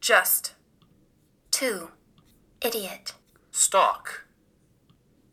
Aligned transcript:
Just. 0.00 0.54
2. 1.50 1.90
Idiot. 2.62 3.14
Stock. 3.50 4.24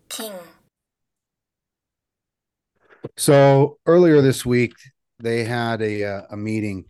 King. 0.10 0.34
So 3.16 3.78
earlier 3.86 4.22
this 4.22 4.46
week, 4.46 4.74
they 5.20 5.46
had 5.46 5.82
a 5.82 6.04
uh, 6.04 6.22
a 6.32 6.38
meeting. 6.38 6.86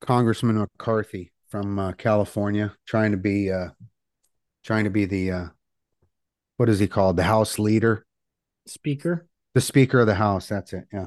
Congressman 0.00 0.58
McCarthy 0.58 1.32
from 1.48 1.78
uh, 1.78 1.92
California, 1.92 2.74
trying 2.86 3.12
to 3.12 3.16
be 3.16 3.50
uh, 3.50 3.68
trying 4.64 4.84
to 4.84 4.90
be 4.90 5.04
the 5.04 5.30
uh, 5.30 5.46
what 6.56 6.68
is 6.68 6.78
he 6.78 6.86
called? 6.86 7.16
The 7.16 7.24
House 7.24 7.58
Leader, 7.58 8.06
Speaker. 8.66 9.26
the 9.54 9.60
Speaker 9.60 10.00
of 10.00 10.06
the 10.06 10.14
House. 10.14 10.48
That's 10.48 10.72
it. 10.72 10.86
Yeah, 10.92 11.06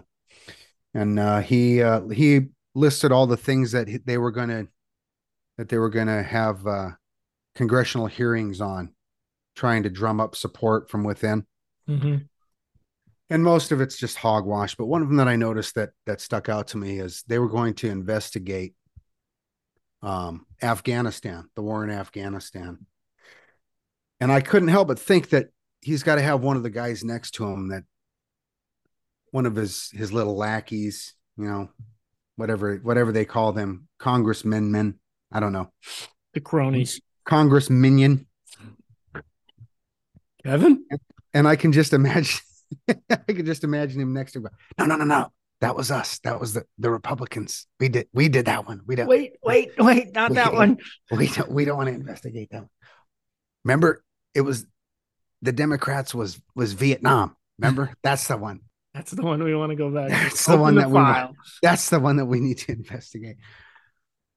and 0.94 1.20
uh, 1.20 1.40
he 1.42 1.82
uh, 1.82 2.08
he 2.08 2.48
listed 2.76 3.12
all 3.12 3.28
the 3.28 3.38
things 3.38 3.72
that 3.72 3.88
they 4.06 4.18
were 4.18 4.32
gonna 4.32 4.68
that 5.58 5.70
they 5.70 5.78
were 5.78 5.90
gonna 5.90 6.24
have 6.24 6.66
uh, 6.68 6.90
congressional 7.56 8.08
hearings 8.08 8.62
on, 8.62 8.94
trying 9.56 9.84
to 9.84 9.90
drum 9.90 10.20
up 10.20 10.36
support 10.36 10.90
from 10.90 11.04
within. 11.04 11.46
Mm-hmm. 11.90 12.18
and 13.30 13.44
most 13.44 13.72
of 13.72 13.80
it's 13.80 13.98
just 13.98 14.18
hogwash 14.18 14.76
but 14.76 14.88
one 14.88 15.02
of 15.02 15.08
them 15.08 15.16
that 15.16 15.30
i 15.30 15.38
noticed 15.38 15.76
that 15.76 15.92
that 16.06 16.20
stuck 16.20 16.50
out 16.50 16.68
to 16.68 16.78
me 16.78 17.00
is 17.00 17.24
they 17.28 17.40
were 17.40 17.48
going 17.48 17.76
to 17.76 17.90
investigate 17.90 18.76
um 20.02 20.46
afghanistan 20.62 21.48
the 21.56 21.62
war 21.62 21.86
in 21.86 21.90
afghanistan 21.90 22.86
and 24.20 24.34
i 24.34 24.42
couldn't 24.42 24.68
help 24.68 24.90
but 24.90 25.00
think 25.00 25.30
that 25.30 25.48
he's 25.80 26.04
got 26.04 26.16
to 26.16 26.22
have 26.22 26.42
one 26.42 26.58
of 26.58 26.64
the 26.64 26.70
guys 26.70 27.06
next 27.06 27.32
to 27.32 27.46
him 27.46 27.70
that 27.70 27.84
one 29.32 29.46
of 29.46 29.56
his 29.56 29.90
his 29.92 30.12
little 30.12 30.36
lackeys 30.36 31.14
you 31.38 31.46
know 31.46 31.70
whatever 32.36 32.76
whatever 32.84 33.14
they 33.14 33.24
call 33.24 33.54
them 33.54 33.88
congressmen 33.98 34.72
men 34.72 35.00
i 35.32 35.40
don't 35.40 35.54
know 35.54 35.72
The 36.34 36.42
cronies. 36.42 37.00
congress 37.26 37.70
minion 37.70 38.26
Kevin? 40.44 40.86
and 41.34 41.48
I 41.48 41.56
can 41.56 41.72
just 41.74 41.94
imagine, 41.94 42.40
I 43.10 43.16
can 43.28 43.46
just 43.46 43.64
imagine 43.64 44.00
him 44.00 44.14
next 44.14 44.32
to 44.34 44.40
him. 44.40 44.48
No, 44.78 44.86
no, 44.86 44.96
no, 44.96 45.04
no. 45.06 45.32
That 45.60 45.76
was 45.76 45.92
us. 45.92 46.20
That 46.20 46.40
was 46.40 46.54
the 46.54 46.64
the 46.78 46.90
Republicans. 46.92 47.68
We 47.80 47.90
did 47.90 48.08
we 48.14 48.30
did 48.30 48.46
that 48.46 48.68
one. 48.68 48.82
We 48.86 48.96
don't 48.96 49.08
Wait, 49.08 49.34
wait, 49.44 49.72
wait, 49.78 50.14
not 50.14 50.34
that 50.36 50.54
one. 50.54 50.78
we 51.12 51.28
don't 51.28 51.52
we 51.52 51.66
don't 51.66 51.78
want 51.78 51.90
to 51.90 51.96
investigate 51.96 52.50
that. 52.52 52.62
One. 52.62 52.70
Remember, 53.66 54.04
it 54.36 54.42
was 54.42 54.66
the 55.42 55.52
Democrats 55.52 56.14
was 56.14 56.40
was 56.56 56.74
Vietnam. 56.74 57.36
Remember, 57.60 57.92
that's 58.04 58.28
the 58.28 58.38
one. 58.38 58.62
That's 58.94 59.12
the 59.12 59.24
one 59.24 59.44
we 59.44 59.56
want 59.56 59.72
to 59.72 59.76
go 59.76 59.90
back. 59.90 60.10
That's 60.10 60.46
the 60.46 60.54
Open 60.54 60.62
one 60.62 60.76
that 60.76 60.90
we 60.92 61.36
That's 61.62 61.90
the 61.90 62.00
one 62.00 62.18
that 62.18 62.26
we 62.26 62.40
need 62.40 62.60
to 62.60 62.72
investigate. 62.80 63.38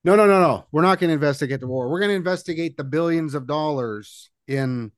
No, 0.02 0.16
no, 0.16 0.26
no, 0.26 0.40
no. 0.40 0.66
We're 0.72 0.82
not 0.82 0.98
going 0.98 1.08
to 1.08 1.14
investigate 1.14 1.60
the 1.60 1.66
war. 1.66 1.90
We're 1.90 2.00
going 2.00 2.10
to 2.10 2.16
investigate 2.16 2.76
the 2.76 2.84
billions 2.84 3.34
of 3.34 3.46
dollars 3.46 4.30
in 4.48 4.92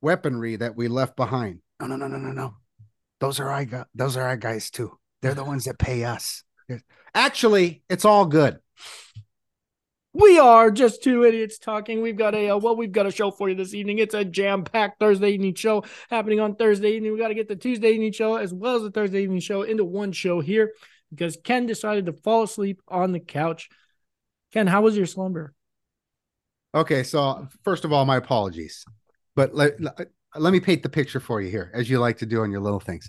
weaponry 0.00 0.56
that 0.56 0.76
we 0.76 0.88
left 0.88 1.16
behind. 1.16 1.60
No, 1.80 1.86
no, 1.86 1.96
no, 1.96 2.08
no, 2.08 2.18
no, 2.18 2.32
no. 2.32 2.54
Those 3.20 3.40
are 3.40 3.50
our 3.50 3.64
guys. 3.64 3.84
Those 3.94 4.16
are 4.16 4.24
our 4.24 4.36
guys 4.36 4.70
too. 4.70 4.98
They're 5.22 5.34
the 5.34 5.44
ones 5.44 5.64
that 5.64 5.78
pay 5.78 6.04
us. 6.04 6.42
Actually, 7.14 7.82
it's 7.88 8.04
all 8.04 8.26
good. 8.26 8.58
We 10.12 10.38
are 10.38 10.70
just 10.70 11.02
two 11.02 11.24
idiots 11.24 11.58
talking. 11.58 12.02
We've 12.02 12.16
got 12.16 12.34
a 12.34 12.50
uh, 12.50 12.56
well, 12.56 12.76
we've 12.76 12.92
got 12.92 13.06
a 13.06 13.12
show 13.12 13.30
for 13.30 13.48
you 13.48 13.54
this 13.54 13.74
evening. 13.74 13.98
It's 13.98 14.14
a 14.14 14.24
jam-packed 14.24 14.98
Thursday 14.98 15.30
evening 15.30 15.54
show 15.54 15.84
happening 16.10 16.40
on 16.40 16.56
Thursday 16.56 16.92
evening. 16.96 17.12
We 17.12 17.18
got 17.18 17.28
to 17.28 17.34
get 17.34 17.48
the 17.48 17.56
Tuesday 17.56 17.92
evening 17.92 18.12
show 18.12 18.36
as 18.36 18.52
well 18.52 18.76
as 18.76 18.82
the 18.82 18.90
Thursday 18.90 19.22
evening 19.22 19.40
show 19.40 19.62
into 19.62 19.84
one 19.84 20.12
show 20.12 20.40
here 20.40 20.72
because 21.10 21.38
Ken 21.44 21.66
decided 21.66 22.06
to 22.06 22.12
fall 22.12 22.42
asleep 22.42 22.80
on 22.88 23.12
the 23.12 23.20
couch. 23.20 23.68
Ken, 24.58 24.66
how 24.66 24.82
was 24.82 24.96
your 24.96 25.06
slumber? 25.06 25.54
Okay, 26.74 27.04
so 27.04 27.46
first 27.62 27.84
of 27.84 27.92
all, 27.92 28.04
my 28.04 28.16
apologies, 28.16 28.84
but 29.36 29.54
let, 29.54 29.80
let, 29.80 30.08
let 30.34 30.52
me 30.52 30.58
paint 30.58 30.82
the 30.82 30.88
picture 30.88 31.20
for 31.20 31.40
you 31.40 31.48
here, 31.48 31.70
as 31.74 31.88
you 31.88 32.00
like 32.00 32.18
to 32.18 32.26
do 32.26 32.40
on 32.42 32.50
your 32.50 32.60
little 32.60 32.80
things. 32.80 33.08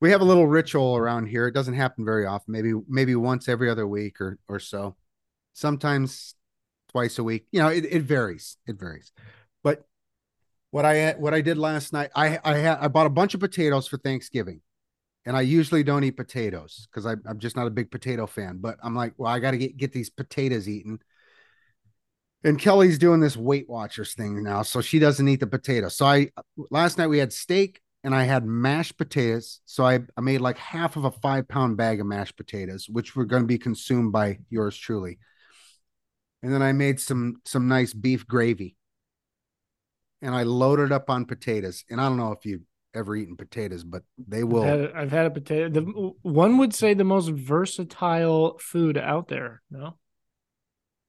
We 0.00 0.10
have 0.10 0.22
a 0.22 0.24
little 0.24 0.48
ritual 0.48 0.96
around 0.96 1.26
here. 1.26 1.46
It 1.46 1.54
doesn't 1.54 1.74
happen 1.74 2.04
very 2.04 2.26
often. 2.26 2.50
Maybe 2.50 2.72
maybe 2.88 3.14
once 3.14 3.48
every 3.48 3.70
other 3.70 3.86
week 3.86 4.20
or 4.20 4.40
or 4.48 4.58
so. 4.58 4.96
Sometimes 5.52 6.34
twice 6.90 7.20
a 7.20 7.24
week. 7.24 7.46
You 7.52 7.60
know, 7.60 7.68
it, 7.68 7.84
it 7.84 8.02
varies. 8.02 8.56
It 8.66 8.76
varies. 8.76 9.12
But 9.62 9.84
what 10.72 10.84
I 10.84 11.12
what 11.12 11.32
I 11.32 11.42
did 11.42 11.58
last 11.58 11.92
night, 11.92 12.10
I 12.16 12.40
I 12.44 12.56
had 12.56 12.78
I 12.80 12.88
bought 12.88 13.06
a 13.06 13.10
bunch 13.10 13.34
of 13.34 13.40
potatoes 13.40 13.86
for 13.86 13.98
Thanksgiving, 13.98 14.62
and 15.26 15.36
I 15.36 15.40
usually 15.40 15.82
don't 15.82 16.04
eat 16.04 16.16
potatoes 16.16 16.86
because 16.90 17.06
I'm 17.06 17.38
just 17.38 17.56
not 17.56 17.66
a 17.66 17.70
big 17.70 17.90
potato 17.90 18.26
fan. 18.26 18.58
But 18.60 18.76
I'm 18.82 18.94
like, 18.94 19.14
well, 19.16 19.32
I 19.32 19.38
got 19.38 19.52
to 19.52 19.58
get 19.58 19.76
get 19.76 19.92
these 19.92 20.10
potatoes 20.10 20.68
eaten. 20.68 20.98
And 22.42 22.58
Kelly's 22.58 22.98
doing 22.98 23.20
this 23.20 23.38
Weight 23.38 23.68
Watchers 23.68 24.14
thing 24.14 24.42
now, 24.42 24.62
so 24.62 24.82
she 24.82 24.98
doesn't 24.98 25.26
eat 25.26 25.40
the 25.40 25.46
potatoes. 25.46 25.96
So 25.96 26.04
I 26.04 26.28
last 26.70 26.98
night 26.98 27.06
we 27.06 27.18
had 27.18 27.32
steak 27.32 27.80
and 28.02 28.14
I 28.14 28.24
had 28.24 28.44
mashed 28.44 28.98
potatoes. 28.98 29.60
So 29.64 29.86
I, 29.86 30.00
I 30.14 30.20
made 30.20 30.42
like 30.42 30.58
half 30.58 30.96
of 30.96 31.04
a 31.04 31.10
five 31.10 31.48
pound 31.48 31.78
bag 31.78 32.00
of 32.00 32.06
mashed 32.06 32.36
potatoes, 32.36 32.86
which 32.86 33.16
were 33.16 33.24
going 33.24 33.42
to 33.42 33.46
be 33.46 33.58
consumed 33.58 34.12
by 34.12 34.40
yours 34.50 34.76
truly. 34.76 35.18
And 36.42 36.52
then 36.52 36.60
I 36.60 36.72
made 36.72 37.00
some 37.00 37.36
some 37.46 37.66
nice 37.66 37.94
beef 37.94 38.26
gravy. 38.26 38.76
And 40.20 40.34
I 40.34 40.42
loaded 40.42 40.92
up 40.92 41.08
on 41.08 41.24
potatoes. 41.24 41.84
And 41.90 41.98
I 41.98 42.08
don't 42.08 42.18
know 42.18 42.32
if 42.32 42.44
you've 42.44 42.62
ever 42.94 43.16
eaten 43.16 43.36
potatoes, 43.36 43.84
but 43.84 44.02
they 44.16 44.44
will. 44.44 44.62
I've 44.62 44.68
had, 44.68 44.80
a- 44.80 44.96
I've 44.98 45.10
had 45.10 45.26
a 45.26 45.30
potato. 45.30 45.68
The, 45.68 46.12
one 46.22 46.58
would 46.58 46.74
say 46.74 46.94
the 46.94 47.04
most 47.04 47.28
versatile 47.30 48.58
food 48.58 48.96
out 48.96 49.28
there. 49.28 49.62
No, 49.70 49.98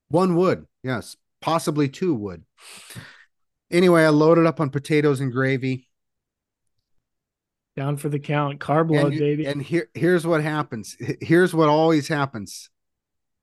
One 0.10 0.36
would, 0.36 0.66
yes, 0.84 1.16
possibly 1.42 1.88
two 1.90 2.14
would. 2.16 2.44
Anyway, 3.72 4.04
I 4.04 4.10
loaded 4.10 4.46
up 4.46 4.60
on 4.60 4.70
potatoes 4.70 5.20
and 5.22 5.32
gravy. 5.32 5.88
down 7.76 7.98
for 7.98 8.10
the 8.10 8.20
count. 8.20 8.60
Carb 8.60 8.90
load, 8.92 9.12
and, 9.12 9.20
baby. 9.20 9.46
and 9.46 9.62
here 9.62 9.90
here's 9.94 10.26
what 10.26 10.42
happens. 10.42 10.96
Here's 11.22 11.54
what 11.54 11.70
always 11.70 12.08
happens. 12.08 12.70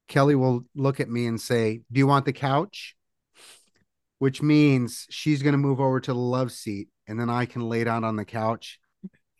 Kelly 0.08 0.34
will 0.34 0.64
look 0.74 1.00
at 1.00 1.08
me 1.08 1.26
and 1.26 1.40
say, 1.40 1.80
"Do 1.90 1.98
you 1.98 2.06
want 2.06 2.24
the 2.24 2.32
couch?" 2.32 2.94
Which 4.22 4.40
means 4.40 5.04
she's 5.10 5.42
going 5.42 5.54
to 5.54 5.58
move 5.58 5.80
over 5.80 5.98
to 5.98 6.12
the 6.12 6.16
love 6.16 6.52
seat, 6.52 6.86
and 7.08 7.18
then 7.18 7.28
I 7.28 7.44
can 7.44 7.62
lay 7.68 7.82
down 7.82 8.04
on 8.04 8.14
the 8.14 8.24
couch. 8.24 8.78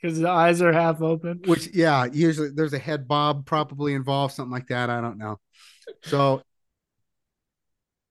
Because 0.01 0.19
the 0.19 0.29
eyes 0.29 0.61
are 0.61 0.73
half 0.73 1.01
open. 1.01 1.43
Which, 1.47 1.69
yeah, 1.73 2.07
usually 2.13 2.49
there's 2.51 2.73
a 2.73 2.81
head 2.81 3.07
bob 3.07 3.47
probably 3.47 3.95
involved, 3.95 4.35
something 4.35 4.51
like 4.51 4.67
that. 4.67 4.91
I 4.91 5.01
don't 5.01 5.19
know. 5.19 5.39
So, 6.03 6.43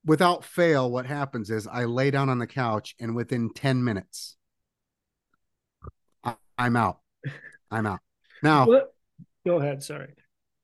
without 0.05 0.45
fail, 0.45 0.89
what 0.89 1.05
happens 1.05 1.49
is 1.49 1.67
I 1.67 1.83
lay 1.83 2.09
down 2.09 2.29
on 2.29 2.39
the 2.39 2.47
couch, 2.47 2.95
and 3.01 3.17
within 3.17 3.49
ten 3.53 3.83
minutes, 3.83 4.37
I- 6.23 6.37
I'm 6.57 6.77
out. 6.77 6.99
I'm 7.69 7.85
out. 7.85 7.99
Now, 8.41 8.65
What? 8.65 8.95
Go 9.45 9.59
ahead. 9.59 9.83
Sorry. 9.83 10.13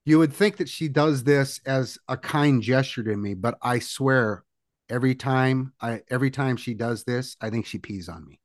you 0.06 0.20
would 0.20 0.32
think 0.32 0.56
that 0.56 0.70
she 0.70 0.88
does 0.88 1.26
this 1.26 1.60
as 1.66 1.98
a 2.08 2.16
kind 2.16 2.62
gesture 2.62 3.04
to 3.04 3.18
me, 3.18 3.34
but 3.34 3.58
I 3.62 3.80
swear, 3.80 4.46
every 4.90 5.16
time 5.16 5.74
I 5.82 6.02
every 6.10 6.32
time 6.32 6.58
she 6.58 6.74
does 6.74 7.04
this, 7.04 7.38
I 7.42 7.50
think 7.50 7.66
she 7.66 7.78
pees 7.78 8.10
on 8.10 8.26
me. 8.26 8.40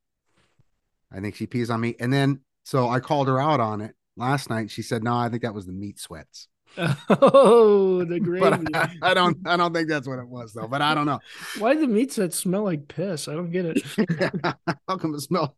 I 1.11 1.21
think 1.21 1.35
she 1.35 1.47
pees 1.47 1.71
on 1.71 1.81
me, 1.81 1.97
and 2.01 2.13
then 2.13 2.41
so 2.65 2.89
I 2.89 3.01
called 3.01 3.29
her 3.29 3.41
out 3.41 3.61
on 3.61 3.81
it 3.81 3.95
last 4.17 4.51
night. 4.51 4.71
She 4.71 4.83
said, 4.83 5.03
"No, 5.03 5.17
I 5.17 5.29
think 5.29 5.43
that 5.43 5.55
was 5.55 5.67
the 5.67 5.73
meat 5.73 5.99
sweats." 5.99 6.49
Oh, 6.77 8.05
the 8.05 8.21
gravy. 8.23 8.67
I, 8.75 8.95
I 9.03 9.15
don't, 9.15 9.37
I 9.47 9.57
don't 9.57 9.75
think 9.75 9.89
that's 9.89 10.09
what 10.09 10.19
it 10.19 10.29
was 10.29 10.53
though. 10.53 10.69
But 10.69 10.83
I 10.83 10.95
don't 10.95 11.07
know. 11.07 11.21
Why 11.59 11.75
do 11.75 11.81
the 11.81 11.87
meat 11.87 12.13
sets 12.13 12.39
smell 12.39 12.65
like 12.65 12.89
piss? 12.89 13.29
I 13.29 13.35
don't 13.35 13.51
get 13.51 13.67
it. 13.67 13.83
How 14.89 14.97
come 14.97 15.15
it 15.15 15.21
smell? 15.21 15.57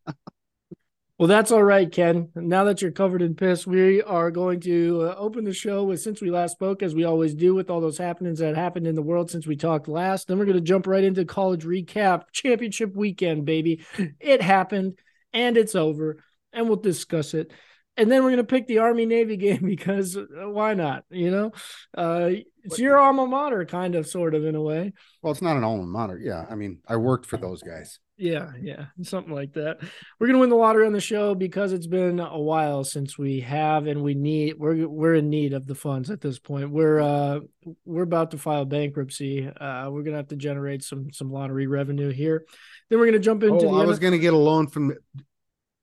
Well, 1.16 1.28
that's 1.28 1.52
all 1.52 1.62
right, 1.62 1.90
Ken. 1.90 2.30
Now 2.34 2.64
that 2.64 2.82
you're 2.82 2.90
covered 2.90 3.22
in 3.22 3.36
piss, 3.36 3.68
we 3.68 4.02
are 4.02 4.32
going 4.32 4.58
to 4.62 5.02
uh, 5.02 5.14
open 5.16 5.44
the 5.44 5.52
show 5.52 5.84
with 5.84 6.00
since 6.00 6.20
we 6.20 6.28
last 6.28 6.52
spoke, 6.52 6.82
as 6.82 6.92
we 6.92 7.04
always 7.04 7.36
do 7.36 7.54
with 7.54 7.70
all 7.70 7.80
those 7.80 7.98
happenings 7.98 8.40
that 8.40 8.56
happened 8.56 8.88
in 8.88 8.96
the 8.96 9.02
world 9.02 9.30
since 9.30 9.46
we 9.46 9.54
talked 9.54 9.86
last. 9.86 10.26
Then 10.26 10.38
we're 10.38 10.44
going 10.44 10.56
to 10.56 10.60
jump 10.60 10.88
right 10.88 11.04
into 11.04 11.24
college 11.24 11.64
recap, 11.64 12.24
championship 12.32 12.96
weekend, 12.96 13.44
baby. 13.44 13.84
It 14.18 14.42
happened 14.42 14.98
and 15.32 15.56
it's 15.56 15.76
over, 15.76 16.18
and 16.52 16.66
we'll 16.66 16.78
discuss 16.78 17.32
it. 17.32 17.52
And 17.96 18.10
then 18.10 18.24
we're 18.24 18.30
going 18.30 18.38
to 18.38 18.44
pick 18.44 18.66
the 18.66 18.78
Army 18.78 19.06
Navy 19.06 19.36
game 19.36 19.64
because 19.64 20.16
uh, 20.16 20.24
why 20.48 20.74
not? 20.74 21.04
You 21.10 21.30
know, 21.30 21.52
uh, 21.96 22.30
it's 22.64 22.80
your 22.80 22.98
alma 22.98 23.24
mater, 23.24 23.64
kind 23.66 23.94
of, 23.94 24.08
sort 24.08 24.34
of, 24.34 24.44
in 24.44 24.56
a 24.56 24.62
way. 24.62 24.92
Well, 25.22 25.30
it's 25.30 25.42
not 25.42 25.56
an 25.56 25.62
alma 25.62 25.86
mater. 25.86 26.18
Yeah, 26.18 26.44
I 26.50 26.56
mean, 26.56 26.80
I 26.88 26.96
worked 26.96 27.26
for 27.26 27.36
those 27.36 27.62
guys. 27.62 28.00
Yeah, 28.16 28.52
yeah, 28.60 28.86
something 29.02 29.34
like 29.34 29.54
that. 29.54 29.78
We're 30.20 30.28
gonna 30.28 30.38
win 30.38 30.48
the 30.50 30.54
lottery 30.54 30.86
on 30.86 30.92
the 30.92 31.00
show 31.00 31.34
because 31.34 31.72
it's 31.72 31.88
been 31.88 32.20
a 32.20 32.38
while 32.40 32.84
since 32.84 33.18
we 33.18 33.40
have, 33.40 33.88
and 33.88 34.04
we 34.04 34.14
need 34.14 34.54
we're 34.56 34.86
we're 34.86 35.16
in 35.16 35.30
need 35.30 35.52
of 35.52 35.66
the 35.66 35.74
funds 35.74 36.10
at 36.10 36.20
this 36.20 36.38
point. 36.38 36.70
We're 36.70 37.00
uh 37.00 37.40
we're 37.84 38.04
about 38.04 38.30
to 38.30 38.38
file 38.38 38.66
bankruptcy. 38.66 39.48
Uh, 39.48 39.90
we're 39.90 40.04
gonna 40.04 40.18
have 40.18 40.28
to 40.28 40.36
generate 40.36 40.84
some 40.84 41.12
some 41.12 41.32
lottery 41.32 41.66
revenue 41.66 42.10
here. 42.10 42.44
Then 42.88 43.00
we're 43.00 43.06
gonna 43.06 43.18
jump 43.18 43.42
into 43.42 43.66
Oh, 43.66 43.74
the 43.74 43.82
I 43.82 43.84
was 43.84 43.98
to 43.98 44.18
get 44.18 44.32
a 44.32 44.36
loan 44.38 44.68
from. 44.68 44.94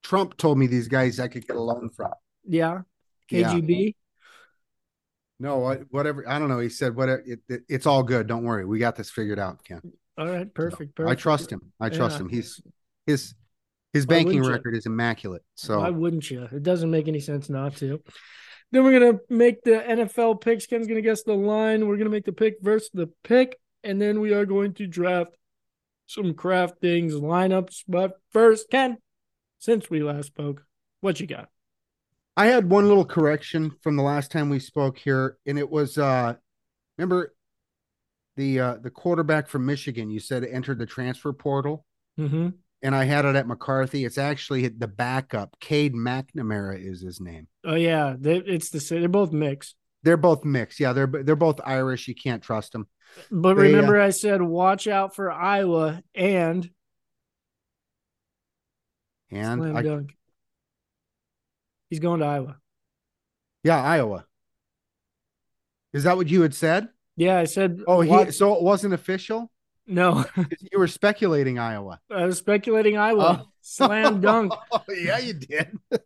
Trump 0.02 0.38
told 0.38 0.58
me 0.58 0.68
these 0.68 0.88
guys 0.88 1.20
I 1.20 1.28
could 1.28 1.46
get 1.46 1.58
a 1.58 1.62
loan 1.62 1.90
from. 1.90 2.12
yeah 2.48 2.82
Yeah. 3.30 3.54
KGB. 3.54 3.96
No, 5.40 5.76
whatever. 5.90 6.28
I 6.30 6.40
don't 6.40 6.50
know. 6.50 6.60
He 6.60 6.70
said, 6.70 6.96
"Whatever. 6.96 7.24
It, 7.26 7.40
it- 7.50 7.64
it's 7.68 7.86
all 7.88 8.04
good. 8.04 8.28
Don't 8.28 8.44
worry. 8.44 8.64
We 8.66 8.80
got 8.80 8.96
this 8.96 9.10
figured 9.10 9.40
out, 9.40 9.64
Ken." 9.66 9.82
All 10.22 10.28
right, 10.30 10.54
perfect. 10.54 11.00
I 11.00 11.16
trust 11.16 11.52
him. 11.52 11.74
I 11.80 11.90
trust 11.90 12.18
Yeah. 12.18 12.26
him. 12.26 12.30
He's 12.30 12.62
his 13.08 13.34
his 13.92 14.06
Why 14.06 14.16
banking 14.18 14.28
wouldn't 14.40 14.46
you? 14.46 14.52
record 14.54 14.76
is 14.76 14.86
immaculate. 14.86 15.44
So 15.56 15.80
Why 15.80 15.90
wouldn't 15.90 16.30
you? 16.30 16.44
It 16.44 16.62
doesn't 16.62 16.92
make 16.92 17.08
any 17.08 17.20
sense 17.20 17.50
not 17.50 17.76
to. 17.78 18.02
Then 18.72 18.84
we're 18.84 19.00
gonna 19.00 19.20
make 19.30 19.64
the 19.64 19.82
NFL 19.82 20.36
picks. 20.42 20.68
Ken's 20.68 20.86
gonna 20.88 21.02
guess 21.02 21.24
the 21.24 21.34
line. 21.34 21.88
We're 21.88 21.98
gonna 21.98 22.12
make 22.12 22.26
the 22.26 22.32
pick 22.34 22.58
versus 22.62 22.92
the 22.94 23.08
pick, 23.24 23.58
and 23.84 24.00
then 24.00 24.20
we 24.20 24.32
are 24.34 24.46
going 24.46 24.76
to 24.76 24.86
draft 24.86 25.32
some 26.06 26.36
craft 26.36 26.80
things, 26.82 27.16
lineups. 27.16 27.84
But 27.88 28.14
first, 28.32 28.70
Ken, 28.70 28.98
since 29.58 29.90
we 29.90 30.04
last 30.04 30.28
spoke, 30.28 30.64
what 31.00 31.20
you 31.20 31.26
got? 31.26 31.50
I 32.38 32.46
had 32.46 32.70
one 32.70 32.88
little 32.88 33.06
correction 33.06 33.72
from 33.82 33.98
the 33.98 34.04
last 34.04 34.32
time 34.32 34.50
we 34.50 34.60
spoke 34.60 35.00
here, 35.00 35.38
and 35.48 35.58
it 35.58 35.70
was 35.70 35.98
uh 35.98 36.36
remember 36.98 37.34
the 38.38 38.60
uh 38.60 38.76
the 38.82 38.90
quarterback 38.90 39.48
from 39.48 39.66
Michigan 39.66 40.10
you 40.10 40.20
said 40.20 40.44
entered 40.46 40.80
the 40.80 40.86
transfer 40.86 41.34
portal, 41.34 41.86
Mm-hmm. 42.20 42.50
and 42.82 42.96
I 42.96 43.04
had 43.06 43.26
it 43.26 43.36
at 43.36 43.48
McCarthy. 43.48 44.06
It's 44.06 44.18
actually 44.18 44.68
the 44.68 44.88
backup. 44.88 45.56
Cade 45.60 45.94
McNamara 45.94 46.84
is 46.84 47.02
his 47.02 47.20
name. 47.20 47.48
Oh 47.66 47.76
yeah, 47.76 48.16
they, 48.20 48.38
it's 48.38 48.70
the 48.70 48.80
same. 48.80 49.00
They're 49.02 49.10
both 49.10 49.32
mixed. 49.32 49.76
They're 50.04 50.18
both 50.18 50.44
mixed. 50.46 50.80
Yeah, 50.80 50.94
they're 50.94 51.08
they're 51.08 51.36
both 51.36 51.60
Irish. 51.66 52.08
You 52.08 52.16
can't 52.16 52.42
trust 52.44 52.72
them. 52.72 52.88
But 53.30 53.56
They, 53.56 53.62
uh, 53.62 53.76
remember, 53.76 54.00
I 54.00 54.10
said 54.12 54.42
watch 54.42 54.88
out 54.88 55.16
for 55.16 55.32
Iowa 55.32 56.02
and 56.16 56.70
And 59.30 59.62
slam 59.62 59.76
I, 59.78 59.82
dunk. 59.82 60.16
He's 61.90 62.00
going 62.00 62.20
to 62.22 62.26
Iowa. 62.26 62.58
yeah, 63.64 63.82
Iowa. 63.82 64.26
Is 65.94 66.04
that 66.06 66.16
what 66.18 66.30
you 66.30 66.42
had 66.42 66.54
said? 66.56 66.88
Yeah, 67.18 67.38
I 67.38 67.46
said. 67.46 67.82
Oh, 67.88 68.02
he 68.02 68.32
so 68.32 68.56
it 68.56 68.64
wasn't 68.64 68.94
official. 68.94 69.52
no. 69.88 70.26
You 70.72 70.80
were 70.80 70.88
speculating 70.88 71.60
Iowa. 71.60 72.00
I 72.10 72.26
was 72.26 72.38
speculating 72.38 72.98
Iowa. 72.98 73.42
Oh. 73.44 73.48
Slam 73.62 74.22
dunk. 74.22 74.54
Oh, 74.72 74.82
yeah, 74.90 75.20
you 75.20 75.34
did. 75.34 75.78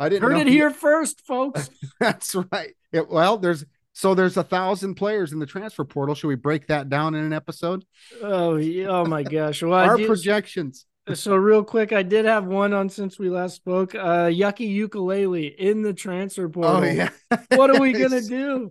I 0.00 0.08
didn't 0.08 0.22
Heard 0.22 0.38
it 0.38 0.46
here 0.46 0.70
first, 0.70 1.26
folks. 1.26 1.70
That's 2.00 2.34
right. 2.52 2.74
Yeah, 2.92 3.02
well, 3.08 3.38
there's 3.38 3.64
so 3.92 4.14
there's 4.14 4.36
a 4.36 4.44
thousand 4.44 4.94
players 4.94 5.32
in 5.32 5.38
the 5.40 5.46
transfer 5.46 5.84
portal. 5.84 6.14
Should 6.14 6.28
we 6.28 6.36
break 6.36 6.68
that 6.68 6.88
down 6.88 7.14
in 7.14 7.24
an 7.24 7.32
episode? 7.32 7.84
Oh, 8.22 8.56
yeah, 8.56 8.86
oh 8.88 9.04
my 9.04 9.22
gosh. 9.24 9.62
Well, 9.62 9.72
Our 9.72 9.96
did- 9.96 10.06
projections. 10.06 10.86
so 11.14 11.34
real 11.36 11.64
quick, 11.64 11.92
I 11.92 12.02
did 12.02 12.24
have 12.26 12.44
one 12.46 12.72
on 12.74 12.88
since 12.90 13.18
we 13.18 13.28
last 13.28 13.56
spoke. 13.56 13.94
Uh, 13.94 14.26
Yucky 14.28 14.68
ukulele 14.68 15.46
in 15.46 15.82
the 15.82 15.92
transfer 15.94 16.48
portal. 16.48 16.76
Oh 16.76 16.82
yeah. 16.84 17.10
What 17.50 17.70
are 17.70 17.80
we 17.80 17.92
gonna 17.92 18.22
do? 18.22 18.70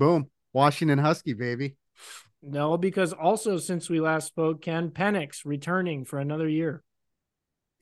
Boom. 0.00 0.30
Washington 0.54 0.98
Husky, 0.98 1.34
baby. 1.34 1.76
No, 2.42 2.78
because 2.78 3.12
also 3.12 3.58
since 3.58 3.90
we 3.90 4.00
last 4.00 4.26
spoke, 4.28 4.62
Ken 4.62 4.88
Penix 4.88 5.42
returning 5.44 6.06
for 6.06 6.18
another 6.18 6.48
year. 6.48 6.82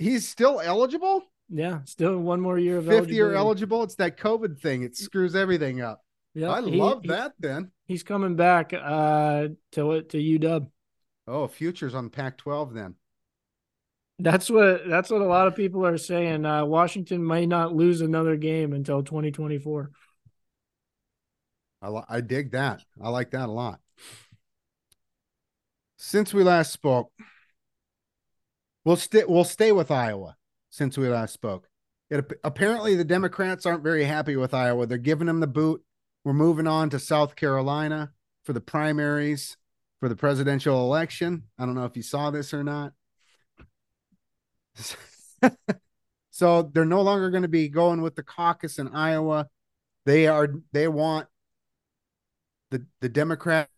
He's 0.00 0.28
still 0.28 0.60
eligible? 0.60 1.22
Yeah, 1.48 1.78
still 1.84 2.18
one 2.18 2.40
more 2.40 2.58
year 2.58 2.78
of 2.78 2.86
Fifth 2.86 3.08
year 3.08 3.34
eligible. 3.34 3.84
It's 3.84 3.94
that 3.94 4.18
COVID 4.18 4.60
thing. 4.60 4.82
It 4.82 4.96
screws 4.96 5.36
everything 5.36 5.80
up. 5.80 6.04
Yep, 6.34 6.50
I 6.50 6.60
he- 6.62 6.76
love 6.76 7.02
he- 7.02 7.08
that 7.08 7.34
then. 7.38 7.70
he's 7.86 8.02
coming 8.02 8.34
back 8.34 8.72
uh 8.74 9.48
to 9.72 10.02
to 10.02 10.18
UW. 10.18 10.68
Oh, 11.28 11.46
futures 11.46 11.94
on 11.94 12.10
Pac 12.10 12.36
12 12.38 12.74
then. 12.74 12.96
That's 14.18 14.50
what 14.50 14.88
that's 14.88 15.10
what 15.10 15.22
a 15.22 15.26
lot 15.26 15.46
of 15.46 15.54
people 15.54 15.86
are 15.86 15.96
saying. 15.96 16.44
Uh, 16.44 16.64
Washington 16.64 17.24
may 17.24 17.46
not 17.46 17.76
lose 17.76 18.00
another 18.00 18.36
game 18.36 18.72
until 18.72 19.04
2024. 19.04 19.92
I, 21.80 22.02
I 22.08 22.20
dig 22.20 22.52
that. 22.52 22.82
I 23.00 23.08
like 23.10 23.30
that 23.32 23.48
a 23.48 23.52
lot. 23.52 23.80
Since 25.96 26.32
we 26.32 26.42
last 26.42 26.72
spoke, 26.72 27.12
we'll 28.84 28.96
stay 28.96 29.24
we'll 29.26 29.44
stay 29.44 29.72
with 29.72 29.90
Iowa. 29.90 30.36
Since 30.70 30.96
we 30.96 31.08
last 31.08 31.32
spoke, 31.32 31.68
it, 32.10 32.30
apparently 32.44 32.94
the 32.94 33.04
Democrats 33.04 33.66
aren't 33.66 33.82
very 33.82 34.04
happy 34.04 34.36
with 34.36 34.54
Iowa. 34.54 34.86
They're 34.86 34.98
giving 34.98 35.26
them 35.26 35.40
the 35.40 35.46
boot. 35.46 35.82
We're 36.24 36.34
moving 36.34 36.66
on 36.66 36.90
to 36.90 36.98
South 36.98 37.36
Carolina 37.36 38.12
for 38.44 38.52
the 38.52 38.60
primaries 38.60 39.56
for 40.00 40.08
the 40.08 40.16
presidential 40.16 40.80
election. 40.80 41.44
I 41.58 41.66
don't 41.66 41.74
know 41.74 41.84
if 41.84 41.96
you 41.96 42.02
saw 42.02 42.30
this 42.30 42.54
or 42.54 42.62
not. 42.62 42.92
so 46.30 46.62
they're 46.62 46.84
no 46.84 47.02
longer 47.02 47.30
going 47.30 47.42
to 47.42 47.48
be 47.48 47.68
going 47.68 48.00
with 48.02 48.14
the 48.14 48.22
caucus 48.22 48.78
in 48.78 48.88
Iowa. 48.88 49.48
They 50.06 50.26
are 50.28 50.48
they 50.72 50.88
want 50.88 51.26
the 52.70 52.84
the 53.00 53.08
Democratic 53.08 53.68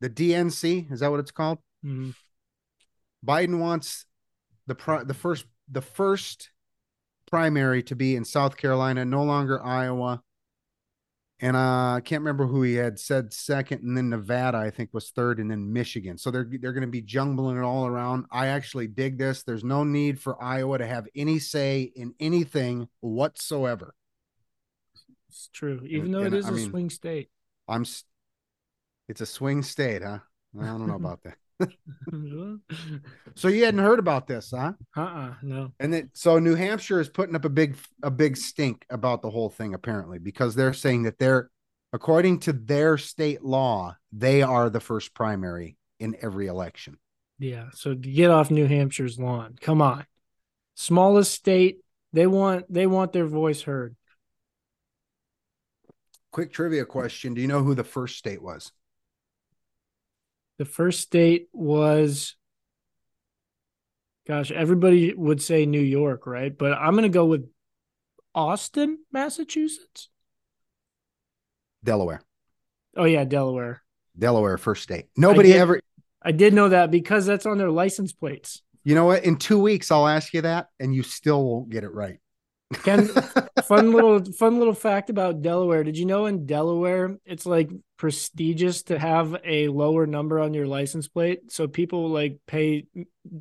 the 0.00 0.08
DNC 0.10 0.90
is 0.92 1.00
that 1.00 1.10
what 1.10 1.20
it's 1.20 1.30
called? 1.30 1.58
Mhm. 1.84 2.14
Biden 3.26 3.58
wants 3.58 4.06
the 4.66 4.74
pri- 4.74 5.04
the 5.04 5.14
first 5.14 5.44
the 5.70 5.82
first 5.82 6.50
primary 7.30 7.82
to 7.84 7.94
be 7.94 8.16
in 8.16 8.24
South 8.24 8.56
Carolina, 8.56 9.04
no 9.04 9.22
longer 9.22 9.62
Iowa. 9.62 10.22
And 11.42 11.56
uh, 11.56 11.94
I 11.96 12.00
can't 12.04 12.20
remember 12.20 12.46
who 12.46 12.62
he 12.62 12.74
had 12.74 12.98
said 12.98 13.32
second, 13.32 13.82
and 13.82 13.96
then 13.96 14.10
Nevada, 14.10 14.58
I 14.58 14.68
think, 14.68 14.92
was 14.92 15.08
third, 15.10 15.38
and 15.40 15.50
then 15.50 15.72
Michigan. 15.72 16.18
So 16.18 16.30
they're 16.30 16.46
they're 16.60 16.74
going 16.74 16.82
to 16.82 16.86
be 16.86 17.00
jumbling 17.00 17.56
it 17.56 17.62
all 17.62 17.86
around. 17.86 18.26
I 18.30 18.48
actually 18.48 18.88
dig 18.88 19.16
this. 19.16 19.42
There's 19.42 19.64
no 19.64 19.82
need 19.82 20.20
for 20.20 20.42
Iowa 20.42 20.76
to 20.78 20.86
have 20.86 21.06
any 21.14 21.38
say 21.38 21.92
in 21.96 22.14
anything 22.20 22.88
whatsoever. 23.00 23.94
It's 25.30 25.48
true, 25.52 25.80
even 25.86 26.10
though 26.10 26.20
and 26.24 26.34
it 26.34 26.38
is 26.38 26.44
I 26.46 26.50
a 26.50 26.52
mean- 26.52 26.70
swing 26.70 26.90
state. 26.90 27.30
I'm. 27.68 27.84
It's 29.10 29.20
a 29.20 29.26
swing 29.26 29.62
state, 29.64 30.02
huh? 30.02 30.20
I 30.58 30.66
don't 30.66 30.86
know 30.86 30.94
about 30.94 31.20
that. 31.24 31.36
So 33.34 33.48
you 33.48 33.64
hadn't 33.64 33.80
heard 33.80 33.98
about 33.98 34.26
this, 34.26 34.52
huh? 34.54 34.72
uh-uh, 34.96 35.34
no. 35.42 35.72
And 35.78 35.92
then 35.92 36.10
so 36.14 36.38
New 36.38 36.54
Hampshire 36.54 37.00
is 37.00 37.08
putting 37.08 37.34
up 37.34 37.44
a 37.44 37.48
big 37.48 37.76
a 38.02 38.10
big 38.10 38.36
stink 38.36 38.84
about 38.90 39.22
the 39.22 39.30
whole 39.30 39.50
thing 39.50 39.74
apparently 39.74 40.18
because 40.18 40.54
they're 40.54 40.72
saying 40.72 41.04
that 41.04 41.18
they're 41.18 41.50
according 41.92 42.40
to 42.40 42.52
their 42.52 42.98
state 42.98 43.42
law, 43.42 43.96
they 44.12 44.42
are 44.42 44.70
the 44.70 44.80
first 44.80 45.14
primary 45.14 45.76
in 45.98 46.16
every 46.22 46.46
election. 46.46 46.98
Yeah, 47.38 47.66
so 47.72 47.94
get 47.94 48.30
off 48.30 48.50
New 48.50 48.66
Hampshire's 48.66 49.18
lawn. 49.18 49.56
Come 49.60 49.80
on. 49.80 50.06
Smallest 50.74 51.32
state, 51.32 51.78
they 52.12 52.26
want 52.26 52.72
they 52.72 52.86
want 52.86 53.12
their 53.12 53.26
voice 53.26 53.62
heard. 53.62 53.96
Quick 56.32 56.52
trivia 56.52 56.84
question, 56.84 57.34
do 57.34 57.40
you 57.40 57.48
know 57.48 57.62
who 57.62 57.74
the 57.74 57.84
first 57.84 58.16
state 58.16 58.42
was? 58.42 58.72
The 60.60 60.66
first 60.66 61.00
state 61.00 61.48
was 61.54 62.36
gosh, 64.28 64.50
everybody 64.50 65.14
would 65.14 65.40
say 65.40 65.64
New 65.64 65.80
York, 65.80 66.26
right? 66.26 66.56
But 66.56 66.74
I'm 66.74 66.92
going 66.92 67.04
to 67.04 67.08
go 67.08 67.24
with 67.24 67.48
Austin, 68.34 68.98
Massachusetts. 69.10 70.10
Delaware. 71.82 72.20
Oh 72.94 73.06
yeah, 73.06 73.24
Delaware. 73.24 73.82
Delaware 74.18 74.58
first 74.58 74.82
state. 74.82 75.06
Nobody 75.16 75.52
did- 75.52 75.62
ever 75.62 75.80
I 76.20 76.32
did 76.32 76.52
know 76.52 76.68
that 76.68 76.90
because 76.90 77.24
that's 77.24 77.46
on 77.46 77.56
their 77.56 77.70
license 77.70 78.12
plates. 78.12 78.60
You 78.84 78.94
know 78.94 79.06
what? 79.06 79.24
In 79.24 79.36
2 79.36 79.58
weeks 79.58 79.90
I'll 79.90 80.06
ask 80.06 80.34
you 80.34 80.42
that 80.42 80.66
and 80.78 80.94
you 80.94 81.02
still 81.02 81.42
won't 81.42 81.70
get 81.70 81.84
it 81.84 81.94
right. 81.94 82.18
Ken, 82.72 83.08
fun 83.64 83.92
little 83.92 84.24
fun 84.32 84.58
little 84.58 84.74
fact 84.74 85.10
about 85.10 85.42
Delaware. 85.42 85.82
Did 85.82 85.98
you 85.98 86.06
know 86.06 86.26
in 86.26 86.46
Delaware 86.46 87.16
it's 87.24 87.46
like 87.46 87.70
prestigious 87.96 88.84
to 88.84 88.98
have 88.98 89.36
a 89.44 89.68
lower 89.68 90.06
number 90.06 90.38
on 90.40 90.54
your 90.54 90.66
license 90.66 91.08
plate? 91.08 91.50
So 91.50 91.66
people 91.66 92.08
like 92.08 92.38
pay 92.46 92.86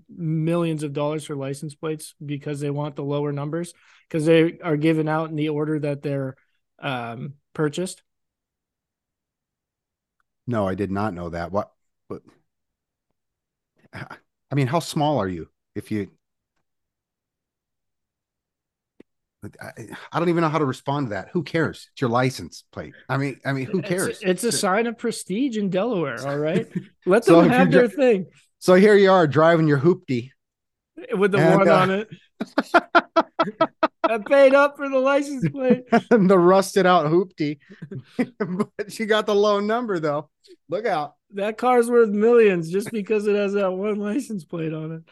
millions 0.09 0.83
of 0.83 0.93
dollars 0.93 1.25
for 1.25 1.35
license 1.35 1.75
plates 1.75 2.15
because 2.23 2.59
they 2.59 2.69
want 2.69 2.95
the 2.95 3.03
lower 3.03 3.31
numbers 3.31 3.73
because 4.07 4.25
they 4.25 4.57
are 4.59 4.77
given 4.77 5.07
out 5.07 5.29
in 5.29 5.35
the 5.35 5.49
order 5.49 5.79
that 5.79 6.01
they're 6.01 6.35
um, 6.79 7.35
purchased. 7.53 8.01
No, 10.47 10.67
I 10.67 10.73
did 10.73 10.89
not 10.89 11.13
know 11.13 11.29
that. 11.29 11.51
What 11.51 11.71
what 12.07 12.23
I 13.93 14.55
mean, 14.55 14.67
how 14.67 14.79
small 14.79 15.19
are 15.19 15.27
you 15.27 15.49
if 15.75 15.91
you 15.91 16.09
I, 19.61 19.71
I 20.11 20.19
don't 20.19 20.29
even 20.29 20.41
know 20.41 20.49
how 20.49 20.57
to 20.57 20.65
respond 20.65 21.07
to 21.07 21.09
that. 21.11 21.29
Who 21.31 21.43
cares? 21.43 21.87
It's 21.93 22.01
your 22.01 22.09
license 22.09 22.65
plate. 22.71 22.93
I 23.07 23.17
mean, 23.17 23.39
I 23.45 23.53
mean, 23.53 23.65
who 23.67 23.79
It's- 23.79 23.89
cares? 23.89 24.19
It's, 24.21 24.43
a 24.43 24.51
sign 24.51 24.85
of 24.87 24.97
prestige 24.97 25.57
in 25.57 25.69
Delaware. 25.69 26.25
All 26.27 26.37
right, 26.37 26.67
let 27.05 27.23
So 27.25 27.41
them 27.41 27.51
if 27.51 27.57
have 27.57 27.71
their 27.71 27.87
thing 27.87 28.25
So 28.59 28.75
here 28.75 28.95
you 28.95 29.11
are 29.11 29.27
driving 29.27 29.67
your 29.67 29.79
hoopty. 29.79 30.31
with 31.17 31.31
the 31.31 31.37
And, 31.37 31.59
one 31.59 31.67
uh, 31.69 31.73
on 31.75 31.91
it. 31.91 32.09
I 34.03 34.17
paid 34.17 34.53
up 34.55 34.75
for 34.75 34.89
the 34.89 34.97
license 34.97 35.47
plate. 35.49 35.83
and 36.11 36.29
the 36.29 36.37
rusted 36.37 36.85
out 36.85 37.05
hoopty, 37.05 37.59
but 38.39 38.99
you 38.99 39.05
got 39.05 39.25
the 39.25 39.35
low 39.35 39.59
number 39.59 39.99
though. 39.99 40.29
Look 40.67 40.85
out. 40.85 41.13
That 41.35 41.57
car's 41.57 41.89
worth 41.89 42.09
millions 42.09 42.71
just 42.71 42.91
because 42.91 43.27
it 43.27 43.35
has 43.35 43.53
that 43.53 43.71
one 43.71 43.95
license 43.97 44.43
plate 44.45 44.73
on 44.73 44.91
it. 44.93 45.03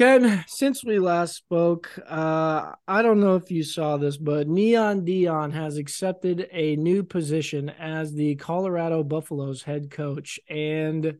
Ken, 0.00 0.42
since 0.48 0.82
we 0.82 0.98
last 0.98 1.36
spoke, 1.36 1.90
uh, 2.08 2.72
I 2.88 3.02
don't 3.02 3.20
know 3.20 3.36
if 3.36 3.50
you 3.50 3.62
saw 3.62 3.98
this, 3.98 4.16
but 4.16 4.48
Neon 4.48 5.02
Deion 5.04 5.52
has 5.52 5.76
accepted 5.76 6.48
a 6.50 6.74
new 6.76 7.02
position 7.02 7.68
as 7.68 8.14
the 8.14 8.34
Colorado 8.36 9.04
Buffaloes 9.04 9.62
head 9.62 9.90
coach. 9.90 10.40
And 10.48 11.18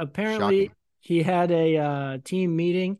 apparently, 0.00 0.62
Shocking. 0.62 0.74
he 0.98 1.22
had 1.22 1.52
a 1.52 1.76
uh, 1.76 2.18
team 2.24 2.56
meeting. 2.56 2.98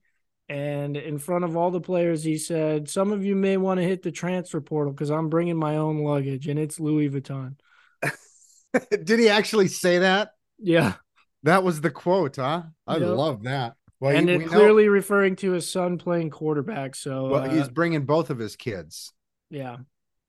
And 0.48 0.96
in 0.96 1.18
front 1.18 1.44
of 1.44 1.56
all 1.56 1.72
the 1.72 1.80
players, 1.80 2.22
he 2.22 2.38
said, 2.38 2.88
Some 2.88 3.10
of 3.10 3.24
you 3.24 3.34
may 3.34 3.56
want 3.56 3.80
to 3.80 3.84
hit 3.84 4.04
the 4.04 4.12
transfer 4.12 4.60
portal 4.60 4.92
because 4.92 5.10
I'm 5.10 5.28
bringing 5.30 5.56
my 5.56 5.78
own 5.78 5.98
luggage 6.04 6.46
and 6.46 6.60
it's 6.60 6.78
Louis 6.78 7.10
Vuitton. 7.10 7.56
Did 8.90 9.18
he 9.18 9.28
actually 9.28 9.66
say 9.66 9.98
that? 9.98 10.30
Yeah. 10.60 10.94
That 11.42 11.64
was 11.64 11.80
the 11.80 11.90
quote, 11.90 12.36
huh? 12.36 12.62
I 12.86 12.98
Yep. 12.98 13.16
love 13.16 13.42
that. 13.42 13.74
Well, 14.00 14.16
and 14.16 14.28
he- 14.28 14.34
it 14.34 14.38
we 14.38 14.44
know- 14.44 14.50
clearly 14.50 14.88
referring 14.88 15.36
to 15.36 15.52
his 15.52 15.70
son 15.70 15.98
playing 15.98 16.30
quarterback. 16.30 16.94
So, 16.94 17.28
well, 17.28 17.42
uh, 17.42 17.48
he's 17.50 17.68
bringing 17.68 18.04
both 18.04 18.30
of 18.30 18.38
his 18.38 18.56
kids. 18.56 19.12
yeah. 19.50 19.78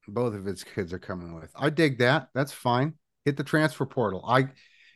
Both 0.08 0.34
of 0.34 0.44
his 0.44 0.64
kids 0.64 0.92
are 0.92 0.98
coming 0.98 1.36
with. 1.36 1.52
I 1.56 1.70
dig 1.70 2.00
that. 2.00 2.30
That's 2.34 2.52
fine. 2.52 2.96
Hit 3.26 3.38
the 3.38 3.44
transfer 3.44 3.86
portal. 3.86 4.26
I, 4.28 4.48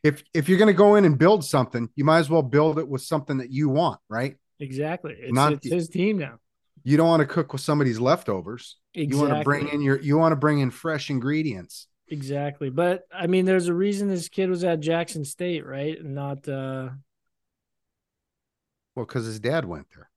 if 0.04 0.24
if 0.34 0.50
you're 0.50 0.58
going 0.58 0.74
to 0.74 0.74
go 0.74 0.96
in 0.96 1.06
and 1.06 1.20
build 1.20 1.46
something, 1.46 1.88
you 1.96 2.04
might 2.04 2.18
as 2.18 2.32
well 2.32 2.42
build 2.42 2.80
it 2.80 2.88
with 2.88 3.04
something 3.04 3.38
that 3.38 3.52
you 3.52 3.70
want, 3.70 4.00
right? 4.10 4.38
Exactly. 4.60 5.14
It's, 5.20 5.32
Not- 5.32 5.54
it's 5.54 5.68
his 5.72 5.88
team 5.88 6.18
now. 6.18 6.40
You 6.84 6.98
don't 6.98 7.08
want 7.08 7.20
to 7.20 7.28
cook 7.28 7.54
with 7.54 7.62
somebody's 7.62 8.00
leftovers. 8.00 8.78
Exactly. 8.96 9.16
You 9.16 9.22
want 9.30 9.40
to 9.40 9.44
bring 9.46 9.68
in 9.70 9.82
your. 9.84 10.00
You 10.02 10.18
want 10.18 10.32
to 10.32 10.36
bring 10.36 10.60
in 10.62 10.72
fresh 10.72 11.12
ingredients. 11.12 11.88
exactly. 12.08 12.72
But 12.72 13.04
I 13.14 13.28
mean, 13.28 13.46
there's 13.46 13.68
a 13.68 13.74
reason 13.74 14.08
this 14.08 14.30
kid 14.30 14.50
was 14.50 14.64
at 14.64 14.80
Jackson 14.80 15.26
State, 15.26 15.64
right? 15.66 15.98
And 16.00 16.16
not 16.16 16.48
uh 16.50 16.90
Well, 18.96 19.06
because 19.06 19.26
his 19.26 19.40
dad 19.40 19.66
went 19.66 19.88
there. 19.96 20.10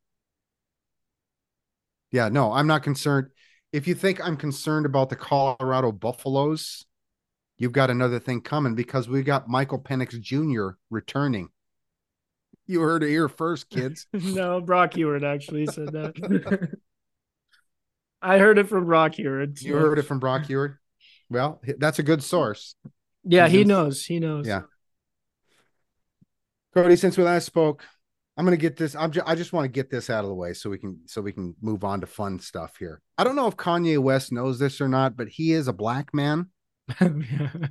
Yeah, 2.12 2.28
no, 2.28 2.52
I'm 2.52 2.66
not 2.66 2.83
concerned. 2.83 3.28
If 3.73 3.87
you 3.87 3.95
think 3.95 4.25
I'm 4.25 4.37
concerned 4.37 4.87
about 4.87 5.11
the 5.11 5.16
Colorado 5.16 5.92
Buffaloes, 5.92 6.87
you've 7.59 7.73
got 7.73 7.90
another 7.90 8.18
thing 8.18 8.40
coming 8.40 8.75
because 8.75 9.09
we 9.09 9.23
got 9.23 9.49
Michael 9.49 9.80
Penix 9.80 10.18
Jr. 10.21 10.76
returning. 10.90 11.49
You 12.66 12.80
heard 12.80 13.02
it 13.02 13.11
here 13.11 13.28
first, 13.28 13.71
kids. 13.71 14.06
no, 14.12 14.61
Brock 14.61 14.95
Huard 14.95 15.25
actually 15.25 15.66
said 15.66 15.92
that. 15.92 16.68
I 18.23 18.38
heard 18.38 18.59
it 18.59 18.68
from 18.68 18.87
Brock 18.87 19.14
Huard. 19.14 19.61
You 19.61 19.75
heard 19.75 19.99
it 19.99 20.02
from 20.02 20.18
Brock 20.18 20.47
Huard. 20.47 20.78
Well, 21.28 21.61
that's 21.78 21.99
a 21.99 22.02
good 22.02 22.23
source. 22.23 22.75
Yeah, 23.25 23.49
he 23.49 23.64
knows. 23.64 24.04
He 24.04 24.21
knows. 24.21 24.47
Yeah. 24.47 24.62
Cody, 26.75 26.97
since 26.97 27.16
we 27.16 27.25
last 27.25 27.47
spoke, 27.47 27.85
I'm 28.37 28.45
gonna 28.45 28.57
get 28.57 28.76
this. 28.76 28.95
I'm 28.95 29.11
ju- 29.11 29.23
I 29.25 29.35
just 29.35 29.52
want 29.52 29.64
to 29.64 29.69
get 29.69 29.90
this 29.90 30.11
out 30.11 30.25
of 30.25 30.28
the 30.28 30.35
way 30.35 30.52
so 30.52 30.69
we 30.69 30.78
can 30.78 31.00
so 31.07 31.23
we 31.23 31.33
can 31.33 31.55
move 31.62 31.85
on 31.85 32.00
to 32.02 32.07
fun 32.07 32.38
stuff 32.38 32.76
here. 32.78 33.00
I 33.16 33.25
don't 33.25 33.37
know 33.37 33.47
if 33.47 33.57
Kanye 33.57 33.99
West 33.99 34.31
knows 34.33 34.59
this 34.59 34.81
or 34.81 34.88
not, 34.88 35.16
but 35.16 35.28
he 35.28 35.52
is 35.52 35.69
a 35.69 35.73
black 35.73 36.12
man. 36.12 36.50
I 37.00 37.09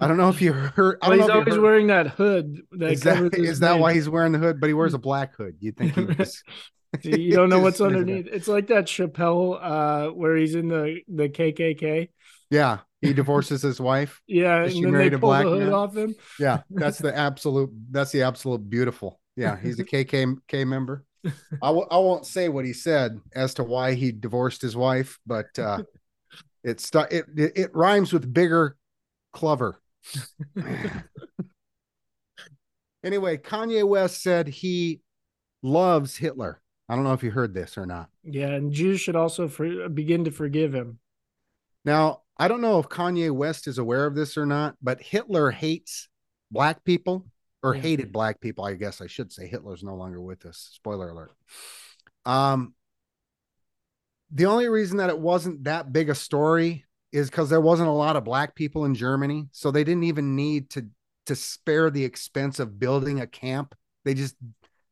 don't 0.08 0.18
know 0.18 0.30
if 0.30 0.42
you 0.42 0.52
heard. 0.54 0.98
I 1.02 1.10
Well, 1.10 1.18
he's 1.20 1.28
know 1.28 1.34
always 1.40 1.58
wearing 1.58 1.88
that 1.88 2.08
hood. 2.08 2.62
That 2.74 2.92
Is 2.92 3.02
that, 3.02 3.34
is 3.36 3.60
that 3.60 3.80
why 3.80 3.94
he's 3.94 4.10
wearing 4.10 4.32
the 4.34 4.40
hood? 4.40 4.60
But 4.60 4.68
he 4.68 4.74
wears 4.74 4.94
a 4.94 4.98
black 5.10 5.36
hood. 5.36 5.58
You 5.60 5.72
think 5.72 5.94
he 5.94 6.02
was? 6.18 6.44
You 7.04 7.32
don't 7.36 7.50
know 7.50 7.60
what's 7.60 7.80
underneath. 7.82 8.28
It's 8.32 8.48
like 8.48 8.68
that 8.68 8.86
Chappelle 8.86 9.60
uh 9.62 10.08
where 10.14 10.36
he's 10.36 10.56
in 10.56 10.68
the 10.68 11.00
the 11.08 11.30
KKK. 11.30 12.10
Yeah, 12.50 12.80
he 13.02 13.14
divorces 13.14 13.62
his 13.62 13.80
wife. 13.80 14.22
Yeah, 14.28 14.64
Is 14.64 14.74
and 14.74 14.84
she 14.84 14.90
married 14.92 15.14
a 15.14 15.18
black 15.18 15.44
hood 15.46 15.60
man? 15.64 15.74
off 15.74 15.96
him. 15.96 16.16
Yeah, 16.40 16.62
that's 16.70 16.98
the 17.00 17.16
absolute. 17.16 17.70
That's 17.92 18.12
the 18.12 18.24
absolute 18.24 18.70
beautiful. 18.70 19.20
Yeah, 19.36 19.58
he's 19.60 19.80
a 19.80 19.84
KKK 19.86 20.68
member. 20.68 21.04
I 21.26 21.68
w- 21.68 21.88
I 21.90 21.98
won't 21.98 22.26
say 22.26 22.50
what 22.50 22.66
he 22.66 22.74
said 22.74 23.20
as 23.34 23.54
to 23.56 23.64
why 23.64 23.94
he 23.94 24.12
divorced 24.12 24.62
his 24.62 24.76
wife, 24.76 25.20
but 25.26 25.48
uh, 25.58 25.84
it, 26.64 26.80
stu- 26.80 27.08
it 27.10 27.26
it 27.36 27.76
rhymes 27.76 28.14
with 28.14 28.32
bigger, 28.32 28.78
clever. 29.34 29.80
anyway, 33.04 33.38
Kanye 33.38 33.88
West 33.88 34.22
said 34.22 34.48
he 34.48 35.02
loves 35.64 36.16
Hitler. 36.16 36.62
I 36.88 36.96
don't 36.96 37.04
know 37.04 37.14
if 37.14 37.24
you 37.24 37.32
heard 37.32 37.54
this 37.54 37.78
or 37.78 37.86
not. 37.86 38.10
Yeah, 38.24 38.50
and 38.50 38.72
Jews 38.72 39.02
should 39.02 39.16
also 39.16 39.48
for, 39.48 39.90
begin 39.90 40.26
to 40.26 40.32
forgive 40.32 40.74
him. 40.74 41.00
Now, 41.84 42.22
I 42.38 42.48
don't 42.48 42.62
know 42.62 42.80
if 42.80 42.90
Kanye 42.90 43.32
West 43.32 43.68
is 43.68 43.78
aware 43.78 44.06
of 44.06 44.16
this 44.16 44.38
or 44.38 44.46
not, 44.46 44.76
but 44.82 45.02
Hitler 45.02 45.52
hates 45.52 46.08
black 46.52 46.84
people 46.84 47.26
or 47.66 47.76
Yeah. 47.76 47.82
hated 47.82 48.12
black 48.12 48.40
people. 48.42 48.64
I 48.66 48.76
guess 48.76 49.02
I 49.02 49.08
should 49.08 49.32
say 49.32 49.48
Hitler's 49.48 49.84
no 49.84 49.96
longer 49.96 50.22
with 50.22 50.46
us. 50.46 50.70
Spoiler 50.74 51.10
alert. 51.10 51.32
Um, 52.26 52.74
the 54.32 54.46
only 54.46 54.68
reason 54.68 54.98
that 54.98 55.10
it 55.10 55.20
wasn't 55.20 55.64
that 55.66 55.92
big 55.94 56.10
a 56.10 56.16
story 56.16 56.86
is 57.12 57.30
because 57.30 57.50
there 57.50 57.62
wasn't 57.62 57.88
a 57.90 57.94
lot 57.94 58.16
of 58.16 58.24
black 58.24 58.56
people 58.56 58.86
in 58.86 58.96
Germany, 58.96 59.48
so 59.52 59.72
they 59.72 59.84
didn't 59.84 60.04
even 60.04 60.36
need 60.36 60.70
to 60.72 60.88
to 61.28 61.36
spare 61.36 61.90
the 61.90 62.04
expense 62.04 62.60
of 62.60 62.78
building 62.80 63.20
a 63.20 63.28
camp. 63.28 63.74
They 64.04 64.14
just 64.14 64.36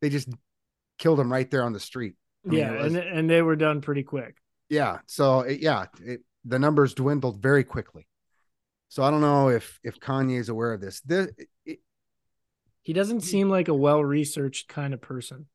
they 0.02 0.10
just 0.10 0.30
killed 0.98 1.20
them 1.20 1.32
right 1.32 1.50
there 1.50 1.64
on 1.64 1.74
the 1.74 1.80
street. 1.80 2.16
I 2.50 2.56
yeah, 2.56 2.72
it 2.74 2.82
was- 2.84 2.94
and 2.96 3.04
and 3.04 3.30
they 3.30 3.42
were 3.42 3.56
done 3.56 3.82
pretty 3.82 4.04
quick. 4.04 4.38
yeah 4.70 5.00
so 5.08 5.42
it, 5.42 5.60
yeah 5.60 5.86
it, 6.02 6.22
the 6.46 6.58
numbers 6.60 6.94
dwindled 6.94 7.42
very 7.42 7.64
quickly 7.64 8.08
so 8.90 9.04
i 9.04 9.12
don't 9.12 9.22
know 9.22 9.50
if 9.50 9.78
if 9.84 10.00
kanye 10.00 10.40
is 10.40 10.50
aware 10.50 10.72
of 10.74 10.80
this 10.82 11.02
this 11.02 11.28
it, 11.66 11.80
He 12.84 12.94
doesn't 12.94 13.22
seem 13.22 13.50
like 13.50 13.70
a 13.70 13.74
well 13.74 14.04
researched 14.04 14.68
kind 14.68 14.94
of 14.94 15.02
person. 15.02 15.48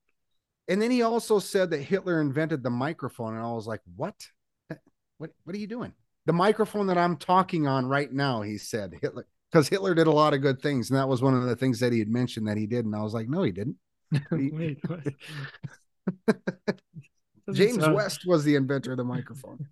and 0.67 0.81
then 0.83 0.91
he 0.91 1.03
also 1.03 1.39
said 1.39 1.71
that 1.71 1.83
hitler 1.83 2.21
invented 2.21 2.63
the 2.63 2.71
microphone 2.71 3.35
and 3.35 3.45
i 3.45 3.53
was 3.53 3.67
like 3.67 3.81
what? 3.97 4.15
What 5.19 5.31
what 5.45 5.57
are 5.57 5.59
you 5.59 5.67
doing? 5.67 5.93
The 6.27 6.33
microphone 6.33 6.87
that 6.89 6.99
i'm 6.99 7.17
talking 7.17 7.67
on 7.67 7.87
right 7.87 8.13
now 8.13 8.43
he 8.43 8.59
said 8.59 8.95
hitler 9.01 9.27
because 9.51 9.69
hitler 9.69 9.95
did 9.95 10.07
a 10.07 10.11
lot 10.13 10.35
of 10.35 10.43
good 10.43 10.61
things 10.63 10.91
and 10.91 10.99
that 10.99 11.09
was 11.09 11.23
one 11.23 11.35
of 11.35 11.45
the 11.45 11.57
things 11.57 11.81
that 11.81 11.93
he 11.93 11.99
had 11.99 12.09
mentioned 12.09 12.47
that 12.49 12.57
he 12.59 12.67
did 12.67 12.85
and 12.85 12.95
i 12.95 13.03
was 13.03 13.15
like 13.15 13.29
no 13.29 13.43
he 13.43 13.53
didn't. 13.53 13.77
Wait, 14.31 14.79
james 17.53 17.83
sound- 17.83 17.95
west 17.95 18.27
was 18.27 18.45
the 18.45 18.55
inventor 18.55 18.93
of 18.93 18.97
the 18.99 19.05
microphone. 19.05 19.67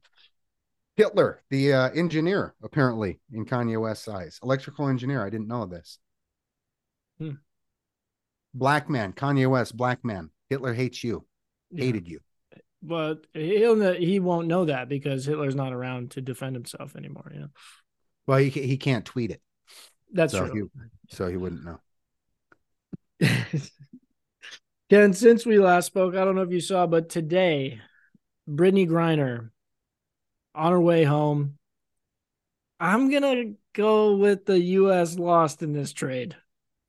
Hitler 0.97 1.43
the 1.51 1.73
uh, 1.75 1.91
engineer 1.91 2.55
apparently 2.63 3.21
in 3.33 3.45
kanye 3.45 3.81
west's 3.81 4.09
eyes. 4.09 4.41
Electrical 4.43 4.89
engineer 4.89 5.25
i 5.25 5.31
didn't 5.31 5.49
know 5.49 5.67
this. 5.67 5.99
Hmm. 7.19 7.33
Black 8.59 8.89
man 8.89 9.13
kanye 9.13 9.49
west 9.49 9.77
black 9.77 10.05
man 10.05 10.31
hitler 10.49 10.73
hates 10.73 11.05
you 11.05 11.25
Yeah. 11.71 11.85
hated 11.85 12.09
you 12.09 12.21
But 12.83 13.27
he'll 13.35 13.95
he 13.95 14.19
won't 14.21 14.47
know 14.49 14.65
that 14.67 14.89
because 14.89 15.25
Hitler's 15.27 15.55
not 15.55 15.73
around 15.73 16.13
to 16.13 16.21
defend 16.21 16.55
himself 16.57 16.97
anymore. 16.97 17.31
You 17.35 17.41
know, 17.41 17.49
well 18.27 18.39
he, 18.39 18.49
he 18.49 18.77
can't 18.77 19.05
tweet 19.05 19.31
it 19.31 19.43
that's 20.13 20.33
so 20.33 20.47
true. 20.47 20.71
he 20.79 21.15
so 21.15 21.29
he 21.29 21.37
wouldn't 21.37 21.65
know 21.65 21.81
Ken, 24.91 25.13
since 25.13 25.45
we 25.45 25.59
last 25.59 25.87
spoke, 25.87 26.15
I 26.15 26.25
don't 26.25 26.37
know 26.37 26.43
if 26.43 26.53
you 26.53 26.61
saw, 26.61 26.87
but 26.87 27.09
today, 27.09 27.81
Brittney 28.49 28.89
Griner 28.89 29.51
on 30.55 30.73
her 30.73 30.81
way 30.81 31.03
home. 31.05 31.59
I'm 32.79 33.11
gonna 33.11 33.55
go 33.73 34.17
with 34.17 34.45
the 34.47 34.61
U.S. 34.61 35.19
lost 35.19 35.63
in 35.63 35.73
this 35.73 35.93
trade. 35.93 36.37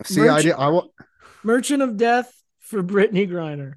see 0.03 0.27
i 0.27 0.41
did 0.41 0.53
i 0.53 0.79
Merchant 1.47 1.81
of 1.81 1.95
Death 1.95 2.31
for 2.59 2.83
Brittney 2.83 3.27
Griner. 3.27 3.73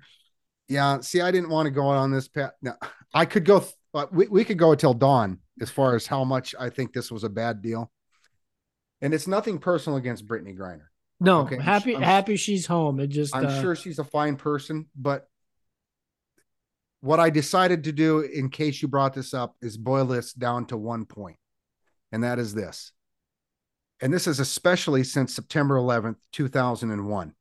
yeah 0.68 1.00
see 1.00 1.20
i 1.20 1.30
didn't 1.30 1.48
want 1.48 1.66
to 1.66 1.70
go 1.70 1.86
on 1.86 2.10
this 2.10 2.26
path 2.26 2.50
no, 2.60 2.74
i 3.14 3.24
could 3.24 3.44
go 3.44 3.64
but 3.92 4.12
we, 4.12 4.26
we 4.26 4.44
could 4.44 4.58
go 4.58 4.72
until 4.72 4.92
dawn 4.92 5.38
as 5.60 5.70
far 5.70 5.94
as 5.94 6.06
how 6.06 6.24
much 6.24 6.54
i 6.58 6.68
think 6.68 6.92
this 6.92 7.10
was 7.12 7.22
a 7.22 7.28
bad 7.28 7.62
deal 7.62 7.90
and 9.00 9.14
it's 9.14 9.28
nothing 9.28 9.58
personal 9.58 9.96
against 9.96 10.26
brittney 10.26 10.56
griner 10.56 10.88
No, 11.20 11.42
Okay, 11.42 11.60
happy 11.60 11.94
I'm 11.94 12.02
happy 12.02 12.36
she's 12.36 12.66
home. 12.66 12.98
It 12.98 13.08
just 13.08 13.36
I'm 13.36 13.46
uh, 13.46 13.60
sure 13.60 13.76
she's 13.76 13.98
a 14.00 14.04
fine 14.04 14.36
person, 14.36 14.86
but 14.96 15.28
what 17.02 17.20
I 17.20 17.30
decided 17.30 17.84
to 17.84 17.92
do, 17.92 18.20
in 18.20 18.48
case 18.50 18.82
you 18.82 18.88
brought 18.88 19.14
this 19.14 19.32
up, 19.32 19.54
is 19.62 19.76
boil 19.76 20.06
this 20.06 20.32
down 20.32 20.66
to 20.66 20.76
one 20.76 21.04
point, 21.04 21.36
and 22.10 22.24
that 22.24 22.38
is 22.38 22.52
this. 22.54 22.92
And 24.02 24.12
this 24.12 24.26
is 24.26 24.40
especially 24.40 25.04
since 25.04 25.34
September 25.34 25.76
11th, 25.76 26.16
2001. 26.32 27.34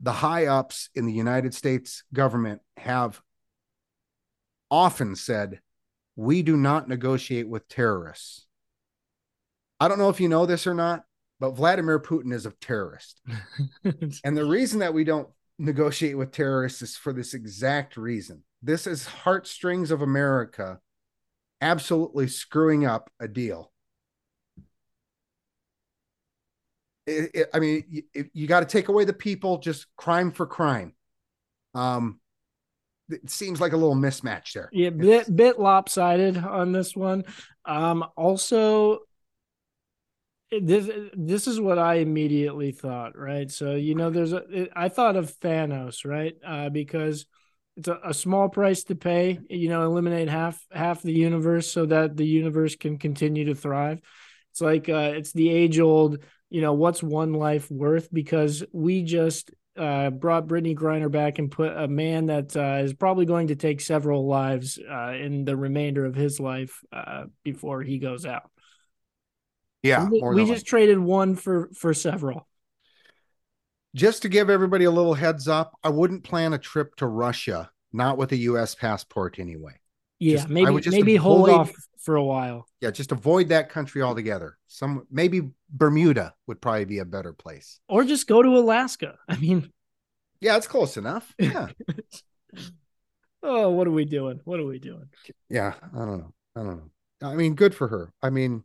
The 0.00 0.12
high 0.12 0.46
ups 0.46 0.88
in 0.94 1.06
the 1.06 1.12
United 1.12 1.54
States 1.54 2.04
government 2.12 2.62
have 2.76 3.20
often 4.70 5.14
said, 5.16 5.60
We 6.16 6.42
do 6.42 6.56
not 6.56 6.88
negotiate 6.88 7.48
with 7.48 7.68
terrorists. 7.68 8.46
I 9.78 9.88
don't 9.88 9.98
know 9.98 10.10
if 10.10 10.20
you 10.20 10.28
know 10.28 10.46
this 10.46 10.66
or 10.66 10.74
not, 10.74 11.04
but 11.38 11.52
Vladimir 11.52 11.98
Putin 11.98 12.32
is 12.32 12.46
a 12.46 12.52
terrorist. 12.60 13.20
And 14.24 14.36
the 14.36 14.44
reason 14.44 14.80
that 14.80 14.94
we 14.94 15.04
don't 15.04 15.28
negotiate 15.58 16.16
with 16.16 16.32
terrorists 16.32 16.82
is 16.82 16.96
for 16.96 17.12
this 17.12 17.34
exact 17.34 17.96
reason. 17.96 18.42
This 18.62 18.86
is 18.86 19.06
heartstrings 19.06 19.90
of 19.90 20.02
America 20.02 20.80
absolutely 21.60 22.28
screwing 22.28 22.84
up 22.86 23.10
a 23.20 23.28
deal. 23.28 23.69
It- 27.10 27.30
it- 27.34 27.50
I 27.52 27.58
mean, 27.58 27.84
you, 27.88 28.02
you 28.32 28.46
got 28.46 28.60
to 28.60 28.66
take 28.66 28.88
away 28.88 29.04
the 29.04 29.12
people, 29.12 29.58
just 29.58 29.86
crime 29.96 30.30
for 30.30 30.46
crime. 30.46 30.94
Um, 31.74 32.20
it 33.08 33.28
seems 33.28 33.60
like 33.60 33.72
a 33.72 33.76
little 33.76 33.96
mismatch 33.96 34.52
there. 34.52 34.68
Yeah, 34.72 34.90
bit 34.90 35.34
bit 35.34 35.58
lopsided 35.58 36.36
on 36.36 36.72
this 36.72 36.94
one. 36.94 37.24
Um, 37.64 38.04
also, 38.16 39.00
this 40.50 40.90
this 41.14 41.46
is 41.46 41.60
what 41.60 41.78
I 41.78 41.94
immediately 41.94 42.72
thought. 42.72 43.16
Right, 43.18 43.50
so 43.50 43.74
you 43.74 43.94
know, 43.94 44.10
there's 44.10 44.32
a 44.32 44.68
I 44.74 44.88
thought 44.88 45.16
of 45.16 45.32
Thanos, 45.40 46.04
right? 46.04 46.36
Uh, 46.46 46.68
because 46.68 47.26
it's 47.76 47.88
a, 47.88 47.98
a 48.04 48.14
small 48.14 48.48
price 48.48 48.84
to 48.84 48.94
pay. 48.94 49.40
You 49.48 49.68
know, 49.68 49.82
eliminate 49.84 50.28
half 50.28 50.60
half 50.72 51.02
the 51.02 51.12
universe 51.12 51.70
so 51.70 51.86
that 51.86 52.16
the 52.16 52.26
universe 52.26 52.76
can 52.76 52.98
continue 52.98 53.46
to 53.46 53.54
thrive. 53.54 54.00
It's 54.52 54.60
like 54.60 54.88
uh, 54.88 55.12
it's 55.14 55.32
the 55.32 55.50
age 55.50 55.78
old. 55.80 56.18
You 56.50 56.60
know, 56.60 56.72
what's 56.74 57.02
one 57.02 57.32
life 57.32 57.70
worth? 57.70 58.12
Because 58.12 58.64
we 58.72 59.02
just 59.02 59.50
uh, 59.76 60.10
brought 60.10 60.46
Brittney 60.46 60.76
Griner 60.76 61.10
back 61.10 61.38
and 61.38 61.50
put 61.50 61.76
a 61.76 61.88
man 61.88 62.26
that 62.26 62.56
uh, 62.56 62.82
is 62.84 62.92
probably 62.92 63.24
going 63.24 63.48
to 63.48 63.56
take 63.56 63.80
several 63.80 64.26
lives 64.26 64.78
uh, 64.78 65.12
in 65.12 65.44
the 65.44 65.56
remainder 65.56 66.04
of 66.04 66.14
his 66.14 66.38
life 66.40 66.82
uh, 66.92 67.24
before 67.44 67.82
he 67.82 67.98
goes 67.98 68.26
out. 68.26 68.50
Yeah, 69.82 70.08
we, 70.10 70.20
we 70.20 70.44
just 70.44 70.66
traded 70.66 70.98
one 70.98 71.36
for 71.36 71.70
for 71.74 71.94
several. 71.94 72.46
just 73.94 74.22
to 74.22 74.28
give 74.28 74.50
everybody 74.50 74.84
a 74.84 74.90
little 74.90 75.14
heads 75.14 75.48
up, 75.48 75.72
I 75.82 75.88
wouldn't 75.88 76.24
plan 76.24 76.52
a 76.52 76.58
trip 76.58 76.94
to 76.96 77.06
Russia, 77.06 77.70
not 77.92 78.18
with 78.18 78.32
a 78.32 78.36
U.S. 78.36 78.74
passport 78.74 79.38
anyway. 79.38 79.79
Yeah, 80.20 80.36
Just- 80.36 80.48
maybe 80.50 80.80
maybe 80.90 81.16
hold 81.16 81.48
off 81.48 81.72
for 81.98 82.14
a 82.16 82.24
while. 82.24 82.66
Yeah, 82.80 82.90
just 82.90 83.10
avoid 83.10 83.48
that 83.48 83.70
country 83.70 84.02
altogether. 84.02 84.58
Some 84.68 85.06
maybe 85.10 85.50
Bermuda 85.70 86.34
would 86.46 86.60
probably 86.60 86.84
be 86.84 86.98
a 86.98 87.04
better 87.04 87.32
place. 87.32 87.80
Or 87.88 88.04
just 88.04 88.26
go 88.28 88.42
to 88.42 88.50
Alaska. 88.56 89.18
I 89.28 89.36
mean, 89.36 89.72
Yeah, 90.40 90.56
it's 90.56 90.68
close 90.68 90.96
enough. 90.96 91.34
Yeah, 91.38 91.68
oh, 93.42 93.70
what 93.70 93.86
are 93.86 93.92
we 93.92 94.04
doing? 94.04 94.40
What 94.44 94.60
are 94.60 94.66
we 94.66 94.78
doing? 94.78 95.08
yeah. 95.48 95.74
I 95.94 95.98
don't 95.98 96.18
know. 96.18 96.32
I 96.56 96.60
don't 96.62 96.76
know. 96.76 96.90
I 97.28 97.34
mean, 97.34 97.54
good 97.54 97.74
for 97.74 97.88
her. 97.88 98.12
I 98.22 98.30
mean, 98.30 98.64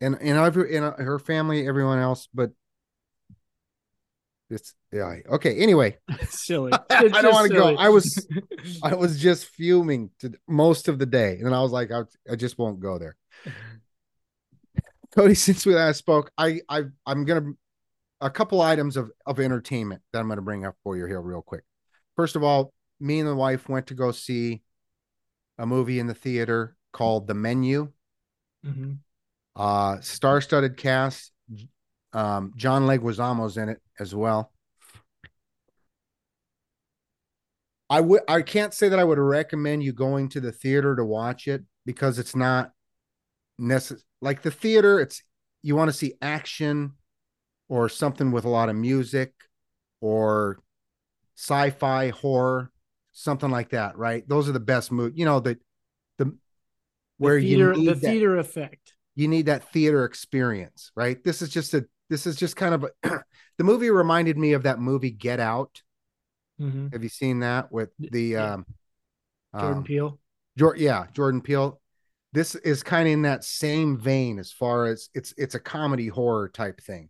and 0.00 0.16
and 0.20 0.38
every 0.38 0.76
and 0.76 0.94
her 0.98 1.18
family, 1.18 1.66
everyone 1.66 1.98
else, 1.98 2.28
but 2.34 2.50
it's 4.52 4.74
yeah. 4.92 5.16
Okay. 5.30 5.56
Anyway, 5.56 5.98
silly. 6.28 6.72
I 6.90 7.08
don't 7.22 7.32
want 7.32 7.50
to 7.50 7.56
go. 7.56 7.74
I 7.76 7.88
was 7.88 8.26
I 8.82 8.94
was 8.94 9.18
just 9.18 9.46
fuming 9.46 10.10
to 10.20 10.32
most 10.48 10.88
of 10.88 10.98
the 10.98 11.06
day, 11.06 11.38
and 11.40 11.54
I 11.54 11.62
was 11.62 11.72
like, 11.72 11.90
I, 11.90 12.02
I 12.30 12.36
just 12.36 12.58
won't 12.58 12.80
go 12.80 12.98
there. 12.98 13.16
Cody, 15.14 15.34
since 15.34 15.66
we 15.66 15.74
last 15.74 15.98
spoke, 15.98 16.30
I 16.38 16.60
I 16.68 16.84
I'm 17.06 17.24
gonna 17.24 17.52
a 18.20 18.30
couple 18.30 18.60
items 18.60 18.96
of 18.96 19.10
of 19.26 19.40
entertainment 19.40 20.02
that 20.12 20.20
I'm 20.20 20.28
gonna 20.28 20.42
bring 20.42 20.64
up 20.64 20.76
for 20.84 20.96
you 20.96 21.06
here 21.06 21.20
real 21.20 21.42
quick. 21.42 21.64
First 22.16 22.36
of 22.36 22.42
all, 22.42 22.72
me 23.00 23.20
and 23.20 23.28
the 23.28 23.34
wife 23.34 23.68
went 23.68 23.88
to 23.88 23.94
go 23.94 24.12
see 24.12 24.62
a 25.58 25.66
movie 25.66 25.98
in 25.98 26.06
the 26.06 26.14
theater 26.14 26.76
called 26.92 27.26
The 27.26 27.34
Menu. 27.34 27.92
Mhm. 28.64 28.98
Uh, 29.54 30.00
star-studded 30.00 30.76
cast. 30.76 31.30
Um, 32.12 32.52
John 32.56 32.82
Leguizamo's 32.82 33.56
in 33.56 33.68
it 33.68 33.80
as 33.98 34.14
well. 34.14 34.52
I 37.90 38.00
would 38.00 38.22
I 38.28 38.42
can't 38.42 38.72
say 38.72 38.88
that 38.88 38.98
I 38.98 39.04
would 39.04 39.18
recommend 39.18 39.82
you 39.82 39.92
going 39.92 40.28
to 40.30 40.40
the 40.40 40.52
theater 40.52 40.96
to 40.96 41.04
watch 41.04 41.46
it 41.46 41.62
because 41.84 42.18
it's 42.18 42.34
not 42.34 42.72
necessary. 43.58 44.02
Like 44.20 44.42
the 44.42 44.50
theater, 44.50 44.98
it's 45.00 45.22
you 45.62 45.76
want 45.76 45.88
to 45.90 45.96
see 45.96 46.14
action 46.22 46.92
or 47.68 47.88
something 47.88 48.30
with 48.30 48.44
a 48.44 48.48
lot 48.48 48.68
of 48.68 48.76
music 48.76 49.32
or 50.00 50.58
sci-fi 51.36 52.10
horror, 52.10 52.70
something 53.12 53.50
like 53.50 53.70
that, 53.70 53.96
right? 53.98 54.26
Those 54.28 54.48
are 54.48 54.52
the 54.52 54.60
best 54.60 54.90
movies. 54.90 55.18
You 55.18 55.26
know 55.26 55.40
the 55.40 55.58
the 56.18 56.34
where 57.18 57.38
the 57.40 57.46
theater, 57.46 57.72
you 57.72 57.78
need 57.78 57.88
the 57.88 57.94
that- 57.94 58.00
theater 58.00 58.36
effect. 58.38 58.94
you 59.16 59.28
need 59.28 59.46
that 59.46 59.70
theater 59.72 60.04
experience, 60.06 60.92
right? 60.96 61.22
This 61.22 61.42
is 61.42 61.50
just 61.50 61.74
a 61.74 61.86
this 62.12 62.26
is 62.26 62.36
just 62.36 62.56
kind 62.56 62.74
of 62.74 62.84
a, 62.84 62.90
the 63.58 63.64
movie 63.64 63.88
reminded 63.88 64.36
me 64.36 64.52
of 64.52 64.64
that 64.64 64.78
movie 64.78 65.10
Get 65.10 65.40
Out. 65.40 65.82
Mhm. 66.60 66.92
Have 66.92 67.02
you 67.02 67.08
seen 67.08 67.40
that 67.40 67.72
with 67.72 67.88
the 67.98 68.36
um 68.36 68.66
Jordan 69.58 69.78
um, 69.78 69.84
Peele. 69.84 70.18
Jor- 70.58 70.76
yeah, 70.76 71.06
Jordan 71.14 71.40
Peele. 71.40 71.80
This 72.34 72.54
is 72.54 72.82
kind 72.82 73.08
of 73.08 73.12
in 73.12 73.22
that 73.22 73.44
same 73.44 73.98
vein 73.98 74.38
as 74.38 74.52
far 74.52 74.86
as 74.86 75.08
it's 75.14 75.32
it's 75.38 75.54
a 75.54 75.60
comedy 75.60 76.08
horror 76.08 76.50
type 76.50 76.82
thing. 76.82 77.08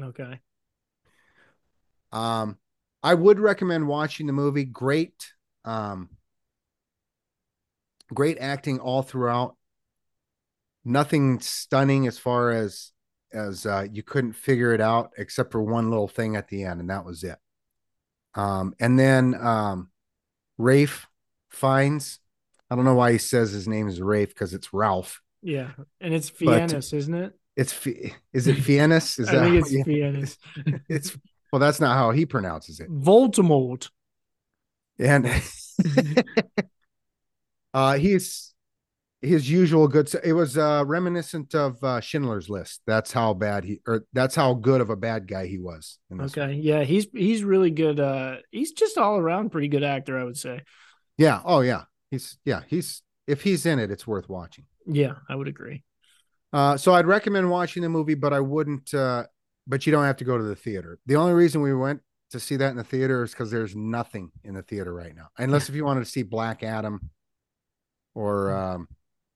Okay. 0.00 0.40
Um 2.10 2.56
I 3.02 3.12
would 3.12 3.38
recommend 3.38 3.88
watching 3.88 4.26
the 4.26 4.32
movie. 4.32 4.64
Great 4.64 5.34
um 5.66 6.08
great 8.12 8.38
acting 8.38 8.80
all 8.80 9.02
throughout. 9.02 9.56
Nothing 10.82 11.40
stunning 11.40 12.06
as 12.06 12.18
far 12.18 12.50
as 12.50 12.92
as 13.32 13.66
uh, 13.66 13.86
you 13.92 14.02
couldn't 14.02 14.32
figure 14.32 14.72
it 14.72 14.80
out 14.80 15.12
except 15.18 15.52
for 15.52 15.62
one 15.62 15.90
little 15.90 16.08
thing 16.08 16.36
at 16.36 16.48
the 16.48 16.64
end, 16.64 16.80
and 16.80 16.90
that 16.90 17.04
was 17.04 17.22
it. 17.24 17.38
Um, 18.34 18.74
and 18.80 18.98
then 18.98 19.34
um, 19.34 19.90
Rafe 20.58 21.06
Fiennes. 21.48 22.18
I 22.70 22.76
don't 22.76 22.84
know 22.84 22.94
why 22.94 23.12
he 23.12 23.18
says 23.18 23.50
his 23.50 23.66
name 23.66 23.88
is 23.88 24.00
Rafe 24.00 24.28
because 24.28 24.54
it's 24.54 24.72
Ralph. 24.72 25.20
Yeah, 25.42 25.70
and 26.00 26.14
it's 26.14 26.30
But- 26.30 26.68
Fiennes, 26.70 26.92
isn't 26.92 27.14
it? 27.14 27.32
It's 27.56 27.72
Fi- 27.72 28.14
is 28.32 28.46
it 28.46 28.54
Fiennes? 28.54 29.18
Is 29.18 29.28
I 29.30 29.44
think 29.44 29.56
it's 29.56 29.72
yeah, 29.72 29.82
Fiennes. 29.82 30.38
it's 30.88 31.18
well, 31.52 31.58
that's 31.58 31.80
not 31.80 31.96
how 31.96 32.12
he 32.12 32.24
pronounces 32.24 32.78
it. 32.80 32.88
Voldemort. 32.88 33.90
and 34.98 35.26
uh 37.74 37.94
he's 37.94 38.49
his 39.22 39.50
usual 39.50 39.86
good 39.86 40.10
it 40.24 40.32
was 40.32 40.56
uh 40.56 40.82
reminiscent 40.86 41.54
of 41.54 41.82
uh 41.84 42.00
schindler's 42.00 42.48
list 42.48 42.80
that's 42.86 43.12
how 43.12 43.34
bad 43.34 43.64
he 43.64 43.78
or 43.86 44.04
that's 44.14 44.34
how 44.34 44.54
good 44.54 44.80
of 44.80 44.88
a 44.88 44.96
bad 44.96 45.26
guy 45.28 45.46
he 45.46 45.58
was 45.58 45.98
in 46.10 46.16
this 46.16 46.34
one. 46.36 46.50
Okay, 46.50 46.58
yeah, 46.58 46.84
he's 46.84 47.06
he's 47.12 47.44
really 47.44 47.70
good. 47.70 48.00
Uh, 48.00 48.36
he's 48.50 48.72
just 48.72 48.96
all 48.96 49.18
around 49.18 49.50
pretty 49.50 49.68
good 49.68 49.82
actor, 49.84 50.18
I 50.18 50.24
would 50.24 50.38
say. 50.38 50.62
yeah 51.18 51.40
oh 51.44 51.60
yeah 51.60 51.82
he's 52.10 52.38
yeah 52.46 52.62
he's 52.66 53.02
if 53.26 53.42
he's 53.42 53.66
in 53.66 53.78
it 53.78 53.90
it's 53.90 54.06
worth 54.06 54.28
watching 54.28 54.64
Yeah, 54.86 55.14
I 55.28 55.36
would 55.36 55.48
agree. 55.48 55.84
uh 56.52 56.76
so 56.78 56.94
i'd 56.94 57.06
recommend 57.06 57.48
watching 57.50 57.82
the 57.82 57.88
movie 57.88 58.14
but 58.14 58.32
i 58.32 58.40
wouldn't 58.40 58.92
uh 58.94 59.24
but 59.66 59.84
you 59.86 59.92
don't 59.92 60.04
have 60.04 60.16
to 60.16 60.24
go 60.24 60.36
to 60.38 60.42
the 60.44 60.56
theater 60.56 60.98
the 61.06 61.16
only 61.16 61.32
reason 61.34 61.60
we 61.62 61.74
went 61.74 62.00
to 62.30 62.40
see 62.40 62.56
that 62.56 62.70
in 62.70 62.76
the 62.76 62.82
theater 62.84 63.22
is 63.22 63.30
because 63.32 63.50
there's 63.50 63.76
nothing 63.76 64.30
in 64.44 64.54
the 64.54 64.62
theater 64.62 64.92
right 64.94 65.14
now 65.14 65.28
unless 65.38 65.68
if 65.68 65.74
you 65.74 65.84
wanted 65.84 66.00
to 66.00 66.10
see 66.10 66.22
black 66.24 66.62
adam 66.64 67.10
or 68.14 68.50
um 68.52 68.88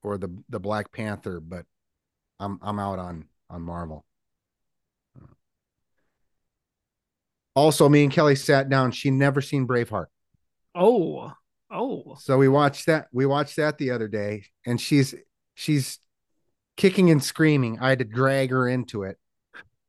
or 0.05 0.19
the 0.19 0.29
the 0.49 0.61
black 0.61 0.93
panther 0.93 1.40
but 1.40 1.64
i'm 2.38 2.59
i'm 2.62 2.79
out 2.79 2.99
on 2.99 3.27
on 3.51 3.62
marvel. 3.62 4.05
Also 7.57 7.88
me 7.88 8.03
and 8.03 8.12
kelly 8.12 8.35
sat 8.35 8.69
down. 8.69 8.90
She 8.90 9.11
never 9.11 9.40
seen 9.40 9.67
braveheart. 9.67 10.07
Oh, 10.75 11.33
oh, 11.71 12.17
so 12.19 12.37
we 12.37 12.49
watched 12.49 12.87
that 12.87 13.07
we 13.12 13.27
watched 13.27 13.57
that 13.57 13.79
the 13.79 13.93
other 13.93 14.09
day 14.09 14.47
and 14.67 14.81
she's 14.81 15.14
she's 15.55 16.01
kicking 16.77 17.11
and 17.11 17.23
screaming. 17.23 17.79
I 17.81 17.90
had 17.90 18.01
to 18.01 18.05
drag 18.05 18.51
her 18.51 18.69
into 18.69 19.05
it. 19.05 19.19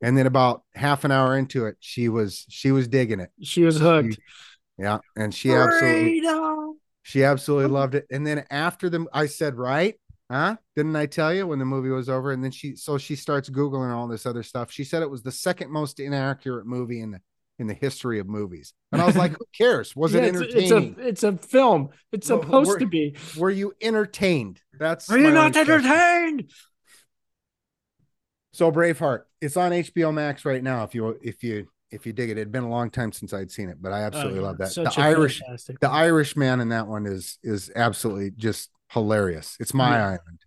And 0.01 0.15
then 0.15 0.27
about 0.27 0.61
half 0.75 1.05
an 1.05 1.11
hour 1.11 1.35
into 1.35 1.65
it 1.65 1.77
she 1.79 2.07
was 2.07 2.45
she 2.49 2.71
was 2.71 2.87
digging 2.87 3.19
it. 3.19 3.31
She 3.41 3.63
was 3.63 3.79
hooked. 3.79 4.19
yeah 4.77 4.99
and 5.15 5.33
she 5.33 5.51
absolutely 5.51 6.21
she 7.01 7.23
absolutely 7.23 7.71
oh. 7.71 7.73
loved 7.73 7.95
it. 7.95 8.05
And 8.11 8.27
then 8.27 8.45
after 8.51 8.91
them 8.91 9.07
i 9.11 9.25
said 9.25 9.55
right 9.55 9.95
huh 10.31 10.55
didn't 10.75 10.95
i 10.95 11.05
tell 11.05 11.33
you 11.33 11.45
when 11.45 11.59
the 11.59 11.65
movie 11.65 11.89
was 11.89 12.09
over 12.09 12.31
and 12.31 12.43
then 12.43 12.51
she 12.51 12.75
so 12.75 12.97
she 12.97 13.15
starts 13.15 13.49
googling 13.49 13.93
all 13.93 14.07
this 14.07 14.25
other 14.25 14.41
stuff 14.43 14.71
she 14.71 14.83
said 14.83 15.01
it 15.03 15.09
was 15.09 15.21
the 15.23 15.31
second 15.31 15.71
most 15.71 15.99
inaccurate 15.99 16.65
movie 16.65 17.01
in 17.01 17.11
the 17.11 17.19
in 17.59 17.67
the 17.67 17.73
history 17.73 18.19
of 18.19 18.27
movies 18.27 18.73
and 18.91 19.01
i 19.01 19.05
was 19.05 19.15
like 19.15 19.31
who 19.37 19.45
cares 19.55 19.95
was 19.95 20.13
Yeah, 20.13 20.21
it 20.21 20.35
entertaining 20.35 20.95
it's 20.97 20.99
a 20.99 21.07
it's 21.07 21.23
a 21.23 21.37
film. 21.37 21.89
It's 22.11 22.29
Well, 22.29 22.41
supposed 22.41 22.67
we're- 22.69 22.79
to 22.81 22.87
be. 22.87 23.15
were 23.37 23.49
you 23.51 23.73
entertained 23.81 24.59
that's 24.77 25.09
Are 25.09 25.17
you 25.17 25.31
not 25.31 25.53
question. 25.53 25.71
entertained? 25.73 26.51
So 28.53 28.71
Braveheart, 28.71 29.21
it's 29.41 29.57
on 29.57 29.71
HBO 29.71 30.13
Max 30.13 30.45
right 30.45 30.63
now. 30.63 30.83
If 30.83 30.95
you 30.95 31.17
if 31.21 31.43
you 31.43 31.67
if 31.91 32.05
you 32.05 32.13
dig 32.13 32.29
it, 32.29 32.37
it'd 32.37 32.51
been 32.51 32.63
a 32.63 32.69
long 32.69 32.89
time 32.89 33.11
since 33.11 33.33
I'd 33.33 33.51
seen 33.51 33.69
it, 33.69 33.81
but 33.81 33.91
I 33.91 34.01
oh, 34.03 34.05
absolutely 34.05 34.39
Oh, 34.39 34.43
love 34.43 34.57
that. 34.59 34.71
such 34.71 34.95
The 34.95 35.01
Irish, 35.01 35.41
the. 35.81 35.89
Irish 35.89 36.35
man 36.35 36.59
in 36.61 36.69
that 36.69 36.87
one 36.87 37.05
is 37.05 37.37
is 37.43 37.69
absolutely 37.75 38.31
just 38.31 38.69
hilarious. 38.95 39.55
It's 39.59 39.73
my 39.75 39.91
Yeah. 39.91 40.05
island. 40.07 40.39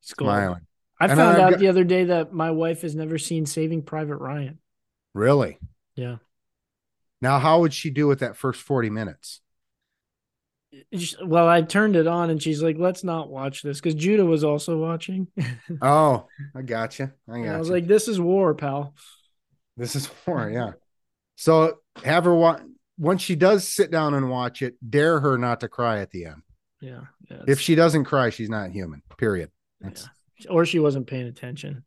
It's 0.00 0.12
It's 0.12 0.20
my 0.20 0.44
island. 0.44 0.66
I 1.00 1.06
And 1.06 1.16
found 1.16 1.36
I've 1.36 1.42
out 1.42 1.50
got- 1.52 1.58
the 1.60 1.68
other 1.68 1.82
day 1.84 2.04
that 2.04 2.32
my 2.32 2.52
wife 2.52 2.82
has 2.82 2.94
never 2.94 3.18
seen 3.18 3.44
Saving 3.44 3.82
Private 3.82 4.16
Ryan. 4.18 4.60
Really? 5.14 5.58
Yeah. 5.96 6.18
Now, 7.20 7.38
how 7.40 7.60
would 7.60 7.74
she 7.74 7.90
do 7.90 8.06
with 8.06 8.20
that 8.20 8.36
first 8.36 8.60
forty 8.62 8.88
minutes? 8.90 9.40
Well, 11.24 11.48
I 11.48 11.62
turned 11.62 11.96
it 11.96 12.06
on 12.06 12.28
and 12.28 12.42
she's 12.42 12.62
like, 12.62 12.76
let's 12.78 13.02
not 13.02 13.30
watch 13.30 13.62
this 13.62 13.80
because 13.80 13.94
Judah 13.94 14.26
was 14.26 14.44
also 14.44 14.78
watching. 14.78 15.26
Oh, 15.82 16.26
I 16.54 16.62
got 16.62 16.98
you. 16.98 17.10
I 17.28 17.34
And 17.36 17.44
got 17.46 17.54
I 17.54 17.58
was 17.58 17.70
like, 17.70 17.86
this 17.86 18.08
is 18.08 18.20
war, 18.20 18.54
pal. 18.54 18.94
this 19.76 19.96
is 19.96 20.10
war, 20.26 20.50
yeah. 20.50 20.72
So 21.36 21.78
have 22.04 22.24
her 22.24 22.34
watch. 22.34 22.62
once 22.98 23.22
she 23.22 23.36
does 23.36 23.66
sit 23.66 23.90
down 23.90 24.12
and 24.14 24.30
watch 24.30 24.60
it, 24.62 24.74
dare 24.88 25.20
her 25.20 25.38
not 25.38 25.60
to 25.60 25.68
cry 25.68 26.00
at 26.00 26.10
the 26.10 26.26
end. 26.26 26.42
Yeah. 26.80 27.00
yeah 27.30 27.42
If 27.46 27.60
she 27.60 27.74
doesn't 27.74 28.04
cry, 28.04 28.30
she's 28.30 28.50
not 28.50 28.70
human. 28.70 29.02
Period. 29.18 29.50
Yeah. 29.80 29.90
or 30.50 30.66
she 30.66 30.78
wasn't 30.78 31.06
paying 31.06 31.26
attention. 31.26 31.84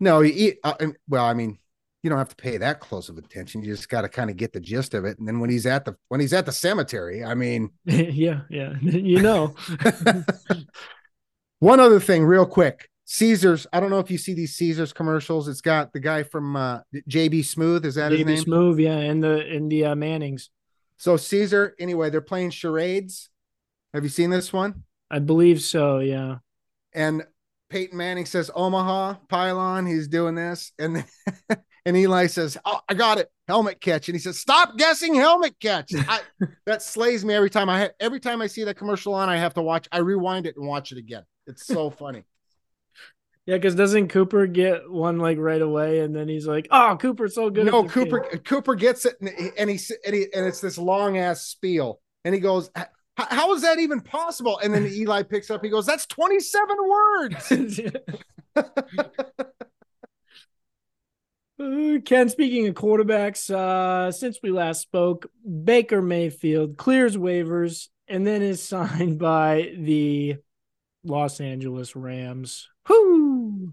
No, 0.00 0.20
he, 0.20 0.54
uh, 0.62 0.74
well, 1.08 1.24
I 1.24 1.34
mean, 1.34 1.58
you 2.04 2.10
don't 2.10 2.18
have 2.18 2.28
to 2.28 2.36
pay 2.36 2.58
that 2.58 2.80
close 2.80 3.08
of 3.08 3.16
attention. 3.16 3.62
You 3.62 3.74
just 3.74 3.88
got 3.88 4.02
to 4.02 4.10
kind 4.10 4.28
of 4.28 4.36
get 4.36 4.52
the 4.52 4.60
gist 4.60 4.92
of 4.92 5.06
it. 5.06 5.18
And 5.18 5.26
then 5.26 5.40
when 5.40 5.48
he's 5.48 5.64
at 5.64 5.86
the 5.86 5.96
when 6.08 6.20
he's 6.20 6.34
at 6.34 6.44
the 6.44 6.52
cemetery, 6.52 7.24
I 7.24 7.34
mean, 7.34 7.70
yeah, 7.86 8.42
yeah, 8.50 8.74
you 8.82 9.22
know. 9.22 9.54
One 11.60 11.80
other 11.80 12.00
thing, 12.00 12.24
real 12.24 12.44
quick, 12.44 12.90
Caesars. 13.06 13.66
I 13.72 13.80
don't 13.80 13.88
know 13.88 14.00
if 14.00 14.10
you 14.10 14.18
see 14.18 14.34
these 14.34 14.54
Caesars 14.56 14.92
commercials. 14.92 15.48
It's 15.48 15.62
got 15.62 15.94
the 15.94 16.00
guy 16.00 16.24
from 16.24 16.56
uh, 16.56 16.80
JB 17.08 17.38
Smoove. 17.40 17.86
Is 17.86 17.94
that 17.94 18.12
JB 18.12 18.18
his 18.18 18.26
name? 18.26 18.44
Smoove, 18.44 18.82
yeah, 18.82 18.98
and 18.98 19.24
the 19.24 19.46
in 19.46 19.70
the 19.70 19.86
uh, 19.86 19.94
Mannings. 19.94 20.50
So 20.98 21.16
Caesar. 21.16 21.74
Anyway, 21.78 22.10
they're 22.10 22.20
playing 22.20 22.50
charades. 22.50 23.30
Have 23.94 24.02
you 24.02 24.10
seen 24.10 24.28
this 24.28 24.52
one? 24.52 24.82
I 25.10 25.20
believe 25.20 25.62
so. 25.62 26.00
Yeah. 26.00 26.36
And 26.92 27.24
Peyton 27.70 27.96
Manning 27.96 28.26
says 28.26 28.50
Omaha 28.54 29.14
pylon. 29.28 29.86
He's 29.86 30.08
doing 30.08 30.34
this, 30.34 30.72
and 30.78 31.04
And 31.86 31.96
Eli 31.96 32.26
says, 32.26 32.56
Oh, 32.64 32.80
I 32.88 32.94
got 32.94 33.18
it. 33.18 33.30
Helmet 33.46 33.80
catch. 33.80 34.08
And 34.08 34.14
he 34.14 34.20
says, 34.20 34.38
Stop 34.38 34.78
guessing 34.78 35.14
helmet 35.14 35.54
catch. 35.60 35.92
I, 35.94 36.20
that 36.66 36.82
slays 36.82 37.24
me 37.24 37.34
every 37.34 37.50
time 37.50 37.68
I 37.68 37.90
every 38.00 38.20
time 38.20 38.40
I 38.40 38.46
see 38.46 38.64
that 38.64 38.76
commercial 38.76 39.14
on, 39.14 39.28
I 39.28 39.36
have 39.36 39.54
to 39.54 39.62
watch. 39.62 39.86
I 39.92 39.98
rewind 39.98 40.46
it 40.46 40.56
and 40.56 40.66
watch 40.66 40.92
it 40.92 40.98
again. 40.98 41.24
It's 41.46 41.66
so 41.66 41.90
funny. 41.98 42.24
Yeah, 43.46 43.56
because 43.56 43.74
doesn't 43.74 44.08
Cooper 44.08 44.46
get 44.46 44.90
one 44.90 45.18
like 45.18 45.36
right 45.36 45.60
away, 45.60 46.00
and 46.00 46.16
then 46.16 46.28
he's 46.28 46.46
like, 46.46 46.66
"Oh, 46.70 46.96
Cooper's 46.98 47.34
so 47.34 47.50
good." 47.50 47.66
No, 47.66 47.86
Cooper. 47.86 48.20
Game. 48.20 48.40
Cooper 48.40 48.74
gets 48.74 49.04
it, 49.04 49.16
and, 49.20 49.28
and 49.58 49.68
he 49.68 49.78
and 50.06 50.14
he 50.14 50.26
and 50.32 50.46
it's 50.46 50.62
this 50.62 50.78
long 50.78 51.18
ass 51.18 51.42
spiel, 51.42 52.00
and 52.24 52.34
he 52.34 52.40
goes, 52.40 52.70
"How 53.16 53.54
is 53.54 53.62
that 53.62 53.78
even 53.78 54.00
possible?" 54.00 54.58
And 54.58 54.72
then 54.72 54.86
Eli 54.92 55.22
picks 55.22 55.50
up. 55.50 55.64
He 55.64 55.70
goes, 55.70 55.86
"That's 55.86 56.06
twenty 56.06 56.40
seven 56.40 56.76
words." 56.88 57.80
Uh, 61.56 61.98
Ken, 62.04 62.28
speaking 62.28 62.66
of 62.66 62.74
quarterbacks, 62.74 63.48
uh, 63.48 64.10
since 64.10 64.40
we 64.42 64.50
last 64.50 64.80
spoke, 64.80 65.30
Baker 65.64 66.02
Mayfield 66.02 66.76
clears 66.76 67.16
waivers 67.16 67.88
and 68.08 68.26
then 68.26 68.42
is 68.42 68.62
signed 68.68 69.18
by 69.18 69.72
the 69.78 70.36
Los 71.04 71.40
Angeles 71.40 71.94
Rams. 71.94 72.68
Whoo! 72.88 73.72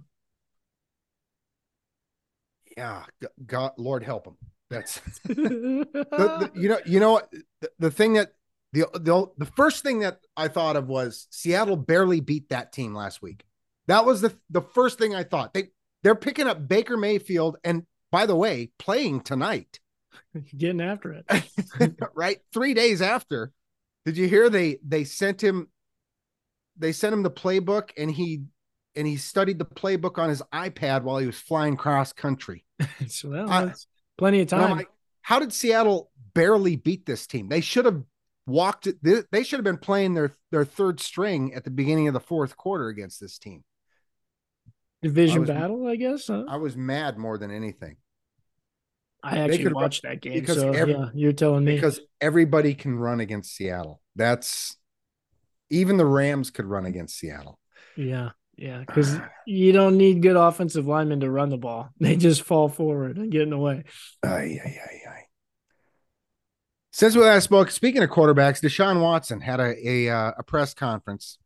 Yeah, 2.77 3.04
God, 3.45 3.71
Lord 3.77 4.04
help 4.04 4.27
him. 4.27 4.38
That's 4.69 5.01
the, 5.25 5.86
the, 5.91 6.51
you 6.56 6.69
know, 6.69 6.80
you 6.86 6.99
know 6.99 7.12
what 7.13 7.32
the, 7.60 7.71
the 7.80 7.91
thing 7.91 8.13
that 8.13 8.34
the, 8.73 8.88
the 8.93 9.27
the 9.38 9.51
first 9.51 9.84
thing 9.84 9.99
that 9.99 10.19
I 10.38 10.47
thought 10.47 10.75
of 10.75 10.88
was 10.88 11.27
Seattle 11.29 11.75
barely 11.75 12.21
beat 12.21 12.49
that 12.49 12.71
team 12.71 12.93
last 12.93 13.21
week. 13.21 13.43
That 13.88 14.05
was 14.05 14.21
the 14.21 14.34
the 14.49 14.62
first 14.62 14.97
thing 14.97 15.13
I 15.13 15.23
thought. 15.23 15.53
They 15.53 15.69
they're 16.03 16.15
picking 16.15 16.47
up 16.47 16.67
Baker 16.67 16.97
Mayfield, 16.97 17.57
and 17.63 17.84
by 18.12 18.25
the 18.25 18.36
way, 18.36 18.71
playing 18.79 19.21
tonight. 19.21 19.79
Getting 20.57 20.81
after 20.81 21.13
it. 21.13 21.95
right? 22.15 22.39
Three 22.53 22.73
days 22.73 23.01
after. 23.01 23.51
Did 24.05 24.17
you 24.17 24.27
hear 24.27 24.49
they 24.49 24.79
they 24.86 25.03
sent 25.03 25.43
him 25.43 25.67
they 26.77 26.91
sent 26.91 27.13
him 27.13 27.23
the 27.23 27.31
playbook 27.31 27.91
and 27.97 28.10
he 28.10 28.43
and 28.95 29.07
he 29.07 29.17
studied 29.17 29.60
the 29.60 29.65
playbook 29.65 30.17
on 30.17 30.29
his 30.29 30.41
iPad 30.53 31.03
while 31.03 31.17
he 31.17 31.25
was 31.25 31.39
flying 31.39 31.77
cross 31.77 32.12
country. 32.12 32.65
so 33.07 33.29
well, 33.29 33.49
uh, 33.49 33.71
plenty 34.17 34.41
of 34.41 34.47
time. 34.47 34.77
Like, 34.77 34.89
how 35.21 35.39
did 35.39 35.53
Seattle 35.53 36.12
barely 36.34 36.75
beat 36.75 37.05
this 37.05 37.27
team? 37.27 37.49
They 37.49 37.62
should 37.62 37.86
have 37.86 38.03
walked 38.52 38.88
it. 38.88 38.98
They 39.32 39.44
should 39.44 39.58
have 39.58 39.64
been 39.64 39.78
playing 39.78 40.14
their 40.14 40.36
their 40.52 40.66
third 40.66 41.00
string 41.00 41.54
at 41.54 41.64
the 41.64 41.72
beginning 41.72 42.08
of 42.08 42.14
the 42.14 42.20
fourth 42.20 42.58
quarter 42.58 42.88
against 42.88 43.20
this 43.20 43.38
team. 43.38 43.64
Division 45.02 45.38
I 45.38 45.40
was, 45.40 45.50
battle, 45.50 45.88
I 45.88 45.96
guess. 45.96 46.28
Huh? 46.28 46.44
I 46.48 46.58
was 46.58 46.76
mad 46.78 47.18
more 47.18 47.38
than 47.38 47.52
anything. 47.52 47.98
I 49.24 49.38
actually 49.40 49.74
watched 49.74 50.04
that 50.04 50.22
game, 50.22 50.34
because 50.34 50.58
so 50.58 50.72
every, 50.72 50.94
yeah, 50.94 51.10
you're 51.14 51.34
telling 51.34 51.64
me 51.64 51.76
because 51.76 52.00
everybody 52.20 52.74
can 52.74 52.96
run 52.96 53.20
against 53.20 53.56
Seattle. 53.56 54.02
That's 54.16 54.76
even 55.70 55.98
the 55.98 56.06
Rams 56.06 56.50
could 56.50 56.66
run 56.66 56.86
against 56.86 57.18
Seattle. 57.18 57.60
Yeah, 57.96 58.32
yeah, 58.58 58.80
ah. 58.82 58.84
because 58.88 59.20
you 59.46 59.74
don't 59.74 59.98
need 59.98 60.22
good 60.22 60.36
offensive 60.36 60.88
linemen 60.88 61.20
to 61.20 61.30
run 61.30 61.50
the 61.50 61.58
ball; 61.58 61.90
they 62.00 62.16
just 62.16 62.42
fall 62.42 62.68
forward 62.68 63.18
and 63.18 63.32
get 63.32 63.44
in 63.44 63.52
the 63.52 63.60
way. 63.60 63.84
Aye, 64.24 64.60
aye, 64.64 64.80
aye. 64.86 65.01
Since 66.91 67.15
we 67.15 67.21
last 67.21 67.45
spoke, 67.45 67.71
speaking 67.71 68.04
of 68.04 68.10
quarterbacks, 68.10 68.62
Deshaun 68.62 69.01
Watson 69.01 69.41
had 69.41 69.60
a 69.60 69.89
a, 69.89 70.10
uh, 70.10 70.32
a 70.38 70.43
press 70.43 70.73
conference 70.73 71.38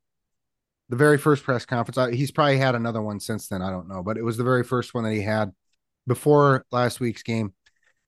the 0.90 0.96
very 0.96 1.18
first 1.18 1.44
press 1.44 1.66
conference. 1.66 2.16
He's 2.16 2.32
probably 2.32 2.58
had 2.58 2.76
another 2.76 3.02
one 3.02 3.20
since 3.20 3.48
then. 3.48 3.62
I 3.62 3.72
don't 3.72 3.88
know, 3.88 4.04
but 4.04 4.18
it 4.18 4.24
was 4.24 4.38
the 4.38 4.44
very 4.44 4.64
first 4.64 4.94
one 4.94 5.04
that 5.04 5.14
he 5.14 5.22
had 5.22 5.52
before 6.08 6.66
last 6.72 7.00
week's 7.00 7.24
game. 7.24 7.54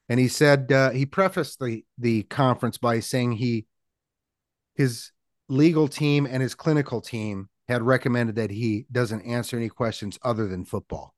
And 0.10 0.19
he 0.19 0.28
said 0.28 0.71
uh, 0.71 0.91
he 0.91 1.06
prefaced 1.06 1.60
the 1.60 1.84
the 1.97 2.23
conference 2.23 2.78
by 2.78 3.00
saying 3.00 3.34
he 3.34 3.65
his 4.76 5.12
legal 5.50 5.88
team 5.88 6.26
and 6.26 6.41
his 6.41 6.56
clinical 6.56 7.02
team 7.02 7.50
had 7.67 7.82
recommended 7.82 8.36
that 8.36 8.52
he 8.52 8.86
doesn't 8.91 9.21
answer 9.21 9.58
any 9.58 9.69
questions 9.69 10.17
other 10.21 10.47
than 10.47 10.63
football. 10.63 11.13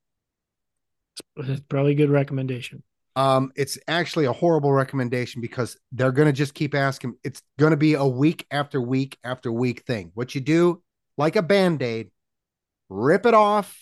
It's 1.37 1.61
probably 1.61 1.91
a 1.91 1.95
good 1.95 2.09
recommendation. 2.09 2.83
Um, 3.15 3.51
it's 3.55 3.77
actually 3.87 4.25
a 4.25 4.33
horrible 4.33 4.71
recommendation 4.71 5.41
because 5.41 5.77
they're 5.91 6.11
going 6.11 6.27
to 6.27 6.33
just 6.33 6.53
keep 6.53 6.73
asking. 6.73 7.15
It's 7.23 7.41
going 7.57 7.71
to 7.71 7.77
be 7.77 7.95
a 7.95 8.05
week 8.05 8.45
after 8.51 8.81
week 8.81 9.17
after 9.23 9.51
week 9.51 9.81
thing. 9.85 10.11
What 10.13 10.35
you 10.35 10.41
do 10.41 10.81
like 11.17 11.35
a 11.35 11.41
band-aid, 11.41 12.11
rip 12.87 13.25
it 13.25 13.33
off, 13.33 13.77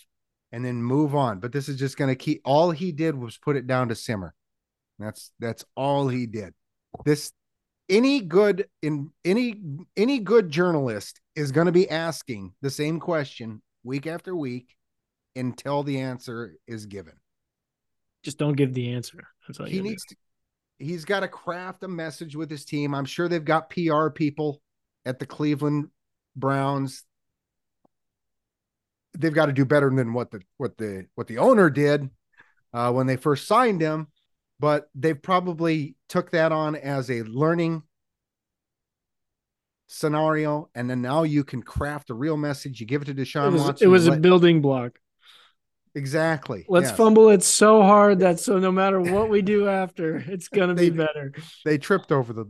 and 0.52 0.66
then 0.66 0.82
move 0.82 1.16
on. 1.16 1.40
But 1.40 1.52
this 1.52 1.70
is 1.70 1.78
just 1.78 1.98
going 1.98 2.10
to 2.10 2.16
keep 2.16 2.42
all 2.44 2.72
he 2.72 2.92
did 2.92 3.16
was 3.16 3.38
put 3.38 3.56
it 3.56 3.68
down 3.68 3.90
to 3.90 3.96
simmer. 3.96 4.34
That's 5.00 5.32
that's 5.40 5.64
all 5.76 6.08
he 6.08 6.26
did. 6.26 6.54
This 7.06 7.32
any 7.90 8.22
good 8.22 8.68
in 8.82 9.12
any 9.24 9.62
any 9.96 10.20
good 10.20 10.50
journalist 10.50 11.22
is 11.36 11.52
going 11.52 11.68
to 11.68 11.72
be 11.72 11.90
asking 11.90 12.54
the 12.62 12.72
same 12.72 13.00
question 13.00 13.62
week 13.84 14.08
after 14.08 14.36
week 14.36 14.76
until 15.36 15.84
the 15.84 16.00
answer 16.00 16.56
is 16.68 16.88
given. 16.88 17.14
Just 18.24 18.38
don't 18.38 18.56
give 18.56 18.74
the 18.74 18.94
answer. 18.94 19.28
That's 19.48 19.60
all 19.60 19.66
he 19.66 19.82
needs 19.82 20.06
do. 20.06 20.16
to. 20.16 20.86
He's 20.86 21.06
got 21.06 21.22
to 21.22 21.28
craft 21.28 21.84
a 21.84 21.88
message 21.88 22.36
with 22.36 22.50
his 22.50 22.66
team. 22.66 22.94
I'm 22.94 23.06
sure 23.06 23.28
they've 23.28 23.44
got 23.44 23.70
PR 23.70 24.10
people 24.10 24.62
at 25.06 25.20
the 25.20 25.26
Cleveland 25.26 25.90
Browns 26.36 27.04
they've 29.18 29.34
got 29.34 29.48
to 29.48 29.54
do 29.54 29.66
better 29.66 29.90
than 29.90 30.14
what 30.14 30.32
the 30.32 30.42
what 30.58 30.78
the 30.78 31.08
what 31.16 31.28
the 31.28 31.38
owner 31.38 31.70
did 31.70 32.10
uh, 32.74 32.92
when 32.92 33.08
they 33.08 33.16
first 33.16 33.48
signed 33.48 33.82
him, 33.82 34.08
but 34.60 34.90
they've 34.96 35.22
probably 35.22 35.96
took 36.10 36.32
that 36.32 36.52
on 36.52 36.76
as 36.76 37.10
a 37.10 37.24
learning 37.24 37.84
scenario, 39.88 40.70
and 40.76 40.90
then 40.90 41.02
now 41.02 41.24
you 41.24 41.44
can 41.44 41.62
craft 41.62 42.10
a 42.10 42.14
real 42.14 42.38
message. 42.38 42.80
You 42.80 42.86
give 42.86 43.02
it 43.02 43.06
to 43.06 43.14
Deshaun 43.14 43.48
it 43.48 43.54
was, 43.54 43.62
Watson. 43.64 43.88
It 43.88 43.90
was 43.90 44.08
a 44.08 44.12
let, 44.12 44.22
building 44.22 44.62
block. 44.62 45.00
Exactly. 45.98 46.64
Let's 46.70 46.92
fumble 46.92 47.30
it 47.30 47.42
so 47.44 47.82
hard 47.82 48.20
that 48.20 48.40
so 48.40 48.60
no 48.60 48.72
matter 48.72 49.02
what 49.02 49.30
we 49.30 49.42
do 49.42 49.68
after, 49.68 50.18
it's 50.18 50.48
gonna 50.48 50.76
be 50.76 50.92
better. 50.92 51.34
They 51.66 51.80
tripped 51.80 52.12
over 52.12 52.34
the 52.34 52.46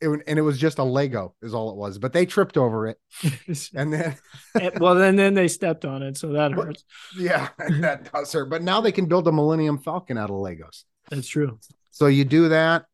it, 0.00 0.22
and 0.26 0.38
it 0.38 0.42
was 0.42 0.58
just 0.58 0.78
a 0.78 0.82
Lego 0.82 1.34
is 1.42 1.54
all 1.54 1.70
it 1.70 1.76
was. 1.76 1.98
But 1.98 2.12
they 2.12 2.26
tripped 2.26 2.56
over 2.56 2.88
it, 2.88 2.98
and 3.74 3.92
then 3.92 4.16
eh, 4.60 4.70
well, 4.80 4.96
then 4.96 5.14
then 5.16 5.34
they 5.34 5.46
stepped 5.46 5.84
on 5.84 6.02
it, 6.02 6.16
so 6.16 6.32
that 6.32 6.52
hurts. 6.52 6.84
yeah, 7.16 7.50
that 7.80 8.12
does 8.12 8.32
hurt. 8.32 8.50
But 8.50 8.62
now 8.62 8.80
they 8.80 8.92
can 8.92 9.06
build 9.06 9.28
a 9.28 9.32
Millennium 9.32 9.78
Falcon 9.78 10.18
out 10.18 10.30
of 10.30 10.36
Legos. 10.36 10.82
That's 11.08 11.28
true. 11.28 11.60
So 11.92 12.08
you 12.08 12.24
do 12.24 12.48
that, 12.48 12.86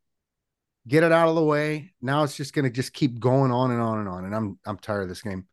get 0.86 1.02
it 1.02 1.12
out 1.12 1.28
of 1.28 1.34
the 1.34 1.42
way. 1.42 1.92
Now 2.02 2.24
it's 2.24 2.36
just 2.36 2.52
going 2.52 2.64
to 2.64 2.70
just 2.70 2.92
keep 2.92 3.18
going 3.18 3.52
on 3.52 3.70
and 3.70 3.80
on 3.80 4.00
and 4.00 4.08
on. 4.08 4.24
And 4.26 4.34
I'm 4.34 4.58
I'm 4.66 4.76
tired 4.76 5.02
of 5.02 5.08
this 5.08 5.22
game. 5.22 5.46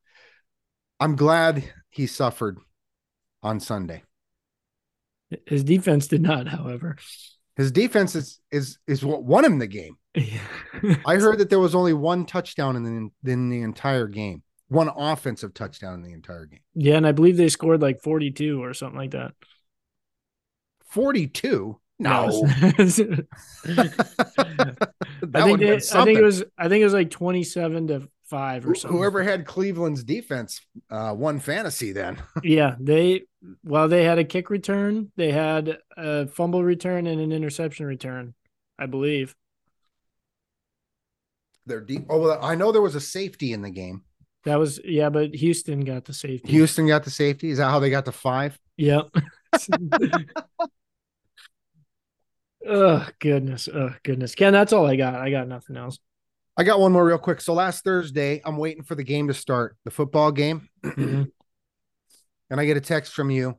I'm 1.00 1.15
glad 1.15 1.63
he 1.89 2.08
suffered 2.08 2.58
on 3.41 3.60
Sunday. 3.60 4.04
His 5.45 5.63
defense 5.63 6.07
did 6.07 6.21
not, 6.21 6.47
however. 6.47 6.97
His 7.55 7.71
defense 7.71 8.15
is 8.15 8.39
is 8.51 8.77
is 8.88 9.03
what 9.03 9.23
won 9.23 9.45
him 9.45 9.59
the 9.59 9.67
game. 9.67 9.97
I 11.05 11.15
heard 11.15 11.38
that 11.39 11.49
there 11.49 11.59
was 11.59 11.75
only 11.75 11.93
one 11.93 12.25
touchdown 12.25 12.75
in 12.75 12.83
the 12.83 13.31
in 13.31 13.49
the 13.49 13.61
entire 13.61 14.07
game. 14.07 14.43
One 14.67 14.89
offensive 14.95 15.53
touchdown 15.53 15.95
in 15.95 16.03
the 16.03 16.13
entire 16.13 16.45
game. 16.45 16.61
Yeah, 16.73 16.95
and 16.95 17.07
I 17.07 17.11
believe 17.11 17.38
they 17.38 17.49
scored 17.49 17.81
like 17.81 18.01
42 18.01 18.63
or 18.63 18.73
something 18.73 18.97
like 18.97 19.11
that. 19.11 19.33
42? 20.88 21.79
No. 21.99 22.47
I 22.57 22.71
think 22.73 22.95
they, 25.59 25.75
I 25.75 26.03
think 26.03 26.19
it 26.19 26.23
was 26.23 26.43
I 26.57 26.67
think 26.67 26.81
it 26.81 26.85
was 26.85 26.93
like 26.93 27.11
27 27.11 27.88
to 27.88 28.09
5 28.25 28.67
or 28.67 28.75
something. 28.75 28.97
Whoever 28.97 29.23
had 29.23 29.45
Cleveland's 29.45 30.03
defense 30.03 30.61
uh, 30.89 31.13
won 31.15 31.39
fantasy 31.39 31.91
then. 31.91 32.21
yeah, 32.43 32.75
they 32.79 33.23
well 33.63 33.88
they 33.88 34.03
had 34.03 34.17
a 34.17 34.23
kick 34.23 34.49
return, 34.49 35.11
they 35.15 35.31
had 35.31 35.77
a 35.95 36.27
fumble 36.27 36.63
return 36.63 37.07
and 37.07 37.21
an 37.21 37.31
interception 37.31 37.85
return, 37.85 38.33
I 38.79 38.88
believe. 38.88 39.35
They're 41.67 41.81
deep. 41.81 42.05
Oh, 42.09 42.19
well, 42.19 42.39
I 42.43 42.55
know 42.55 42.71
there 42.71 42.81
was 42.81 42.95
a 42.95 43.01
safety 43.01 43.51
in 43.53 43.61
the 43.61 43.71
game. 43.71 44.03
That 44.45 44.59
was 44.59 44.79
yeah, 44.83 45.09
but 45.09 45.33
Houston 45.33 45.81
got 45.81 46.05
the 46.05 46.13
safety. 46.13 46.51
Houston 46.51 46.88
got 46.88 47.03
the 47.03 47.09
safety. 47.09 47.49
Is 47.49 47.57
that 47.57 47.69
how 47.69 47.79
they 47.79 47.89
got 47.89 48.05
to 48.05 48.11
five? 48.11 48.59
Yep. 48.77 49.07
oh 52.67 53.07
goodness. 53.19 53.67
Oh 53.73 53.95
goodness. 54.03 54.35
Ken, 54.35 54.53
that's 54.53 54.71
all 54.71 54.85
I 54.85 54.95
got. 54.95 55.15
I 55.15 55.31
got 55.31 55.47
nothing 55.47 55.77
else. 55.77 55.97
I 56.57 56.63
got 56.63 56.79
one 56.79 56.91
more 56.91 57.05
real 57.05 57.17
quick. 57.17 57.41
So 57.41 57.53
last 57.53 57.83
Thursday, 57.83 58.41
I'm 58.45 58.57
waiting 58.57 58.83
for 58.83 58.95
the 58.95 59.03
game 59.03 59.27
to 59.27 59.33
start, 59.33 59.75
the 59.83 59.91
football 59.91 60.31
game. 60.31 60.69
Mhm. 60.85 61.31
and 62.49 62.59
I 62.59 62.65
get 62.65 62.77
a 62.77 62.81
text 62.81 63.13
from 63.13 63.29
you 63.31 63.55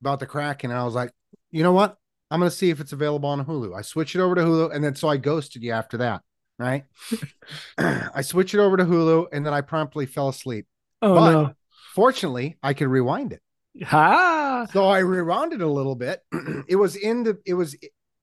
about 0.00 0.20
the 0.20 0.26
Kraken. 0.26 0.70
And 0.70 0.78
I 0.78 0.84
was 0.84 0.94
like, 0.94 1.10
you 1.50 1.62
know 1.62 1.72
what? 1.72 1.96
I'm 2.30 2.40
going 2.40 2.50
to 2.50 2.56
see 2.56 2.70
if 2.70 2.80
it's 2.80 2.92
available 2.92 3.28
on 3.28 3.44
Hulu. 3.44 3.76
I 3.76 3.82
switch 3.82 4.14
it 4.14 4.20
over 4.20 4.34
to 4.34 4.40
Hulu. 4.42 4.74
And 4.74 4.82
then 4.82 4.94
so 4.94 5.08
I 5.08 5.16
ghosted 5.18 5.62
you 5.62 5.72
after 5.72 5.98
that. 5.98 6.22
Right. 6.58 6.84
I 7.78 8.22
switch 8.22 8.54
it 8.54 8.60
over 8.60 8.76
to 8.76 8.84
Hulu 8.84 9.26
and 9.32 9.44
then 9.44 9.52
I 9.52 9.60
promptly 9.60 10.06
fell 10.06 10.28
asleep. 10.28 10.66
Oh 11.02 11.14
But- 11.14 11.30
no. 11.32 11.54
Fortunately, 11.94 12.56
I 12.60 12.74
could 12.74 12.88
rewind 12.88 13.32
it. 13.32 13.40
Ha! 13.84 14.66
So 14.72 14.84
I 14.86 14.98
rewound 14.98 15.52
it 15.52 15.60
a 15.60 15.68
little 15.68 15.94
bit. 15.94 16.20
it 16.68 16.74
was 16.76 16.96
in 16.96 17.22
the, 17.22 17.38
it 17.46 17.54
was, 17.54 17.76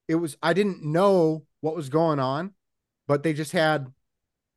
it 0.10 0.16
was, 0.16 0.36
I 0.44 0.52
didn't 0.52 0.84
know 0.84 1.46
what 1.62 1.74
was 1.76 1.88
going 1.88 2.20
on, 2.20 2.54
but 3.12 3.24
they 3.24 3.34
just 3.34 3.52
had 3.52 3.92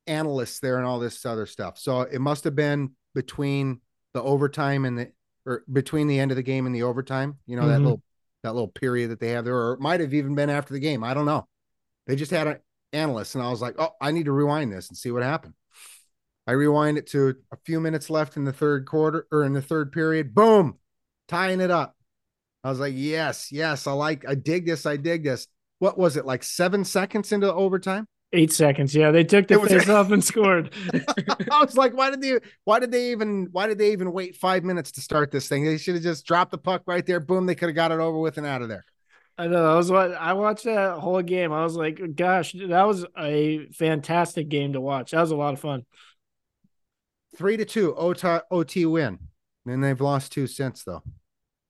analysts 0.07 0.61
there 0.61 0.77
and 0.77 0.87
all 0.87 1.01
this 1.01 1.27
other 1.27 1.45
stuff. 1.45 1.77
So 1.77 2.03
it 2.03 2.21
must 2.21 2.45
have 2.45 2.55
been 2.55 2.93
between 3.13 3.81
the 4.13 4.23
overtime 4.23 4.85
and 4.85 4.97
the, 4.97 5.13
or 5.45 5.65
between 5.73 6.07
the 6.07 6.21
end 6.21 6.31
of 6.31 6.37
the 6.37 6.43
game 6.45 6.65
and 6.65 6.73
the 6.73 6.85
overtime, 6.85 7.39
you 7.47 7.57
know, 7.57 7.67
that 7.67 7.81
Mhm. 7.81 7.85
little, 7.85 8.03
that 8.45 8.53
little 8.55 8.69
period 8.69 9.11
that 9.11 9.19
they 9.19 9.31
have 9.31 9.45
there, 9.45 9.57
or 9.57 9.73
it 9.73 9.81
might 9.81 9.99
have 9.99 10.15
even 10.15 10.37
been 10.37 10.51
after 10.51 10.73
the 10.73 10.79
game. 10.79 11.03
I 11.03 11.15
don't 11.15 11.27
know. 11.27 11.49
They 12.07 12.15
just 12.15 12.31
had 12.31 12.47
an 12.47 12.59
analyst 12.93 13.35
and 13.35 13.43
I 13.43 13.51
was 13.51 13.61
like, 13.61 13.75
oh, 13.77 13.91
I 14.01 14.13
need 14.13 14.27
to 14.27 14.33
rewind 14.33 14.73
this 14.73 14.89
and 14.89 14.97
see 14.97 15.11
what 15.11 15.25
happened. 15.25 15.55
I 16.47 16.53
rewind 16.53 16.97
it 16.97 17.09
to 17.09 17.35
a 17.51 17.57
few 17.67 17.81
minutes 17.81 18.09
left 18.09 18.37
in 18.37 18.45
the 18.45 18.53
third 18.53 18.87
quarter 18.87 19.27
or 19.33 19.43
in 19.43 19.53
the 19.53 19.63
third 19.63 19.91
period. 19.91 20.33
Boom, 20.33 20.79
tying 21.27 21.61
it 21.61 21.73
up. 21.73 21.97
I 22.63 22.71
was 22.71 22.79
like, 22.79 22.95
yes, 22.95 23.51
yes, 23.51 23.89
I 23.89 23.93
like, 23.95 24.25
I 24.29 24.37
dig 24.37 24.65
this, 24.65 24.87
I 24.87 24.97
dig 24.97 25.25
this. 25.25 25.49
What 25.81 25.99
was 25.99 26.17
it 26.17 26.25
like 26.25 26.45
seven 26.45 26.85
seconds 26.85 27.33
into 27.33 27.53
overtime? 27.53 28.07
Eight 28.37 28.53
seconds. 28.53 28.95
Yeah, 28.95 29.13
they 29.13 29.23
took 29.25 29.47
the 29.47 29.61
face 29.61 29.89
off 29.89 30.11
and 30.11 30.23
scored. 30.23 30.75
I 30.93 31.63
was 31.65 31.77
like, 31.77 31.97
why 31.97 32.11
did 32.11 32.21
they, 32.21 32.41
why 32.65 32.81
did 32.81 32.91
they 32.91 33.13
even, 33.13 33.49
why 33.53 33.69
did 33.69 33.79
they 33.79 33.93
even 33.93 34.13
wait 34.13 34.35
five 34.37 34.65
minutes 34.65 34.91
to 34.93 35.01
start 35.01 35.31
this 35.31 35.49
thing? 35.49 35.65
They 35.65 35.79
should 35.79 35.95
have 35.95 36.03
just 36.03 36.27
dropped 36.27 36.51
the 36.51 36.59
puck 36.59 36.83
right 36.87 37.07
there. 37.07 37.21
Boom, 37.21 37.47
they 37.47 37.55
could 37.55 37.69
have 37.69 37.77
got 37.77 37.93
it 37.93 38.01
over 38.01 38.19
with 38.19 38.37
and 38.37 38.47
out 38.47 38.61
of 38.61 38.69
there. 38.69 38.85
I 39.39 39.47
know. 39.47 39.73
I 39.73 39.77
was 39.77 39.91
what 39.91 40.13
I 40.13 40.33
watched 40.33 40.65
that 40.65 40.99
whole 40.99 41.23
game. 41.23 41.53
I 41.53 41.63
was 41.63 41.77
like, 41.77 42.01
gosh, 42.17 42.53
that 42.53 42.87
was 42.87 43.05
a 43.17 43.67
fantastic 43.73 44.49
game 44.49 44.73
to 44.73 44.81
watch. 44.81 45.13
That 45.13 45.21
was 45.21 45.31
a 45.31 45.37
lot 45.37 45.55
of 45.55 45.61
fun. 45.61 45.85
Three 47.37 47.57
to 47.57 47.65
two, 47.65 47.95
OT, 47.97 48.41
OT 48.51 48.87
win. 48.87 49.19
And 49.67 49.83
they've 49.83 50.01
lost 50.01 50.33
two 50.33 50.47
since, 50.47 50.85
though. 50.85 51.03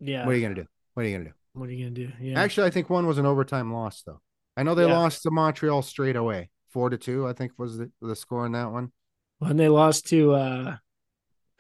Yeah. 0.01 0.27
What 0.27 0.33
are 0.35 0.37
you 0.37 0.43
gonna 0.43 0.55
do? 0.57 0.67
What 0.95 1.05
are 1.05 1.09
you 1.09 1.17
gonna 1.17 1.31
do? 1.31 1.35
What 1.55 1.69
are 1.69 1.73
you 1.73 1.85
gonna 1.85 1.95
do? 2.09 2.13
Yeah. 2.21 2.41
Actually, 2.41 2.67
I 2.67 2.71
think 2.71 2.91
one 2.91 3.07
was 3.07 3.19
an 3.19 3.27
overtime 3.27 3.73
loss, 3.73 4.03
though. 4.03 4.21
I 4.57 4.63
know 4.63 4.75
they 4.75 4.87
Yeah. 4.87 4.99
lost 4.99 5.23
to 5.23 5.31
Montreal 5.31 5.83
straight 5.83 6.17
away, 6.17 6.51
four 6.75 6.91
to 6.91 6.99
two. 6.99 7.27
I 7.27 7.33
think 7.33 7.53
was 7.57 7.79
the, 7.79 7.91
the 8.03 8.15
score 8.17 8.45
in 8.45 8.53
that 8.53 8.71
one. 8.73 8.93
when 9.39 9.57
they 9.57 9.69
lost 9.69 10.07
to 10.09 10.33
uh 10.35 10.77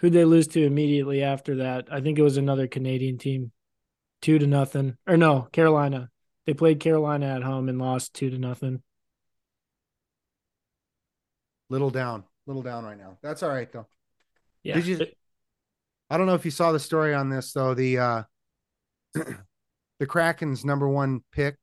who'd 0.00 0.12
they 0.12 0.24
lose 0.26 0.48
to 0.48 0.66
immediately 0.66 1.22
after 1.22 1.56
that? 1.56 1.86
I 1.90 2.00
think 2.02 2.18
it 2.18 2.22
was 2.22 2.36
another 2.36 2.66
Canadian 2.66 3.16
team. 3.16 3.52
Two 4.20 4.38
to 4.38 4.46
nothing. 4.46 4.96
Or 5.06 5.16
no, 5.16 5.48
Carolina. 5.52 6.10
They 6.46 6.52
played 6.54 6.80
Carolina 6.80 7.26
at 7.36 7.42
home 7.42 7.68
and 7.70 7.78
lost 7.78 8.12
two 8.12 8.28
to 8.30 8.38
nothing. 8.38 8.82
Little 11.70 11.90
down, 11.90 12.24
little 12.46 12.62
down 12.62 12.84
right 12.84 12.98
now. 12.98 13.18
That's 13.22 13.42
all 13.42 13.50
right 13.50 13.70
though. 13.72 13.86
Yeah. 14.62 14.74
Did 14.74 14.86
you- 14.86 15.06
I 16.10 16.18
don't 16.18 16.26
know 16.26 16.34
if 16.34 16.44
you 16.44 16.50
saw 16.50 16.70
the 16.72 16.78
story 16.80 17.14
on 17.14 17.30
this 17.30 17.52
though. 17.52 17.72
The 17.74 17.98
uh 17.98 18.22
the 19.14 20.06
Kraken's 20.06 20.64
number 20.64 20.88
one 20.88 21.22
pick, 21.32 21.56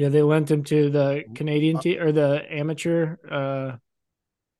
Yeah, 0.00 0.08
they 0.08 0.22
lent 0.22 0.50
him 0.50 0.64
to 0.64 0.88
the 0.88 1.24
Canadian 1.34 1.78
team 1.78 2.00
or 2.00 2.10
the 2.10 2.42
amateur. 2.50 3.16
Uh 3.30 3.76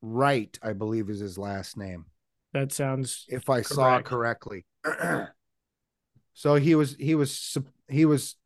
Wright, 0.03 0.59
I 0.63 0.75
believe 0.75 1.09
is 1.09 1.21
his 1.21 1.39
last 1.39 1.79
name, 1.79 2.05
that 2.53 2.73
sounds 2.73 3.25
if 3.27 3.49
I 3.49 3.63
saw 3.63 4.03
Correct. 4.03 4.07
correctly. 4.07 4.67
so 6.35 6.57
he 6.57 6.75
was 6.75 6.95
he 6.97 7.15
was 7.15 7.57
he 7.89 8.05
was 8.05 8.37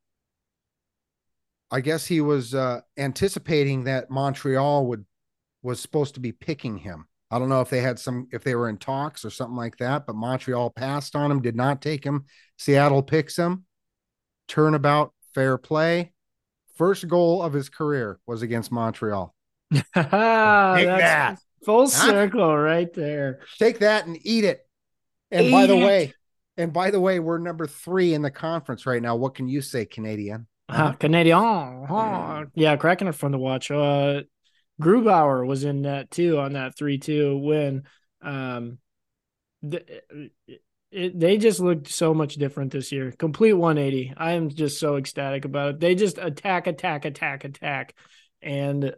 I 1.68 1.80
guess 1.80 2.06
he 2.06 2.20
was 2.20 2.54
uh 2.54 2.82
anticipating 2.96 3.84
that 3.84 4.08
Montreal 4.08 4.86
would 4.86 5.04
was 5.62 5.80
supposed 5.80 6.14
to 6.14 6.20
be 6.20 6.30
picking 6.30 6.78
him. 6.78 7.08
I 7.28 7.40
don't 7.40 7.48
know 7.48 7.60
if 7.60 7.70
they 7.70 7.80
had 7.80 7.98
some 7.98 8.28
if 8.30 8.44
they 8.44 8.54
were 8.54 8.68
in 8.68 8.76
talks 8.76 9.24
or 9.24 9.30
something 9.30 9.56
like 9.56 9.78
that, 9.78 10.06
but 10.06 10.14
Montreal 10.14 10.70
passed 10.70 11.16
on 11.16 11.32
him, 11.32 11.42
did 11.42 11.56
not 11.56 11.82
take 11.82 12.04
him. 12.06 12.26
Seattle 12.56 13.02
picks 13.02 13.36
him. 13.36 13.64
Turnabout, 14.46 15.12
fair 15.34 15.58
play. 15.58 16.12
First 16.76 17.06
goal 17.08 17.42
of 17.42 17.52
his 17.52 17.68
career 17.68 18.18
was 18.26 18.42
against 18.42 18.72
Montreal. 18.72 19.34
Take 19.72 19.84
that. 20.02 21.38
full 21.64 21.82
Huh? 21.82 22.06
circle 22.10 22.56
right 22.56 22.92
there. 22.92 23.40
Take 23.58 23.78
that 23.80 24.06
and 24.06 24.18
eat 24.22 24.44
it. 24.44 24.66
And 25.30 25.50
by 25.50 25.66
the 25.66 25.76
it. 25.76 25.84
way, 25.84 26.14
and 26.56 26.72
by 26.72 26.90
the 26.90 27.00
way, 27.00 27.18
we're 27.18 27.38
number 27.38 27.66
three 27.66 28.14
in 28.14 28.22
the 28.22 28.30
conference 28.30 28.86
right 28.86 29.02
now. 29.02 29.16
What 29.16 29.34
can 29.34 29.48
you 29.48 29.60
say, 29.60 29.84
Canadian? 29.84 30.46
Uh, 30.68 30.92
Canadian. 30.92 31.38
huh. 31.86 32.44
Yeah, 32.54 32.76
Kraken 32.76 33.08
are 33.08 33.12
fun 33.12 33.32
to 33.32 33.38
watch. 33.38 33.70
Uh 33.70 34.22
Grubauer 34.82 35.46
was 35.46 35.62
in 35.64 35.82
that 35.82 36.10
too 36.10 36.38
on 36.38 36.54
that 36.54 36.76
3-2 36.76 37.40
win. 37.42 37.84
Um 38.22 38.78
th- 39.68 39.86
it, 40.94 41.18
they 41.18 41.38
just 41.38 41.58
looked 41.58 41.88
so 41.88 42.14
much 42.14 42.36
different 42.36 42.72
this 42.72 42.92
year. 42.92 43.12
Complete 43.12 43.54
180. 43.54 44.14
I 44.16 44.32
am 44.32 44.48
just 44.48 44.78
so 44.78 44.96
ecstatic 44.96 45.44
about 45.44 45.70
it. 45.70 45.80
They 45.80 45.94
just 45.94 46.18
attack, 46.18 46.66
attack, 46.66 47.04
attack, 47.04 47.44
attack, 47.44 47.94
and 48.40 48.94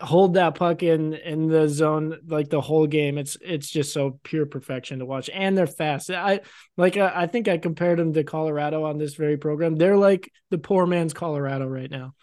hold 0.00 0.34
that 0.34 0.56
puck 0.56 0.82
in 0.82 1.14
in 1.14 1.46
the 1.46 1.68
zone 1.68 2.18
like 2.26 2.50
the 2.50 2.60
whole 2.60 2.88
game. 2.88 3.18
It's 3.18 3.36
it's 3.40 3.70
just 3.70 3.92
so 3.92 4.18
pure 4.24 4.46
perfection 4.46 4.98
to 4.98 5.06
watch, 5.06 5.30
and 5.32 5.56
they're 5.56 5.68
fast. 5.68 6.10
I 6.10 6.40
like 6.76 6.96
I, 6.96 7.22
I 7.22 7.26
think 7.28 7.46
I 7.46 7.58
compared 7.58 8.00
them 8.00 8.12
to 8.14 8.24
Colorado 8.24 8.84
on 8.84 8.98
this 8.98 9.14
very 9.14 9.36
program. 9.36 9.76
They're 9.76 9.96
like 9.96 10.30
the 10.50 10.58
poor 10.58 10.86
man's 10.86 11.14
Colorado 11.14 11.66
right 11.66 11.90
now. 11.90 12.14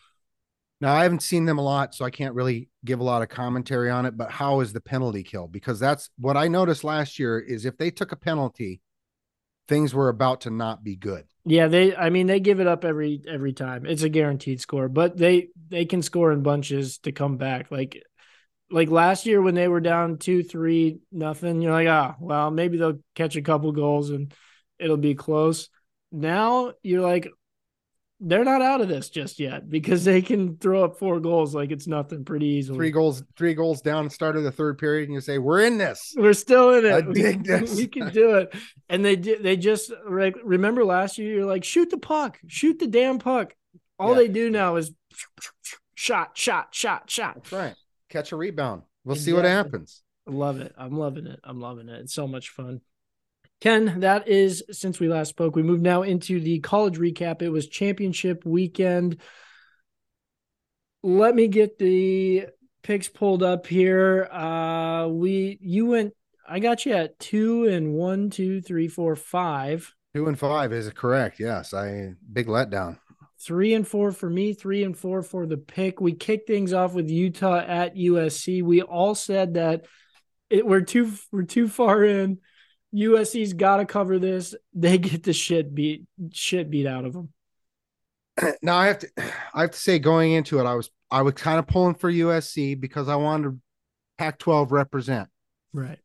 Now 0.82 0.94
I 0.94 1.04
haven't 1.04 1.24
seen 1.24 1.46
them 1.46 1.58
a 1.58 1.64
lot, 1.64 1.96
so 1.96 2.04
I 2.04 2.10
can't 2.10 2.36
really 2.36 2.70
give 2.86 3.00
a 3.00 3.04
lot 3.04 3.22
of 3.22 3.30
commentary 3.30 3.90
on 3.90 4.06
it. 4.06 4.18
But 4.18 4.32
how 4.32 4.60
is 4.60 4.74
the 4.74 4.82
penalty 4.82 5.24
kill? 5.24 5.48
Because 5.48 5.80
that's 5.80 6.10
what 6.18 6.36
I 6.38 6.50
noticed 6.50 6.84
last 6.84 7.18
year 7.18 7.40
is 7.40 7.66
if 7.66 7.78
they 7.78 7.92
took 7.92 8.12
a 8.12 8.18
penalty, 8.18 8.82
things 9.70 9.94
were 9.94 10.10
about 10.10 10.42
to 10.42 10.50
not 10.50 10.84
be 10.84 10.98
good. 10.98 11.26
Yeah, 11.46 11.68
they 11.68 11.96
I 11.96 12.10
mean 12.10 12.28
they 12.28 12.42
give 12.42 12.60
it 12.60 12.68
up 12.68 12.84
every 12.84 13.22
every 13.28 13.54
time. 13.54 13.86
It's 13.86 14.04
a 14.04 14.10
guaranteed 14.10 14.60
score, 14.60 14.90
but 14.90 15.16
they 15.16 15.50
they 15.70 15.86
can 15.86 16.02
score 16.02 16.34
in 16.34 16.44
bunches 16.44 16.98
to 17.00 17.12
come 17.14 17.38
back. 17.38 17.72
Like 17.72 18.04
like 18.70 18.90
last 18.90 19.26
year 19.26 19.42
when 19.42 19.56
they 19.56 19.68
were 19.68 19.80
down 19.80 20.18
2-3 20.18 21.00
nothing, 21.12 21.62
you're 21.62 21.72
like, 21.72 21.88
"Ah, 21.88 22.16
well, 22.20 22.52
maybe 22.52 22.78
they'll 22.78 23.00
catch 23.16 23.36
a 23.36 23.42
couple 23.42 23.72
goals 23.72 24.10
and 24.10 24.34
it'll 24.80 24.98
be 24.98 25.16
close." 25.16 25.70
Now 26.12 26.74
you're 26.84 27.02
like 27.02 27.30
they're 28.22 28.44
not 28.44 28.62
out 28.62 28.82
of 28.82 28.88
this 28.90 29.10
just 29.10 29.40
yet 29.40 29.70
because 29.70 30.04
they 30.04 30.22
can 30.22 30.58
throw 30.58 30.84
up 30.84 31.00
four 31.00 31.20
goals 31.20 31.56
like 31.56 31.72
it's 31.72 31.88
nothing 31.88 32.26
pretty 32.26 32.48
easily. 32.48 32.78
Three 32.78 32.92
goals, 32.92 33.24
three 33.38 33.54
goals 33.54 33.82
down, 33.82 34.10
start 34.10 34.36
of 34.36 34.44
the 34.44 34.52
third 34.52 34.78
period, 34.78 35.06
and 35.08 35.14
you 35.14 35.22
say, 35.22 35.38
We're 35.38 35.62
in 35.62 35.78
this. 35.78 36.14
We're 36.18 36.34
still 36.34 36.74
in 36.74 36.86
it. 36.86 36.92
I 36.92 37.00
We- 37.08 37.14
dig 37.14 37.44
this. 37.46 37.76
We 37.76 37.88
can 37.88 38.12
do 38.12 38.36
it. 38.36 38.54
And 38.90 39.04
they 39.06 39.16
did. 39.16 39.42
They 39.44 39.56
just 39.58 39.92
like 40.10 40.36
remember 40.44 40.84
last 40.84 41.18
year. 41.18 41.34
You're 41.36 41.46
like, 41.46 41.64
shoot 41.64 41.90
the 41.90 41.98
puck, 41.98 42.40
shoot 42.48 42.80
the 42.80 42.88
damn 42.88 43.20
puck. 43.20 43.56
All 43.98 44.12
Yeah. 44.12 44.16
they 44.20 44.28
do 44.28 44.50
now 44.50 44.76
is 44.76 44.92
shot, 45.96 46.38
shot, 46.38 46.74
shot, 46.74 47.10
shot. 47.10 47.36
That's 47.36 47.52
right. 47.52 47.76
Catch 48.10 48.32
a 48.32 48.36
rebound. 48.36 48.84
We'll 49.06 49.16
see 49.16 49.34
what 49.34 49.46
happens. 49.46 50.02
I 50.28 50.32
love 50.32 50.60
it. 50.60 50.74
I'm 50.78 50.98
loving 50.98 51.26
it. 51.26 51.40
I'm 51.44 51.60
loving 51.60 51.90
it. 51.90 52.02
It's 52.02 52.14
so 52.14 52.28
much 52.28 52.50
fun. 52.50 52.82
Ken, 53.62 54.00
that 54.00 54.28
is 54.28 54.64
since 54.72 55.00
we 55.00 55.10
last 55.10 55.30
spoke. 55.30 55.56
We 55.56 55.64
move 55.64 55.82
now 55.82 56.04
into 56.04 56.40
the 56.40 56.60
college 56.60 56.98
recap. 56.98 57.42
It 57.42 57.50
was 57.50 57.68
championship 57.68 58.46
weekend. 58.46 59.18
Let 61.04 61.36
me 61.36 61.48
get 61.48 61.78
the 61.78 62.48
picks 62.84 63.10
pulled 63.10 63.44
up 63.44 63.68
here. 63.68 64.26
Uh 64.32 65.08
we 65.08 65.58
you 65.62 65.88
went 65.88 66.14
I 66.48 66.60
got 66.60 66.86
you 66.86 66.94
at 66.94 67.20
two 67.20 67.66
and 67.66 67.94
one, 67.94 68.30
two, 68.30 68.62
three, 68.62 68.88
four, 68.88 69.16
five. 69.16 69.94
Two 70.16 70.28
and 70.28 70.40
five 70.40 70.74
is 70.74 70.90
correct. 70.94 71.40
Yes. 71.40 71.74
I 71.74 72.14
big 72.32 72.48
letdown. 72.48 72.98
Three 73.42 73.74
and 73.74 73.88
four 73.88 74.12
for 74.12 74.30
me, 74.30 74.54
three 74.54 74.84
and 74.84 74.98
four 74.98 75.22
for 75.22 75.46
the 75.46 75.58
pick. 75.58 76.02
We 76.02 76.14
kicked 76.14 76.48
things 76.48 76.74
off 76.74 76.94
with 76.94 77.10
Utah 77.10 77.60
at 77.60 77.96
USC. 77.96 78.64
We 78.64 78.82
all 78.82 79.16
said 79.16 79.54
that 79.54 79.86
it, 80.50 80.66
we're 80.66 80.82
too 80.82 81.14
we're 81.32 81.44
too 81.44 81.68
far 81.68 82.04
in. 82.04 82.40
USC's 82.94 83.54
got 83.54 83.78
to 83.78 83.86
cover 83.86 84.20
this. 84.20 84.56
They 84.74 84.98
get 84.98 85.24
the 85.24 85.34
shit 85.34 85.74
beat 85.74 86.06
shit 86.34 86.70
beat 86.70 86.88
out 86.88 87.06
of 87.06 87.14
them. 87.14 87.30
now 88.62 88.78
I 88.78 88.88
have 88.88 89.00
to 89.00 89.08
I 89.54 89.62
have 89.62 89.72
to 89.72 89.78
say 89.80 90.00
going 90.00 90.32
into 90.32 90.60
it, 90.60 90.66
I 90.66 90.76
was 90.76 90.90
I 91.12 91.22
was 91.22 91.34
kind 91.34 91.60
of 91.60 91.68
pulling 91.68 91.96
for 91.96 92.12
USC 92.12 92.80
because 92.80 93.08
I 93.08 93.16
wanted 93.16 93.44
to 93.44 93.58
Pac-12 94.18 94.72
represent. 94.72 95.30
Right. 95.74 96.00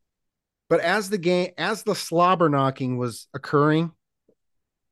But 0.71 0.81
as 0.81 1.11
the 1.11 1.19
game, 1.19 1.51
as 1.59 1.83
the 1.83 1.95
slobber 1.95 2.49
knocking 2.49 2.97
was 2.97 3.27
occurring, 3.35 3.93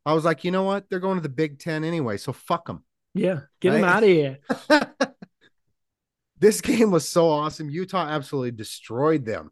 I 0.04 0.12
was 0.12 0.24
like, 0.24 0.44
you 0.44 0.50
know 0.50 0.64
what? 0.64 0.90
They're 0.90 0.98
going 1.00 1.16
to 1.16 1.22
the 1.22 1.28
Big 1.28 1.58
Ten 1.58 1.84
anyway, 1.84 2.16
so 2.16 2.32
fuck 2.32 2.66
them. 2.66 2.84
Yeah, 3.14 3.40
get 3.60 3.70
Right. 3.74 3.84
out 3.84 4.02
of 4.02 4.08
here. 4.08 4.38
this 6.38 6.60
game 6.60 6.90
was 6.90 7.08
so 7.08 7.28
awesome. 7.28 7.70
Utah 7.70 8.06
absolutely 8.08 8.50
destroyed 8.50 9.24
them. 9.24 9.50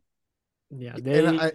Yeah, 0.70 0.96
they. 1.00 1.24
and 1.24 1.40
I, 1.40 1.53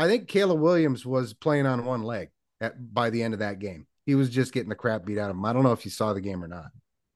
I 0.00 0.08
think 0.08 0.28
Caleb 0.28 0.60
Williams 0.60 1.04
was 1.04 1.34
playing 1.34 1.66
on 1.66 1.84
one 1.84 2.02
leg 2.02 2.30
at 2.60 2.92
by 2.94 3.10
the 3.10 3.22
end 3.22 3.34
of 3.34 3.40
that 3.40 3.58
game. 3.58 3.86
He 4.06 4.14
was 4.14 4.30
just 4.30 4.52
getting 4.52 4.68
the 4.70 4.74
crap 4.74 5.04
beat 5.04 5.18
out 5.18 5.30
of 5.30 5.36
him. 5.36 5.44
I 5.44 5.52
don't 5.52 5.62
know 5.62 5.72
if 5.72 5.84
you 5.84 5.90
saw 5.90 6.12
the 6.14 6.20
game 6.20 6.42
or 6.42 6.48
not. 6.48 6.66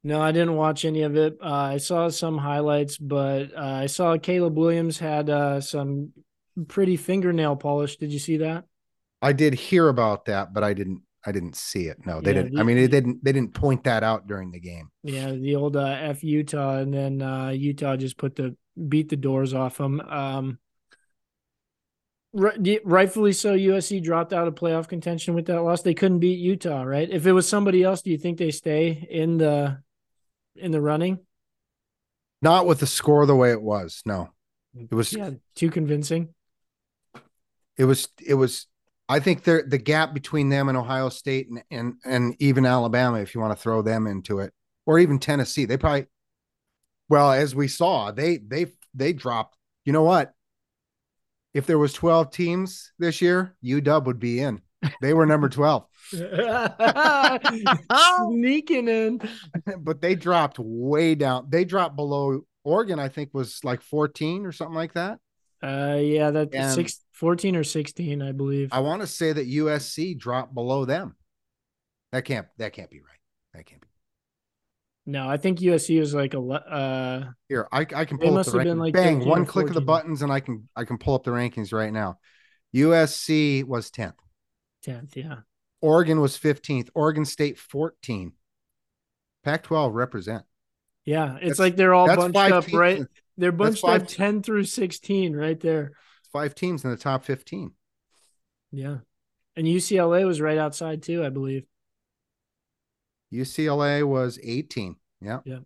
No, 0.03 0.21
I 0.21 0.33
didn't 0.33 0.57
watch 0.57 0.85
any 0.85 1.01
of 1.03 1.17
it. 1.17 1.39
Uh, 1.43 1.51
I 1.51 1.79
saw 1.79 2.11
some 2.11 2.37
highlights, 2.37 2.99
but 2.99 3.57
uh, 3.57 3.61
I 3.63 3.87
saw 3.87 4.19
Caleb 4.19 4.57
Williams 4.59 4.99
had 4.99 5.31
uh, 5.31 5.63
some 5.63 6.13
pretty 6.69 6.97
fingernail 6.99 7.57
polish. 7.57 7.97
Did 7.97 8.13
you 8.13 8.19
see 8.19 8.37
that? 8.37 8.65
I 9.23 9.33
did 9.33 9.55
hear 9.55 9.89
about 9.89 10.27
that, 10.27 10.53
but 10.53 10.63
I 10.63 10.75
didn't. 10.75 11.01
I 11.27 11.33
didn't 11.33 11.57
see 11.57 11.87
it. 11.87 12.05
No, 12.05 12.21
they 12.21 12.33
Yeah, 12.33 12.43
didn't. 12.43 12.55
the- 12.57 12.61
I 12.61 12.65
mean, 12.65 12.77
they 12.77 12.87
didn't. 12.87 13.25
They 13.25 13.33
didn't 13.33 13.55
point 13.55 13.85
that 13.85 14.03
out 14.03 14.27
during 14.27 14.51
the 14.51 14.61
game. 14.61 14.91
Yeah, 15.03 15.33
the 15.33 15.57
old 15.57 15.75
uh, 15.75 15.97
F 16.01 16.23
Utah, 16.23 16.77
and 16.77 16.93
then 16.93 17.23
uh, 17.23 17.49
Utah 17.49 17.97
just 17.97 18.19
put 18.19 18.37
the 18.37 18.55
beat 18.91 19.09
the 19.09 19.17
doors 19.17 19.55
off 19.55 19.79
them. 19.79 20.01
Um, 20.03 20.59
rightfully 22.35 23.33
so. 23.33 23.57
USC 23.57 24.03
dropped 24.03 24.33
out 24.33 24.49
of 24.49 24.55
playoff 24.55 24.89
contention 24.89 25.35
with 25.35 25.47
that 25.47 25.63
loss. 25.63 25.83
They 25.83 25.95
couldn't 25.95 26.19
beat 26.19 26.39
Utah, 26.39 26.83
right? 26.83 27.09
If 27.11 27.27
it 27.27 27.33
was 27.33 27.49
somebody 27.49 27.83
else, 27.83 28.03
do 28.03 28.11
you 28.11 28.19
think 28.19 28.39
they 28.39 28.51
stay 28.51 29.07
in 29.11 29.39
the 29.39 29.79
in 30.57 30.71
the 30.71 30.81
running? 30.81 31.21
Not 32.43 32.67
with 32.67 32.81
the 32.81 32.87
score 32.87 33.25
the 33.27 33.37
way 33.37 33.53
it 33.53 33.63
was. 33.63 34.03
No, 34.05 34.31
it 34.75 34.95
was. 34.95 35.13
Yeah, 35.13 35.31
too 35.55 35.71
convincing. 35.71 36.35
It 37.77 37.85
was. 37.85 38.09
It 38.25 38.35
was. 38.35 38.67
I 39.09 39.21
think 39.21 39.45
there 39.45 39.63
the 39.67 39.79
gap 39.79 40.15
between 40.15 40.49
them 40.49 40.69
and 40.69 40.77
Ohio 40.77 41.09
State 41.09 41.49
and 41.49 41.63
and 41.71 41.95
and 42.05 42.37
even 42.41 42.67
Alabama, 42.67 43.19
if 43.19 43.35
you 43.35 43.41
want 43.41 43.57
to 43.57 43.63
throw 43.63 43.83
them 43.83 44.07
into 44.07 44.41
it, 44.41 44.53
or 44.87 44.99
even 44.99 45.19
Tennessee, 45.19 45.65
they 45.65 45.77
probably. 45.77 46.07
Well, 47.09 47.33
as 47.33 47.55
we 47.55 47.69
saw, 47.69 48.11
they 48.11 48.39
they 48.39 48.67
they 48.93 49.13
dropped. 49.13 49.57
You 49.85 49.93
know 49.93 50.03
what? 50.03 50.33
If 51.55 51.67
there 51.67 51.79
was 51.79 51.93
twelve 51.93 52.31
teams 52.31 52.93
this 52.99 53.23
year, 53.23 53.55
UW 53.65 54.05
would 54.07 54.19
be 54.19 54.41
in. 54.41 54.61
They 55.01 55.15
were 55.15 55.25
number 55.25 55.49
twelve, 55.49 55.87
Sneaking 58.29 58.89
in. 58.89 59.21
but 59.79 60.01
they 60.01 60.15
dropped 60.15 60.59
way 60.59 61.15
down. 61.15 61.47
They 61.49 61.65
dropped 61.65 61.97
below 61.97 62.41
Oregon. 62.65 62.99
I 62.99 63.09
think 63.09 63.31
was 63.33 63.61
like 63.65 63.81
fourteen 63.81 64.45
or 64.47 64.53
something 64.53 64.75
like 64.77 64.95
that. 64.95 65.19
Uh, 65.63 65.99
yeah, 66.01 66.31
that 66.31 66.55
And- 66.55 66.75
six, 66.75 67.01
14 67.13 67.57
or 67.57 67.65
16, 67.65 68.21
I 68.21 68.33
believe. 68.33 68.69
I 68.71 68.81
want 68.81 69.01
to 69.01 69.07
say 69.07 69.33
that 69.33 69.49
USC 69.49 70.19
dropped 70.19 70.53
below 70.53 70.85
them. 70.85 71.17
That 72.13 72.27
can't 72.27 72.47
that 72.59 72.75
can't 72.75 72.91
be 72.91 72.99
right. 73.01 73.19
That 73.55 73.65
can't 73.65 73.81
be. 73.81 73.89
No, 75.07 75.29
I 75.29 75.37
think 75.37 75.59
USC 75.61 75.99
was 76.01 76.15
like 76.15 76.35
a, 76.35 76.39
uh, 76.41 77.25
Here, 77.49 77.69
I, 77.73 77.81
I 77.95 78.05
can 78.05 78.19
pull 78.19 78.29
up 78.29 78.35
must 78.35 78.53
the 78.53 78.59
have 78.59 78.65
been 78.67 78.79
rankings. 78.79 78.81
like 78.81 78.95
Bang, 78.95 79.25
one 79.27 79.45
click 79.47 79.69
of 79.69 79.75
the 79.75 79.81
buttons 79.81 80.23
and 80.23 80.33
I 80.33 80.41
can 80.41 80.69
I 80.75 80.85
can 80.85 80.99
pull 80.99 81.15
up 81.15 81.25
the 81.25 81.31
rankings 81.31 81.73
right 81.73 81.93
now. 81.93 82.19
USC 82.75 83.65
was 83.65 83.91
10th. 83.91 84.15
10th. 84.87 85.15
Yeah. 85.17 85.37
Oregon 85.81 86.21
was 86.21 86.37
15th. 86.39 86.89
Oregon 86.95 87.25
State 87.25 87.59
14. 87.59 88.33
Pac-12 89.45 89.93
represent. 89.95 90.45
Yeah. 91.05 91.35
It's 91.35 91.43
That's- 91.43 91.59
like 91.59 91.77
they're 91.77 91.95
all 91.95 92.07
bunched 92.07 92.37
up, 92.37 92.65
teams. 92.65 92.75
right? 92.77 93.03
They're 93.37 93.53
bunched 93.53 93.85
up 93.85 94.07
te- 94.09 94.17
10 94.17 94.43
through 94.43 94.65
16 94.65 95.37
right 95.37 95.61
there. 95.61 95.93
Five 96.33 96.55
teams 96.55 96.85
in 96.85 96.91
the 96.91 96.97
top 96.97 97.25
15. 97.25 97.73
Yeah. 98.73 98.99
And 99.57 99.67
UCLA 99.67 100.27
was 100.27 100.41
right 100.41 100.59
outside 100.59 101.03
too, 101.03 101.25
I 101.25 101.29
believe. 101.29 101.65
UCLA 103.35 104.07
was 104.07 104.39
18. 104.43 104.97
Yeah. 105.21 105.41
Yeah. 105.45 105.59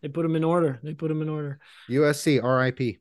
They 0.00 0.08
put 0.08 0.22
them 0.22 0.36
in 0.36 0.44
order. 0.44 0.78
They 0.82 0.94
put 0.94 1.08
them 1.08 1.22
in 1.22 1.28
order. 1.28 1.58
USC 1.90 2.40
RIP. 2.42 2.98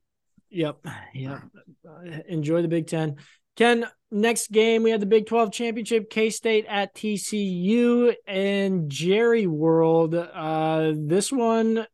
Yep. 0.49 0.85
Yeah. 1.13 1.39
Uh, 1.87 2.19
Enjoy 2.27 2.61
the 2.61 2.67
Big 2.67 2.87
Ten. 2.87 3.17
Ken, 3.55 3.85
next 4.11 4.51
game, 4.51 4.83
we 4.83 4.91
had 4.91 5.01
the 5.01 5.07
Big 5.07 5.25
12 5.25 5.51
championship, 5.51 6.09
K 6.09 6.29
State 6.29 6.65
at 6.67 6.95
TCU 6.95 8.13
and 8.27 8.89
Jerry 8.89 9.47
World. 9.47 10.13
Uh, 10.13 10.93
this 10.95 11.31
one, 11.31 11.85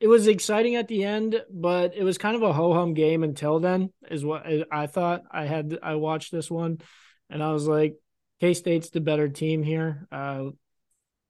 it 0.00 0.08
was 0.08 0.26
exciting 0.26 0.76
at 0.76 0.88
the 0.88 1.04
end, 1.04 1.42
but 1.50 1.94
it 1.94 2.04
was 2.04 2.16
kind 2.16 2.36
of 2.36 2.42
a 2.42 2.52
ho 2.52 2.72
hum 2.72 2.94
game 2.94 3.22
until 3.22 3.60
then, 3.60 3.92
is 4.10 4.24
what 4.24 4.46
I 4.72 4.86
thought. 4.86 5.22
I 5.30 5.44
had, 5.44 5.78
I 5.82 5.96
watched 5.96 6.32
this 6.32 6.50
one 6.50 6.80
and 7.28 7.42
I 7.42 7.52
was 7.52 7.66
like, 7.66 7.96
K 8.40 8.54
State's 8.54 8.90
the 8.90 9.00
better 9.00 9.28
team 9.28 9.62
here. 9.62 10.06
Uh, 10.12 10.50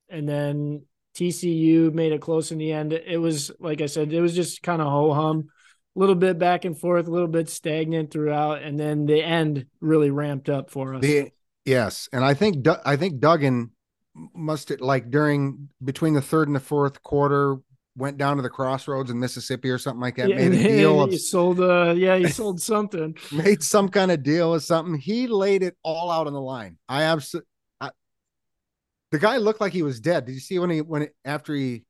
and 0.09 0.29
then 0.29 0.83
TCU 1.15 1.93
made 1.93 2.13
it 2.13 2.21
close 2.21 2.53
in 2.53 2.59
the 2.59 2.73
end. 2.73 2.93
It 2.93 3.21
was, 3.21 3.51
like 3.59 3.81
I 3.81 3.87
said, 3.87 4.13
it 4.13 4.21
was 4.21 4.35
just 4.35 4.63
kind 4.63 4.81
of 4.81 4.89
ho 4.89 5.13
hum 5.13 5.49
a 5.97 5.99
little 5.99 6.15
bit 6.15 6.39
back 6.39 6.65
and 6.65 6.79
forth, 6.79 7.09
a 7.09 7.11
little 7.11 7.29
bit 7.29 7.49
stagnant 7.49 8.13
throughout, 8.13 8.63
and 8.63 8.79
then 8.79 9.07
the 9.07 9.23
end 9.23 9.67
really 9.81 10.11
ramped 10.11 10.49
up 10.49 10.71
for 10.71 10.95
us. 10.95 11.03
The, 11.03 11.31
yes, 11.65 12.09
and 12.13 12.25
I 12.25 12.35
think 12.35 12.67
I 12.85 12.97
think 12.97 13.19
Duggan 13.19 13.73
must 14.35 14.69
have, 14.69 14.81
like 14.81 15.11
during 15.11 15.71
between 15.83 16.15
the 16.15 16.23
third 16.23 16.49
and 16.49 16.55
the 16.55 16.61
fourth 16.61 17.03
quarter 17.03 17.57
went 17.99 18.17
down 18.17 18.37
to 18.37 18.43
the 18.43 18.49
crossroads 18.49 19.11
in 19.11 19.19
Mississippi 19.19 19.69
or 19.69 19.79
something 19.79 20.01
like 20.01 20.17
that. 20.17 20.29
Yeah, 20.29 20.37
made 20.37 20.53
a 20.53 20.63
deal 20.63 21.07
he 21.07 21.15
of 21.15 21.21
sold. 21.21 21.61
Uh, 21.61 21.95
yeah, 21.97 22.17
he 22.17 22.29
sold 22.29 22.61
something. 22.63 23.17
made 23.33 23.63
some 23.63 23.89
kind 23.89 24.11
of 24.11 24.23
deal 24.23 24.55
or 24.55 24.61
something. 24.61 24.99
He 24.99 25.27
laid 25.27 25.63
it 25.63 25.77
all 25.83 26.11
out 26.11 26.27
on 26.27 26.33
the 26.33 26.41
line. 26.41 26.79
I 26.89 27.03
absolutely. 27.03 27.49
The 29.11 29.19
guy 29.19 29.39
looked 29.39 29.61
like 29.61 29.73
he 29.73 29.83
was 29.83 30.01
dead. 30.01 30.27
Did 30.27 30.33
you 30.33 30.41
see 30.41 30.59
when 30.59 30.71
he 30.71 30.81
when 30.83 31.03
it, 31.03 31.15
after 31.25 31.55
he? 31.55 31.85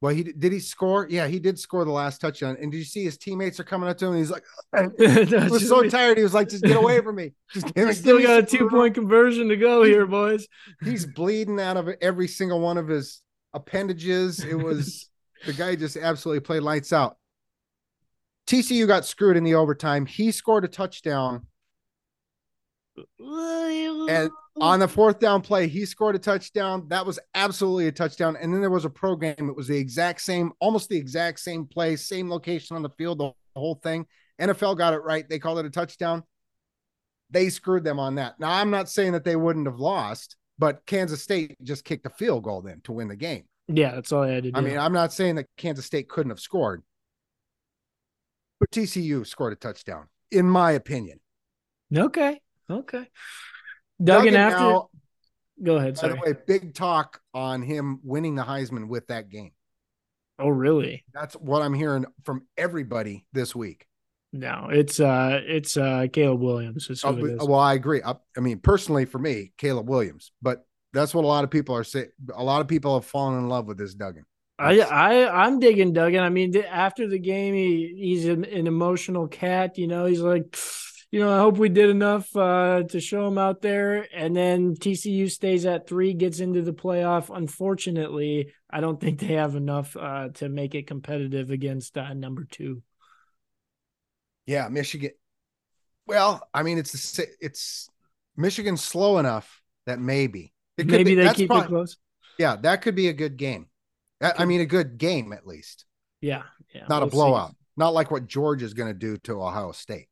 Well, 0.00 0.14
he 0.14 0.24
did 0.24 0.52
he 0.52 0.60
score? 0.60 1.06
Yeah, 1.08 1.26
he 1.26 1.38
did 1.38 1.58
score 1.58 1.84
the 1.84 1.92
last 1.92 2.20
touchdown. 2.20 2.56
And 2.60 2.72
did 2.72 2.78
you 2.78 2.84
see 2.84 3.04
his 3.04 3.18
teammates 3.18 3.60
are 3.60 3.64
coming 3.64 3.88
up 3.88 3.98
to 3.98 4.06
him? 4.06 4.16
He's 4.16 4.30
like, 4.30 4.44
he 4.98 5.34
was 5.48 5.68
so 5.68 5.88
tired. 5.88 6.16
He 6.16 6.22
was 6.22 6.34
like, 6.34 6.48
"Just 6.48 6.64
get 6.64 6.76
away 6.76 7.00
from 7.00 7.16
me." 7.16 7.32
Just 7.52 7.72
give 7.74 7.86
me, 7.86 7.92
Still 7.92 8.18
give 8.18 8.28
me 8.28 8.34
got 8.34 8.42
a 8.42 8.46
two 8.46 8.68
point 8.68 8.94
conversion 8.94 9.48
to 9.48 9.56
go 9.56 9.82
here, 9.82 10.06
boys. 10.06 10.48
he's 10.82 11.06
bleeding 11.06 11.60
out 11.60 11.76
of 11.76 11.88
every 12.00 12.28
single 12.28 12.60
one 12.60 12.78
of 12.78 12.88
his 12.88 13.22
appendages. 13.52 14.44
It 14.44 14.54
was 14.54 15.08
the 15.46 15.52
guy 15.52 15.76
just 15.76 15.96
absolutely 15.96 16.40
played 16.40 16.62
lights 16.62 16.92
out. 16.92 17.16
TCU 18.46 18.86
got 18.86 19.04
screwed 19.04 19.36
in 19.36 19.44
the 19.44 19.54
overtime. 19.54 20.06
He 20.06 20.32
scored 20.32 20.64
a 20.64 20.68
touchdown. 20.68 21.46
And 23.18 24.30
on 24.60 24.80
the 24.80 24.88
fourth 24.88 25.20
down 25.20 25.42
play, 25.42 25.68
he 25.68 25.86
scored 25.86 26.16
a 26.16 26.18
touchdown. 26.18 26.86
That 26.88 27.06
was 27.06 27.18
absolutely 27.34 27.86
a 27.86 27.92
touchdown. 27.92 28.36
And 28.36 28.52
then 28.52 28.60
there 28.60 28.70
was 28.70 28.84
a 28.84 28.90
program. 28.90 29.34
It 29.38 29.56
was 29.56 29.68
the 29.68 29.76
exact 29.76 30.20
same, 30.20 30.52
almost 30.60 30.88
the 30.88 30.96
exact 30.96 31.40
same 31.40 31.64
play, 31.64 31.96
same 31.96 32.28
location 32.28 32.76
on 32.76 32.82
the 32.82 32.90
field, 32.90 33.18
the 33.18 33.32
whole 33.54 33.76
thing. 33.76 34.06
NFL 34.40 34.76
got 34.76 34.94
it 34.94 35.02
right. 35.04 35.28
They 35.28 35.38
called 35.38 35.58
it 35.58 35.66
a 35.66 35.70
touchdown. 35.70 36.24
They 37.30 37.48
screwed 37.50 37.84
them 37.84 38.00
on 38.00 38.16
that. 38.16 38.40
Now, 38.40 38.50
I'm 38.50 38.70
not 38.70 38.88
saying 38.88 39.12
that 39.12 39.24
they 39.24 39.36
wouldn't 39.36 39.66
have 39.66 39.78
lost, 39.78 40.36
but 40.60 40.84
Kansas 40.84 41.22
State 41.22 41.56
just 41.62 41.84
kicked 41.84 42.04
a 42.04 42.10
field 42.10 42.44
goal 42.44 42.60
then 42.60 42.82
to 42.84 42.92
win 42.92 43.08
the 43.08 43.16
game. 43.16 43.44
yeah, 43.66 43.94
that's 43.94 44.12
all 44.12 44.22
I 44.22 44.28
had 44.28 44.42
to 44.44 44.52
do. 44.52 44.58
I 44.58 44.60
mean, 44.60 44.78
I'm 44.78 44.92
not 44.92 45.12
saying 45.12 45.36
that 45.36 45.46
Kansas 45.56 45.86
State 45.86 46.08
couldn't 46.08 46.30
have 46.30 46.38
scored, 46.38 46.82
but 48.60 48.70
TCU 48.70 49.26
scored 49.26 49.54
a 49.54 49.56
touchdown, 49.56 50.08
in 50.30 50.46
my 50.46 50.72
opinion. 50.72 51.18
okay, 51.96 52.40
okay. 52.70 53.08
Duggan, 54.02 54.36
after, 54.36 54.58
now, 54.58 54.90
go 55.62 55.76
ahead. 55.76 55.94
by 55.94 56.00
Sorry. 56.00 56.12
the 56.12 56.20
way, 56.20 56.34
big 56.46 56.74
talk 56.74 57.20
on 57.32 57.62
him 57.62 58.00
winning 58.04 58.34
the 58.34 58.42
Heisman 58.42 58.88
with 58.88 59.06
that 59.06 59.30
game. 59.30 59.52
oh, 60.38 60.48
really? 60.50 61.04
That's 61.14 61.34
what 61.34 61.62
I'm 61.62 61.74
hearing 61.74 62.04
from 62.24 62.46
everybody 62.58 63.24
this 63.32 63.56
week. 63.56 63.86
No, 64.32 64.68
it's 64.70 65.00
uh, 65.00 65.40
it's 65.42 65.76
uh, 65.76 66.06
Caleb 66.12 66.40
Williams. 66.40 66.88
Is 66.88 67.02
who 67.02 67.08
Uh, 67.08 67.12
it 67.16 67.24
is. 67.24 67.48
well, 67.48 67.58
I 67.58 67.74
agree. 67.74 68.00
I, 68.04 68.14
I 68.36 68.40
mean, 68.40 68.60
personally, 68.60 69.04
for 69.04 69.18
me, 69.18 69.52
Caleb 69.58 69.88
Williams, 69.88 70.32
but 70.40 70.64
that's 70.92 71.14
what 71.14 71.24
a 71.24 71.26
lot 71.26 71.44
of 71.44 71.50
people 71.50 71.74
are 71.74 71.84
saying. 71.84 72.10
A 72.34 72.44
lot 72.44 72.60
of 72.60 72.68
people 72.68 72.94
have 72.94 73.04
fallen 73.04 73.38
in 73.38 73.48
love 73.48 73.66
with 73.66 73.78
this 73.78 73.94
Duggan. 73.94 74.24
I 74.58 74.80
I 74.80 75.44
I'm 75.46 75.58
digging 75.58 75.92
Duggan. 75.92 76.22
I 76.22 76.28
mean, 76.28 76.56
after 76.56 77.08
the 77.08 77.18
game, 77.18 77.54
he 77.54 77.94
he's 77.96 78.26
an, 78.26 78.44
an 78.44 78.66
emotional 78.66 79.26
cat. 79.26 79.78
You 79.78 79.88
know, 79.88 80.04
he's 80.04 80.20
like, 80.20 80.56
you 81.10 81.18
know, 81.20 81.34
I 81.34 81.38
hope 81.38 81.56
we 81.56 81.68
did 81.68 81.90
enough 81.90 82.34
uh, 82.36 82.82
to 82.84 83.00
show 83.00 83.26
him 83.26 83.38
out 83.38 83.62
there. 83.62 84.06
And 84.14 84.36
then 84.36 84.74
TCU 84.76 85.30
stays 85.30 85.66
at 85.66 85.88
three, 85.88 86.14
gets 86.14 86.40
into 86.40 86.62
the 86.62 86.72
playoff. 86.74 87.34
Unfortunately, 87.34 88.52
I 88.70 88.80
don't 88.80 89.00
think 89.00 89.18
they 89.18 89.34
have 89.34 89.56
enough 89.56 89.96
uh, 89.96 90.28
to 90.34 90.48
make 90.48 90.74
it 90.74 90.86
competitive 90.86 91.50
against 91.50 91.96
uh, 91.98 92.14
number 92.14 92.44
two. 92.44 92.82
Yeah, 94.50 94.66
Michigan. 94.68 95.12
Well, 96.08 96.42
I 96.52 96.64
mean, 96.64 96.78
it's 96.78 96.90
the 97.16 97.28
it's 97.40 97.88
Michigan 98.36 98.76
slow 98.76 99.18
enough 99.18 99.62
that 99.86 100.00
maybe 100.00 100.52
It 100.76 100.82
could 100.84 100.90
Maybe 100.92 101.14
be- 101.14 101.22
they 101.22 101.32
keep 101.34 101.50
prob- 101.50 101.66
it 101.66 101.68
close. 101.68 101.96
Yeah, 102.36 102.56
that 102.56 102.82
could 102.82 102.96
be 102.96 103.06
a 103.06 103.12
good 103.12 103.36
game. 103.36 103.66
I, 104.20 104.44
mean, 104.46 104.60
a 104.60 104.66
good 104.66 104.98
game 104.98 105.32
at 105.32 105.46
least, 105.46 105.84
Yeah, 106.20 106.42
yeah. 106.74 106.86
not 106.88 107.02
a 107.02 107.04
we'll 107.06 107.10
see. 107.10 107.14
blowout. 107.14 107.54
Not 107.76 107.94
like 107.94 108.10
what 108.10 108.26
George 108.26 108.62
is 108.64 108.74
going 108.74 108.88
to 108.92 108.98
do 108.98 109.18
to 109.18 109.40
Ohio 109.40 109.70
State. 109.72 110.08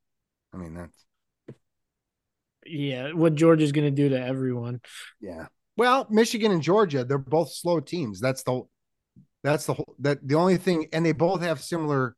I 0.53 0.57
mean, 0.57 0.73
that's 0.73 1.05
Yeah, 2.65 3.11
what 3.11 3.35
George 3.35 3.61
is 3.61 3.71
going 3.73 3.85
to 3.85 3.91
do 4.03 4.09
to 4.09 4.19
everyone. 4.25 4.79
yeah. 5.19 5.47
Well, 5.75 6.07
Michigan 6.09 6.51
and 6.53 6.61
Georgia, 6.61 7.03
they're 7.03 7.17
both 7.17 7.51
slow 7.51 7.79
teams. 7.81 8.19
That's 8.21 8.43
the 8.43 8.61
that's 9.43 9.65
the 9.65 9.73
whole 9.73 9.95
that 9.99 10.25
the 10.25 10.35
only 10.35 10.57
thing, 10.57 10.87
and 10.93 11.05
they 11.05 11.11
both 11.13 11.41
have 11.41 11.61
similar 11.61 12.15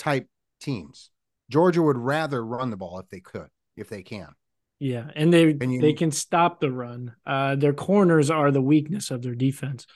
type 0.00 0.28
teams. 0.60 1.10
Georgia 1.50 1.82
would 1.82 1.98
rather 1.98 2.44
run 2.44 2.70
the 2.70 2.76
ball 2.76 2.98
if 2.98 3.08
they 3.08 3.20
could, 3.20 3.48
if 3.76 3.88
they 3.88 4.02
can. 4.02 4.28
Yeah, 4.80 5.10
and 5.14 5.32
they 5.32 5.50
And 5.50 5.72
you- 5.72 5.80
they 5.80 5.92
can 5.92 6.10
stop 6.10 6.60
the 6.60 6.70
run. 6.70 7.14
Uh, 7.24 7.56
their 7.56 7.72
corners 7.72 8.30
are 8.30 8.50
the 8.50 8.60
weakness 8.62 9.10
of 9.10 9.22
their 9.22 9.34
defense, 9.34 9.86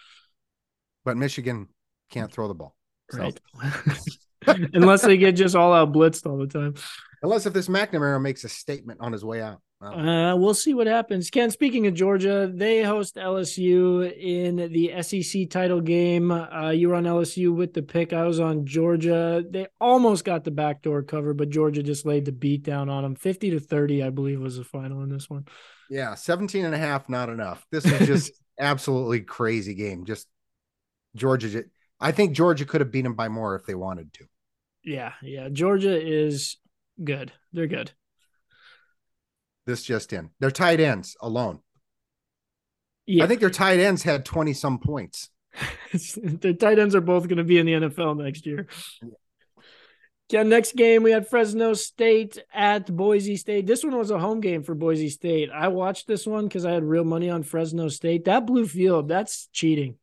But 1.05 1.16
Michigan 1.16 1.68
can't 2.11 2.30
throw 2.32 2.49
the 2.49 2.55
ball. 2.55 2.76
So- 3.11 3.18
right? 3.20 3.40
Unless 4.74 5.03
they 5.03 5.16
get 5.16 5.32
just 5.32 5.57
all 5.57 5.72
out 5.72 5.92
blitzed 5.92 6.26
all 6.26 6.38
the 6.38 6.46
time. 6.46 6.74
Unless 7.22 7.46
if 7.46 7.53
this 7.53 7.68
McNamara 7.68 8.20
makes 8.22 8.44
a 8.44 8.49
statement 8.49 9.01
on 9.01 9.12
his 9.12 9.24
way 9.24 9.42
out. 9.42 9.61
Well, 9.81 9.93
Uh, 9.99 10.37
we'll 10.37 10.55
see 10.55 10.74
what 10.74 10.87
happens. 10.89 11.31
Ken, 11.31 11.51
speaking 11.51 11.87
of 11.87 11.95
Georgia, 11.95 12.51
they 12.53 12.83
host 12.83 13.16
LSU 13.16 14.03
in 14.12 14.57
the 14.72 15.03
SEC 15.03 15.49
title 15.49 15.81
game. 15.81 16.33
Uh, 16.33 16.70
you 16.70 16.89
were 16.89 16.97
on 16.97 17.05
LSU 17.05 17.55
with 17.55 17.74
the 17.74 17.83
pick. 17.83 18.12
I 18.12 18.24
was 18.24 18.41
on 18.41 18.66
Georgia. 18.66 19.45
They 19.49 19.68
almost 19.81 20.24
got 20.24 20.43
the 20.43 20.51
backdoor 20.51 21.05
cover, 21.05 21.33
but 21.33 21.51
Georgia 21.51 21.83
just 21.83 22.05
laid 22.05 22.24
the 22.24 22.33
beat 22.33 22.64
down 22.64 22.89
on 22.89 23.05
them. 23.05 23.14
50 23.14 23.51
to 23.51 23.61
30, 23.61 24.03
I 24.03 24.11
believe, 24.11 24.41
was 24.41 24.57
the 24.57 24.64
final 24.64 25.03
in 25.03 25.11
this 25.11 25.31
one. 25.31 25.47
yeah, 25.89 26.14
17 26.16 26.64
and 26.64 26.74
a 26.74 26.79
half, 26.79 27.09
not 27.09 27.29
enough. 27.29 27.64
This 27.70 27.85
is 27.85 28.07
just 28.07 28.33
absolutely 28.59 29.20
crazy 29.20 29.74
game. 29.74 30.05
Just 30.07 30.26
Georgia. 31.14 31.64
I 32.01 32.11
think 32.12 32.33
Georgia 32.35 32.64
could 32.64 32.81
have 32.81 32.91
beat 32.91 33.03
them 33.03 33.14
by 33.14 33.29
more 33.29 33.55
if 33.55 33.64
they 33.64 33.74
wanted 33.76 34.12
to. 34.14 34.24
Yeah, 34.85 35.12
yeah. 35.22 35.49
Georgia 35.51 36.01
is 36.01 36.57
good. 37.03 37.33
They're 37.53 37.66
good. 37.68 37.93
This 39.68 39.82
just 39.82 40.14
in. 40.14 40.30
Their 40.40 40.50
tight 40.50 40.80
ends 40.80 41.14
alone. 41.20 41.60
Yeah, 43.04 43.24
I 43.24 43.26
think 43.26 43.40
their 43.40 43.50
tight 43.50 43.78
ends 43.78 44.02
had 44.02 44.24
20 44.24 44.54
some 44.54 44.78
points. 44.78 45.28
the 45.92 46.56
tight 46.58 46.78
ends 46.78 46.94
are 46.94 47.02
both 47.02 47.28
going 47.28 47.36
to 47.36 47.44
be 47.44 47.58
in 47.58 47.66
the 47.66 47.72
NFL 47.72 48.16
next 48.16 48.46
year. 48.46 48.66
Yeah, 50.30 50.44
next 50.44 50.74
game 50.74 51.02
we 51.02 51.10
had 51.10 51.28
Fresno 51.28 51.74
State 51.74 52.38
at 52.50 52.86
Boise 52.96 53.36
State. 53.36 53.66
This 53.66 53.84
one 53.84 53.94
was 53.94 54.10
a 54.10 54.18
home 54.18 54.40
game 54.40 54.62
for 54.62 54.74
Boise 54.74 55.10
State. 55.10 55.50
I 55.50 55.68
watched 55.68 56.06
this 56.06 56.26
one 56.26 56.48
because 56.48 56.64
I 56.64 56.72
had 56.72 56.82
real 56.82 57.04
money 57.04 57.28
on 57.28 57.42
Fresno 57.42 57.88
State. 57.88 58.24
That 58.24 58.46
blue 58.46 58.66
field, 58.66 59.08
that's 59.08 59.48
cheating. 59.52 59.96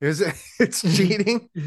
Is 0.00 0.20
it? 0.20 0.34
It's 0.60 0.82
cheating. 0.82 1.48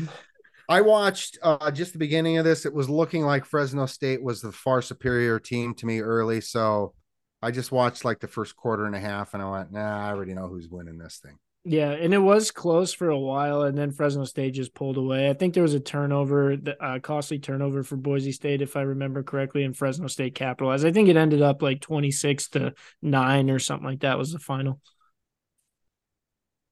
I 0.67 0.81
watched 0.81 1.37
uh, 1.41 1.71
just 1.71 1.93
the 1.93 1.99
beginning 1.99 2.37
of 2.37 2.45
this. 2.45 2.65
It 2.65 2.73
was 2.73 2.89
looking 2.89 3.23
like 3.23 3.45
Fresno 3.45 3.85
State 3.85 4.23
was 4.23 4.41
the 4.41 4.51
far 4.51 4.81
superior 4.81 5.39
team 5.39 5.73
to 5.75 5.85
me 5.85 6.01
early. 6.01 6.41
So 6.41 6.93
I 7.41 7.51
just 7.51 7.71
watched 7.71 8.05
like 8.05 8.19
the 8.19 8.27
first 8.27 8.55
quarter 8.55 8.85
and 8.85 8.95
a 8.95 8.99
half 8.99 9.33
and 9.33 9.43
I 9.43 9.49
went, 9.49 9.71
nah, 9.71 10.07
I 10.07 10.09
already 10.09 10.33
know 10.33 10.47
who's 10.47 10.67
winning 10.69 10.97
this 10.97 11.19
thing. 11.23 11.37
Yeah, 11.67 11.89
and 11.89 12.13
it 12.13 12.19
was 12.19 12.51
close 12.51 12.93
for 12.93 13.09
a 13.09 13.17
while, 13.17 13.63
and 13.63 13.75
then 13.75 13.89
Fresno 13.91 14.23
State 14.25 14.51
just 14.53 14.75
pulled 14.75 14.97
away. 14.97 15.31
I 15.31 15.33
think 15.33 15.55
there 15.55 15.63
was 15.63 15.73
a 15.73 15.79
turnover, 15.79 16.55
the 16.55 16.79
uh, 16.79 16.99
costly 16.99 17.39
turnover 17.39 17.81
for 17.81 17.95
Boise 17.95 18.31
State, 18.31 18.61
if 18.61 18.77
I 18.77 18.81
remember 18.81 19.23
correctly, 19.23 19.63
and 19.63 19.75
Fresno 19.75 20.05
State 20.05 20.35
capitalized. 20.35 20.85
I 20.85 20.91
think 20.91 21.09
it 21.09 21.17
ended 21.17 21.41
up 21.41 21.63
like 21.63 21.81
twenty 21.81 22.11
six 22.11 22.49
to 22.49 22.75
nine 23.01 23.49
or 23.49 23.57
something 23.57 23.87
like 23.87 24.01
that 24.01 24.19
was 24.19 24.31
the 24.31 24.37
final. 24.37 24.79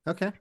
Okay. 0.05 0.31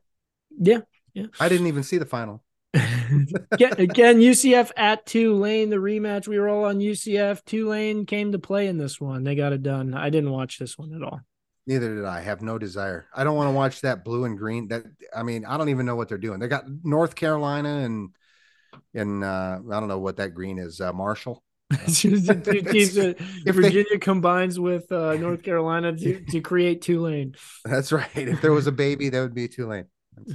Yeah. 0.59 0.81
Yeah, 1.15 1.27
I 1.41 1.49
didn't 1.49 1.67
even 1.67 1.83
see 1.83 1.99
the 1.99 2.07
final. 2.07 2.43
again, 2.75 4.19
UCF 4.19 4.71
at 4.77 5.05
Tulane, 5.07 5.71
the 5.71 5.77
rematch. 5.77 6.27
We 6.27 6.39
were 6.39 6.49
all 6.49 6.65
on 6.65 6.79
UCF. 6.79 7.45
Tulane 7.45 8.07
came 8.07 8.33
to 8.33 8.39
play 8.39 8.67
in 8.67 8.79
this 8.79 9.01
one. 9.01 9.25
They 9.25 9.35
got 9.35 9.53
it 9.53 9.63
done. 9.63 9.95
I 9.95 10.11
didn't 10.11 10.31
watch 10.31 10.59
this 10.59 10.79
one 10.79 10.95
at 10.95 11.03
all. 11.03 11.21
Neither 11.67 11.95
did 11.95 12.05
I. 12.05 12.21
Have 12.21 12.43
no 12.43 12.59
desire. 12.59 13.07
I 13.15 13.25
don't 13.25 13.37
want 13.37 13.49
to 13.49 13.53
watch 13.53 13.83
that 13.83 14.05
blue 14.05 14.25
and 14.25 14.37
green. 14.39 14.69
That 14.69 14.85
I 15.15 15.23
mean, 15.23 15.45
I 15.45 15.57
don't 15.57 15.69
even 15.69 15.87
know 15.87 15.97
what 15.97 16.09
they're 16.09 16.19
doing. 16.19 16.41
They 16.41 16.49
got 16.49 16.65
North 16.83 17.15
Carolina 17.15 17.81
and 17.81 18.11
and 18.95 19.23
uh, 19.23 19.61
I 19.71 19.81
don't 19.81 19.89
know 19.89 19.99
what 19.99 20.17
that 20.17 20.35
green 20.35 20.59
is. 20.59 20.81
Uh, 20.81 20.93
Marshall. 20.93 21.43
Two 21.87 22.11
teams 22.21 22.27
that 22.27 23.17
If 23.19 23.45
they- 23.45 23.51
Virginia 23.53 23.99
combines 23.99 24.59
with 24.59 24.91
uh, 24.93 25.15
North 25.15 25.43
Carolina 25.43 25.97
to, 25.97 26.25
to 26.31 26.41
create 26.41 26.83
Tulane. 26.83 27.35
That's 27.65 27.93
right. 27.93 28.09
If 28.15 28.43
there 28.43 28.53
was 28.53 28.67
a 28.67 28.73
baby, 28.73 29.09
that 29.09 29.21
would 29.21 29.35
be 29.35 29.49
Tulane. 29.49 29.87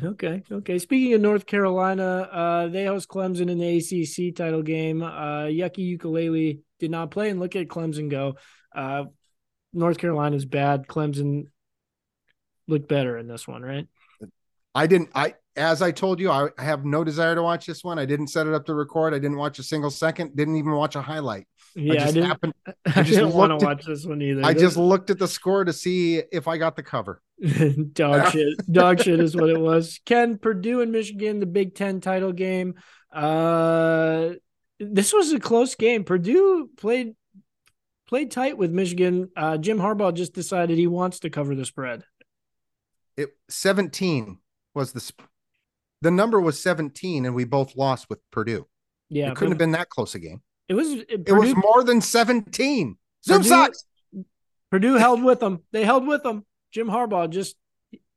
Okay. 0.04 0.44
Okay. 0.52 0.80
Speaking 0.80 1.14
of 1.14 1.22
North 1.22 1.46
Carolina, 1.46 2.28
uh, 2.32 2.68
they 2.68 2.86
host 2.86 3.08
Clemson 3.08 3.50
in 3.50 3.58
the 3.58 3.78
ACC 3.78 4.36
title 4.36 4.62
game. 4.62 5.02
Uh, 5.02 5.46
Yucky 5.46 5.80
Ukulele 5.80 6.62
did 6.80 6.92
not 6.92 7.12
play, 7.12 7.30
and 7.30 7.40
look 7.40 7.56
at 7.56 7.68
Clemson 7.68 8.10
go. 8.10 8.36
Uh, 8.76 9.06
North 9.74 9.98
Carolina's 9.98 10.46
bad. 10.46 10.88
Clemson 10.88 11.46
looked 12.68 12.88
better 12.88 13.18
in 13.18 13.28
this 13.28 13.48
one, 13.48 13.62
right? 13.62 13.88
I 14.76 14.88
didn't. 14.88 15.10
I 15.16 15.36
as 15.56 15.82
I 15.82 15.92
told 15.92 16.20
you, 16.20 16.30
I, 16.30 16.50
I 16.58 16.64
have 16.64 16.86
no 16.86 17.04
desire 17.04 17.36
to 17.36 17.42
watch 17.42 17.66
this 17.66 17.84
one. 17.84 17.98
I 17.98 18.06
didn't 18.06 18.28
set 18.28 18.48
it 18.48 18.54
up 18.54 18.66
to 18.66 18.74
record. 18.74 19.14
I 19.14 19.20
didn't 19.20 19.38
watch 19.38 19.58
a 19.60 19.64
single 19.64 19.90
second. 19.90 20.36
Didn't 20.36 20.56
even 20.56 20.72
watch 20.72 20.96
a 20.96 21.02
highlight. 21.02 21.48
I 21.78 21.82
Yeah, 21.82 21.94
I, 21.94 21.96
just 21.98 22.14
didn't. 22.16 22.30
happened. 22.30 22.54
I, 22.86 23.04
just 23.04 23.10
didn't 23.12 23.34
want 23.34 23.60
to 23.60 23.66
watch 23.66 23.86
this 23.86 24.06
one 24.06 24.22
either. 24.22 24.44
I 24.44 24.54
just 24.54 24.78
looked 24.78 25.10
at 25.10 25.20
the 25.20 25.28
score 25.28 25.64
to 25.64 25.74
see 25.74 26.18
if 26.32 26.48
I 26.48 26.58
got 26.58 26.76
the 26.76 26.84
cover. 26.84 27.22
dog 27.94 28.28
shit. 28.32 28.72
Dog 28.72 29.02
shit 29.02 29.20
is 29.20 29.36
what 29.36 29.50
it 29.50 29.60
was. 29.60 30.00
Ken 30.06 30.38
Purdue 30.38 30.82
and 30.82 30.92
Michigan, 30.92 31.40
the 31.40 31.46
Big 31.46 31.76
Ten 31.76 32.02
title 32.02 32.32
game. 32.32 32.76
Uh, 33.14 34.32
this 34.80 35.14
was 35.14 35.32
a 35.32 35.40
close 35.40 35.76
game. 35.76 36.04
Purdue 36.04 36.70
played 36.78 37.16
played 38.08 38.32
tight 38.32 38.58
with 38.58 38.72
Michigan. 38.72 39.30
Uh, 39.36 39.58
Jim 39.58 39.78
Harbaugh 39.78 40.14
just 40.14 40.34
decided 40.34 40.78
he 40.78 40.88
wants 40.88 41.20
to 41.20 41.30
cover 41.30 41.56
the 41.56 41.66
spread. 41.66 42.04
It 43.16 43.30
17 43.50 44.40
was 44.74 44.94
the 44.94 45.00
sp- 45.02 45.26
the 46.02 46.12
number 46.12 46.40
was 46.40 46.62
17, 46.62 47.26
and 47.26 47.34
we 47.34 47.44
both 47.44 47.76
lost 47.76 48.08
with 48.10 48.20
Purdue. 48.32 48.68
Yeah, 49.10 49.32
it 49.32 49.36
couldn't 49.36 49.54
have 49.54 49.58
been 49.58 49.72
that 49.72 49.90
close 49.90 50.14
a 50.16 50.20
game. 50.20 50.42
It 50.70 50.74
was 50.74 50.90
it, 50.92 51.24
It 51.28 51.32
was 51.34 51.56
more 51.56 51.84
than 51.84 52.02
17. 52.02 52.98
Zoom 53.26 53.38
Purdue- 53.38 53.48
sucks. 53.50 53.84
Purdue 54.70 54.96
held 54.96 55.24
with 55.24 55.40
them. 55.40 55.64
They 55.72 55.84
held 55.86 56.06
with 56.08 56.24
them. 56.24 56.46
Jim 56.72 56.88
Harbaugh 56.88 57.30
just 57.30 57.56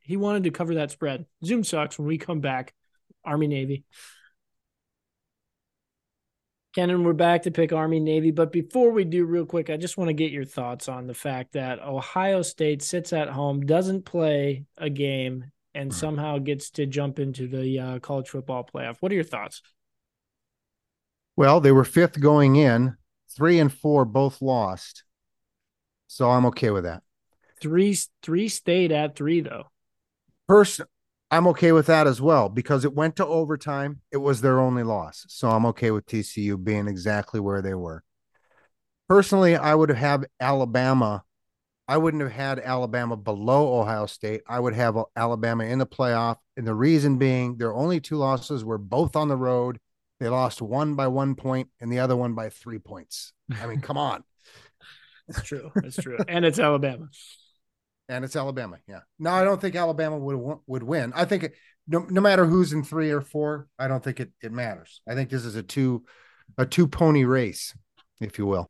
he 0.00 0.16
wanted 0.16 0.44
to 0.44 0.50
cover 0.50 0.74
that 0.76 0.90
spread. 0.90 1.26
Zoom 1.44 1.62
sucks 1.62 1.98
when 1.98 2.08
we 2.08 2.18
come 2.18 2.40
back. 2.40 2.74
Army 3.24 3.46
Navy. 3.46 3.84
Kenan, 6.74 7.02
we're 7.02 7.12
back 7.12 7.42
to 7.42 7.50
pick 7.50 7.72
Army 7.72 7.98
Navy, 7.98 8.30
but 8.30 8.52
before 8.52 8.92
we 8.92 9.04
do, 9.04 9.24
real 9.24 9.44
quick, 9.44 9.70
I 9.70 9.76
just 9.76 9.96
want 9.98 10.08
to 10.08 10.12
get 10.14 10.30
your 10.30 10.44
thoughts 10.44 10.88
on 10.88 11.08
the 11.08 11.14
fact 11.14 11.52
that 11.54 11.80
Ohio 11.80 12.42
State 12.42 12.80
sits 12.82 13.12
at 13.12 13.28
home, 13.28 13.66
doesn't 13.66 14.04
play 14.04 14.66
a 14.76 14.88
game, 14.88 15.50
and 15.74 15.90
Mhm. 15.90 15.94
somehow 15.94 16.38
gets 16.38 16.70
to 16.72 16.86
jump 16.86 17.18
into 17.18 17.48
the 17.48 17.78
uh, 17.80 17.98
college 17.98 18.28
football 18.28 18.64
playoff. 18.64 18.98
What 19.00 19.10
are 19.10 19.16
your 19.16 19.24
thoughts? 19.24 19.62
Well, 21.40 21.62
they 21.62 21.72
were 21.72 21.86
fifth 21.86 22.20
going 22.20 22.56
in, 22.56 22.98
three 23.34 23.58
and 23.60 23.72
four 23.72 24.04
both 24.04 24.42
lost. 24.42 25.04
So 26.06 26.28
I'm 26.28 26.44
okay 26.44 26.68
with 26.68 26.84
that. 26.84 27.02
Three, 27.62 27.96
three 28.22 28.50
stayed 28.50 28.92
at 28.92 29.16
three 29.16 29.40
though. 29.40 29.64
Person, 30.46 30.84
I'm 31.30 31.46
okay 31.46 31.72
with 31.72 31.86
that 31.86 32.06
as 32.06 32.20
well 32.20 32.50
because 32.50 32.84
it 32.84 32.92
went 32.92 33.16
to 33.16 33.26
overtime. 33.26 34.02
It 34.12 34.18
was 34.18 34.42
their 34.42 34.60
only 34.60 34.82
loss. 34.82 35.24
So 35.30 35.48
I'm 35.48 35.64
okay 35.64 35.90
with 35.90 36.04
TCU 36.04 36.62
being 36.62 36.86
exactly 36.86 37.40
where 37.40 37.62
they 37.62 37.72
were. 37.72 38.04
Personally, 39.08 39.56
I 39.56 39.74
would 39.74 39.88
have 39.88 39.96
had 39.96 40.26
Alabama. 40.40 41.22
I 41.88 41.96
wouldn't 41.96 42.22
have 42.22 42.32
had 42.32 42.58
Alabama 42.58 43.16
below 43.16 43.80
Ohio 43.80 44.04
State. 44.04 44.42
I 44.46 44.60
would 44.60 44.74
have 44.74 44.94
Alabama 45.16 45.64
in 45.64 45.78
the 45.78 45.86
playoff. 45.86 46.36
And 46.58 46.66
the 46.66 46.74
reason 46.74 47.16
being 47.16 47.56
their 47.56 47.74
only 47.74 47.98
two 47.98 48.16
losses 48.16 48.62
were 48.62 48.76
both 48.76 49.16
on 49.16 49.28
the 49.28 49.38
road. 49.38 49.78
They 50.20 50.28
lost 50.28 50.60
one 50.62 50.94
by 50.94 51.08
one 51.08 51.34
point 51.34 51.68
and 51.80 51.90
the 51.90 51.98
other 52.00 52.16
one 52.16 52.34
by 52.34 52.50
three 52.50 52.78
points. 52.78 53.32
I 53.60 53.66
mean, 53.66 53.80
come 53.80 53.98
on. 53.98 54.22
It's 55.28 55.42
true. 55.42 55.70
It's 55.84 55.96
true. 55.96 56.18
and 56.28 56.44
it's 56.44 56.58
Alabama. 56.58 57.06
and 58.08 58.24
it's 58.24 58.34
Alabama. 58.34 58.78
Yeah. 58.88 59.00
No, 59.18 59.30
I 59.30 59.44
don't 59.44 59.60
think 59.60 59.76
Alabama 59.76 60.18
would 60.18 60.58
would 60.66 60.82
win. 60.82 61.12
I 61.14 61.24
think 61.24 61.44
it, 61.44 61.52
no, 61.86 62.00
no 62.10 62.20
matter 62.20 62.44
who's 62.46 62.72
in 62.72 62.82
three 62.82 63.10
or 63.10 63.20
four, 63.20 63.68
I 63.78 63.86
don't 63.88 64.02
think 64.02 64.18
it, 64.20 64.32
it 64.42 64.50
matters. 64.52 65.00
I 65.08 65.14
think 65.14 65.30
this 65.30 65.44
is 65.44 65.54
a 65.56 65.62
two 65.62 66.04
a 66.58 66.66
two 66.66 66.88
pony 66.88 67.24
race, 67.24 67.74
if 68.20 68.38
you 68.38 68.46
will. 68.46 68.66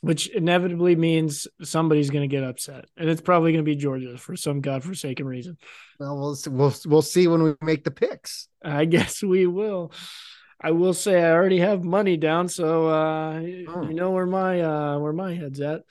which 0.00 0.28
inevitably 0.28 0.94
means 0.94 1.48
somebody's 1.62 2.10
going 2.10 2.28
to 2.28 2.34
get 2.36 2.44
upset, 2.44 2.84
and 2.96 3.10
it's 3.10 3.20
probably 3.20 3.50
going 3.52 3.64
to 3.64 3.68
be 3.68 3.74
Georgia 3.74 4.16
for 4.16 4.36
some 4.36 4.60
godforsaken 4.60 5.26
reason. 5.26 5.56
Well, 5.98 6.16
we'll 6.16 6.36
we'll 6.52 6.74
we'll 6.86 7.02
see 7.02 7.26
when 7.26 7.42
we 7.42 7.54
make 7.62 7.82
the 7.82 7.90
picks. 7.90 8.46
I 8.64 8.84
guess 8.84 9.24
we 9.24 9.46
will. 9.48 9.90
I 10.66 10.72
will 10.72 10.94
say 10.94 11.22
I 11.22 11.30
already 11.30 11.60
have 11.60 11.84
money 11.84 12.16
down, 12.16 12.48
so 12.48 12.88
uh, 12.88 13.34
Oh. 13.68 13.82
you 13.86 13.94
know 13.94 14.10
where 14.10 14.26
my 14.26 14.60
uh, 14.60 14.98
where 14.98 15.12
my 15.12 15.32
head's 15.32 15.60
at. 15.60 15.82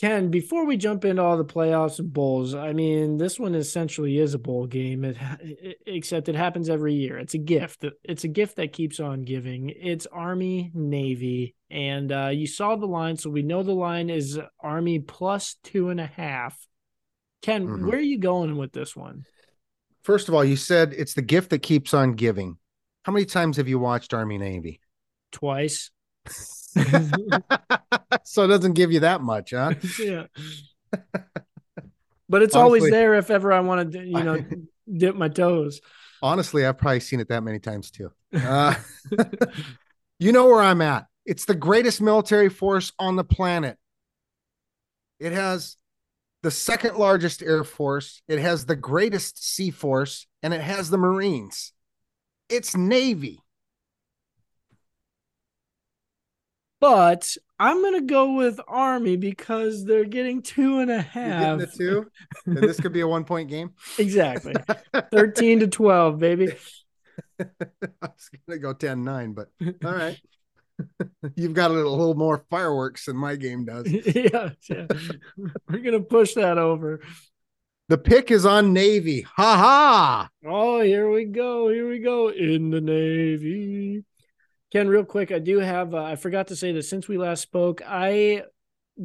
Ken, 0.00 0.30
before 0.30 0.64
we 0.64 0.78
jump 0.78 1.04
into 1.04 1.22
all 1.22 1.36
the 1.36 1.44
playoffs 1.44 1.98
and 1.98 2.10
bowls, 2.10 2.54
I 2.54 2.72
mean, 2.72 3.18
this 3.18 3.38
one 3.38 3.54
essentially 3.54 4.18
is 4.18 4.32
a 4.32 4.38
bowl 4.38 4.66
game. 4.66 5.04
It, 5.04 5.18
it, 5.42 5.76
except 5.86 6.30
it 6.30 6.34
happens 6.34 6.70
every 6.70 6.94
year. 6.94 7.18
It's 7.18 7.34
a 7.34 7.38
gift. 7.38 7.84
It's 8.04 8.24
a 8.24 8.28
gift 8.28 8.56
that 8.56 8.72
keeps 8.72 9.00
on 9.00 9.20
giving. 9.20 9.68
It's 9.68 10.06
Army 10.06 10.70
Navy, 10.72 11.54
and 11.70 12.10
uh, 12.10 12.30
you 12.32 12.46
saw 12.46 12.74
the 12.76 12.86
line, 12.86 13.18
so 13.18 13.28
we 13.28 13.42
know 13.42 13.62
the 13.62 13.72
line 13.72 14.08
is 14.08 14.40
Army 14.60 15.00
plus 15.00 15.56
two 15.62 15.90
and 15.90 16.00
a 16.00 16.06
half. 16.06 16.56
Ken, 17.42 17.66
mm-hmm. 17.66 17.86
where 17.86 17.98
are 17.98 18.00
you 18.00 18.18
going 18.18 18.56
with 18.56 18.72
this 18.72 18.96
one? 18.96 19.26
First 20.04 20.28
of 20.28 20.34
all, 20.34 20.44
you 20.44 20.56
said 20.56 20.94
it's 20.96 21.12
the 21.12 21.20
gift 21.20 21.50
that 21.50 21.60
keeps 21.60 21.92
on 21.92 22.12
giving. 22.14 22.56
How 23.06 23.12
many 23.12 23.24
times 23.24 23.56
have 23.58 23.68
you 23.68 23.78
watched 23.78 24.12
Army 24.12 24.36
Navy? 24.36 24.80
Twice. 25.30 25.92
so 26.26 26.82
it 28.42 28.48
doesn't 28.48 28.72
give 28.72 28.90
you 28.90 28.98
that 29.00 29.20
much, 29.20 29.52
huh? 29.52 29.74
yeah. 30.00 30.24
But 32.28 32.42
it's 32.42 32.56
honestly, 32.56 32.58
always 32.58 32.90
there 32.90 33.14
if 33.14 33.30
ever 33.30 33.52
I 33.52 33.60
want 33.60 33.92
to, 33.92 34.04
you 34.04 34.24
know, 34.24 34.44
dip 34.92 35.14
my 35.14 35.28
toes. 35.28 35.80
Honestly, 36.20 36.66
I've 36.66 36.78
probably 36.78 36.98
seen 36.98 37.20
it 37.20 37.28
that 37.28 37.44
many 37.44 37.60
times 37.60 37.92
too. 37.92 38.10
Uh, 38.34 38.74
you 40.18 40.32
know 40.32 40.46
where 40.46 40.62
I'm 40.62 40.82
at. 40.82 41.06
It's 41.24 41.44
the 41.44 41.54
greatest 41.54 42.00
military 42.00 42.48
force 42.48 42.92
on 42.98 43.14
the 43.14 43.22
planet. 43.22 43.78
It 45.20 45.32
has 45.32 45.76
the 46.42 46.50
second 46.50 46.96
largest 46.96 47.40
air 47.40 47.62
force, 47.62 48.20
it 48.26 48.40
has 48.40 48.66
the 48.66 48.74
greatest 48.74 49.44
sea 49.44 49.70
force, 49.70 50.26
and 50.42 50.52
it 50.52 50.60
has 50.60 50.90
the 50.90 50.98
Marines. 50.98 51.72
It's 52.48 52.76
Navy. 52.76 53.40
But 56.78 57.36
I'm 57.58 57.82
gonna 57.82 58.02
go 58.02 58.34
with 58.34 58.60
Army 58.68 59.16
because 59.16 59.84
they're 59.84 60.04
getting 60.04 60.42
two 60.42 60.78
and 60.78 60.90
a 60.90 61.00
half. 61.00 61.58
the 61.58 61.66
two. 61.66 62.06
and 62.44 62.58
this 62.58 62.78
could 62.78 62.92
be 62.92 63.00
a 63.00 63.08
one 63.08 63.24
point 63.24 63.48
game. 63.48 63.70
Exactly. 63.98 64.54
Thirteen 65.10 65.60
to 65.60 65.68
twelve, 65.68 66.18
baby. 66.18 66.52
I 67.40 67.46
was 68.02 68.30
gonna 68.46 68.58
go 68.58 68.74
10-9, 68.74 69.34
but 69.34 69.48
all 69.84 69.94
right. 69.94 70.20
You've 71.34 71.54
got 71.54 71.70
a 71.70 71.74
little, 71.74 71.94
a 71.94 71.96
little, 71.96 72.14
more 72.14 72.44
fireworks 72.50 73.06
than 73.06 73.16
my 73.16 73.36
game 73.36 73.64
does. 73.64 73.90
yeah, 73.90 74.50
yeah. 74.68 74.86
We're 75.68 75.78
gonna 75.78 76.00
push 76.00 76.34
that 76.34 76.58
over. 76.58 77.00
The 77.88 77.98
pick 77.98 78.32
is 78.32 78.44
on 78.44 78.72
Navy. 78.72 79.22
Ha 79.22 79.56
ha. 79.56 80.28
Oh, 80.44 80.80
here 80.80 81.08
we 81.08 81.24
go. 81.24 81.68
Here 81.68 81.88
we 81.88 82.00
go. 82.00 82.30
In 82.30 82.70
the 82.70 82.80
Navy. 82.80 84.04
Ken, 84.72 84.88
real 84.88 85.04
quick, 85.04 85.30
I 85.30 85.38
do 85.38 85.60
have, 85.60 85.94
uh, 85.94 86.02
I 86.02 86.16
forgot 86.16 86.48
to 86.48 86.56
say 86.56 86.72
that 86.72 86.82
since 86.82 87.06
we 87.06 87.16
last 87.16 87.42
spoke, 87.42 87.82
I 87.86 88.42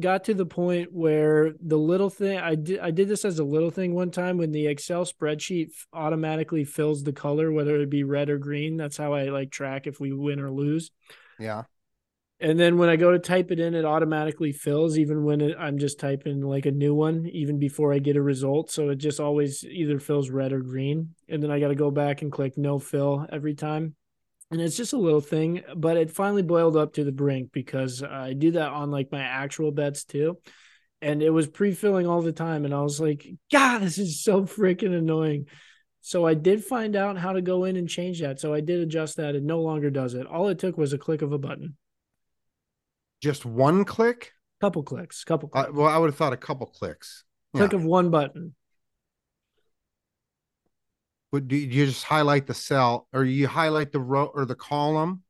got 0.00 0.24
to 0.24 0.34
the 0.34 0.46
point 0.46 0.92
where 0.92 1.52
the 1.60 1.78
little 1.78 2.10
thing 2.10 2.38
I 2.38 2.54
did 2.54 2.80
I 2.80 2.90
did 2.90 3.08
this 3.08 3.26
as 3.26 3.38
a 3.38 3.44
little 3.44 3.70
thing 3.70 3.94
one 3.94 4.10
time 4.10 4.38
when 4.38 4.50
the 4.50 4.66
Excel 4.66 5.04
spreadsheet 5.04 5.68
automatically 5.92 6.64
fills 6.64 7.02
the 7.02 7.12
color 7.12 7.52
whether 7.52 7.76
it 7.76 7.90
be 7.90 8.02
red 8.02 8.30
or 8.30 8.38
green 8.38 8.78
that's 8.78 8.96
how 8.96 9.12
I 9.12 9.24
like 9.24 9.50
track 9.50 9.86
if 9.86 10.00
we 10.00 10.12
win 10.12 10.40
or 10.40 10.50
lose. 10.50 10.90
Yeah. 11.38 11.64
And 12.42 12.58
then 12.58 12.76
when 12.76 12.88
I 12.88 12.96
go 12.96 13.12
to 13.12 13.18
type 13.18 13.50
it 13.52 13.60
in 13.60 13.74
it 13.74 13.84
automatically 13.84 14.52
fills 14.52 14.98
even 14.98 15.24
when 15.24 15.40
it, 15.40 15.56
I'm 15.58 15.78
just 15.78 15.98
typing 15.98 16.40
like 16.40 16.66
a 16.66 16.72
new 16.72 16.94
one 16.94 17.26
even 17.26 17.58
before 17.58 17.94
I 17.94 18.00
get 18.00 18.16
a 18.16 18.22
result 18.22 18.70
so 18.70 18.90
it 18.90 18.96
just 18.96 19.20
always 19.20 19.64
either 19.64 19.98
fills 19.98 20.28
red 20.28 20.52
or 20.52 20.60
green 20.60 21.14
and 21.28 21.42
then 21.42 21.50
I 21.50 21.60
got 21.60 21.68
to 21.68 21.74
go 21.76 21.90
back 21.90 22.22
and 22.22 22.32
click 22.32 22.58
no 22.58 22.78
fill 22.78 23.26
every 23.30 23.54
time 23.54 23.94
and 24.52 24.60
it's 24.60 24.76
just 24.76 24.92
a 24.92 24.98
little 24.98 25.22
thing, 25.22 25.62
but 25.74 25.96
it 25.96 26.10
finally 26.10 26.42
boiled 26.42 26.76
up 26.76 26.92
to 26.94 27.04
the 27.04 27.10
brink 27.10 27.52
because 27.52 28.02
I 28.02 28.34
do 28.34 28.50
that 28.50 28.68
on 28.68 28.90
like 28.90 29.10
my 29.10 29.22
actual 29.22 29.72
bets 29.72 30.04
too. 30.04 30.36
And 31.00 31.22
it 31.22 31.30
was 31.30 31.48
pre 31.48 31.72
filling 31.72 32.06
all 32.06 32.20
the 32.20 32.32
time. 32.32 32.66
And 32.66 32.74
I 32.74 32.82
was 32.82 33.00
like, 33.00 33.26
God, 33.50 33.78
this 33.80 33.96
is 33.96 34.22
so 34.22 34.42
freaking 34.42 34.96
annoying. 34.96 35.46
So 36.02 36.26
I 36.26 36.34
did 36.34 36.62
find 36.62 36.96
out 36.96 37.16
how 37.16 37.32
to 37.32 37.40
go 37.40 37.64
in 37.64 37.76
and 37.76 37.88
change 37.88 38.20
that. 38.20 38.40
So 38.40 38.52
I 38.52 38.60
did 38.60 38.80
adjust 38.80 39.16
that. 39.16 39.34
It 39.34 39.42
no 39.42 39.62
longer 39.62 39.88
does 39.88 40.12
it. 40.12 40.26
All 40.26 40.48
it 40.48 40.58
took 40.58 40.76
was 40.76 40.92
a 40.92 40.98
click 40.98 41.22
of 41.22 41.32
a 41.32 41.38
button. 41.38 41.76
Just 43.22 43.46
one 43.46 43.84
click? 43.84 44.32
Couple 44.60 44.82
clicks. 44.82 45.24
Couple 45.24 45.48
clicks. 45.48 45.68
Uh, 45.68 45.72
well, 45.72 45.86
I 45.86 45.96
would 45.96 46.08
have 46.08 46.16
thought 46.16 46.32
a 46.32 46.36
couple 46.36 46.66
clicks. 46.66 47.24
Click 47.54 47.72
yeah. 47.72 47.78
of 47.78 47.84
one 47.84 48.10
button. 48.10 48.54
Would 51.30 51.48
do 51.48 51.56
you 51.56 51.86
just 51.86 52.04
highlight 52.04 52.46
the 52.46 52.54
cell 52.54 53.08
or 53.12 53.24
you 53.24 53.46
highlight 53.46 53.92
the 53.92 54.00
row 54.00 54.26
or 54.26 54.44
the 54.44 54.54
column? 54.54 55.22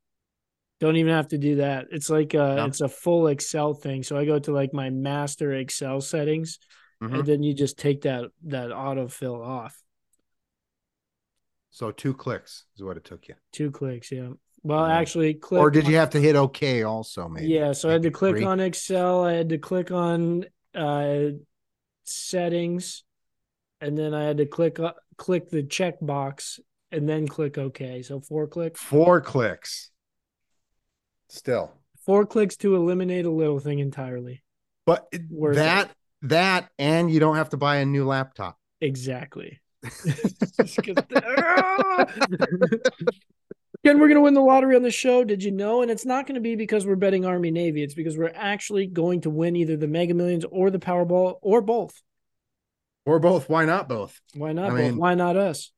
Don't 0.79 0.97
even 0.97 1.13
have 1.13 1.29
to 1.29 1.37
do 1.37 1.57
that. 1.57 1.87
It's 1.91 2.09
like 2.09 2.33
a, 2.33 2.55
no. 2.55 2.65
it's 2.65 2.81
a 2.81 2.89
full 2.89 3.27
Excel 3.27 3.73
thing. 3.73 4.03
So 4.03 4.17
I 4.17 4.25
go 4.25 4.37
to 4.37 4.51
like 4.51 4.73
my 4.73 4.89
master 4.89 5.53
Excel 5.53 6.01
settings, 6.01 6.59
mm-hmm. 7.01 7.15
and 7.15 7.25
then 7.25 7.41
you 7.41 7.53
just 7.53 7.77
take 7.77 8.01
that 8.01 8.25
that 8.47 8.69
autofill 8.71 9.39
off. 9.39 9.81
So 11.69 11.91
two 11.91 12.13
clicks 12.13 12.65
is 12.75 12.83
what 12.83 12.97
it 12.97 13.05
took 13.05 13.27
you. 13.27 13.35
Two 13.53 13.71
clicks, 13.71 14.11
yeah. 14.11 14.29
Well, 14.63 14.85
actually, 14.85 15.33
click. 15.33 15.59
Or 15.59 15.69
did 15.69 15.87
you 15.87 15.97
have 15.97 16.11
to 16.11 16.19
hit 16.19 16.35
OK 16.35 16.83
also? 16.83 17.27
Maybe. 17.27 17.47
Yeah. 17.47 17.73
So 17.73 17.89
I 17.89 17.93
had 17.93 18.03
to 18.03 18.11
click 18.11 18.41
on 18.43 18.61
Excel. 18.61 19.23
I 19.23 19.33
had 19.33 19.49
to 19.49 19.57
click 19.57 19.91
on 19.91 20.45
uh, 20.73 21.31
settings, 22.05 23.03
and 23.81 23.97
then 23.97 24.13
I 24.13 24.23
had 24.23 24.37
to 24.37 24.45
click 24.45 24.79
click 25.17 25.49
the 25.49 25.63
check 25.63 25.95
box 26.01 26.59
and 26.91 27.09
then 27.09 27.27
click 27.27 27.57
OK. 27.57 28.03
So 28.03 28.21
four 28.21 28.47
clicks. 28.47 28.79
Four 28.79 29.19
clicks. 29.19 29.89
Still. 31.27 31.73
Four 32.05 32.25
clicks 32.25 32.55
to 32.57 32.75
eliminate 32.75 33.25
a 33.25 33.31
little 33.31 33.59
thing 33.59 33.79
entirely. 33.79 34.43
But 34.85 35.07
Worth 35.29 35.55
that 35.55 35.87
it. 35.87 36.29
that 36.29 36.69
and 36.79 37.11
you 37.11 37.19
don't 37.19 37.35
have 37.35 37.49
to 37.49 37.57
buy 37.57 37.77
a 37.77 37.85
new 37.85 38.05
laptop. 38.05 38.57
Exactly. 38.79 39.59
Again, 43.83 43.99
we're 43.99 44.07
going 44.07 44.15
to 44.15 44.21
win 44.21 44.33
the 44.33 44.41
lottery 44.41 44.77
on 44.77 44.81
the 44.81 44.91
show. 44.91 45.25
Did 45.25 45.43
you 45.43 45.51
know? 45.51 45.81
And 45.81 45.91
it's 45.91 46.05
not 46.05 46.25
going 46.25 46.35
to 46.35 46.41
be 46.41 46.55
because 46.55 46.85
we're 46.85 46.95
betting 46.95 47.25
Army 47.25 47.51
Navy. 47.51 47.83
It's 47.83 47.93
because 47.93 48.17
we're 48.17 48.31
actually 48.33 48.87
going 48.87 49.21
to 49.21 49.29
win 49.29 49.57
either 49.57 49.75
the 49.75 49.87
Mega 49.87 50.13
Millions 50.13 50.45
or 50.49 50.69
the 50.69 50.79
Powerball 50.79 51.35
or 51.41 51.61
both. 51.61 52.01
Or 53.05 53.19
both. 53.19 53.49
Why 53.49 53.65
not 53.65 53.89
both? 53.89 54.21
Why 54.35 54.53
not 54.53 54.67
I 54.67 54.69
both? 54.69 54.79
Mean, 54.79 54.97
Why 54.97 55.15
not 55.15 55.35
us? 55.35 55.71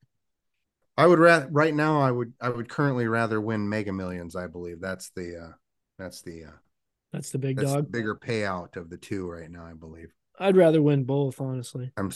I 0.98 1.08
would 1.08 1.20
rather 1.20 1.48
right 1.52 1.74
now 1.74 2.00
I 2.00 2.12
would 2.12 2.34
I 2.40 2.50
would 2.50 2.70
currently 2.70 3.08
rather 3.08 3.42
win 3.42 3.68
mega 3.68 3.92
millions, 3.92 4.36
I 4.36 4.48
believe. 4.48 4.80
That's 4.80 5.10
the 5.16 5.38
uh 5.38 5.54
that's 5.98 6.22
the 6.22 6.46
uh 6.46 6.58
that's 7.12 7.32
the 7.32 7.38
big 7.38 7.58
that's 7.58 7.74
dog. 7.74 7.86
The 7.86 7.92
bigger 7.92 8.16
payout 8.16 8.78
of 8.78 8.90
the 8.90 8.98
two 8.98 9.30
right 9.30 9.50
now, 9.50 9.66
I 9.66 9.74
believe. 9.74 10.14
I'd 10.40 10.56
rather 10.56 10.82
win 10.82 11.04
both, 11.04 11.42
honestly. 11.42 11.92
I'm 11.98 12.12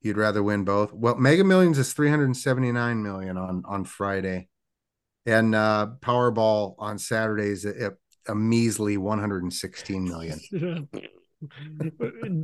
you'd 0.00 0.16
rather 0.16 0.42
win 0.42 0.64
both. 0.64 0.92
Well, 0.92 1.16
Mega 1.16 1.44
Millions 1.44 1.78
is 1.78 1.92
379 1.92 3.02
million 3.02 3.36
on 3.36 3.62
on 3.66 3.84
Friday. 3.84 4.48
And 5.30 5.54
uh 5.54 5.88
Powerball 6.00 6.74
on 6.78 6.98
Saturdays 6.98 7.64
at 7.64 7.94
a 8.26 8.34
measly 8.34 8.96
116 8.96 10.04
million. 10.04 10.40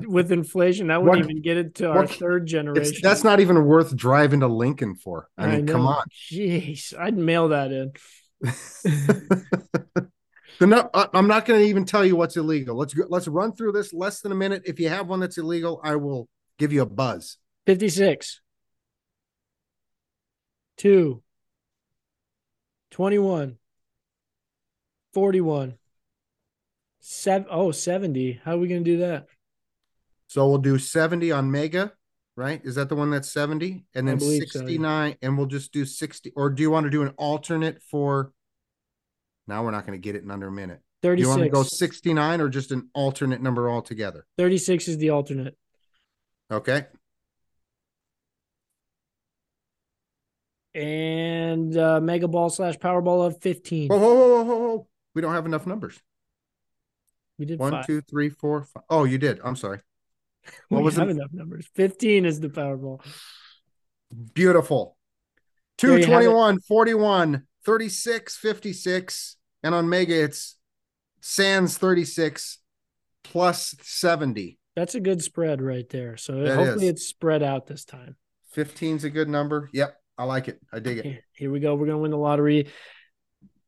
with 0.09 0.33
inflation, 0.33 0.87
that 0.89 1.03
wouldn't 1.03 1.27
what, 1.27 1.31
even 1.31 1.43
get 1.43 1.57
it 1.57 1.75
to 1.77 1.91
our 1.91 2.07
third 2.07 2.47
generation. 2.47 3.01
That's 3.03 3.25
not 3.25 3.41
even 3.41 3.65
worth 3.65 3.95
driving 3.97 4.41
to 4.41 4.47
Lincoln 4.47 4.95
for. 4.95 5.29
I, 5.37 5.45
I 5.45 5.57
mean, 5.57 5.65
know. 5.65 5.73
come 5.73 5.87
on. 5.87 6.05
Jeez, 6.31 6.97
I'd 6.99 7.17
mail 7.17 7.49
that 7.49 7.73
in. 7.73 7.93
I'm 10.61 11.27
not 11.27 11.45
going 11.45 11.61
to 11.61 11.67
even 11.67 11.85
tell 11.85 12.05
you 12.05 12.17
what's 12.17 12.37
illegal. 12.37 12.77
Let's 12.77 12.95
go, 12.95 13.05
let's 13.09 13.29
run 13.29 13.55
through 13.55 13.73
this 13.73 13.93
less 13.93 14.21
than 14.21 14.33
a 14.33 14.37
minute. 14.37 14.63
If 14.65 14.81
you 14.81 14.89
have 14.89 15.09
one 15.09 15.21
that's 15.21 15.39
illegal, 15.39 15.81
I 15.83 15.97
will 15.97 16.29
give 16.59 16.73
you 16.73 16.83
a 16.83 16.87
buzz. 16.87 17.37
56 17.67 18.41
2 20.79 21.23
21 22.97 23.59
41 25.13 25.75
Seven, 26.99 27.47
oh, 27.51 27.71
70. 27.71 28.41
How 28.43 28.55
are 28.55 28.59
we 28.59 28.69
going 28.69 28.83
to 28.83 28.91
do 28.91 28.97
that? 29.01 29.27
So 30.29 30.49
we'll 30.49 30.59
do 30.59 30.79
70 30.79 31.31
on 31.31 31.51
Mega, 31.51 31.93
right? 32.39 32.61
Is 32.65 32.75
that 32.77 32.89
the 32.89 32.97
one 32.97 33.11
that's 33.11 33.31
70? 33.31 33.85
And 33.95 34.09
then 34.09 34.19
69, 34.19 35.13
so, 35.13 35.19
and 35.21 35.37
we'll 35.37 35.47
just 35.47 35.73
do 35.73 35.85
60. 35.85 36.33
Or 36.35 36.49
do 36.49 36.63
you 36.63 36.71
want 36.71 36.85
to 36.85 36.91
do 36.91 37.03
an 37.03 37.11
alternate 37.19 37.83
for? 37.83 38.33
Now 39.47 39.63
we're 39.63 39.73
not 39.73 39.87
going 39.87 39.97
to 39.97 40.03
get 40.03 40.17
it 40.17 40.25
in 40.25 40.31
under 40.31 40.49
a 40.49 40.53
minute. 40.53 40.81
36. 41.03 41.17
Do 41.17 41.23
you 41.23 41.29
want 41.29 41.43
to 41.43 41.55
go 41.55 41.63
69 41.63 42.41
or 42.41 42.49
just 42.49 42.73
an 42.73 42.89
alternate 42.95 43.43
number 43.43 43.71
altogether? 43.71 44.27
36 44.39 44.89
is 44.89 44.97
the 44.97 45.11
alternate. 45.11 45.55
Okay. 46.51 46.87
And 50.77 51.77
uh, 51.77 52.01
Mega 52.01 52.29
Ball 52.29 52.51
slash 52.51 52.77
Powerball 52.77 53.27
of 53.27 53.41
15. 53.41 53.89
Whoa, 53.89 53.99
whoa, 53.99 54.15
whoa, 54.15 54.43
whoa, 54.45 54.57
whoa. 54.59 54.87
We 55.15 55.23
don't 55.23 55.33
have 55.33 55.47
enough 55.47 55.67
numbers. 55.67 55.99
We 57.39 57.47
did 57.47 57.59
one, 57.59 57.83
two, 57.87 58.03
three, 58.03 58.29
four, 58.29 58.65
five. 58.65 58.83
Oh, 58.91 59.05
you 59.05 59.19
did. 59.19 59.41
I'm 59.43 59.57
sorry. 59.57 59.81
What 60.69 60.79
we 60.79 60.85
was 60.85 60.97
have 60.97 61.09
it? 61.09 61.13
enough 61.13 61.33
numbers? 61.33 61.67
15 61.75 62.25
is 62.25 62.39
the 62.41 62.49
Powerball. 62.49 63.01
Beautiful. 64.35 64.97
221, 65.79 66.61
41, 66.61 67.43
36, 67.65 68.37
56. 68.37 69.37
And 69.63 69.75
on 69.75 69.89
Mega, 69.89 70.23
it's 70.25 70.57
Sands 71.21 71.77
36, 71.79 72.59
plus 73.25 73.75
70. 73.83 74.59
That's 74.77 74.95
a 74.95 75.01
good 75.01 75.23
spread 75.23 75.61
right 75.61 75.89
there. 75.89 76.17
So 76.17 76.43
That 76.45 76.55
hopefully 76.57 76.87
is. 76.87 76.93
it's 76.93 77.07
spread 77.07 77.43
out 77.43 77.67
this 77.67 77.85
time. 77.85 78.17
15's 78.55 79.05
a 79.05 79.11
good 79.11 79.29
number. 79.29 79.69
Yep. 79.73 79.97
I 80.19 80.25
like 80.25 80.49
it. 80.49 80.61
I 80.73 80.79
dig 80.79 80.99
it. 80.99 81.23
Here- 81.33 81.51
we 81.51 81.61
go. 81.61 81.75
We're 81.75 81.87
going 81.87 81.99
to 81.99 82.03
win 82.03 82.11
the 82.11 82.17
lottery. 82.17 82.69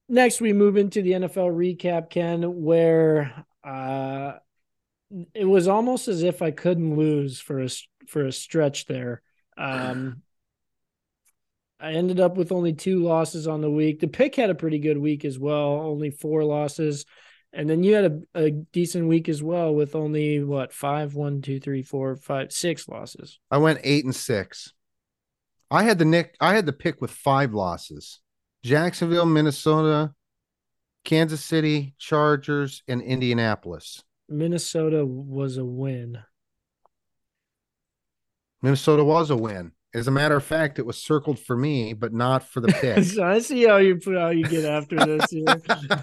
Next, 0.09 0.41
we 0.41 0.53
move 0.53 0.77
into 0.77 1.03
the 1.03 1.13
NFL 1.13 1.51
recap, 1.55 2.09
Ken, 2.09 2.43
where 2.63 3.45
uh, 3.63 4.33
it 5.35 5.45
was 5.45 5.69
almost 5.69 6.09
as 6.09 6.23
if 6.23 6.41
I 6.41 6.51
couldn't 6.51 6.97
lose 6.97 7.41
for 7.41 7.63
a 7.63 7.69
for 8.07 8.25
a 8.25 8.33
stretch 8.33 8.87
there. 8.87 9.21
Um, 9.59 10.23
I 11.81 11.93
ended 11.93 12.21
up 12.21 12.37
with 12.37 12.53
only 12.53 12.73
two 12.73 13.03
losses 13.03 13.47
on 13.47 13.61
the 13.61 13.71
week. 13.71 14.01
The 14.01 14.09
pick 14.09 14.35
had 14.35 14.51
a 14.51 14.55
pretty 14.55 14.79
good 14.79 14.99
week 14.99 15.25
as 15.25 15.39
well, 15.39 15.81
only 15.83 16.11
four 16.11 16.43
losses. 16.43 17.05
And 17.53 17.69
then 17.69 17.83
you 17.83 17.95
had 17.95 18.27
a, 18.35 18.47
a 18.47 18.51
decent 18.51 19.09
week 19.09 19.29
as 19.29 19.43
well 19.43 19.75
with 19.75 19.95
only 19.95 20.43
what 20.43 20.73
five, 20.73 21.15
one, 21.15 21.41
two, 21.41 21.61
three, 21.61 21.83
four, 21.83 22.17
five, 22.17 22.53
six 22.53 22.89
losses. 22.89 23.39
I 23.51 23.59
went 23.59 23.81
eight 23.85 24.05
and 24.05 24.15
six. 24.15 24.75
I 25.71 25.83
had 25.83 25.99
the 25.99 26.05
Nick, 26.05 26.35
I 26.41 26.55
had 26.55 26.67
the 26.67 26.73
pick 26.73 27.01
with 27.01 27.11
five 27.11 27.53
losses. 27.53 28.21
Jacksonville, 28.65 29.27
Minnesota, 29.27 30.15
Kansas 31.05 31.45
City, 31.45 31.95
Chargers, 31.99 32.83
and 32.89 33.03
Indianapolis. 33.03 34.03
Minnesota 34.29 35.05
was 35.07 35.57
a 35.57 35.65
win. 35.65 36.19
Minnesota 38.63 39.05
was 39.05 39.31
a 39.31 39.37
win. 39.37 39.73
As 39.95 40.07
a 40.07 40.11
matter 40.11 40.37
of 40.37 40.45
fact, 40.45 40.79
it 40.79 40.85
was 40.85 40.99
circled 40.99 41.39
for 41.39 41.57
me, 41.57 41.95
but 41.95 42.13
not 42.13 42.43
for 42.43 42.61
the 42.61 42.69
pick. 42.69 43.05
So 43.05 43.25
I 43.27 43.39
see 43.39 43.65
how 43.65 43.79
you 43.79 43.97
put 43.97 44.19
how 44.19 44.29
you 44.29 44.45
get 44.45 44.65
after 44.65 44.97
this. 44.97 45.31
here. 45.31 45.47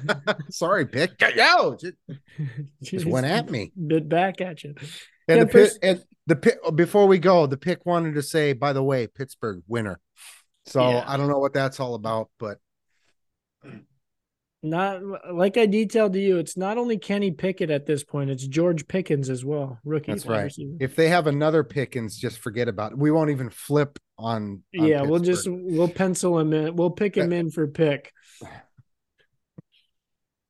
Sorry, 0.50 0.88
pick. 0.88 1.22
Yo, 1.36 1.76
just, 1.76 1.94
just 2.82 3.06
went 3.06 3.28
at 3.28 3.50
me. 3.50 3.72
Bit 3.88 4.10
back 4.10 4.42
at 4.42 4.64
you. 4.64 4.74
And 5.28 5.38
Yeah, 5.38 5.44
the 5.46 5.52
first- 5.52 5.80
and 5.82 6.04
the 6.28 6.36
pick 6.36 6.58
oh, 6.64 6.72
before 6.72 7.08
we 7.08 7.20
go, 7.20 7.46
the 7.48 7.58
pick 7.58 7.86
wanted 7.86 8.16
to 8.16 8.22
say, 8.22 8.54
by 8.54 8.74
the 8.74 8.84
way, 8.84 9.08
Pittsburgh 9.08 9.64
winner. 9.68 10.00
So 10.66 10.82
Yeah. 10.90 11.04
I 11.08 11.18
don't 11.18 11.30
know 11.30 11.40
what 11.40 11.54
that's 11.54 11.80
all 11.80 11.96
about, 11.96 12.30
but 12.40 12.60
Not 14.64 15.02
like 15.32 15.58
I 15.58 15.68
detailed 15.68 16.14
to 16.14 16.20
you. 16.20 16.38
It's 16.40 16.58
not 16.58 16.80
only 16.80 16.98
Kenny 16.98 17.30
Pickett 17.30 17.70
at 17.70 17.86
this 17.86 18.04
point; 18.04 18.32
it's 18.32 18.48
George 18.48 18.88
Pickens 18.88 19.30
as 19.30 19.46
well, 19.46 19.78
rookie. 19.86 20.12
that's 20.12 20.26
right. 20.26 20.46
receiver. 20.46 20.78
If 20.80 20.96
they 20.96 21.08
have 21.10 21.28
another 21.28 21.64
Pickens, 21.64 22.18
just 22.18 22.40
forget 22.40 22.68
about 22.68 22.94
it. 22.94 22.98
We 22.98 23.12
won't 23.12 23.30
even 23.30 23.52
flip 23.52 24.00
on. 24.18 24.64
on 24.80 24.88
Yeah, 24.88 25.04
we'll 25.04 25.20
just 25.20 25.48
we'll 25.48 25.88
pencil 25.88 26.40
him 26.40 26.52
in. 26.52 26.76
We'll 26.76 26.90
pick 26.90 27.16
him 27.16 27.32
in 27.32 27.52
for 27.52 27.68
pick. 27.68 28.12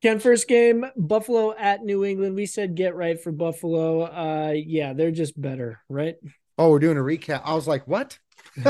Ken, 0.01 0.19
first 0.19 0.47
game, 0.47 0.85
Buffalo 0.95 1.53
at 1.57 1.83
New 1.83 2.05
England. 2.05 2.35
We 2.35 2.45
said 2.45 2.75
get 2.75 2.95
right 2.95 3.19
for 3.19 3.31
Buffalo. 3.31 4.03
Uh, 4.03 4.53
yeah, 4.55 4.93
they're 4.93 5.11
just 5.11 5.39
better, 5.39 5.81
right? 5.89 6.15
Oh, 6.57 6.69
we're 6.69 6.79
doing 6.79 6.97
a 6.97 7.01
recap. 7.01 7.41
I 7.43 7.53
was 7.53 7.67
like, 7.67 7.87
what? 7.87 8.17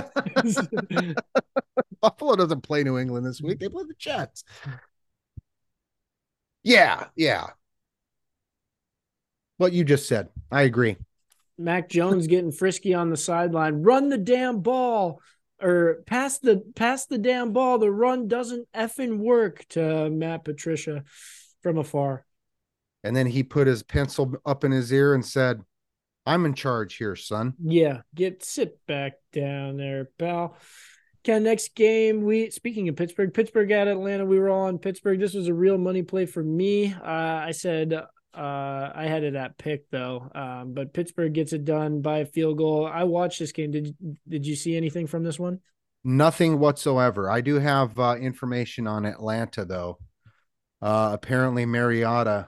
Buffalo 2.01 2.36
doesn't 2.36 2.61
play 2.61 2.84
New 2.84 2.97
England 2.97 3.26
this 3.26 3.41
week. 3.41 3.59
They 3.59 3.69
play 3.69 3.84
the 3.84 3.95
Jets. 3.97 4.43
Yeah, 6.63 7.05
yeah. 7.15 7.47
What 9.57 9.73
you 9.73 9.84
just 9.84 10.07
said. 10.07 10.30
I 10.51 10.63
agree. 10.63 10.97
Mac 11.57 11.89
Jones 11.89 12.28
getting 12.28 12.51
frisky 12.51 12.93
on 12.93 13.09
the 13.09 13.17
sideline. 13.17 13.84
Run 13.84 14.09
the 14.09 14.17
damn 14.17 14.61
ball 14.61 15.21
or 15.62 16.03
pass 16.06 16.39
the 16.39 16.64
pass 16.76 17.06
the 17.06 17.18
damn 17.18 17.53
ball. 17.53 17.78
The 17.78 17.91
run 17.91 18.28
doesn't 18.28 18.68
effing 18.74 19.20
work 19.20 19.66
to 19.70 20.10
Matt 20.10 20.45
Patricia 20.45 21.03
from 21.62 21.78
afar. 21.78 22.26
And 23.03 23.16
then 23.16 23.28
he 23.28 23.43
put 23.43 23.68
his 23.68 23.84
pencil 23.84 24.34
up 24.45 24.64
in 24.64 24.72
his 24.72 24.91
ear 24.91 25.14
and 25.14 25.24
said, 25.24 25.62
I'm 26.26 26.45
in 26.45 26.56
charge 26.56 26.95
here, 26.95 27.16
son. 27.16 27.53
Yeah, 27.64 28.01
get 28.16 28.43
sit 28.43 28.80
back 28.88 29.14
down 29.32 29.78
there, 29.78 30.10
pal. 30.18 30.58
Okay, 31.24 31.39
next 31.39 31.76
game. 31.76 32.24
We 32.24 32.51
speaking 32.51 32.89
of 32.89 32.95
Pittsburgh, 32.95 33.34
Pittsburgh 33.34 33.72
at 33.72 33.88
Atlanta. 33.88 34.26
We 34.26 34.39
were 34.39 34.49
all 34.49 34.68
on 34.68 34.78
Pittsburgh. 34.78 35.20
This 35.20 35.34
was 35.34 35.47
a 35.47 35.53
real 35.53 35.78
money 35.78 36.03
play 36.03 36.26
for 36.26 36.43
me. 36.43 36.93
Uh, 36.93 37.06
I 37.06 37.51
said 37.51 37.99
uh, 38.36 38.91
I 38.95 39.05
had 39.07 39.23
it 39.23 39.36
at 39.36 39.57
pick 39.57 39.89
though, 39.91 40.29
um, 40.36 40.73
but 40.73 40.93
Pittsburgh 40.93 41.33
gets 41.33 41.53
it 41.53 41.65
done 41.65 42.01
by 42.01 42.19
a 42.19 42.25
field 42.25 42.57
goal. 42.57 42.86
I 42.86 43.03
watched 43.03 43.39
this 43.39 43.51
game. 43.51 43.71
Did 43.71 43.95
did 44.27 44.45
you 44.45 44.55
see 44.55 44.75
anything 44.75 45.07
from 45.07 45.23
this 45.23 45.39
one? 45.39 45.59
Nothing 46.03 46.59
whatsoever. 46.59 47.29
I 47.29 47.41
do 47.41 47.55
have 47.59 47.97
uh, 47.99 48.15
information 48.19 48.86
on 48.88 49.05
Atlanta, 49.05 49.65
though. 49.65 49.97
Uh, 50.81 51.09
apparently, 51.13 51.65
Mariota, 51.65 52.45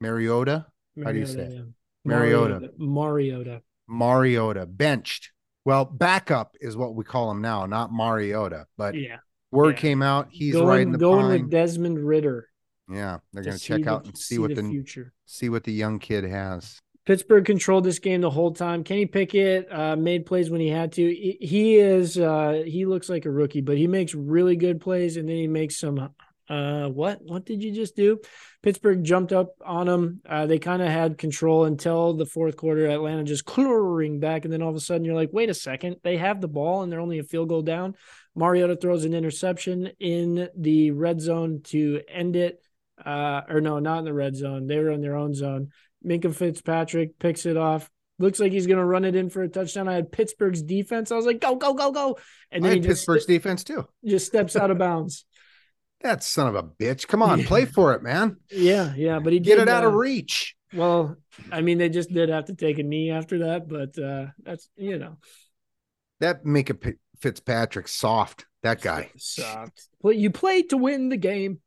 Mariota, 0.00 0.66
How 1.02 1.12
do 1.12 1.18
you 1.18 1.26
say 1.26 1.40
it? 1.40 1.52
yeah. 1.54 1.62
Mariota. 2.04 2.70
Mariota. 2.78 3.62
Mariota 3.88 4.64
benched. 4.66 5.32
Well, 5.66 5.84
backup 5.84 6.56
is 6.60 6.76
what 6.76 6.94
we 6.94 7.04
call 7.04 7.30
him 7.30 7.42
now, 7.42 7.66
not 7.66 7.92
Mariota. 7.92 8.66
But 8.78 8.94
Yeah. 8.94 9.18
word 9.50 9.76
yeah. 9.76 9.80
came 9.80 10.02
out 10.02 10.28
he's 10.30 10.54
going 10.54 10.66
riding 10.66 10.92
the 10.92 10.98
going 10.98 11.26
pine. 11.26 11.42
with 11.42 11.50
Desmond 11.50 11.98
Ridder. 11.98 12.48
Yeah, 12.90 13.18
they're 13.32 13.42
going 13.42 13.56
to 13.56 13.62
check 13.62 13.84
see 13.84 13.88
out 13.88 14.02
the- 14.04 14.08
and 14.08 14.18
see, 14.18 14.38
what 14.38 14.54
the, 14.54 14.62
future. 14.62 15.12
see 15.26 15.48
what 15.48 15.64
the 15.64 15.72
young 15.72 15.98
kid 15.98 16.24
has. 16.24 16.78
Pittsburgh 17.06 17.44
controlled 17.44 17.84
this 17.84 17.98
game 17.98 18.22
the 18.22 18.30
whole 18.30 18.52
time. 18.52 18.82
Kenny 18.82 19.04
Pickett 19.04 19.70
uh, 19.70 19.94
made 19.94 20.24
plays 20.24 20.48
when 20.48 20.60
he 20.60 20.68
had 20.68 20.92
to. 20.92 21.02
He, 21.02 21.36
he 21.40 21.76
is 21.76 22.18
uh, 22.18 22.62
he 22.66 22.86
looks 22.86 23.10
like 23.10 23.26
a 23.26 23.30
rookie, 23.30 23.60
but 23.60 23.76
he 23.76 23.86
makes 23.86 24.14
really 24.14 24.56
good 24.56 24.80
plays, 24.80 25.16
and 25.18 25.28
then 25.28 25.36
he 25.36 25.46
makes 25.46 25.78
some. 25.78 26.10
Uh, 26.48 26.88
what 26.88 27.20
what 27.22 27.44
did 27.46 27.62
you 27.62 27.72
just 27.72 27.96
do? 27.96 28.20
Pittsburgh 28.62 29.02
jumped 29.04 29.32
up 29.32 29.54
on 29.64 29.88
him. 29.88 30.20
Uh, 30.26 30.46
they 30.46 30.58
kind 30.58 30.80
of 30.82 30.88
had 30.88 31.18
control 31.18 31.64
until 31.64 32.14
the 32.14 32.26
fourth 32.26 32.56
quarter. 32.56 32.86
Atlanta 32.86 33.24
just 33.24 33.44
clearing 33.44 34.18
back, 34.20 34.44
and 34.44 34.52
then 34.52 34.62
all 34.62 34.70
of 34.70 34.76
a 34.76 34.80
sudden 34.80 35.04
you're 35.04 35.14
like, 35.14 35.30
wait 35.32 35.50
a 35.50 35.54
second, 35.54 35.96
they 36.04 36.16
have 36.16 36.40
the 36.40 36.48
ball 36.48 36.82
and 36.82 36.90
they're 36.92 37.00
only 37.00 37.18
a 37.18 37.24
field 37.24 37.48
goal 37.50 37.62
down. 37.62 37.94
Mariota 38.34 38.76
throws 38.76 39.04
an 39.04 39.14
interception 39.14 39.90
in 40.00 40.48
the 40.56 40.90
red 40.90 41.20
zone 41.20 41.60
to 41.64 42.00
end 42.08 42.36
it. 42.36 42.60
Uh, 43.02 43.42
or 43.48 43.60
no, 43.60 43.78
not 43.78 43.98
in 44.00 44.04
the 44.04 44.12
red 44.12 44.36
zone. 44.36 44.66
They 44.66 44.78
were 44.78 44.90
in 44.90 45.00
their 45.00 45.16
own 45.16 45.34
zone. 45.34 45.70
Minkah 46.06 46.34
Fitzpatrick 46.34 47.18
picks 47.18 47.46
it 47.46 47.56
off. 47.56 47.90
Looks 48.18 48.38
like 48.38 48.52
he's 48.52 48.66
going 48.68 48.78
to 48.78 48.84
run 48.84 49.04
it 49.04 49.16
in 49.16 49.30
for 49.30 49.42
a 49.42 49.48
touchdown. 49.48 49.88
I 49.88 49.94
had 49.94 50.12
Pittsburgh's 50.12 50.62
defense. 50.62 51.10
I 51.10 51.16
was 51.16 51.26
like, 51.26 51.40
go, 51.40 51.56
go, 51.56 51.74
go, 51.74 51.90
go. 51.90 52.18
And 52.52 52.64
then 52.64 52.72
he 52.72 52.78
had 52.78 52.86
Pittsburgh's 52.86 53.26
defense 53.26 53.64
too. 53.64 53.88
just 54.04 54.26
steps 54.26 54.54
out 54.56 54.70
of 54.70 54.78
bounds. 54.78 55.24
That 56.00 56.22
son 56.22 56.48
of 56.48 56.54
a 56.54 56.62
bitch. 56.62 57.08
Come 57.08 57.22
on, 57.22 57.38
Yeah. 57.40 57.46
play 57.46 57.64
for 57.64 57.94
it, 57.94 58.02
man. 58.02 58.36
Yeah, 58.50 58.92
yeah. 58.94 59.20
But 59.20 59.32
he 59.32 59.40
Get 59.40 59.54
did, 59.56 59.62
it 59.62 59.68
out 59.70 59.84
of 59.84 59.94
uh, 59.94 59.96
reach. 59.96 60.54
Well, 60.74 61.16
I 61.50 61.62
mean, 61.62 61.78
they 61.78 61.88
just 61.88 62.12
did 62.12 62.28
have 62.28 62.44
to 62.46 62.54
take 62.54 62.78
a 62.78 62.82
knee 62.82 63.10
after 63.10 63.38
that, 63.38 63.66
but 63.66 63.98
uh, 63.98 64.26
that's, 64.42 64.68
you 64.76 64.98
know, 64.98 65.16
That 66.20 66.44
Minkah 66.44 66.96
Fitzpatrick 67.20 67.88
soft. 67.88 68.44
That 68.62 68.82
guy. 68.82 69.12
soft. 69.16 69.88
Well, 70.02 70.12
you 70.12 70.28
played 70.30 70.68
to 70.70 70.76
win 70.76 71.08
the 71.08 71.16
game. 71.16 71.60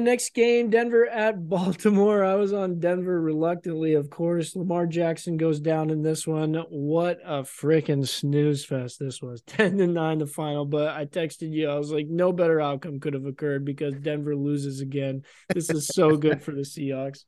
Next 0.00 0.34
game, 0.34 0.70
Denver 0.70 1.06
at 1.06 1.48
Baltimore. 1.48 2.24
I 2.24 2.34
was 2.34 2.52
on 2.52 2.78
Denver 2.78 3.20
reluctantly, 3.20 3.94
of 3.94 4.10
course. 4.10 4.56
Lamar 4.56 4.86
Jackson 4.86 5.36
goes 5.36 5.60
down 5.60 5.90
in 5.90 6.02
this 6.02 6.26
one. 6.26 6.54
What 6.70 7.18
a 7.24 7.42
freaking 7.42 8.06
snooze 8.06 8.64
fest 8.64 8.98
this 8.98 9.20
was. 9.20 9.42
10 9.46 9.78
to 9.78 9.86
9 9.86 10.18
the 10.18 10.26
final. 10.26 10.64
But 10.64 10.88
I 10.88 11.06
texted 11.06 11.52
you. 11.52 11.68
I 11.68 11.76
was 11.76 11.90
like, 11.90 12.06
no 12.08 12.32
better 12.32 12.60
outcome 12.60 13.00
could 13.00 13.14
have 13.14 13.26
occurred 13.26 13.64
because 13.64 13.94
Denver 13.94 14.36
loses 14.36 14.80
again. 14.80 15.22
This 15.52 15.70
is 15.70 15.88
so 15.88 16.16
good 16.16 16.42
for 16.42 16.52
the 16.52 16.60
Seahawks. 16.62 17.24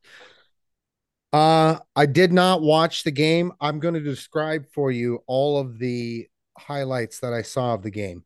Uh, 1.33 1.79
I 1.95 2.05
did 2.05 2.31
not 2.31 2.61
watch 2.61 3.03
the 3.03 3.11
game. 3.11 3.51
I'm 3.59 3.79
going 3.79 3.93
to 3.93 3.99
describe 3.99 4.65
for 4.73 4.91
you 4.91 5.19
all 5.27 5.59
of 5.59 5.77
the 5.77 6.27
highlights 6.57 7.19
that 7.19 7.33
I 7.33 7.41
saw 7.41 7.73
of 7.73 7.83
the 7.83 7.91
game. 7.91 8.23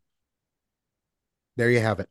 There 1.57 1.69
you 1.69 1.79
have 1.79 1.99
it. 1.99 2.09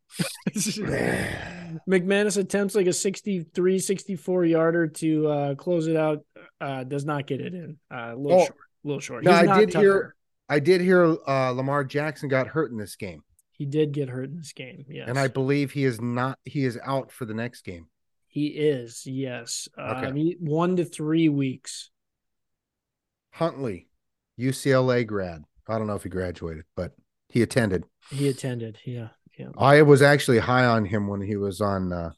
McManus 1.88 2.36
attempts 2.36 2.74
like 2.74 2.86
a 2.86 2.92
63, 2.92 3.78
64 3.78 4.44
yarder 4.44 4.86
to 4.88 5.28
uh, 5.28 5.54
close 5.54 5.86
it 5.86 5.96
out. 5.96 6.24
Uh, 6.60 6.84
does 6.84 7.04
not 7.04 7.26
get 7.26 7.40
it 7.40 7.54
in. 7.54 7.78
Uh, 7.92 8.12
a 8.12 8.16
little 8.16 8.40
Oh. 8.40 8.44
short. 8.44 8.56
A 8.84 8.88
little 8.88 9.00
short. 9.00 9.24
No, 9.24 9.32
I 9.32 9.58
did 9.60 9.70
Tucker. 9.72 9.80
hear. 9.82 10.14
I 10.48 10.58
did 10.58 10.80
hear 10.80 11.16
uh, 11.28 11.50
Lamar 11.50 11.84
Jackson 11.84 12.28
got 12.28 12.48
hurt 12.48 12.70
in 12.72 12.76
this 12.78 12.96
game, 12.96 13.22
He 13.52 13.66
did 13.66 13.92
get 13.92 14.08
hurt 14.08 14.30
in 14.30 14.36
this 14.36 14.52
game. 14.52 14.84
Yes. 14.88 15.08
and 15.08 15.18
I 15.18 15.28
believe 15.28 15.70
he 15.72 15.84
is 15.84 16.00
not. 16.00 16.38
He 16.44 16.64
is 16.64 16.78
out 16.84 17.12
for 17.12 17.24
the 17.24 17.34
next 17.34 17.62
game. 17.62 17.86
he 18.26 18.46
is. 18.48 19.06
Yes. 19.06 19.68
Okay. 19.78 20.06
Um, 20.06 20.34
one 20.40 20.76
to 20.76 20.84
three 20.84 21.28
weeks. 21.28 21.90
Huntley, 23.32 23.88
UCLA 24.38 25.06
grad. 25.06 25.44
I 25.68 25.78
don't 25.78 25.86
know 25.86 25.94
if 25.94 26.02
he 26.02 26.08
graduated, 26.08 26.64
but 26.74 26.92
he 27.28 27.42
attended. 27.42 27.84
He 28.10 28.28
attended. 28.28 28.78
Yeah. 28.84 29.08
I 29.58 29.82
was 29.82 30.02
actually 30.02 30.38
high 30.38 30.64
on 30.64 30.84
him 30.84 31.06
when 31.08 31.20
he 31.20 31.36
was 31.36 31.60
on 31.60 31.92
uh, 31.92 32.10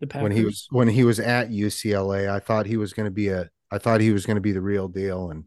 The 0.00 0.06
Packers. 0.06 0.22
when 0.22 0.32
he 0.32 0.44
was 0.44 0.66
when 0.70 0.88
he 0.88 1.04
was 1.04 1.20
at 1.20 1.50
UCLA. 1.50 2.28
I 2.30 2.38
thought 2.40 2.66
he 2.66 2.76
was 2.76 2.92
going 2.92 3.06
to 3.06 3.10
be 3.10 3.28
a. 3.28 3.50
I 3.70 3.78
thought 3.78 4.00
he 4.00 4.12
was 4.12 4.26
going 4.26 4.36
to 4.36 4.40
be 4.40 4.52
the 4.52 4.60
real 4.60 4.88
deal, 4.88 5.30
and 5.30 5.44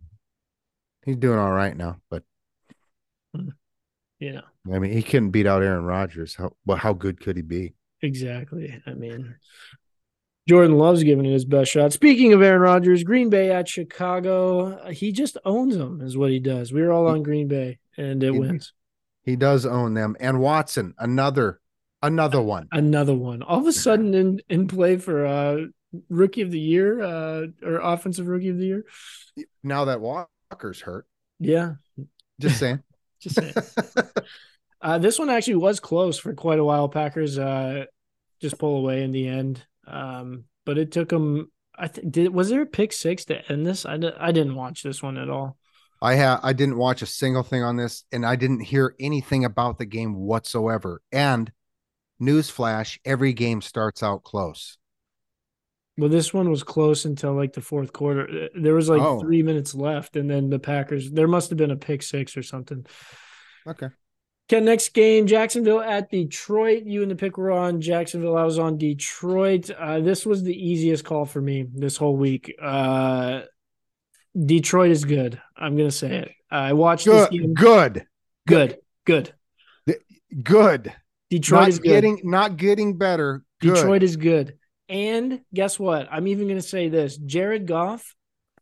he's 1.05 1.17
doing 1.17 1.39
all 1.39 1.51
right 1.51 1.75
now. 1.75 1.97
But 2.09 2.23
you 4.19 4.33
know, 4.33 4.43
I 4.73 4.79
mean, 4.79 4.91
he 4.93 5.03
couldn't 5.03 5.31
beat 5.31 5.47
out 5.47 5.63
Aaron 5.63 5.83
Rodgers. 5.85 6.35
How 6.35 6.53
well, 6.65 6.77
how 6.77 6.93
good 6.93 7.19
could 7.19 7.35
he 7.35 7.41
be? 7.41 7.73
exactly. 8.01 8.81
I 8.85 8.93
mean, 8.93 9.35
Jordan 10.47 10.77
Love's 10.77 11.03
giving 11.03 11.25
it 11.25 11.31
his 11.31 11.45
best 11.45 11.71
shot. 11.71 11.93
Speaking 11.93 12.33
of 12.33 12.41
Aaron 12.41 12.61
Rodgers, 12.61 13.03
Green 13.03 13.29
Bay 13.29 13.49
at 13.49 13.67
Chicago, 13.69 14.89
he 14.91 15.11
just 15.13 15.37
owns 15.45 15.77
them, 15.77 16.01
is 16.01 16.17
what 16.17 16.29
he 16.31 16.39
does. 16.39 16.73
We 16.73 16.81
are 16.81 16.91
all 16.91 17.07
on 17.07 17.23
Green 17.23 17.47
Bay, 17.47 17.79
and 17.97 18.21
it 18.23 18.33
He- 18.33 18.39
wins. 18.39 18.73
He 19.23 19.35
does 19.35 19.65
own 19.65 19.93
them. 19.93 20.15
And 20.19 20.39
Watson, 20.39 20.93
another, 20.97 21.59
another 22.01 22.41
one. 22.41 22.67
Another 22.71 23.13
one. 23.15 23.41
All 23.41 23.59
of 23.59 23.67
a 23.67 23.71
sudden, 23.85 24.13
in 24.13 24.41
in 24.49 24.67
play 24.67 24.97
for 24.97 25.25
uh, 25.25 25.57
rookie 26.09 26.41
of 26.41 26.51
the 26.51 26.59
year 26.59 27.01
uh, 27.01 27.47
or 27.63 27.75
offensive 27.75 28.27
rookie 28.27 28.49
of 28.49 28.57
the 28.57 28.65
year. 28.65 28.85
Now 29.63 29.85
that 29.85 30.01
Walker's 30.01 30.81
hurt, 30.81 31.07
Yeah, 31.39 31.75
just 32.39 32.59
saying. 32.59 32.81
just 33.19 33.35
saying. 33.35 33.53
Uh, 34.81 34.97
this 34.97 35.17
one 35.17 35.29
actually 35.29 35.55
was 35.55 35.79
close 35.79 36.19
for 36.19 36.33
quite 36.33 36.59
a 36.59 36.63
while. 36.63 36.89
Packers 36.89 37.39
uh, 37.39 37.85
just 38.41 38.59
pull 38.59 38.77
away 38.77 39.03
in 39.03 39.11
the 39.11 39.27
end, 39.27 39.65
um, 39.87 40.43
but 40.65 40.77
it 40.77 40.91
took 40.91 41.09
them. 41.09 41.49
I 41.75 41.87
think 41.87 42.11
did 42.11 42.33
was 42.33 42.49
there 42.49 42.61
a 42.61 42.65
pick 42.67 42.91
six 42.91 43.25
to 43.25 43.49
end 43.51 43.65
this? 43.65 43.85
I, 43.85 43.97
di- 43.97 44.15
I 44.19 44.31
didn't 44.31 44.55
watch 44.55 44.83
this 44.83 45.01
one 45.01 45.17
at 45.17 45.29
all. 45.29 45.57
I 46.03 46.17
ha 46.17 46.39
I 46.43 46.53
didn't 46.53 46.77
watch 46.77 47.01
a 47.01 47.05
single 47.07 47.43
thing 47.43 47.63
on 47.63 47.77
this, 47.77 48.03
and 48.11 48.25
I 48.25 48.35
didn't 48.35 48.59
hear 48.59 48.93
anything 48.99 49.45
about 49.45 49.77
the 49.77 49.85
game 49.85 50.15
whatsoever. 50.15 51.01
And 51.11 51.51
newsflash, 52.21 52.99
every 53.05 53.33
game 53.33 53.61
starts 53.61 54.03
out 54.03 54.23
close. 54.23 54.77
Well, 55.97 56.09
this 56.09 56.33
one 56.33 56.49
was 56.49 56.63
close 56.63 57.05
until 57.05 57.33
like 57.33 57.53
the 57.53 57.61
fourth 57.61 57.93
quarter. 57.93 58.27
Uh, 58.27 58.47
There 58.59 58.73
was 58.73 58.89
like 58.89 59.01
Oh. 59.01 59.19
three 59.19 59.43
minutes 59.43 59.73
left, 59.75 60.15
and 60.15 60.29
then 60.29 60.49
the 60.49 60.59
Packers. 60.59 61.11
There 61.11 61.27
must 61.27 61.49
have 61.51 61.57
been 61.57 61.71
a 61.71 61.75
pick 61.75 62.01
six 62.03 62.35
or 62.35 62.43
something. 62.43 62.85
Okay. 63.67 63.87
Okay, 64.51 64.59
next 64.59 64.89
game, 64.93 65.25
Jacksonville 65.25 65.79
at 65.79 66.11
Detroit. 66.11 66.83
You 66.85 67.01
and 67.01 67.09
the 67.09 67.15
pick 67.15 67.37
were 67.37 67.51
on 67.51 67.79
Jacksonville. 67.79 68.35
I 68.35 68.43
was 68.43 68.59
on 68.59 68.77
Detroit. 68.77 69.69
Uh, 69.69 70.01
this 70.01 70.25
was 70.25 70.43
the 70.43 70.53
easiest 70.53 71.05
call 71.05 71.25
for 71.25 71.39
me 71.39 71.65
this 71.73 71.95
whole 71.95 72.17
week. 72.17 72.53
Uh, 72.61 73.43
Detroit 74.39 74.91
is 74.91 75.05
good. 75.05 75.41
I'm 75.55 75.77
gonna 75.77 75.91
say 75.91 76.17
it. 76.17 76.31
I 76.49 76.73
watched 76.73 77.05
this 77.05 77.29
game. 77.29 77.53
Good, 77.53 78.05
good, 78.47 78.77
Good, 79.05 79.33
good. 79.85 80.43
good. 80.43 80.93
Detroit 81.29 81.61
not 81.61 81.69
is 81.69 81.79
good. 81.79 81.87
getting, 81.89 82.21
not 82.23 82.57
getting 82.57 82.97
better. 82.97 83.43
Good. 83.59 83.75
Detroit 83.75 84.03
is 84.03 84.17
good. 84.17 84.57
And 84.89 85.41
guess 85.53 85.79
what? 85.79 86.07
I'm 86.11 86.27
even 86.27 86.47
gonna 86.47 86.61
say 86.61 86.89
this: 86.89 87.17
Jared 87.17 87.65
Goff 87.67 88.15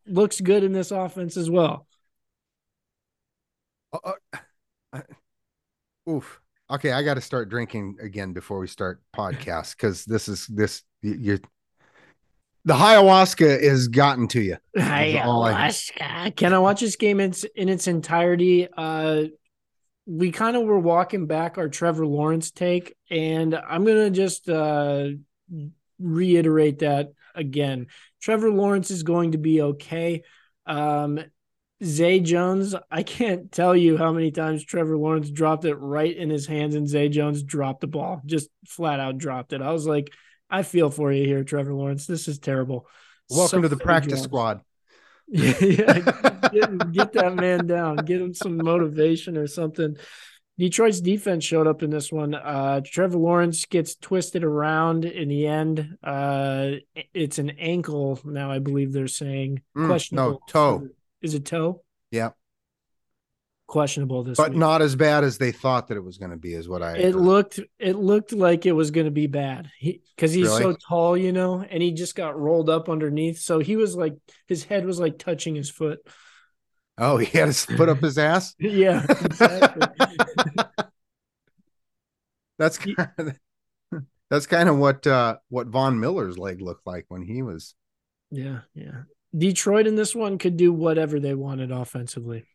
looks 0.06 0.40
good 0.40 0.64
in 0.64 0.72
this 0.72 0.92
offense 0.92 1.38
as 1.38 1.50
well. 1.50 1.88
Uh, 3.92 4.12
uh, 4.94 5.02
oof. 6.10 6.40
Okay, 6.70 6.94
I 6.94 7.04
got 7.04 7.16
to 7.16 7.22
start 7.22 7.50
drinking 7.50 7.98
again 8.02 8.32
before 8.32 8.60
we 8.60 8.68
start 8.68 9.02
podcast 9.14 9.76
because 9.76 10.06
this 10.06 10.30
is 10.30 10.48
this 10.48 10.84
you. 11.02 11.40
You 12.66 12.74
the 12.74 12.80
ayahuasca 12.80 13.60
is 13.60 13.88
gotten 13.88 14.28
to 14.30 14.42
you. 14.42 14.58
Hey, 14.76 15.20
all 15.20 15.44
I- 15.44 15.72
Can 16.36 16.54
I 16.54 16.60
watch 16.60 16.82
this 16.82 16.96
game 16.96 17.20
in 17.20 17.32
its, 17.32 17.44
in 17.56 17.70
its 17.70 17.88
entirety? 17.88 18.68
Uh, 18.76 19.24
we 20.06 20.32
kind 20.32 20.58
of 20.58 20.64
were 20.64 20.80
walking 20.80 21.28
back 21.28 21.58
our 21.58 21.70
Trevor 21.70 22.06
Lawrence 22.06 22.52
take, 22.52 22.96
and 23.10 23.56
I'm 23.56 23.86
gonna 23.86 24.10
just 24.10 24.50
uh, 24.50 25.10
reiterate 26.00 26.80
that 26.80 27.14
again. 27.36 27.88
Trevor 28.22 28.52
Lawrence 28.52 28.92
is 28.92 29.04
going 29.04 29.34
to 29.34 29.38
be 29.38 29.62
okay. 29.62 30.24
Um, 30.66 31.20
Zay 31.84 32.20
Jones, 32.20 32.76
I 32.92 33.04
can't 33.04 33.52
tell 33.52 33.76
you 33.76 33.98
how 33.98 34.12
many 34.12 34.32
times 34.32 34.64
Trevor 34.64 34.98
Lawrence 34.98 35.30
dropped 35.32 35.66
it 35.66 35.76
right 35.76 36.16
in 36.16 36.30
his 36.30 36.46
hands, 36.46 36.76
and 36.76 36.88
Zay 36.88 37.10
Jones 37.10 37.42
dropped 37.44 37.82
the 37.82 37.88
ball, 37.88 38.22
just 38.26 38.50
flat 38.68 39.00
out 39.00 39.18
dropped 39.18 39.54
it. 39.54 39.62
I 39.62 39.72
was 39.72 39.88
like, 39.88 40.12
I 40.52 40.64
feel 40.64 40.90
for 40.92 41.12
you 41.12 41.26
here, 41.26 41.44
Trevor 41.44 41.74
Lawrence. 41.74 42.06
This 42.06 42.28
is 42.28 42.38
terrible. 42.38 42.88
Welcome 43.30 43.60
So 43.60 43.62
to 43.62 43.70
the 43.70 43.78
practice 43.78 44.22
squad. 44.22 44.62
yeah, 45.28 46.00
get, 46.52 46.92
get 46.92 47.14
that 47.14 47.36
man 47.36 47.66
down. 47.66 47.96
Get 47.98 48.22
him 48.22 48.34
some 48.34 48.58
motivation 48.58 49.38
or 49.38 49.48
something. 49.48 49.96
Detroit's 50.58 51.00
defense 51.00 51.46
showed 51.46 51.68
up 51.68 51.82
in 51.82 51.90
this 51.90 52.12
one. 52.12 52.36
Uh, 52.36 52.82
Trevor 52.84 53.18
Lawrence 53.18 53.66
gets 53.66 53.96
twisted 53.96 54.44
around 54.44 55.06
in 55.06 55.30
the 55.30 55.48
end. 55.48 55.98
Uh, 56.04 56.72
it's 57.14 57.40
an 57.40 57.52
ankle 57.52 58.20
now, 58.26 58.52
I 58.52 58.60
believe 58.60 58.92
they're 58.92 59.08
saying. 59.08 59.62
Mm, 59.76 59.82
no, 59.84 59.88
Questionable. 59.88 60.42
toe. 60.48 60.90
Is 61.22 61.34
it 61.34 61.46
toe? 61.46 61.82
Yeah, 62.12 62.32
Questionable 63.72 64.24
this 64.26 64.36
but 64.36 64.50
week. 64.50 64.60
not 64.60 64.82
as 64.82 64.98
bad 64.98 65.24
as 65.24 65.38
they 65.38 65.54
thought 65.54 65.88
that 65.88 65.96
it 65.96 66.04
was 66.04 66.18
going 66.18 66.32
to 66.32 66.36
be. 66.38 66.54
Is 66.54 66.68
what 66.68 66.84
I. 66.84 66.98
It 66.98 67.14
heard. 67.14 67.16
looked 67.16 67.58
it 67.80 67.96
looked 67.96 68.34
like 68.34 68.66
it 68.66 68.74
was 68.74 68.92
going 68.92 69.06
to 69.06 69.12
be 69.12 69.28
bad 69.28 69.72
because 69.82 70.34
he's 70.34 70.50
so 70.50 70.76
tall, 70.90 71.16
you 71.16 71.32
know, 71.32 71.62
and 71.62 71.82
he 71.82 71.94
just 71.94 72.14
got 72.14 72.38
rolled 72.38 72.70
up 72.70 72.90
underneath. 72.90 73.40
So 73.40 73.60
he 73.60 73.78
was 73.78 73.96
like 73.96 74.18
his 74.46 74.66
head 74.66 74.86
was 74.86 75.00
like 75.00 75.20
touching 75.20 75.56
his 75.56 75.70
foot. 75.70 76.00
Oh, 76.98 77.16
he 77.16 77.38
had 77.38 77.54
to 77.54 77.78
put 77.78 77.88
up 77.88 78.00
his 78.00 78.18
ass. 78.18 78.54
Yeah. 78.60 79.06
That's 82.60 82.78
kind 82.78 83.10
of, 83.18 83.40
that's 84.30 84.48
kind 84.48 84.68
of 84.68 84.78
what 84.80 85.08
uh 85.08 85.38
what 85.48 85.68
Von 85.68 85.98
Miller's 85.98 86.38
leg 86.38 86.62
looked 86.62 86.86
like 86.86 87.06
when 87.08 87.22
he 87.22 87.42
was. 87.42 87.74
Yeah, 88.32 88.60
yeah. 88.76 89.04
Detroit 89.36 89.88
in 89.88 89.96
this 89.96 90.14
one 90.14 90.38
could 90.38 90.58
do 90.58 90.74
whatever 90.74 91.22
they 91.22 91.34
wanted 91.34 91.72
offensively. 91.72 92.46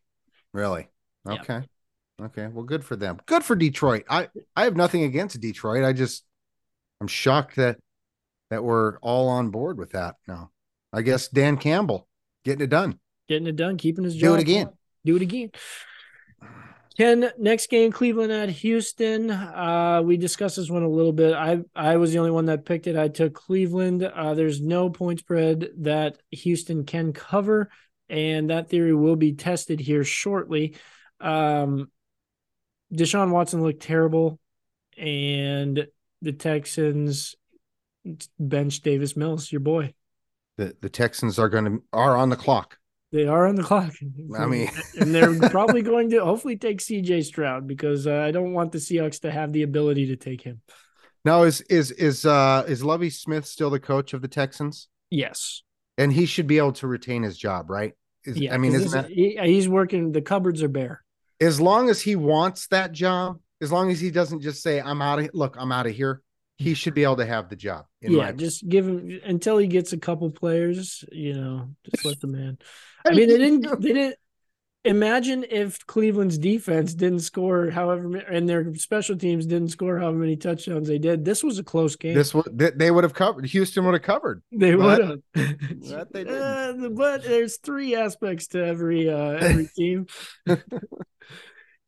Really? 0.53 0.87
Yeah. 1.27 1.41
Okay. 1.41 1.61
Okay. 2.21 2.47
Well, 2.47 2.63
good 2.63 2.83
for 2.83 2.95
them. 2.95 3.17
Good 3.25 3.43
for 3.43 3.55
Detroit. 3.55 4.05
I 4.09 4.29
I 4.55 4.63
have 4.63 4.75
nothing 4.75 5.03
against 5.03 5.39
Detroit. 5.39 5.83
I 5.83 5.93
just 5.93 6.23
I'm 7.01 7.07
shocked 7.07 7.57
that 7.57 7.77
that 8.49 8.63
we're 8.63 8.97
all 8.99 9.29
on 9.29 9.49
board 9.49 9.77
with 9.77 9.91
that 9.91 10.15
now. 10.27 10.51
I 10.93 11.01
guess 11.01 11.27
Dan 11.27 11.57
Campbell 11.57 12.07
getting 12.43 12.63
it 12.63 12.69
done. 12.69 12.99
Getting 13.27 13.47
it 13.47 13.55
done, 13.55 13.77
keeping 13.77 14.03
his 14.03 14.15
job. 14.15 14.29
Do 14.29 14.35
it 14.35 14.41
again. 14.41 14.69
Do 15.05 15.15
it 15.15 15.21
again. 15.21 15.51
Ken, 16.97 17.29
next 17.37 17.69
game, 17.69 17.91
Cleveland 17.91 18.31
at 18.31 18.49
Houston. 18.49 19.29
Uh, 19.29 20.01
we 20.03 20.17
discussed 20.17 20.55
this 20.55 20.69
one 20.69 20.81
a 20.81 20.89
little 20.89 21.13
bit. 21.13 21.35
I 21.35 21.59
I 21.75 21.97
was 21.97 22.11
the 22.11 22.17
only 22.17 22.31
one 22.31 22.45
that 22.45 22.65
picked 22.65 22.87
it. 22.87 22.97
I 22.97 23.07
took 23.07 23.35
Cleveland. 23.35 24.01
Uh, 24.03 24.33
there's 24.33 24.61
no 24.61 24.89
point 24.89 25.19
spread 25.19 25.69
that 25.79 26.17
Houston 26.31 26.85
can 26.85 27.13
cover, 27.13 27.69
and 28.09 28.49
that 28.49 28.69
theory 28.69 28.95
will 28.95 29.15
be 29.15 29.33
tested 29.33 29.79
here 29.79 30.03
shortly. 30.03 30.75
Um, 31.19 31.89
Deshaun 32.93 33.31
Watson 33.31 33.61
looked 33.63 33.81
terrible, 33.81 34.39
and 34.97 35.87
the 36.21 36.31
Texans 36.33 37.35
bench 38.39 38.81
Davis 38.81 39.15
Mills, 39.17 39.51
your 39.51 39.61
boy. 39.61 39.93
The 40.57 40.75
the 40.81 40.89
Texans 40.89 41.37
are 41.37 41.49
going 41.49 41.65
to 41.65 41.83
are 41.93 42.15
on 42.15 42.29
the 42.29 42.35
clock. 42.35 42.77
They 43.11 43.25
are 43.25 43.47
on 43.47 43.55
the 43.55 43.63
clock. 43.63 43.93
I 44.37 44.45
mean- 44.47 44.69
and 44.99 45.13
they're 45.15 45.37
probably 45.49 45.81
going 45.81 46.09
to 46.09 46.23
hopefully 46.25 46.57
take 46.57 46.79
CJ 46.79 47.23
Stroud 47.25 47.65
because 47.67 48.05
uh, 48.05 48.15
I 48.17 48.31
don't 48.31 48.53
want 48.53 48.71
the 48.73 48.79
Seahawks 48.79 49.21
to 49.21 49.31
have 49.31 49.53
the 49.53 49.63
ability 49.63 50.07
to 50.07 50.15
take 50.17 50.41
him. 50.41 50.61
Now 51.23 51.43
is 51.43 51.61
is 51.61 51.91
is 51.91 52.25
uh 52.25 52.63
is 52.67 52.83
Lovie 52.83 53.09
Smith 53.09 53.45
still 53.45 53.69
the 53.69 53.79
coach 53.79 54.13
of 54.13 54.21
the 54.21 54.27
Texans? 54.27 54.87
Yes. 55.09 55.63
And 55.97 56.11
he 56.13 56.25
should 56.25 56.47
be 56.47 56.57
able 56.57 56.73
to 56.73 56.87
retain 56.87 57.23
his 57.23 57.37
job, 57.37 57.69
right? 57.69 57.93
Is, 58.23 58.37
Yeah. 58.37 58.53
I 58.53 58.57
mean, 58.57 58.73
isn't 58.73 58.83
this- 58.83 58.91
that 58.93 59.09
he- 59.09 59.37
he's 59.41 59.67
working? 59.69 60.11
The 60.11 60.21
cupboards 60.21 60.61
are 60.63 60.67
bare. 60.67 61.03
As 61.39 61.61
long 61.61 61.89
as 61.89 62.01
he 62.01 62.15
wants 62.15 62.67
that 62.67 62.91
job, 62.91 63.39
as 63.61 63.71
long 63.71 63.91
as 63.91 63.99
he 63.99 64.11
doesn't 64.11 64.41
just 64.41 64.61
say, 64.61 64.79
I'm 64.79 65.01
out 65.01 65.19
of 65.19 65.29
look, 65.33 65.55
I'm 65.57 65.71
out 65.71 65.87
of 65.87 65.93
here, 65.93 66.21
he 66.57 66.73
should 66.73 66.93
be 66.93 67.03
able 67.03 67.17
to 67.17 67.25
have 67.25 67.49
the 67.49 67.55
job. 67.55 67.85
In 68.01 68.13
yeah. 68.13 68.31
Just 68.31 68.67
give 68.67 68.87
him 68.87 69.19
until 69.23 69.57
he 69.57 69.67
gets 69.67 69.93
a 69.93 69.97
couple 69.97 70.29
players. 70.31 71.03
You 71.11 71.33
know, 71.33 71.69
just 71.89 72.05
let 72.05 72.19
the 72.19 72.27
man. 72.27 72.57
I 73.05 73.11
mean, 73.11 73.29
they 73.29 73.37
didn't. 73.37 73.81
They 73.81 73.93
didn't. 73.93 74.15
Imagine 74.87 75.45
if 75.49 75.85
Cleveland's 75.85 76.37
defense 76.37 76.93
didn't 76.93 77.19
score 77.19 77.69
however, 77.69 78.15
and 78.17 78.47
their 78.47 78.73
special 78.75 79.17
teams 79.17 79.45
didn't 79.45 79.69
score 79.69 79.99
however 79.99 80.17
many 80.17 80.35
touchdowns 80.35 80.87
they 80.87 80.97
did. 80.97 81.25
This 81.25 81.43
was 81.43 81.59
a 81.59 81.63
close 81.63 81.95
game. 81.95 82.15
this 82.15 82.33
would 82.33 82.57
they, 82.57 82.71
they 82.71 82.91
would 82.91 83.03
have 83.03 83.13
covered 83.13 83.45
Houston 83.45 83.85
would 83.85 83.93
have 83.93 84.01
covered. 84.01 84.41
They 84.51 84.75
would 84.75 85.03
have. 85.03 85.19
they 86.11 86.25
Uh, 86.25 86.89
but 86.89 87.23
there's 87.23 87.57
three 87.57 87.95
aspects 87.95 88.47
to 88.47 88.65
every 88.65 89.09
uh, 89.09 89.37
every 89.37 89.67
team. 89.75 90.07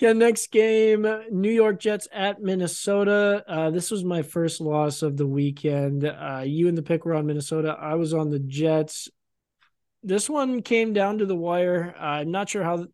Okay, 0.02 0.14
next 0.14 0.50
game, 0.52 1.06
New 1.30 1.52
York 1.52 1.78
Jets 1.78 2.08
at 2.14 2.42
Minnesota. 2.42 3.44
Uh, 3.46 3.70
this 3.70 3.92
was 3.92 4.06
my 4.06 4.22
first 4.22 4.62
loss 4.62 5.02
of 5.02 5.18
the 5.18 5.28
weekend. 5.28 6.06
Uh, 6.06 6.44
you 6.46 6.70
and 6.70 6.78
the 6.78 6.82
pick 6.82 7.04
were 7.04 7.16
on 7.16 7.26
Minnesota. 7.26 7.76
I 7.78 7.96
was 7.96 8.14
on 8.14 8.30
the 8.30 8.40
Jets. 8.40 9.10
This 10.04 10.30
one 10.30 10.62
came 10.62 10.94
down 10.94 11.18
to 11.18 11.26
the 11.26 11.36
wire. 11.36 11.94
Uh, 11.98 12.04
I'm 12.04 12.32
not 12.32 12.50
sure 12.50 12.64
how 12.64 12.88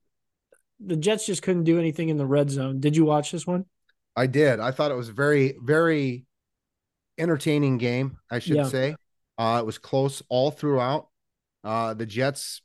the 0.79 0.95
Jets 0.95 1.25
just 1.25 1.41
couldn't 1.41 1.63
do 1.63 1.79
anything 1.79 2.09
in 2.09 2.17
the 2.17 2.25
red 2.25 2.49
zone. 2.49 2.79
Did 2.79 2.95
you 2.95 3.05
watch 3.05 3.31
this 3.31 3.45
one? 3.45 3.65
I 4.15 4.27
did. 4.27 4.59
I 4.59 4.71
thought 4.71 4.91
it 4.91 4.95
was 4.95 5.09
a 5.09 5.13
very, 5.13 5.55
very 5.61 6.25
entertaining 7.17 7.77
game, 7.77 8.17
I 8.31 8.39
should 8.39 8.57
Yeah. 8.57 8.67
say. 8.67 8.95
Uh, 9.37 9.59
it 9.61 9.65
was 9.65 9.77
close 9.77 10.23
all 10.29 10.51
throughout. 10.51 11.09
Uh, 11.63 11.93
the 11.93 12.05
Jets 12.05 12.61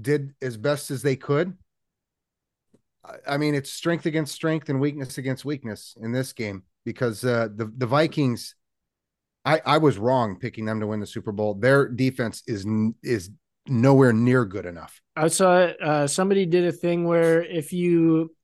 did 0.00 0.34
as 0.40 0.56
best 0.56 0.90
as 0.90 1.02
they 1.02 1.16
could. 1.16 1.56
I- 3.04 3.18
I 3.34 3.36
mean, 3.36 3.54
it's 3.54 3.70
strength 3.70 4.06
against 4.06 4.34
strength 4.34 4.68
and 4.68 4.80
weakness 4.80 5.18
against 5.18 5.44
weakness 5.44 5.96
in 6.00 6.12
this 6.12 6.32
game 6.32 6.62
because 6.84 7.24
uh, 7.24 7.48
the 7.54 7.66
the 7.76 7.86
Vikings 7.86 8.54
I 9.44 9.60
I 9.66 9.78
was 9.78 9.98
wrong 9.98 10.38
picking 10.38 10.64
them 10.64 10.78
to 10.80 10.86
win 10.86 11.00
the 11.00 11.06
Super 11.06 11.32
Bowl. 11.32 11.54
Their 11.54 11.88
defense 11.88 12.42
is 12.46 12.64
is 13.02 13.30
nowhere 13.66 14.12
near 14.12 14.44
good 14.44 14.66
enough. 14.66 15.00
I 15.16 15.28
saw 15.28 15.54
uh, 15.54 16.06
somebody 16.06 16.46
did 16.46 16.64
a 16.64 16.72
thing 16.72 17.04
where 17.04 17.42
if 17.42 17.72
you 17.72 18.34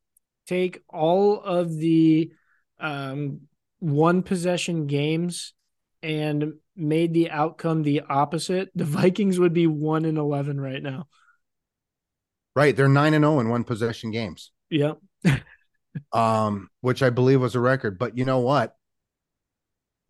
take 0.46 0.82
all 0.88 1.40
of 1.40 1.76
the 1.76 2.32
um, 2.80 3.42
one 3.80 4.22
possession 4.22 4.86
games 4.86 5.54
and 6.02 6.54
made 6.76 7.12
the 7.12 7.30
outcome 7.30 7.82
the 7.82 8.02
opposite, 8.08 8.70
the 8.74 8.84
Vikings 8.98 9.38
would 9.38 9.52
be 9.52 9.66
one 9.66 10.04
in 10.04 10.16
eleven 10.16 10.60
right 10.60 10.82
now. 10.82 11.06
Right, 12.54 12.74
they're 12.74 12.88
nine 12.88 13.14
and 13.14 13.24
zero 13.24 13.40
in 13.40 13.48
one 13.48 13.64
possession 13.64 14.10
games. 14.10 14.50
Yep. 14.70 14.98
um, 16.12 16.68
which 16.80 17.02
I 17.02 17.10
believe 17.10 17.40
was 17.40 17.54
a 17.54 17.60
record. 17.60 17.98
But 17.98 18.16
you 18.18 18.24
know 18.24 18.40
what? 18.40 18.74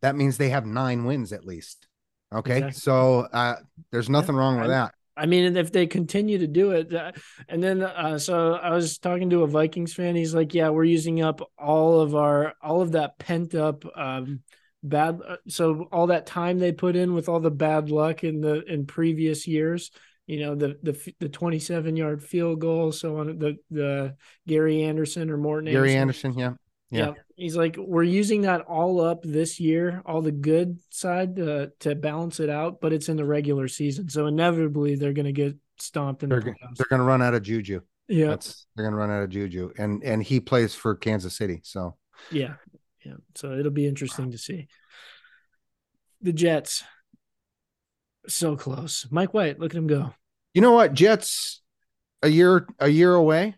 That 0.01 0.17
means 0.17 0.39
they 0.39 0.51
have 0.51 0.65
nine 0.65 1.05
wins 1.05 1.33
at 1.33 1.45
least. 1.45 1.89
Okay, 2.33 2.59
exactly. 2.59 2.81
so 2.81 3.21
uh, 3.33 3.57
there's 3.91 4.11
nothing 4.11 4.35
yeah, 4.35 4.41
wrong 4.41 4.57
with 4.57 4.71
I, 4.71 4.75
that. 4.75 4.95
I 5.19 5.27
mean, 5.27 5.57
if 5.57 5.73
they 5.73 5.87
continue 5.87 6.39
to 6.39 6.47
do 6.47 6.71
it, 6.71 6.93
uh, 6.95 7.13
and 7.49 7.63
then 7.63 7.83
uh, 7.83 8.19
so 8.19 8.55
I 8.55 8.71
was 8.71 8.99
talking 8.99 9.31
to 9.31 9.43
a 9.43 9.47
Vikings 9.47 9.93
fan. 9.95 10.17
He's 10.17 10.35
like, 10.35 10.55
"Yeah, 10.55 10.71
we're 10.71 10.85
using 10.85 11.23
up 11.23 11.41
all 11.59 12.01
of 12.01 12.15
our 12.15 12.55
all 12.63 12.81
of 12.81 12.93
that 12.93 13.19
pent 13.19 13.55
up 13.55 13.85
um, 13.97 14.41
bad. 14.83 15.21
Uh, 15.27 15.37
so 15.49 15.89
all 15.91 16.07
that 16.09 16.27
time 16.27 16.59
they 16.59 16.73
put 16.73 16.97
in 16.97 17.15
with 17.15 17.29
all 17.29 17.41
the 17.41 17.51
bad 17.51 17.91
luck 17.91 18.25
in 18.25 18.41
the 18.41 18.63
in 18.65 18.87
previous 18.87 19.47
years." 19.47 19.91
you 20.29 20.41
know 20.41 20.55
the 20.55 20.79
the 20.83 21.15
the 21.21 21.29
27 21.31 21.97
yard 21.97 22.23
field 22.23 22.61
goal 22.61 22.93
so 22.93 23.17
on 23.17 23.39
the 23.39 23.57
the 23.71 24.15
Gary 24.47 24.83
Anderson 24.83 25.31
or 25.31 25.39
Morten 25.39 25.73
Gary 25.73 25.97
Anderson, 25.97 26.33
Anderson 26.33 26.59
yeah. 26.91 26.99
yeah. 26.99 27.15
yeah 27.17 27.23
he's 27.39 27.57
like 27.57 27.77
we're 27.79 28.03
using 28.03 28.43
that 28.43 28.63
all 28.63 29.01
up 29.01 29.23
this 29.23 29.61
year 29.61 30.03
all 30.05 30.21
the 30.21 30.33
good 30.33 30.79
side 30.91 31.37
to 31.37 31.71
to 31.79 31.95
balance 31.95 32.41
it 32.41 32.51
out 32.51 32.81
but 32.81 32.93
it's 32.93 33.09
in 33.09 33.17
the 33.17 33.25
regular 33.25 33.69
season. 33.69 34.09
So 34.09 34.27
inevitably 34.27 34.97
they're 34.97 35.13
going 35.13 35.27
to 35.27 35.33
get 35.33 35.57
stomped 35.79 36.23
in 36.23 36.29
they're, 36.29 36.41
the 36.41 36.55
they're 36.77 36.87
going 36.91 37.01
to 37.01 37.07
run 37.07 37.23
out 37.23 37.35
of 37.35 37.43
juju. 37.43 37.81
Yeah. 38.09 38.29
That's, 38.29 38.67
they're 38.75 38.85
going 38.85 38.93
to 38.93 38.99
run 38.99 39.11
out 39.11 39.23
of 39.23 39.31
juju. 39.31 39.73
And 39.79 40.03
and 40.03 40.23
he 40.23 40.41
plays 40.41 40.75
for 40.75 40.95
Kansas 40.97 41.37
City 41.37 41.61
so. 41.63 41.97
Yeah 42.31 42.55
yeah. 43.05 43.15
So 43.35 43.53
it'll 43.53 43.73
be 43.73 43.87
interesting 43.87 44.31
to 44.33 44.39
see. 44.39 44.69
The 46.21 46.33
Jets. 46.33 46.85
So 48.27 48.57
close. 48.57 49.07
Mike 49.11 49.33
White, 49.33 49.59
look 49.59 49.73
at 49.73 49.79
him 49.79 49.87
go. 49.87 50.15
You 50.53 50.61
know 50.61 50.73
what? 50.73 50.93
Jets 50.93 51.63
a 52.23 52.29
year 52.29 52.67
a 52.79 52.89
year 52.89 53.15
away 53.15 53.55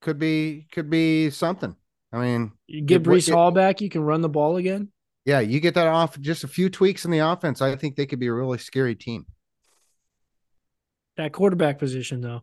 could 0.00 0.18
be 0.18 0.66
could 0.72 0.90
be 0.90 1.30
something. 1.30 1.76
I 2.12 2.18
mean, 2.18 2.52
you 2.66 2.82
get 2.82 3.02
Breece 3.02 3.32
Hall 3.32 3.50
back, 3.50 3.80
you 3.80 3.90
can 3.90 4.02
run 4.02 4.20
the 4.20 4.28
ball 4.28 4.56
again. 4.56 4.88
Yeah, 5.24 5.40
you 5.40 5.60
get 5.60 5.74
that 5.74 5.86
off 5.86 6.18
just 6.18 6.44
a 6.44 6.48
few 6.48 6.70
tweaks 6.70 7.04
in 7.04 7.10
the 7.10 7.18
offense. 7.18 7.60
I 7.60 7.76
think 7.76 7.96
they 7.96 8.06
could 8.06 8.18
be 8.18 8.28
a 8.28 8.32
really 8.32 8.58
scary 8.58 8.94
team. 8.94 9.26
That 11.18 11.32
quarterback 11.32 11.78
position, 11.78 12.20
though. 12.20 12.42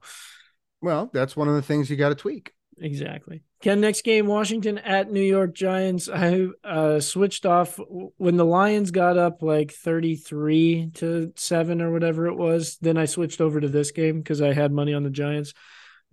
Well, 0.82 1.10
that's 1.12 1.36
one 1.36 1.48
of 1.48 1.56
the 1.56 1.62
things 1.62 1.90
you 1.90 1.96
got 1.96 2.10
to 2.10 2.16
tweak. 2.16 2.54
Exactly. 2.78 3.42
Ken, 3.62 3.80
next 3.82 4.04
game, 4.04 4.28
Washington 4.28 4.78
at 4.78 5.12
New 5.12 5.22
York 5.22 5.56
Giants. 5.56 6.10
I 6.10 6.48
uh, 6.64 7.00
switched 7.00 7.46
off 7.46 7.80
when 8.18 8.36
the 8.36 8.46
Lions 8.46 8.92
got 8.92 9.18
up 9.18 9.42
like 9.42 9.72
33 9.72 10.92
to 10.96 11.32
7 11.36 11.82
or 11.82 11.92
whatever 11.92 12.28
it 12.28 12.36
was. 12.36 12.78
Then 12.82 12.98
I 12.98 13.06
switched 13.06 13.42
over 13.42 13.62
to 13.62 13.70
this 13.70 13.92
game 13.92 14.20
because 14.20 14.42
I 14.42 14.54
had 14.54 14.72
money 14.72 14.94
on 14.94 15.04
the 15.04 15.10
Giants. 15.10 15.54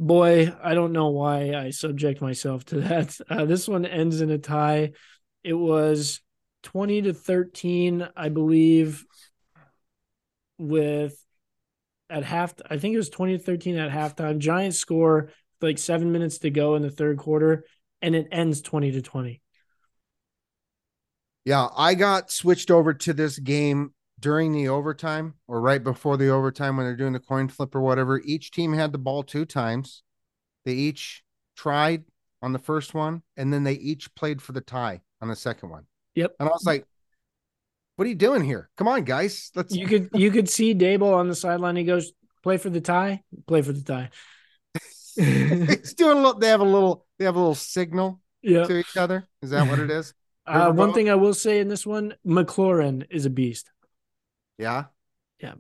Boy, 0.03 0.53
I 0.61 0.75
don't 0.75 0.91
know 0.91 1.11
why 1.11 1.55
I 1.55 1.71
subject 1.71 2.21
myself 2.21 2.65
to 2.67 2.81
that. 2.81 3.17
Uh, 3.31 3.45
this 3.45 3.69
one 3.69 3.87
ends 3.87 4.21
in 4.21 4.33
a 4.33 4.39
tie. 4.39 4.91
It 5.45 5.55
was 5.55 6.21
20 6.65 7.03
to 7.03 7.15
13, 7.15 8.09
I 8.17 8.29
believe, 8.29 9.07
with 10.59 11.17
at 12.11 12.25
half. 12.25 12.53
I 12.69 12.79
think 12.79 12.95
it 12.95 12.99
was 12.99 13.11
20 13.11 13.39
to 13.39 13.45
13 13.45 13.77
at 13.77 13.93
halftime. 13.93 14.39
Giants 14.39 14.79
score 14.79 15.31
like 15.61 15.79
seven 15.79 16.11
minutes 16.11 16.39
to 16.39 16.51
go 16.51 16.75
in 16.75 16.83
the 16.83 16.91
third 16.91 17.19
quarter, 17.19 17.65
and 18.01 18.17
it 18.17 18.27
ends 18.33 18.61
20 18.61 18.91
to 18.91 19.03
20. 19.03 19.41
Yeah, 21.45 21.69
I 21.77 21.95
got 21.95 22.33
switched 22.33 22.73
over 22.73 22.93
to 22.93 23.13
this 23.13 23.39
game 23.39 23.95
during 24.23 24.53
the 24.53 24.69
overtime 24.69 25.35
or 25.49 25.61
right 25.61 25.83
before 25.83 26.17
the 26.17 26.29
overtime 26.29 26.77
when 26.77 26.87
they're 26.87 26.97
doing 26.97 27.13
the 27.13 27.21
coin 27.21 27.49
flip 27.49 27.75
or 27.75 27.81
whatever. 27.81 28.23
Each 28.25 28.51
team 28.51 28.73
had 28.73 28.93
the 28.93 28.99
ball 28.99 29.23
two 29.23 29.45
times. 29.45 30.03
They 30.65 30.73
each 30.73 31.23
tried 31.57 32.05
on 32.41 32.53
the 32.53 32.59
first 32.59 32.95
one, 32.95 33.23
and 33.37 33.53
then 33.53 33.65
they 33.65 33.75
each 33.75 34.15
played 34.15 34.41
for 34.41 34.53
the 34.53 34.61
tie 34.61 35.03
on 35.21 35.29
the 35.29 35.37
second 35.37 35.71
one. 35.71 35.87
Yep. 36.15 36.37
And 36.39 36.49
I 36.49 36.53
was 36.53 36.65
like, 36.65 36.87
what 37.97 38.07
are 38.07 38.09
you 38.09 38.15
doing 38.15 38.45
here? 38.45 38.71
Come 38.77 38.89
on, 38.89 39.03
guys. 39.03 39.51
Let's 39.55 39.75
you 39.75 39.87
could 39.87 40.09
you 40.15 40.31
could 40.31 40.49
see 40.49 40.75
Daboll 40.75 41.15
on 41.15 41.29
the 41.29 41.35
sideline. 41.35 41.77
He 41.77 41.85
goes, 41.85 42.13
play 42.43 42.57
for 42.57 42.71
the 42.71 42.81
tie, 42.81 43.23
play 43.47 43.63
for 43.63 43.73
the 43.73 43.83
tie. 43.83 44.11
it's 45.17 45.95
doing 45.95 46.19
a 46.19 46.21
little. 46.21 46.39
They 46.39 46.49
have 46.49 46.61
a 46.61 46.65
little. 46.65 47.07
They 47.19 47.25
have 47.25 47.37
a 47.37 47.39
little 47.39 47.55
signal 47.55 48.21
yeah. 48.41 48.65
to 48.65 48.79
each 48.79 48.97
other. 48.97 49.29
Is 49.43 49.51
that 49.51 49.69
what 49.69 49.79
it 49.79 49.91
is? 49.91 50.15
Uh, 50.47 50.73
one 50.73 50.93
thing 50.93 51.09
I 51.09 51.15
will 51.15 51.35
say 51.35 51.61
in 51.61 51.69
this 51.69 51.87
one, 51.87 52.15
McLaurin 52.27 53.07
is 53.11 53.27
a 53.27 53.31
beast. 53.31 53.71
Yeah. 54.63 54.85
Yeah. 55.41 55.55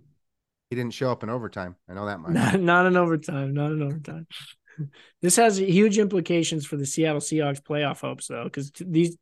He 0.70 0.76
didn't 0.76 0.94
show 0.94 1.10
up 1.10 1.22
in 1.22 1.28
overtime. 1.28 1.76
I 1.88 1.94
know 1.94 2.06
that 2.06 2.20
much. 2.20 2.32
Not, 2.32 2.60
not 2.60 2.86
in 2.86 2.96
overtime. 2.96 3.52
Not 3.52 3.72
in 3.72 3.82
overtime. 3.82 4.26
this 5.20 5.36
has 5.36 5.58
huge 5.58 5.98
implications 5.98 6.64
for 6.64 6.76
the 6.76 6.86
Seattle 6.86 7.20
Seahawks 7.20 7.60
playoff 7.60 8.00
hopes, 8.00 8.28
though, 8.28 8.44
because 8.44 8.72
these. 8.80 9.16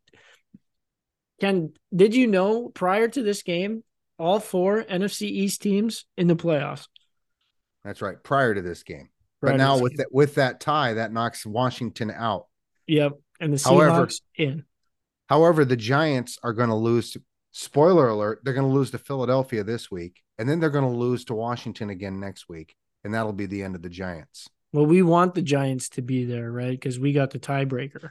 Ken, 1.41 1.73
did 1.95 2.15
you 2.15 2.27
know 2.27 2.69
prior 2.69 3.09
to 3.09 3.23
this 3.23 3.43
game, 3.43 3.83
all 4.19 4.39
four 4.39 4.85
NFC 4.85 5.23
East 5.23 5.63
teams 5.63 6.05
in 6.17 6.29
the 6.29 6.37
playoffs? 6.37 6.87
That's 7.83 8.03
right. 8.03 8.23
Prior 8.23 8.55
to 8.55 8.63
this 8.63 8.83
game. 8.83 9.09
But 9.41 9.57
now 9.57 9.79
with 9.79 9.97
that 9.97 10.09
with 10.13 10.35
that 10.35 10.61
tie, 10.61 10.95
that 10.95 11.13
knocks 11.13 11.47
Washington 11.47 12.11
out. 12.11 12.47
Yep, 12.87 13.13
and 13.41 13.53
the 13.53 13.57
Seahawks 13.57 13.65
however, 13.65 14.09
in. 14.37 14.65
However, 15.29 15.65
the 15.65 15.77
Giants 15.77 16.39
are 16.43 16.53
going 16.53 16.69
to 16.69 16.75
lose. 16.75 17.13
To, 17.13 17.23
spoiler 17.53 18.09
alert: 18.09 18.41
they're 18.43 18.55
going 18.55 18.69
to 18.69 18.75
lose 18.75 18.91
to 18.93 18.99
Philadelphia 18.99 19.65
this 19.65 19.91
week, 19.91 20.23
and 20.39 20.49
then 20.49 20.61
they're 20.61 20.71
going 20.71 20.91
to 20.91 20.99
lose 20.99 21.25
to 21.27 21.35
Washington 21.35 21.91
again 21.91 22.21
next 22.21 22.49
week, 22.49 22.75
and 23.05 23.15
that'll 23.15 23.33
be 23.33 23.47
the 23.47 23.63
end 23.63 23.75
of 23.75 23.83
the 23.83 23.89
Giants. 23.89 24.49
Well, 24.73 24.87
we 24.87 25.03
want 25.03 25.35
the 25.35 25.43
Giants 25.43 25.89
to 25.91 26.03
be 26.03 26.25
there, 26.25 26.51
right? 26.53 26.71
Because 26.71 26.99
we 26.99 27.13
got 27.13 27.31
the 27.31 27.39
tiebreaker. 27.39 28.11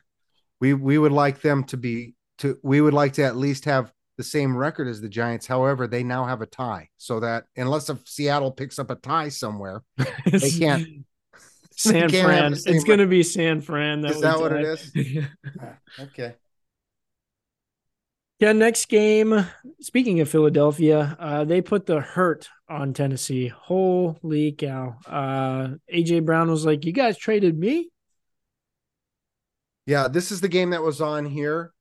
We 0.60 0.74
we 0.74 0.98
would 0.98 1.14
like 1.14 1.42
them 1.42 1.64
to 1.66 1.78
be 1.78 2.16
to. 2.40 2.58
We 2.64 2.82
would 2.82 2.94
like 2.94 3.14
to 3.14 3.24
at 3.24 3.38
least 3.38 3.66
have 3.66 3.94
the 4.18 4.24
same 4.24 4.58
record 4.58 4.88
as 4.88 5.00
the 5.00 5.08
Giants. 5.08 5.48
However, 5.48 5.88
they 5.88 6.04
now 6.04 6.26
have 6.26 6.42
a 6.42 6.46
tie, 6.46 6.90
so 6.98 7.22
that 7.22 7.46
unless 7.56 7.90
if 7.90 8.06
Seattle 8.06 8.52
picks 8.52 8.78
up 8.78 8.90
a 8.90 8.96
tie 8.96 9.30
somewhere, 9.30 9.84
they 10.26 10.52
can't 10.52 11.06
San 11.80 12.10
Fran. 12.10 12.54
It's 12.54 12.84
going 12.84 13.00
to 13.00 13.08
be 13.08 13.24
San 13.24 13.62
Fran. 13.62 14.02
That 14.02 14.12
is 14.12 14.22
that 14.22 14.40
what 14.40 14.52
it 14.52 14.66
is? 14.66 14.92
Ah, 15.62 15.78
okay. 16.00 16.36
Yeah, 18.40 18.54
next 18.54 18.86
game. 18.86 19.46
Speaking 19.82 20.22
of 20.22 20.30
Philadelphia, 20.30 21.18
uh, 21.20 21.44
they 21.44 21.62
put 21.62 21.86
the 21.86 22.00
hurt 22.00 22.48
on 22.70 22.94
Tennessee. 22.94 23.50
Holy 23.50 24.54
cow. 24.54 24.96
Uh, 25.06 25.76
AJ 25.94 26.26
Brown 26.26 26.50
was 26.50 26.66
like, 26.66 26.86
You 26.86 26.94
guys 26.94 27.18
traded 27.18 27.60
me? 27.60 27.90
Yeah, 29.86 30.08
this 30.08 30.32
is 30.32 30.40
the 30.40 30.48
game 30.48 30.70
that 30.70 30.84
was 30.84 31.02
on 31.02 31.26
here. 31.26 31.74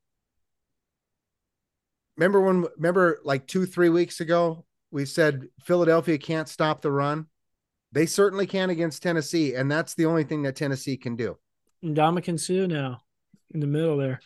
Remember 2.16 2.40
when, 2.40 2.66
remember 2.76 3.20
like 3.22 3.46
two, 3.46 3.64
three 3.64 3.90
weeks 3.90 4.18
ago, 4.18 4.64
we 4.90 5.04
said 5.04 5.44
Philadelphia 5.62 6.18
can't 6.18 6.48
stop 6.48 6.82
the 6.82 6.90
run? 6.90 7.26
They 7.92 8.06
certainly 8.06 8.46
can 8.46 8.70
against 8.70 9.02
Tennessee, 9.02 9.54
and 9.54 9.70
that's 9.70 9.94
the 9.94 10.06
only 10.06 10.24
thing 10.24 10.42
that 10.42 10.56
Tennessee 10.56 10.96
can 10.96 11.14
do. 11.14 11.38
Ndamukong 11.84 12.40
Suh 12.40 12.66
now 12.66 13.02
in 13.54 13.60
the 13.60 13.66
middle 13.68 13.96
there. 13.96 14.20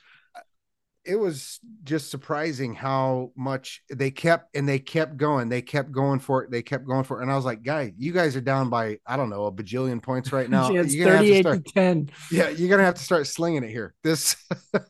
It 1.04 1.16
was 1.16 1.58
just 1.82 2.10
surprising 2.10 2.74
how 2.74 3.32
much 3.36 3.82
they 3.90 4.10
kept 4.10 4.54
and 4.56 4.68
they 4.68 4.78
kept 4.78 5.16
going. 5.16 5.48
They 5.48 5.62
kept 5.62 5.90
going 5.90 6.20
for 6.20 6.44
it. 6.44 6.50
They 6.50 6.62
kept 6.62 6.86
going 6.86 7.04
for 7.04 7.18
it. 7.18 7.22
And 7.22 7.32
I 7.32 7.36
was 7.36 7.44
like, 7.44 7.62
guy, 7.62 7.92
you 7.96 8.12
guys 8.12 8.36
are 8.36 8.40
down 8.40 8.70
by, 8.70 8.98
I 9.06 9.16
don't 9.16 9.30
know, 9.30 9.46
a 9.46 9.52
bajillion 9.52 10.00
points 10.00 10.32
right 10.32 10.48
now. 10.50 10.70
yeah, 10.70 10.82
it's 10.82 10.94
38 10.94 11.42
to, 11.42 11.56
to, 11.56 11.60
10. 11.60 12.10
Yeah, 12.30 12.48
you're 12.50 12.68
going 12.68 12.78
to 12.78 12.84
have 12.84 12.94
to 12.94 13.02
start 13.02 13.26
slinging 13.26 13.64
it 13.64 13.70
here. 13.70 13.94
This, 14.04 14.36
you're 14.72 14.82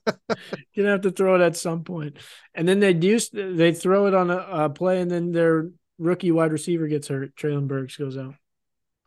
going 0.76 0.86
to 0.86 0.90
have 0.90 1.00
to 1.02 1.10
throw 1.10 1.34
it 1.34 1.40
at 1.40 1.56
some 1.56 1.84
point. 1.84 2.18
And 2.54 2.68
then 2.68 2.80
they 2.80 2.92
do, 2.92 3.18
they 3.32 3.72
throw 3.72 4.06
it 4.06 4.14
on 4.14 4.30
a, 4.30 4.36
a 4.36 4.70
play, 4.70 5.00
and 5.00 5.10
then 5.10 5.32
their 5.32 5.70
rookie 5.98 6.30
wide 6.30 6.52
receiver 6.52 6.88
gets 6.88 7.08
hurt. 7.08 7.34
Treylon 7.36 7.68
Burks 7.68 7.96
goes 7.96 8.18
out. 8.18 8.34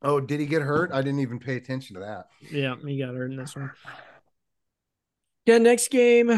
Oh, 0.02 0.20
did 0.20 0.40
he 0.40 0.46
get 0.46 0.62
hurt? 0.62 0.92
I 0.92 1.02
didn't 1.02 1.20
even 1.20 1.40
pay 1.40 1.56
attention 1.56 1.96
to 1.96 2.02
that. 2.02 2.28
Yeah, 2.52 2.76
he 2.86 3.00
got 3.00 3.16
hurt 3.16 3.32
in 3.32 3.38
this 3.38 3.56
one. 3.56 3.72
Yeah, 5.46 5.58
next 5.60 5.90
game, 5.90 6.30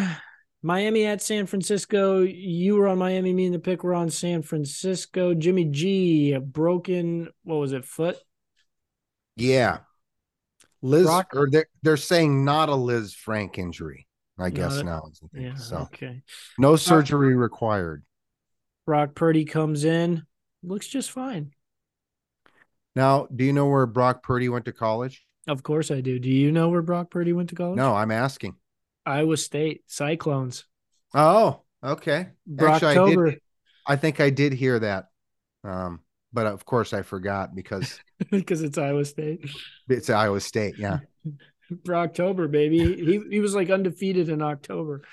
Miami 0.62 1.06
at 1.06 1.22
San 1.22 1.46
Francisco. 1.46 2.22
You 2.22 2.76
were 2.76 2.88
on 2.88 2.98
Miami, 2.98 3.34
me 3.34 3.46
and 3.46 3.56
the 3.56 3.60
pick 3.60 3.84
were 3.84 3.94
on 3.94 4.10
San 4.10 4.42
Francisco. 4.42 5.34
Jimmy 5.34 5.66
G, 5.66 6.38
broken, 6.38 7.30
what 7.44 7.58
was 7.58 7.74
it, 7.74 7.86
foot? 7.86 8.18
Yeah. 9.36 9.80
Liz, 10.82 11.06
Brock, 11.06 11.32
or 11.34 11.50
they're, 11.50 11.68
they're 11.84 11.98
saying 11.98 12.44
not 12.46 12.70
a 12.70 12.74
Lisfranc 12.74 13.58
injury, 13.58 14.08
I 14.38 14.50
guess 14.50 14.82
now. 14.84 15.10
Yeah, 15.34 15.56
so, 15.56 15.78
okay. 15.78 16.22
No 16.58 16.76
surgery 16.76 17.34
uh, 17.34 17.38
required. 17.38 18.04
Brock 18.86 19.16
Purdy 19.16 19.46
comes 19.46 19.84
in, 19.84 20.26
looks 20.64 20.88
just 20.88 21.12
fine. 21.12 21.52
Now, 22.96 23.28
do 23.36 23.44
you 23.44 23.54
know 23.54 23.68
where 23.68 23.86
Brock 23.86 24.24
Purdy 24.24 24.50
went 24.50 24.66
to 24.66 24.72
college? 24.72 25.24
Of 25.48 25.64
course 25.64 25.92
I 25.92 26.02
do. 26.02 26.20
Do 26.20 26.30
you 26.30 26.52
know 26.52 26.70
where 26.70 26.82
Brock 26.82 27.10
Purdy 27.12 27.32
went 27.34 27.50
to 27.50 27.56
college? 27.56 27.78
No, 27.78 27.96
I'm 27.96 28.12
asking. 28.12 28.56
Iowa 29.08 29.38
State 29.38 29.84
Cyclones. 29.88 30.66
Oh, 31.14 31.62
okay. 31.84 32.30
Actually, 32.60 32.88
I 32.88 32.94
did. 32.94 33.18
Brocktober 33.18 33.38
I 33.88 33.96
think 33.96 34.20
I 34.20 34.30
did 34.30 34.54
hear 34.54 34.78
that. 34.80 35.06
Um, 35.64 36.02
but 36.34 36.46
of 36.46 36.66
course 36.66 36.94
I 36.94 37.02
forgot 37.02 37.56
because 37.56 38.00
because 38.32 38.62
it's 38.62 38.78
Iowa 38.78 39.06
State. 39.06 39.50
it's 39.88 40.10
Iowa 40.10 40.42
State. 40.42 40.76
Yeah. 40.78 41.00
Brocktober, 41.72 42.50
baby. 42.52 42.80
He 42.80 43.22
he 43.30 43.40
was 43.40 43.56
like 43.56 43.70
undefeated 43.70 44.30
in 44.30 44.42
October. 44.42 45.04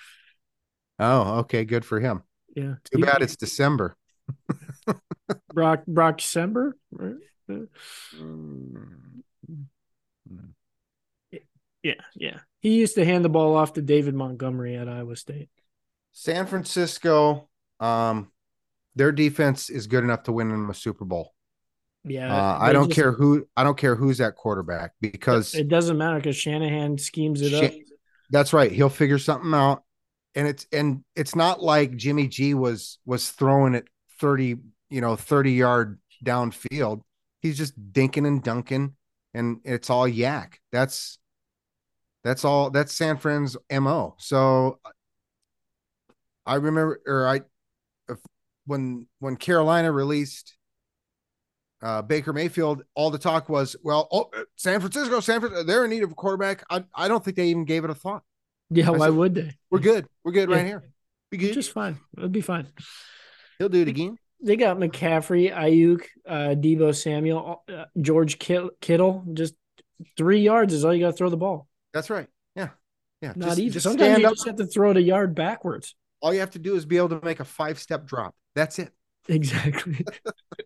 Oh, 0.99 1.39
okay. 1.41 1.65
Good 1.65 1.85
for 1.85 2.01
him. 2.01 2.23
Yeah. 2.55 2.75
Too 2.93 3.01
bad 3.01 3.23
it's 3.23 3.37
December. 3.37 3.97
Brock 5.53 5.85
Brock 5.87 6.19
December. 6.19 6.77
Yeah, 11.83 11.95
yeah. 12.15 12.39
He 12.65 12.77
used 12.77 12.95
to 12.95 13.05
hand 13.05 13.23
the 13.23 13.29
ball 13.29 13.57
off 13.57 13.75
to 13.75 13.83
David 13.83 14.15
Montgomery 14.15 14.75
at 14.75 14.89
Iowa 14.89 15.17
State. 15.17 15.51
San 16.13 16.47
Francisco, 16.47 17.51
um, 17.79 18.33
their 18.97 19.13
defense 19.13 19.69
is 19.69 19.87
good 19.87 20.03
enough 20.03 20.23
to 20.23 20.33
win 20.33 20.49
them 20.49 20.71
a 20.71 20.75
Super 20.75 21.05
Bowl. 21.05 21.35
Yeah. 22.05 22.35
Uh, 22.35 22.59
I 22.59 22.73
don't 22.73 22.89
just- 22.89 22.97
care 22.99 23.13
who 23.13 23.47
I 23.55 23.65
don't 23.65 23.77
care 23.77 23.95
who's 23.95 24.19
at 24.23 24.37
quarterback 24.37 24.93
because 25.03 25.55
It 25.55 25.69
doesn't 25.69 25.99
matter 25.99 26.17
because 26.17 26.37
Shanahan 26.37 26.97
schemes 26.97 27.43
it 27.43 27.53
up. 27.53 27.71
That's 28.31 28.55
right. 28.55 28.73
He'll 28.73 28.89
figure 28.89 29.19
something 29.19 29.53
out. 29.53 29.83
And 30.35 30.49
it's 30.49 30.67
and 30.73 31.05
it's 31.15 31.37
not 31.37 31.63
like 31.63 31.97
Jimmy 31.97 32.29
G 32.29 32.55
was 32.55 32.99
was 33.05 33.31
throwing 33.31 33.75
it 33.75 33.89
30, 34.21 34.57
you 34.89 35.03
know, 35.03 35.17
30 35.17 35.53
yard 35.53 35.99
downfield. 36.25 37.03
He's 37.43 37.59
just 37.59 37.75
dinking 37.93 38.27
and 38.27 38.43
dunking 38.43 38.97
and 39.35 39.61
it's 39.65 39.91
all 39.91 40.09
YAC. 40.09 40.55
That's 40.73 41.19
that's 42.25 42.45
all 42.45 42.71
that's 42.71 42.93
San 42.93 43.17
Fran's 43.19 43.57
MO. 43.71 44.15
So 44.19 44.81
I 46.47 46.57
remember 46.57 47.01
or 47.07 47.27
I 47.29 47.41
if, 48.09 48.19
when 48.67 49.07
when 49.21 49.37
Carolina 49.37 49.93
released 49.93 50.57
uh, 51.83 52.01
Baker 52.03 52.33
Mayfield, 52.33 52.83
all 52.95 53.11
the 53.11 53.19
talk 53.19 53.51
was, 53.51 53.77
well, 53.85 54.09
oh, 54.11 54.31
San 54.57 54.81
Francisco, 54.81 55.21
San 55.21 55.41
Francisco, 55.41 55.65
they're 55.65 55.85
in 55.85 55.91
need 55.91 56.03
of 56.03 56.13
a 56.13 56.15
quarterback. 56.15 56.65
I, 56.71 56.83
I 56.95 57.09
don't 57.09 57.23
think 57.23 57.37
they 57.37 57.49
even 57.49 57.67
gave 57.67 57.85
it 57.85 57.91
a 57.91 57.95
thought. 57.95 58.23
Yeah, 58.71 58.89
I 58.89 58.93
why 58.93 59.07
said- 59.09 59.15
would 59.15 59.35
they? 59.35 59.53
We're 59.71 59.81
good. 59.81 60.07
We're 60.25 60.33
good 60.33 60.49
Yeah. 60.49 60.57
right 60.57 60.65
here. 60.67 60.83
Be 61.31 61.37
good. 61.37 61.53
Just 61.53 61.73
fine. 61.73 61.99
It'll 62.17 62.31
be 62.31 62.41
fine. 62.41 62.69
He'll 63.59 63.69
do 63.69 63.83
it 63.83 63.89
again. 63.89 64.17
They 64.43 64.57
got 64.57 64.79
McCaffrey, 64.79 65.53
Aiyuk, 65.55 66.05
uh, 66.27 66.55
Deebo 66.59 66.95
Samuel, 66.95 67.63
uh, 67.71 67.85
George 68.01 68.39
Kit- 68.39 68.81
Kittle. 68.81 69.23
Just 69.35 69.55
three 70.17 70.41
yards 70.41 70.73
is 70.73 70.87
all 70.87 70.95
you 70.95 71.01
got 71.05 71.11
to 71.11 71.17
throw 71.17 71.29
the 71.29 71.37
ball. 71.37 71.69
That's 71.95 72.11
right. 72.11 72.29
Yeah. 72.55 72.71
Yeah. 73.23 73.33
Not 73.37 73.47
just, 73.51 73.59
even. 73.61 73.73
just 73.73 73.85
Sometimes 73.85 74.07
stand 74.09 74.23
you 74.23 74.29
up. 74.29 74.35
just 74.35 74.47
have 74.47 74.57
to 74.57 74.67
throw 74.67 74.91
it 74.91 74.99
a 74.99 75.03
yard 75.03 75.35
backwards. 75.35 75.95
All 76.21 76.35
you 76.35 76.41
have 76.41 76.51
to 76.51 76.59
do 76.59 76.75
is 76.75 76.85
be 76.85 76.99
able 76.99 77.09
to 77.11 77.21
make 77.25 77.41
a 77.41 77.45
five 77.45 77.79
step 77.79 78.05
drop. 78.05 78.35
That's 78.55 78.79
it. 78.79 78.93
Exactly. 79.29 80.05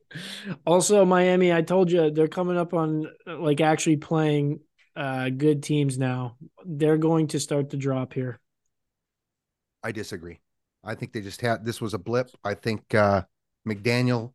also, 0.67 1.05
Miami, 1.05 1.53
I 1.53 1.63
told 1.63 1.93
you 1.93 2.11
they're 2.11 2.27
coming 2.27 2.57
up 2.57 2.75
on 2.75 3.07
like 3.27 3.61
actually 3.61 3.99
playing 3.99 4.61
uh, 4.97 5.29
good 5.29 5.63
teams 5.63 5.97
now. 5.97 6.37
They're 6.65 6.97
going 6.97 7.29
to 7.29 7.41
start 7.41 7.71
to 7.71 7.77
drop 7.77 8.15
here. 8.15 8.41
I 9.85 9.93
disagree. 9.93 10.41
I 10.83 10.95
think 10.95 11.13
they 11.13 11.21
just 11.21 11.41
had 11.41 11.65
this 11.65 11.81
was 11.81 11.95
a 11.95 11.99
blip. 11.99 12.31
I 12.43 12.55
think 12.55 12.95
uh 12.95 13.23
McDaniel 13.69 14.33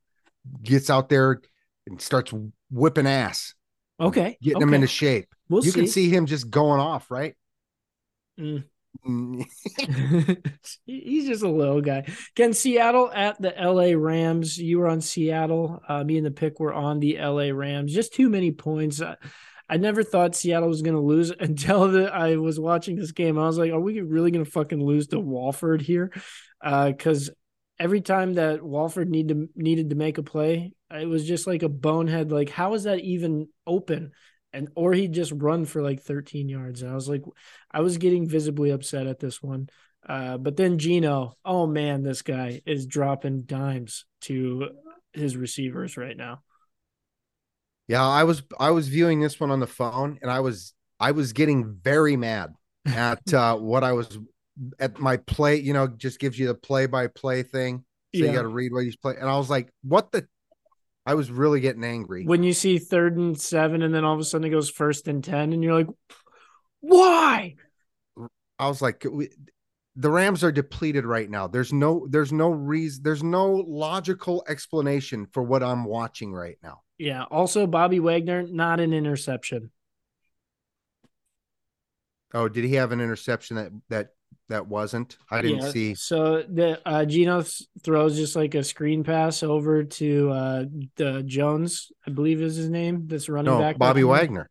gets 0.62 0.90
out 0.90 1.10
there 1.10 1.42
and 1.88 2.02
starts 2.02 2.34
whipping 2.70 3.08
ass, 3.08 3.56
Okay. 4.00 4.38
getting 4.42 4.58
okay. 4.58 4.66
them 4.66 4.74
into 4.74 4.88
shape. 4.88 5.34
We'll 5.50 5.64
you 5.64 5.72
see. 5.72 5.80
can 5.80 5.88
see 5.88 6.10
him 6.10 6.26
just 6.26 6.50
going 6.50 6.80
off, 6.80 7.12
right? 7.12 7.36
Mm. 8.40 8.64
He's 10.86 11.28
just 11.28 11.44
a 11.44 11.50
little 11.50 11.82
guy. 11.82 12.06
Ken 12.36 12.54
Seattle 12.54 13.12
at 13.14 13.42
the 13.42 13.54
LA 13.60 13.98
Rams. 13.98 14.58
You 14.58 14.80
were 14.80 14.88
on 14.88 15.02
Seattle. 15.02 15.82
Uh, 15.88 16.04
me 16.04 16.18
and 16.18 16.26
the 16.26 16.32
pick 16.32 16.60
were 16.60 16.74
on 16.74 17.00
the 17.00 17.18
LA 17.20 17.50
Rams. 17.54 17.94
Just 17.94 18.14
too 18.14 18.30
many 18.30 18.52
points. 18.52 19.02
I, 19.02 19.16
I 19.70 19.78
never 19.78 20.04
thought 20.04 20.36
Seattle 20.36 20.70
was 20.70 20.82
going 20.82 20.96
to 20.96 21.02
lose 21.02 21.32
until 21.40 21.92
the, 21.92 22.14
I 22.14 22.36
was 22.36 22.60
watching 22.60 22.96
this 22.96 23.12
game. 23.12 23.38
I 23.38 23.48
was 23.48 23.58
like, 23.58 23.72
are 23.72 23.80
we 23.80 24.02
really 24.02 24.32
going 24.32 24.46
to 24.46 24.52
fucking 24.52 24.84
lose 24.84 25.08
to 25.08 25.20
Wolford 25.20 25.82
here? 25.82 26.12
Because 26.62 27.30
every 27.80 28.02
time 28.02 28.34
that 28.36 28.64
Wolford 28.64 29.10
need 29.10 29.30
to, 29.30 29.50
needed 29.56 29.90
to 29.90 29.96
make 29.96 30.18
a 30.18 30.24
play, 30.24 30.74
it 30.92 31.08
was 31.08 31.26
just 31.26 31.48
like 31.48 31.64
a 31.64 31.70
bonehead. 31.70 32.32
Like, 32.32 32.50
how 32.50 32.74
is 32.74 32.84
that 32.84 33.00
even 33.00 33.48
open? 33.66 34.12
And 34.52 34.70
or 34.76 34.94
he'd 34.94 35.14
just 35.14 35.32
run 35.32 35.66
for 35.66 35.82
like 35.82 36.02
13 36.02 36.48
yards. 36.48 36.82
And 36.84 36.92
I 36.92 36.96
was 36.96 37.10
like, 37.10 37.24
I 37.72 37.82
was 37.82 37.98
getting 37.98 38.30
visibly 38.30 38.70
upset 38.70 39.08
at 39.08 39.20
this 39.20 39.42
one. 39.42 39.70
Uh, 40.08 40.38
but 40.38 40.58
then 40.58 40.78
Geno, 40.78 41.34
oh 41.44 41.66
man, 41.66 42.04
this 42.04 42.22
guy 42.22 42.62
is 42.66 42.86
dropping 42.86 43.44
dimes 43.44 44.06
to 44.22 44.70
his 45.14 45.38
receivers 45.38 45.98
right 45.98 46.18
now. 46.18 46.42
yeah, 47.88 48.06
I 48.06 48.24
was 48.24 48.44
I 48.60 48.72
was 48.72 48.88
viewing 48.88 49.20
this 49.22 49.40
one 49.40 49.52
on 49.52 49.60
the 49.60 49.68
phone 49.68 50.20
and 50.22 50.32
I 50.32 50.40
was 50.40 50.74
I 51.00 51.12
was 51.12 51.34
getting 51.34 51.78
very 51.82 52.16
mad 52.16 52.54
at 52.86 53.34
uh 53.34 53.58
what 53.58 53.84
I 53.84 53.94
was 53.94 54.18
at 54.80 55.00
my 55.00 55.18
play, 55.18 55.56
you 55.58 55.74
know, 55.74 55.88
just 55.88 56.20
gives 56.20 56.38
you 56.38 56.48
the 56.48 56.56
play 56.56 56.86
by 56.86 57.08
play 57.08 57.44
thing. 57.44 57.84
So 58.16 58.22
Yeah. 58.22 58.28
you 58.28 58.34
got 58.34 58.42
to 58.44 58.48
read 58.48 58.72
what 58.72 58.84
he's 58.84 58.96
playing. 58.96 59.20
And 59.20 59.30
I 59.30 59.38
was 59.38 59.50
like, 59.50 59.70
what 59.84 60.12
the 60.12 60.28
I 61.06 61.16
was 61.16 61.30
really 61.30 61.60
getting 61.60 61.84
angry. 61.84 62.26
When 62.26 62.44
you 62.44 62.54
see 62.54 62.78
third 62.80 63.18
and 63.18 63.40
seven, 63.40 63.82
and 63.82 63.94
then 63.94 64.06
all 64.06 64.14
of 64.14 64.20
a 64.20 64.24
sudden 64.24 64.48
it 64.48 64.52
goes 64.52 64.70
first 64.70 65.08
and 65.10 65.22
10, 65.22 65.52
and 65.52 65.62
you're 65.62 65.74
like, 65.74 65.90
why? 66.80 67.56
I 68.58 68.68
was 68.70 68.82
like, 68.82 69.06
we, 69.10 69.30
the 69.98 70.10
Rams 70.10 70.46
are 70.46 70.52
depleted 70.52 71.06
right 71.06 71.30
now. 71.30 71.48
There's 71.48 71.74
no, 71.74 72.08
there's 72.10 72.32
no 72.32 72.50
reason, 72.50 73.04
there's 73.04 73.24
no 73.24 73.52
logical 73.68 74.46
explanation 74.48 75.28
for 75.34 75.44
what 75.44 75.62
I'm 75.62 75.84
watching 75.84 76.32
right 76.32 76.58
now. 76.64 76.82
Yeah. 76.98 77.24
Also, 77.24 77.68
Bobby 77.68 78.00
Wagner, 78.00 78.44
not 78.48 78.80
an 78.80 78.94
interception. 78.94 79.72
Oh, 82.34 82.48
did 82.48 82.64
he 82.64 82.76
have 82.76 82.92
an 82.92 83.02
interception 83.02 83.58
that 83.58 83.72
that 83.90 84.08
that 84.50 84.68
wasn't? 84.68 85.18
I 85.32 85.42
didn't 85.42 85.62
Yeah, 85.62 85.72
see. 85.72 85.96
So 85.96 86.44
the 86.44 86.82
uh, 86.86 87.06
Geno 87.06 87.42
th- 87.42 87.64
throws 87.84 88.16
just 88.16 88.36
like 88.36 88.56
a 88.56 88.64
screen 88.64 89.04
pass 89.04 89.44
over 89.44 89.84
to 89.84 90.30
uh, 90.32 90.66
the 90.96 91.24
Jones, 91.24 91.92
I 92.06 92.12
believe 92.12 92.42
is 92.42 92.56
his 92.56 92.70
name. 92.70 93.08
That's 93.08 93.30
running 93.30 93.54
No, 93.54 93.60
back. 93.60 93.78
Bobby. 93.78 94.04
Wagner, 94.04 94.50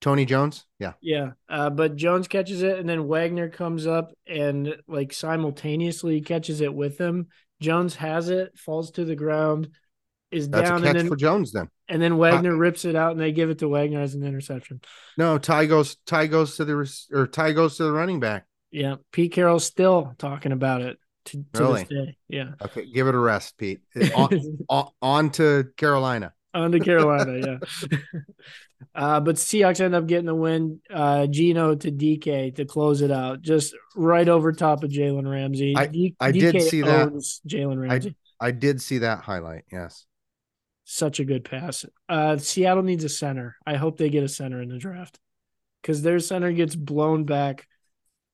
Tony 0.00 0.24
Jones. 0.24 0.64
Yeah, 0.78 0.92
Yeah, 1.00 1.32
uh, 1.48 1.70
but 1.70 1.96
Jones 1.96 2.28
catches 2.28 2.62
it, 2.62 2.78
and 2.78 2.88
then 2.88 3.06
Wagner 3.08 3.48
comes 3.48 3.86
up 3.86 4.12
and 4.26 4.76
like 4.86 5.12
simultaneously 5.12 6.20
catches 6.20 6.60
it 6.60 6.72
with 6.72 6.98
him. 6.98 7.28
Jones 7.60 7.94
has 7.96 8.28
it, 8.28 8.58
falls 8.58 8.90
to 8.92 9.04
the 9.04 9.14
ground, 9.16 9.70
is 10.30 10.48
that's 10.48 10.68
down, 10.68 10.78
a 10.78 10.86
catch 10.86 10.88
and 10.88 10.96
then 10.96 11.08
for 11.08 11.16
Jones. 11.16 11.52
Then 11.52 11.68
and 11.88 12.00
then 12.00 12.16
Wagner 12.16 12.56
rips 12.56 12.84
it 12.84 12.96
out, 12.96 13.12
and 13.12 13.20
they 13.20 13.32
give 13.32 13.50
it 13.50 13.58
to 13.58 13.68
Wagner 13.68 14.00
as 14.00 14.14
an 14.14 14.24
interception. 14.24 14.80
no, 15.16 15.38
tie 15.38 15.66
goes, 15.66 15.96
tie 16.06 16.26
goes 16.26 16.56
to 16.56 16.64
the 16.64 17.06
or 17.12 17.26
tie 17.26 17.52
goes 17.52 17.76
to 17.76 17.84
the 17.84 17.92
running 17.92 18.20
back. 18.20 18.46
Yeah, 18.72 18.96
Pete 19.12 19.32
Carroll's 19.32 19.64
still 19.64 20.14
talking 20.18 20.50
about 20.52 20.80
it 20.80 20.98
to, 21.26 21.44
to 21.52 21.62
Really? 21.62 21.80
this 21.84 21.88
day. 21.90 22.16
Yeah, 22.28 22.50
Okay, 22.60 22.86
give 22.90 23.06
it 23.06 23.14
a 23.14 23.18
rest, 23.18 23.56
Pete. 23.58 23.80
on, 24.16 24.58
on, 24.68 24.88
on 25.00 25.30
to 25.32 25.68
Carolina. 25.76 26.32
on 26.54 26.72
to 26.72 26.80
Carolina. 26.80 27.58
yeah. 27.60 27.98
Uh, 28.94 29.20
but 29.20 29.36
Seahawks 29.36 29.80
end 29.80 29.94
up 29.94 30.06
getting 30.06 30.26
the 30.26 30.34
win. 30.34 30.80
Uh, 30.92 31.26
Geno 31.28 31.74
to 31.76 31.90
DK 31.92 32.54
to 32.56 32.64
close 32.64 33.00
it 33.00 33.12
out, 33.12 33.40
just 33.40 33.74
right 33.94 34.28
over 34.28 34.52
top 34.52 34.82
of 34.82 34.90
Jalen 34.90 35.30
Ramsey. 35.30 35.74
I- 35.76 35.86
D- 35.86 36.16
I 36.18 36.32
did 36.32 36.60
see 36.62 36.82
that. 36.82 37.08
Jalen 37.48 37.80
Ramsey. 37.80 38.16
I 38.40 38.50
did 38.50 38.82
see 38.82 38.98
that 38.98 39.20
highlight. 39.20 39.64
Yes. 39.72 40.04
Such 40.84 41.20
a 41.20 41.24
good 41.24 41.44
pass. 41.44 41.84
Uh, 42.08 42.36
Seattle 42.38 42.82
needs 42.82 43.04
a 43.04 43.08
center. 43.08 43.56
I 43.64 43.76
hope 43.76 43.96
they 43.98 44.10
get 44.10 44.24
a 44.24 44.28
center 44.28 44.60
in 44.60 44.68
the 44.68 44.78
draft 44.78 45.20
because 45.80 46.02
their 46.02 46.18
center 46.18 46.50
gets 46.52 46.74
blown 46.74 47.24
back 47.24 47.68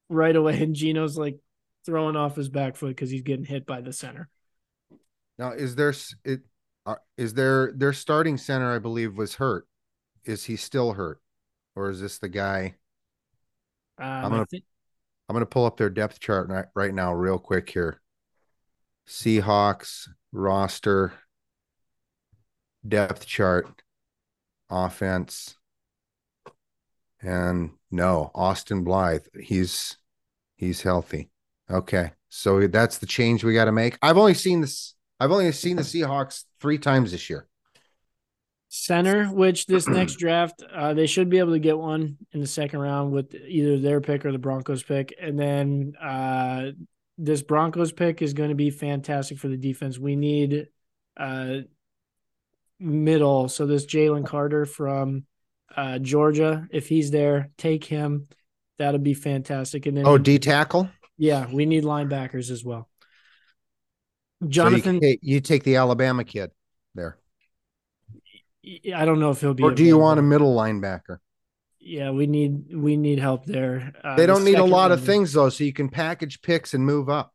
right 0.08 0.34
away, 0.34 0.62
and 0.62 0.74
Geno's 0.74 1.16
like 1.18 1.38
throwing 1.86 2.16
off 2.16 2.36
his 2.36 2.48
back 2.48 2.76
foot 2.76 2.88
because 2.88 3.10
he's 3.10 3.22
getting 3.22 3.44
hit 3.44 3.66
by 3.66 3.80
the 3.80 3.92
center. 3.92 4.28
Now, 5.38 5.52
is 5.52 5.74
there 5.76 5.94
it 6.24 6.40
uh, 6.86 6.96
is 7.16 7.34
there 7.34 7.72
their 7.72 7.92
starting 7.92 8.36
center? 8.36 8.74
I 8.74 8.78
believe 8.78 9.16
was 9.16 9.36
hurt. 9.36 9.66
Is 10.24 10.44
he 10.44 10.56
still 10.56 10.92
hurt, 10.94 11.20
or 11.76 11.90
is 11.90 12.00
this 12.00 12.18
the 12.18 12.28
guy? 12.28 12.74
Um, 13.98 14.06
I'm 14.06 14.30
gonna- 14.30 14.46
think- 14.46 14.64
I'm 15.28 15.34
going 15.34 15.42
to 15.42 15.46
pull 15.46 15.66
up 15.66 15.76
their 15.76 15.90
depth 15.90 16.20
chart 16.20 16.48
right, 16.48 16.64
right 16.74 16.94
now, 16.94 17.12
real 17.12 17.38
quick 17.38 17.68
here. 17.68 18.00
Seahawks 19.06 20.08
roster, 20.32 21.12
depth 22.86 23.26
chart, 23.26 23.82
offense, 24.70 25.54
and 27.20 27.72
no, 27.90 28.30
Austin 28.34 28.84
Blythe. 28.84 29.26
He's 29.40 29.98
he's 30.56 30.82
healthy. 30.82 31.30
Okay, 31.70 32.12
so 32.28 32.66
that's 32.66 32.98
the 32.98 33.06
change 33.06 33.44
we 33.44 33.54
got 33.54 33.66
to 33.66 33.72
make. 33.72 33.98
I've 34.02 34.18
only 34.18 34.34
seen 34.34 34.60
this 34.60 34.94
I've 35.20 35.32
only 35.32 35.50
seen 35.52 35.76
the 35.76 35.82
Seahawks 35.82 36.44
three 36.60 36.78
times 36.78 37.12
this 37.12 37.28
year. 37.28 37.46
Center, 38.68 39.26
which 39.26 39.66
this 39.66 39.88
next 39.88 40.14
draft, 40.18 40.62
uh, 40.74 40.94
they 40.94 41.06
should 41.06 41.30
be 41.30 41.38
able 41.38 41.52
to 41.52 41.58
get 41.58 41.78
one 41.78 42.18
in 42.32 42.40
the 42.40 42.46
second 42.46 42.80
round 42.80 43.12
with 43.12 43.34
either 43.34 43.78
their 43.78 44.00
pick 44.00 44.24
or 44.24 44.32
the 44.32 44.38
Broncos 44.38 44.82
pick. 44.82 45.14
And 45.20 45.38
then 45.38 45.94
uh, 46.00 46.72
this 47.16 47.42
Broncos 47.42 47.92
pick 47.92 48.22
is 48.22 48.34
going 48.34 48.50
to 48.50 48.54
be 48.54 48.70
fantastic 48.70 49.38
for 49.38 49.48
the 49.48 49.56
defense. 49.56 49.98
We 49.98 50.16
need 50.16 50.68
uh, 51.16 51.60
middle. 52.78 53.48
So 53.48 53.66
this 53.66 53.86
Jalen 53.86 54.26
Carter 54.26 54.66
from 54.66 55.24
uh, 55.76 55.98
Georgia, 55.98 56.66
if 56.70 56.88
he's 56.88 57.10
there, 57.10 57.50
take 57.58 57.84
him. 57.84 58.26
That'd 58.78 59.02
be 59.02 59.14
fantastic. 59.14 59.86
And 59.86 59.96
then 59.96 60.06
Oh, 60.06 60.18
D 60.18 60.38
tackle. 60.38 60.88
yeah, 61.16 61.46
we 61.52 61.66
need 61.66 61.84
linebackers 61.84 62.50
as 62.50 62.64
well. 62.64 62.88
So 64.40 64.46
you, 64.46 64.50
Jonathan, 64.50 65.00
you 65.20 65.40
take 65.40 65.64
the 65.64 65.76
Alabama 65.76 66.22
kid 66.24 66.50
there, 66.94 67.18
I 68.94 69.04
don't 69.04 69.18
know 69.18 69.30
if 69.30 69.40
he'll 69.40 69.54
be. 69.54 69.62
or 69.62 69.72
do 69.72 69.82
you 69.84 69.98
want 69.98 70.20
a 70.20 70.22
middle 70.22 70.54
linebacker? 70.54 71.18
Yeah, 71.80 72.10
we 72.10 72.26
need 72.26 72.74
we 72.74 72.96
need 72.96 73.18
help 73.18 73.46
there. 73.46 73.92
Uh, 74.04 74.14
They 74.16 74.26
don't 74.26 74.44
need 74.44 74.58
a 74.58 74.64
lot 74.64 74.92
of 74.92 75.02
things 75.04 75.32
though, 75.32 75.48
so 75.48 75.64
you 75.64 75.72
can 75.72 75.88
package 75.88 76.42
picks 76.42 76.74
and 76.74 76.84
move 76.84 77.08
up. 77.08 77.32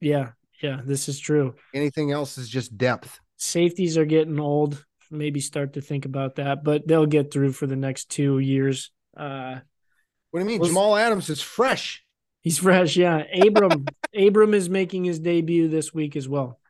Yeah, 0.00 0.32
yeah, 0.62 0.80
this 0.84 1.08
is 1.08 1.18
true. 1.18 1.54
Anything 1.74 2.12
else 2.12 2.38
is 2.38 2.48
just 2.48 2.76
depth. 2.76 3.18
Safeties 3.36 3.96
are 3.96 4.04
getting 4.04 4.38
old. 4.38 4.84
Maybe 5.10 5.40
start 5.40 5.74
to 5.74 5.80
think 5.80 6.04
about 6.04 6.36
that, 6.36 6.62
but 6.64 6.86
they'll 6.86 7.06
get 7.06 7.32
through 7.32 7.52
for 7.52 7.66
the 7.66 7.76
next 7.76 8.10
two 8.10 8.38
years. 8.38 8.90
Uh, 9.16 9.60
What 10.30 10.40
do 10.40 10.44
you 10.44 10.50
mean? 10.50 10.60
Well, 10.60 10.68
Jamal 10.68 10.96
Adams 10.96 11.30
is 11.30 11.40
fresh. 11.40 12.04
he's 12.42 12.58
fresh. 12.58 12.96
Yeah, 12.96 13.24
Abram 13.46 13.86
Abram 14.14 14.54
is 14.54 14.68
making 14.68 15.04
his 15.04 15.18
debut 15.18 15.68
this 15.68 15.92
week 15.94 16.16
as 16.16 16.28
well. 16.28 16.60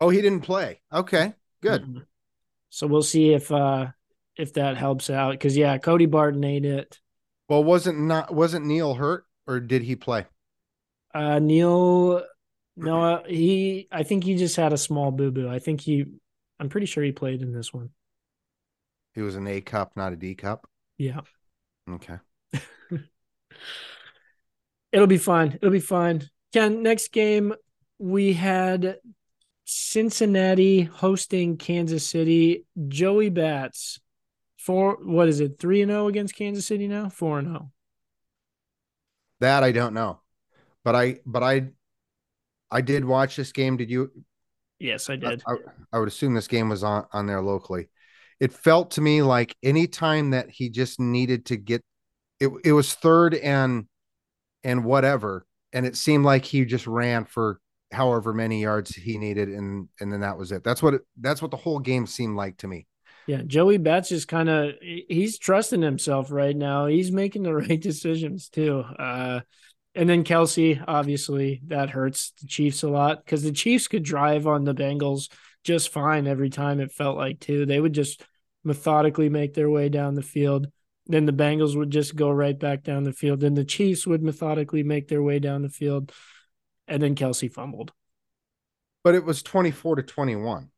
Oh, 0.00 0.08
he 0.10 0.20
didn't 0.20 0.42
play. 0.42 0.80
Okay, 0.92 1.34
good. 1.60 1.82
Mhm. 1.84 2.06
So 2.70 2.86
we'll 2.86 3.02
see 3.02 3.32
if 3.32 3.50
uh 3.52 3.88
if 4.36 4.54
that 4.54 4.76
helps 4.76 5.10
out 5.10 5.32
because 5.32 5.56
yeah, 5.56 5.78
Cody 5.78 6.06
Barton 6.06 6.44
ate 6.44 6.64
it. 6.64 7.00
Well, 7.48 7.64
wasn't 7.64 8.00
not 8.00 8.34
wasn't 8.34 8.66
Neal 8.66 8.94
hurt 8.94 9.26
or 9.46 9.60
did 9.60 9.82
he 9.82 9.96
play? 9.96 10.26
Uh 11.14 11.38
Neal, 11.38 12.22
no, 12.76 13.02
uh, 13.02 13.24
he 13.24 13.88
I 13.92 14.02
think 14.02 14.24
he 14.24 14.36
just 14.36 14.56
had 14.56 14.72
a 14.72 14.78
small 14.78 15.10
boo 15.10 15.30
boo. 15.30 15.48
I 15.48 15.58
think 15.58 15.80
he, 15.82 16.06
I'm 16.62 16.68
pretty 16.68 16.86
sure 16.86 17.02
he 17.02 17.10
played 17.10 17.42
in 17.42 17.52
this 17.52 17.74
one. 17.74 17.90
He 19.14 19.20
was 19.20 19.34
an 19.34 19.48
A 19.48 19.60
cup, 19.60 19.96
not 19.96 20.12
a 20.12 20.16
D 20.16 20.36
cup. 20.36 20.68
Yeah. 20.96 21.22
Okay. 21.90 22.18
It'll 24.92 25.08
be 25.08 25.18
fine. 25.18 25.54
It'll 25.54 25.72
be 25.72 25.80
fine. 25.80 26.30
Ken, 26.52 26.84
next 26.84 27.10
game 27.10 27.52
we 27.98 28.34
had 28.34 28.98
Cincinnati 29.64 30.82
hosting 30.82 31.56
Kansas 31.56 32.06
City. 32.06 32.64
Joey 32.86 33.28
Bats, 33.28 33.98
four. 34.56 34.98
What 35.02 35.26
is 35.26 35.40
it? 35.40 35.58
Three 35.58 35.82
and 35.82 35.90
zero 35.90 36.06
against 36.06 36.36
Kansas 36.36 36.64
City 36.64 36.86
now. 36.86 37.08
Four 37.08 37.40
and 37.40 37.48
oh. 37.48 37.50
zero. 37.50 37.72
That 39.40 39.64
I 39.64 39.72
don't 39.72 39.94
know, 39.94 40.20
but 40.84 40.94
I 40.94 41.18
but 41.26 41.42
I 41.42 41.70
I 42.70 42.82
did 42.82 43.04
watch 43.04 43.34
this 43.34 43.50
game. 43.50 43.76
Did 43.76 43.90
you? 43.90 44.12
Yes, 44.82 45.08
I 45.08 45.16
did. 45.16 45.42
I, 45.46 45.54
I 45.92 45.98
would 46.00 46.08
assume 46.08 46.34
this 46.34 46.48
game 46.48 46.68
was 46.68 46.82
on 46.82 47.06
on 47.12 47.26
there 47.26 47.40
locally. 47.40 47.88
It 48.40 48.52
felt 48.52 48.90
to 48.92 49.00
me 49.00 49.22
like 49.22 49.56
any 49.62 49.86
time 49.86 50.30
that 50.30 50.50
he 50.50 50.68
just 50.68 50.98
needed 50.98 51.46
to 51.46 51.56
get 51.56 51.82
it, 52.40 52.50
it 52.64 52.72
was 52.72 52.92
third 52.92 53.34
and 53.34 53.86
and 54.64 54.84
whatever, 54.84 55.46
and 55.72 55.86
it 55.86 55.96
seemed 55.96 56.24
like 56.24 56.44
he 56.44 56.64
just 56.64 56.88
ran 56.88 57.24
for 57.24 57.60
however 57.92 58.34
many 58.34 58.60
yards 58.60 58.92
he 58.92 59.18
needed, 59.18 59.48
and 59.48 59.88
and 60.00 60.12
then 60.12 60.20
that 60.20 60.36
was 60.36 60.50
it. 60.50 60.64
That's 60.64 60.82
what 60.82 60.94
it, 60.94 61.02
that's 61.20 61.40
what 61.40 61.52
the 61.52 61.56
whole 61.56 61.78
game 61.78 62.06
seemed 62.08 62.36
like 62.36 62.56
to 62.58 62.66
me. 62.66 62.88
Yeah, 63.28 63.42
Joey 63.46 63.78
Betts 63.78 64.10
is 64.10 64.24
kind 64.24 64.48
of 64.48 64.72
he's 64.80 65.38
trusting 65.38 65.80
himself 65.80 66.32
right 66.32 66.56
now. 66.56 66.86
He's 66.86 67.12
making 67.12 67.44
the 67.44 67.54
right 67.54 67.80
decisions 67.80 68.48
too. 68.48 68.80
Uh, 68.80 69.40
and 69.94 70.08
then 70.08 70.24
Kelsey, 70.24 70.80
obviously, 70.86 71.60
that 71.66 71.90
hurts 71.90 72.32
the 72.40 72.46
Chiefs 72.46 72.82
a 72.82 72.88
lot 72.88 73.22
because 73.24 73.42
the 73.42 73.52
Chiefs 73.52 73.88
could 73.88 74.02
drive 74.02 74.46
on 74.46 74.64
the 74.64 74.74
Bengals 74.74 75.30
just 75.64 75.90
fine 75.90 76.26
every 76.26 76.48
time. 76.48 76.80
It 76.80 76.92
felt 76.92 77.16
like 77.16 77.40
too. 77.40 77.66
They 77.66 77.78
would 77.78 77.92
just 77.92 78.22
methodically 78.64 79.28
make 79.28 79.52
their 79.54 79.68
way 79.68 79.90
down 79.90 80.14
the 80.14 80.22
field. 80.22 80.68
Then 81.06 81.26
the 81.26 81.32
Bengals 81.32 81.76
would 81.76 81.90
just 81.90 82.16
go 82.16 82.30
right 82.30 82.58
back 82.58 82.84
down 82.84 83.04
the 83.04 83.12
field. 83.12 83.40
Then 83.40 83.54
the 83.54 83.64
Chiefs 83.64 84.06
would 84.06 84.22
methodically 84.22 84.82
make 84.82 85.08
their 85.08 85.22
way 85.22 85.38
down 85.38 85.62
the 85.62 85.68
field. 85.68 86.10
And 86.88 87.02
then 87.02 87.14
Kelsey 87.14 87.48
fumbled. 87.48 87.92
But 89.04 89.14
it 89.14 89.24
was 89.24 89.42
twenty 89.42 89.72
four 89.72 89.96
to 89.96 90.02
twenty 90.02 90.36
one. 90.36 90.70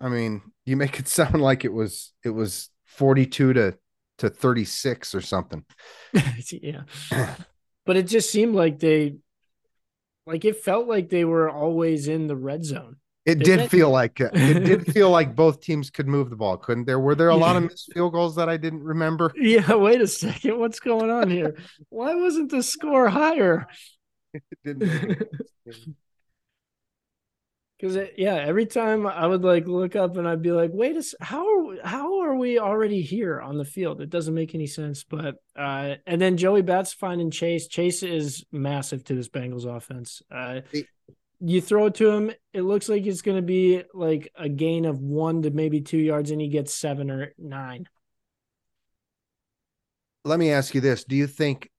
I 0.00 0.08
mean, 0.08 0.42
you 0.64 0.76
make 0.76 0.98
it 0.98 1.08
sound 1.08 1.40
like 1.40 1.64
it 1.64 1.72
was 1.72 2.12
it 2.24 2.30
was 2.30 2.70
forty 2.84 3.26
two 3.26 3.52
to 3.52 3.78
to 4.18 4.28
thirty 4.28 4.64
six 4.64 5.14
or 5.14 5.20
something. 5.20 5.64
yeah. 6.50 6.82
But 7.86 7.96
it 7.96 8.06
just 8.06 8.30
seemed 8.30 8.54
like 8.54 8.78
they 8.78 9.16
like 10.26 10.44
it 10.44 10.56
felt 10.62 10.86
like 10.86 11.08
they 11.08 11.24
were 11.24 11.50
always 11.50 12.08
in 12.08 12.26
the 12.26 12.36
red 12.36 12.64
zone. 12.64 12.96
It 13.26 13.38
Did 13.40 13.60
it? 13.60 13.70
feel 13.70 13.90
like 13.90 14.20
it 14.20 14.30
it 14.34 14.64
did 14.64 14.92
feel 14.92 15.10
like 15.10 15.36
both 15.36 15.60
teams 15.60 15.90
could 15.90 16.08
move 16.08 16.30
the 16.30 16.36
ball, 16.36 16.56
couldn't 16.56 16.86
there? 16.86 16.98
Were 16.98 17.14
there 17.14 17.28
a 17.28 17.36
lot 17.36 17.56
of 17.56 17.64
missed 17.64 17.92
field 17.92 18.12
goals 18.12 18.36
that 18.36 18.48
I 18.48 18.56
didn't 18.56 18.82
remember? 18.82 19.32
Yeah, 19.40 19.74
wait 19.74 20.00
a 20.00 20.06
second. 20.06 20.58
What's 20.58 20.80
going 20.80 21.10
on 21.10 21.30
here? 21.30 21.56
Why 21.90 22.14
wasn't 22.14 22.50
the 22.50 22.62
score 22.62 23.08
higher? 23.08 23.66
Because 27.80 27.96
yeah, 28.18 28.34
every 28.34 28.66
time 28.66 29.06
I 29.06 29.26
would 29.26 29.42
like 29.42 29.66
look 29.66 29.96
up 29.96 30.16
and 30.18 30.28
I'd 30.28 30.42
be 30.42 30.52
like, 30.52 30.70
"Wait 30.72 30.96
a 30.96 30.98
s- 30.98 31.14
how 31.20 31.46
are 31.46 31.76
how 31.82 32.20
are 32.20 32.34
we 32.34 32.58
already 32.58 33.00
here 33.00 33.40
on 33.40 33.56
the 33.56 33.64
field?" 33.64 34.02
It 34.02 34.10
doesn't 34.10 34.34
make 34.34 34.54
any 34.54 34.66
sense. 34.66 35.04
But 35.04 35.36
uh, 35.56 35.94
and 36.06 36.20
then 36.20 36.36
Joey 36.36 36.62
Bats 36.62 36.92
finding 36.92 37.30
Chase. 37.30 37.68
Chase 37.68 38.02
is 38.02 38.44
massive 38.52 39.04
to 39.04 39.14
this 39.14 39.28
Bengals 39.30 39.64
offense. 39.64 40.20
Uh, 40.30 40.60
you 41.40 41.62
throw 41.62 41.86
it 41.86 41.94
to 41.94 42.10
him, 42.10 42.30
it 42.52 42.62
looks 42.62 42.88
like 42.88 43.06
it's 43.06 43.22
going 43.22 43.38
to 43.38 43.42
be 43.42 43.82
like 43.94 44.30
a 44.36 44.48
gain 44.48 44.84
of 44.84 45.00
one 45.00 45.40
to 45.42 45.50
maybe 45.50 45.80
two 45.80 45.98
yards, 45.98 46.30
and 46.30 46.40
he 46.40 46.48
gets 46.48 46.74
seven 46.74 47.10
or 47.10 47.32
nine. 47.38 47.88
Let 50.26 50.38
me 50.38 50.50
ask 50.50 50.74
you 50.74 50.82
this: 50.82 51.04
Do 51.04 51.16
you 51.16 51.26
think 51.26 51.70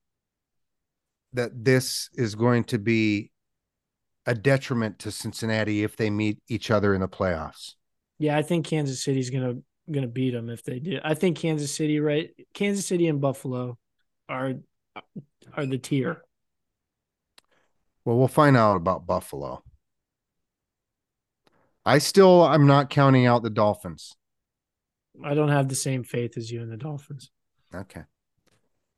that 1.34 1.64
this 1.64 2.10
is 2.14 2.34
going 2.34 2.64
to 2.64 2.78
be 2.78 3.31
a 4.26 4.34
detriment 4.34 4.98
to 5.00 5.10
Cincinnati 5.10 5.82
if 5.82 5.96
they 5.96 6.10
meet 6.10 6.38
each 6.48 6.70
other 6.70 6.94
in 6.94 7.00
the 7.00 7.08
playoffs? 7.08 7.74
Yeah, 8.18 8.36
I 8.36 8.42
think 8.42 8.66
Kansas 8.66 9.02
City's 9.02 9.30
gonna 9.30 9.56
gonna 9.90 10.06
beat 10.06 10.30
them 10.30 10.48
if 10.48 10.62
they 10.62 10.78
do. 10.78 11.00
I 11.02 11.14
think 11.14 11.38
Kansas 11.38 11.74
City, 11.74 12.00
right? 12.00 12.30
Kansas 12.54 12.86
City 12.86 13.08
and 13.08 13.20
Buffalo 13.20 13.78
are 14.28 14.54
are 15.54 15.66
the 15.66 15.78
tier. 15.78 16.22
Well, 18.04 18.16
we'll 18.16 18.28
find 18.28 18.56
out 18.56 18.76
about 18.76 19.06
Buffalo. 19.06 19.62
I 21.84 21.98
still 21.98 22.42
I'm 22.42 22.66
not 22.66 22.90
counting 22.90 23.26
out 23.26 23.42
the 23.42 23.50
Dolphins. 23.50 24.14
I 25.24 25.34
don't 25.34 25.48
have 25.48 25.68
the 25.68 25.74
same 25.74 26.04
faith 26.04 26.36
as 26.36 26.50
you 26.50 26.62
in 26.62 26.70
the 26.70 26.76
Dolphins. 26.76 27.30
Okay. 27.74 28.02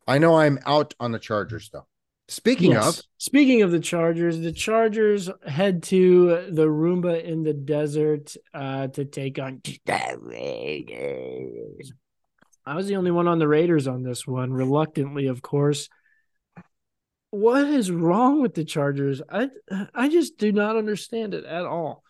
I 0.07 0.19
know 0.19 0.37
I'm 0.37 0.59
out 0.67 0.95
on 1.01 1.13
the 1.13 1.19
Chargers 1.19 1.71
though. 1.73 1.87
Speaking 2.29 2.73
Yes. 2.73 3.01
of, 3.01 3.05
Speaking 3.19 3.63
of 3.63 3.71
the 3.71 3.81
Chargers, 3.81 4.41
the 4.41 4.53
Chargers 4.53 5.29
head 5.47 5.83
to 5.85 6.47
the 6.51 6.67
Roomba 6.67 7.23
in 7.23 7.43
the 7.43 7.53
desert 7.53 8.35
uh, 8.55 8.89
to 8.89 9.05
take 9.05 9.39
on 9.39 9.61
the 9.65 10.19
Raiders. 10.21 11.93
I 12.67 12.77
was 12.77 12.87
the 12.87 12.97
only 12.97 13.11
one 13.11 13.29
on 13.29 13.39
the 13.39 13.49
Raiders 13.49 13.87
on 13.87 14.03
this 14.03 14.27
one, 14.27 14.53
reluctantly, 14.53 15.27
of 15.27 15.43
course. 15.43 15.91
What 17.31 17.67
is 17.67 17.91
wrong 17.91 18.41
with 18.41 18.55
the 18.55 18.65
Chargers? 18.65 19.21
I 19.29 19.51
I 19.93 20.09
just 20.09 20.39
do 20.39 20.51
not 20.53 20.77
understand 20.77 21.35
it 21.35 21.45
at 21.45 21.67
all. 21.67 22.03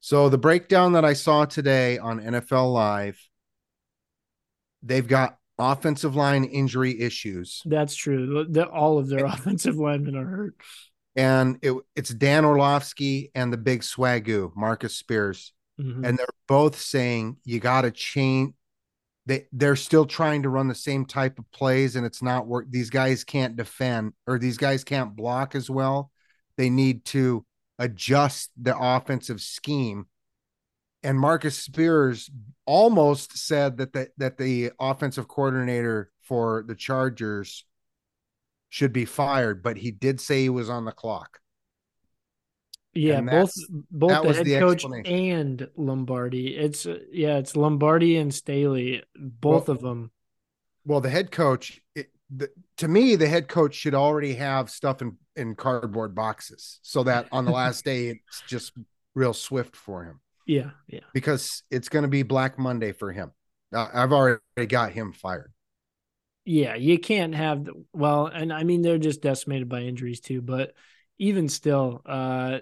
so 0.00 0.28
the 0.28 0.38
breakdown 0.38 0.94
that 0.94 1.04
I 1.04 1.12
saw 1.12 1.44
today 1.44 1.98
on 1.98 2.18
NFL 2.20 2.72
Live, 2.72 3.20
they've 4.82 5.06
got 5.06 5.38
offensive 5.58 6.16
line 6.16 6.44
injury 6.44 7.00
issues, 7.00 7.62
That's 7.64 7.94
true. 7.94 8.46
The, 8.48 8.68
all 8.68 8.98
of 8.98 9.08
their 9.08 9.24
offensive 9.26 9.76
linemen 9.76 10.16
are 10.16 10.26
hurt. 10.26 10.54
and 11.16 11.58
it, 11.62 11.74
it's 11.94 12.10
Dan 12.10 12.44
Orlovsky 12.44 13.30
and 13.34 13.52
the 13.52 13.56
big 13.56 13.82
Swagu 13.82 14.50
Marcus 14.56 14.96
Spears, 14.96 15.52
Mhm. 15.80 16.06
and 16.06 16.18
they're 16.18 16.26
both 16.48 16.78
saying 16.80 17.36
you 17.44 17.60
got 17.60 17.82
to 17.82 17.90
change. 17.90 18.54
They 19.26 19.46
they're 19.52 19.76
still 19.76 20.04
trying 20.06 20.42
to 20.42 20.50
run 20.50 20.68
the 20.68 20.74
same 20.74 21.06
type 21.06 21.38
of 21.38 21.50
plays, 21.50 21.96
and 21.96 22.04
it's 22.04 22.22
not 22.22 22.46
work. 22.46 22.66
These 22.68 22.90
guys 22.90 23.24
can't 23.24 23.56
defend, 23.56 24.12
or 24.26 24.38
these 24.38 24.58
guys 24.58 24.84
can't 24.84 25.16
block 25.16 25.54
as 25.54 25.70
well. 25.70 26.10
They 26.58 26.68
need 26.68 27.04
to 27.06 27.44
adjust 27.78 28.50
the 28.60 28.76
offensive 28.78 29.40
scheme. 29.40 30.06
And 31.04 31.20
Marcus 31.20 31.58
Spears 31.58 32.30
almost 32.64 33.36
said 33.36 33.76
that 33.76 33.92
the, 33.92 34.08
that 34.16 34.38
the 34.38 34.72
offensive 34.80 35.28
coordinator 35.28 36.10
for 36.22 36.64
the 36.66 36.74
Chargers 36.74 37.66
should 38.70 38.92
be 38.92 39.04
fired, 39.04 39.62
but 39.62 39.76
he 39.76 39.90
did 39.90 40.18
say 40.18 40.42
he 40.42 40.48
was 40.48 40.70
on 40.70 40.86
the 40.86 40.92
clock. 40.92 41.40
Yeah, 42.94 43.20
both 43.20 43.52
both 43.90 44.22
the 44.22 44.32
head 44.34 44.46
the 44.46 44.58
coach 44.60 44.84
and 44.84 45.68
Lombardi. 45.76 46.56
It's 46.56 46.86
yeah, 47.12 47.36
it's 47.38 47.54
Lombardi 47.56 48.16
and 48.16 48.32
Staley, 48.32 49.02
both 49.16 49.68
Well- 49.68 49.76
of 49.76 49.82
them. 49.82 50.10
Well, 50.86 51.00
the 51.00 51.08
head 51.08 51.30
coach, 51.30 51.80
it, 51.94 52.10
the, 52.28 52.50
to 52.76 52.88
me, 52.88 53.16
the 53.16 53.26
head 53.26 53.48
coach 53.48 53.74
should 53.74 53.94
already 53.94 54.34
have 54.34 54.68
stuff 54.68 55.00
in, 55.00 55.16
in 55.34 55.54
cardboard 55.54 56.14
boxes 56.14 56.78
so 56.82 57.04
that 57.04 57.26
on 57.32 57.46
the 57.46 57.52
last 57.52 57.84
day, 57.86 58.08
it's 58.08 58.42
just 58.46 58.72
real 59.14 59.32
swift 59.32 59.76
for 59.76 60.04
him 60.04 60.20
Yeah, 60.46 60.70
yeah. 60.86 61.00
because 61.12 61.62
it's 61.70 61.88
going 61.88 62.02
to 62.02 62.08
be 62.08 62.22
Black 62.22 62.58
Monday 62.58 62.92
for 62.92 63.12
him. 63.12 63.32
Uh, 63.74 63.88
I've 63.92 64.12
already 64.12 64.40
got 64.68 64.92
him 64.92 65.12
fired. 65.12 65.52
Yeah, 66.44 66.74
you 66.74 66.98
can't 66.98 67.34
have 67.34 67.64
the, 67.64 67.72
well, 67.92 68.26
and 68.26 68.52
I 68.52 68.64
mean 68.64 68.82
they're 68.82 68.98
just 68.98 69.22
decimated 69.22 69.68
by 69.68 69.80
injuries 69.80 70.20
too, 70.20 70.42
but 70.42 70.74
even 71.18 71.48
still, 71.48 72.02
uh 72.04 72.58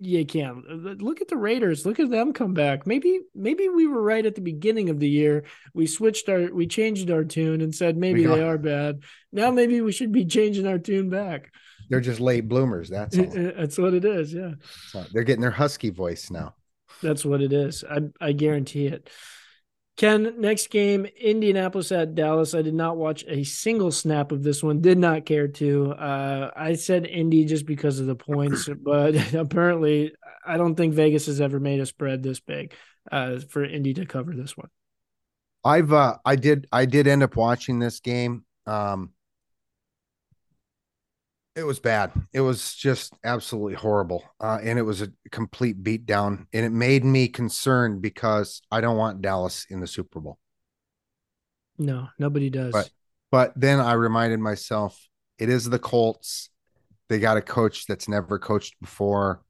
you 0.00 0.26
can't 0.26 0.66
look 1.00 1.20
at 1.20 1.28
the 1.28 1.36
Raiders, 1.36 1.86
look 1.86 2.00
at 2.00 2.10
them 2.10 2.32
come 2.32 2.52
back. 2.52 2.86
Maybe 2.86 3.20
maybe 3.34 3.68
we 3.68 3.86
were 3.86 4.02
right 4.02 4.26
at 4.26 4.34
the 4.34 4.40
beginning 4.40 4.90
of 4.90 4.98
the 4.98 5.08
year. 5.08 5.44
We 5.72 5.86
switched 5.86 6.28
our 6.28 6.52
we 6.52 6.66
changed 6.66 7.10
our 7.10 7.24
tune 7.24 7.60
and 7.60 7.74
said 7.74 7.96
maybe 7.96 8.26
We 8.26 8.34
they 8.34 8.42
are. 8.42 8.54
are 8.54 8.58
bad. 8.58 9.02
Now 9.32 9.50
maybe 9.50 9.80
we 9.80 9.92
should 9.92 10.10
be 10.12 10.24
changing 10.24 10.66
our 10.66 10.78
tune 10.78 11.10
back. 11.10 11.52
They're 11.88 12.00
just 12.00 12.20
late 12.20 12.48
bloomers. 12.48 12.88
That's 12.90 13.16
all. 13.16 13.26
That's 13.26 13.78
what 13.78 13.94
it 13.94 14.04
is, 14.04 14.34
yeah. 14.34 14.54
So 14.88 15.04
they're 15.12 15.22
getting 15.22 15.42
their 15.42 15.50
husky 15.50 15.90
voice 15.90 16.30
now. 16.30 16.54
That's 17.04 17.24
what 17.24 17.42
it 17.42 17.52
is. 17.52 17.84
I 17.88 18.00
I 18.20 18.32
guarantee 18.32 18.86
it. 18.86 19.08
Ken, 19.96 20.40
next 20.40 20.70
game, 20.70 21.06
Indianapolis 21.20 21.92
at 21.92 22.16
Dallas. 22.16 22.52
I 22.52 22.62
did 22.62 22.74
not 22.74 22.96
watch 22.96 23.24
a 23.28 23.44
single 23.44 23.92
snap 23.92 24.32
of 24.32 24.42
this 24.42 24.60
one. 24.60 24.80
Did 24.80 24.98
not 24.98 25.24
care 25.24 25.46
to. 25.46 25.92
Uh, 25.92 26.50
I 26.56 26.74
said 26.74 27.06
Indy 27.06 27.44
just 27.44 27.64
because 27.64 28.00
of 28.00 28.06
the 28.06 28.16
points, 28.16 28.68
but 28.82 29.34
apparently, 29.34 30.12
I 30.44 30.56
don't 30.56 30.74
think 30.74 30.94
Vegas 30.94 31.26
has 31.26 31.40
ever 31.40 31.60
made 31.60 31.78
a 31.78 31.86
spread 31.86 32.24
this 32.24 32.40
big 32.40 32.74
uh, 33.12 33.38
for 33.38 33.64
Indy 33.64 33.94
to 33.94 34.04
cover 34.04 34.34
this 34.34 34.56
one. 34.56 34.68
I've 35.64 35.92
uh 35.92 36.18
I 36.24 36.36
did 36.36 36.68
I 36.70 36.84
did 36.84 37.06
end 37.06 37.22
up 37.22 37.36
watching 37.36 37.78
this 37.78 38.00
game. 38.00 38.44
Um 38.66 39.13
it 41.56 41.62
was 41.64 41.78
bad. 41.80 42.10
It 42.32 42.40
was 42.40 42.74
just 42.74 43.14
absolutely 43.24 43.74
horrible. 43.74 44.24
Uh 44.40 44.58
and 44.62 44.78
it 44.78 44.82
was 44.82 45.02
a 45.02 45.08
complete 45.30 45.82
beatdown 45.82 46.46
and 46.52 46.64
it 46.66 46.72
made 46.72 47.04
me 47.04 47.28
concerned 47.28 48.02
because 48.02 48.60
I 48.70 48.80
don't 48.80 48.96
want 48.96 49.22
Dallas 49.22 49.66
in 49.70 49.80
the 49.80 49.86
Super 49.86 50.20
Bowl. 50.20 50.38
No, 51.78 52.08
nobody 52.18 52.50
does. 52.50 52.72
But- 52.72 52.90
But 53.30 53.52
then 53.56 53.80
I 53.80 53.94
reminded 53.94 54.38
myself 54.40 54.98
it 55.38 55.48
is 55.48 55.68
the 55.68 55.78
Colts. 55.78 56.50
They 57.08 57.18
got 57.18 57.36
a 57.36 57.42
coach 57.42 57.86
that's 57.86 58.08
never 58.08 58.38
coached 58.38 58.74
before 58.80 59.42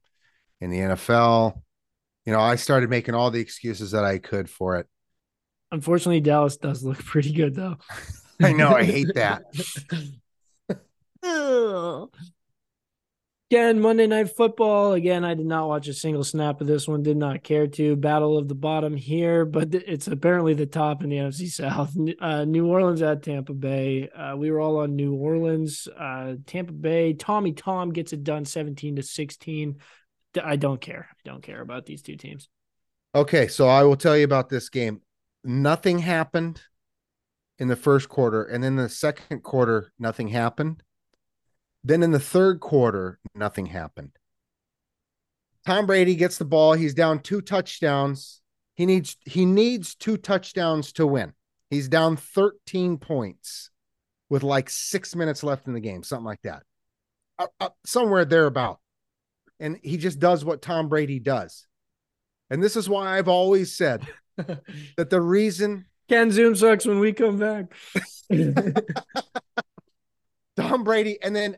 in 0.59 0.69
the 0.71 0.79
NFL. 0.79 1.61
You 2.25 2.33
know, 2.33 2.39
I 2.39 2.55
started 2.55 2.89
making 2.89 3.13
all 3.15 3.29
the 3.31 3.39
excuses 3.39 3.91
that 3.91 4.03
I 4.03 4.17
could 4.17 4.49
for 4.49 4.77
it. 4.77 4.87
Unfortunately, 5.71 6.21
Dallas 6.21 6.57
does 6.57 6.83
look 6.83 6.97
pretty 7.05 7.31
good 7.33 7.53
though. 7.55 7.77
I 8.41 8.51
know 8.53 8.69
I 8.69 8.83
hate 8.83 9.13
that. 9.15 9.43
Ugh. 11.25 12.09
Again, 13.51 13.79
Monday 13.79 14.07
Night 14.07 14.35
Football. 14.35 14.93
Again, 14.93 15.23
I 15.23 15.35
did 15.35 15.45
not 15.45 15.67
watch 15.67 15.87
a 15.87 15.93
single 15.93 16.23
snap 16.23 16.61
of 16.61 16.67
this 16.67 16.87
one. 16.87 17.03
Did 17.03 17.17
not 17.17 17.43
care 17.43 17.67
to. 17.67 17.95
Battle 17.95 18.39
of 18.39 18.47
the 18.47 18.55
bottom 18.55 18.97
here, 18.97 19.45
but 19.45 19.73
it's 19.73 20.07
apparently 20.07 20.55
the 20.55 20.65
top 20.65 21.03
in 21.03 21.09
the 21.09 21.17
NFC 21.17 21.47
South. 21.51 21.95
Uh, 22.19 22.43
New 22.45 22.65
Orleans 22.65 23.03
at 23.03 23.21
Tampa 23.21 23.53
Bay. 23.53 24.09
Uh, 24.09 24.35
we 24.35 24.49
were 24.49 24.59
all 24.59 24.77
on 24.77 24.95
New 24.95 25.13
Orleans. 25.13 25.87
Uh, 25.87 26.35
Tampa 26.47 26.73
Bay. 26.73 27.13
Tommy 27.13 27.53
Tom 27.53 27.93
gets 27.93 28.13
it 28.13 28.23
done, 28.23 28.45
seventeen 28.45 28.95
to 28.95 29.03
sixteen. 29.03 29.75
I 30.43 30.55
don't 30.55 30.81
care. 30.81 31.07
I 31.11 31.29
don't 31.29 31.43
care 31.43 31.61
about 31.61 31.85
these 31.85 32.01
two 32.01 32.15
teams. 32.15 32.49
Okay, 33.13 33.47
so 33.47 33.67
I 33.67 33.83
will 33.83 33.95
tell 33.95 34.17
you 34.17 34.25
about 34.25 34.49
this 34.49 34.69
game. 34.69 35.01
Nothing 35.43 35.99
happened 35.99 36.61
in 37.59 37.67
the 37.67 37.75
first 37.75 38.09
quarter, 38.09 38.43
and 38.43 38.63
then 38.63 38.75
the 38.75 38.89
second 38.89 39.43
quarter, 39.43 39.93
nothing 39.99 40.29
happened. 40.29 40.81
Then 41.85 42.01
in 42.01 42.09
the 42.09 42.19
third 42.19 42.61
quarter, 42.61 43.19
nothing 43.35 43.67
happened. 43.67 44.17
Tom 45.67 45.85
Brady 45.85 46.15
gets 46.15 46.39
the 46.39 46.45
ball. 46.45 46.73
He's 46.73 46.95
down 46.95 47.19
two 47.19 47.41
touchdowns. 47.41 48.41
He 48.73 48.87
needs 48.87 49.17
he 49.23 49.45
needs 49.45 49.93
two 49.93 50.17
touchdowns 50.17 50.91
to 50.93 51.05
win. 51.05 51.33
He's 51.69 51.87
down 51.87 52.17
13 52.17 52.97
points 52.97 53.69
with 54.29 54.41
like 54.41 54.69
six 54.71 55.15
minutes 55.15 55.43
left 55.43 55.67
in 55.67 55.73
the 55.73 55.79
game, 55.79 56.01
something 56.01 56.25
like 56.25 56.41
that. 56.41 56.63
Uh, 57.37 57.47
uh, 57.59 57.69
somewhere 57.85 58.25
thereabout. 58.25 58.79
And 59.59 59.77
he 59.83 59.97
just 59.97 60.19
does 60.19 60.43
what 60.43 60.63
Tom 60.63 60.89
Brady 60.89 61.19
does. 61.19 61.67
And 62.49 62.63
this 62.63 62.75
is 62.75 62.89
why 62.89 63.15
I've 63.15 63.27
always 63.27 63.75
said 63.75 64.07
that 64.37 65.09
the 65.09 65.21
reason 65.21 65.85
Ken 66.09 66.31
Zoom 66.31 66.55
sucks 66.55 66.85
when 66.85 66.99
we 66.99 67.13
come 67.13 67.37
back. 67.37 67.65
Tom 70.57 70.83
Brady, 70.83 71.21
and 71.21 71.35
then, 71.35 71.57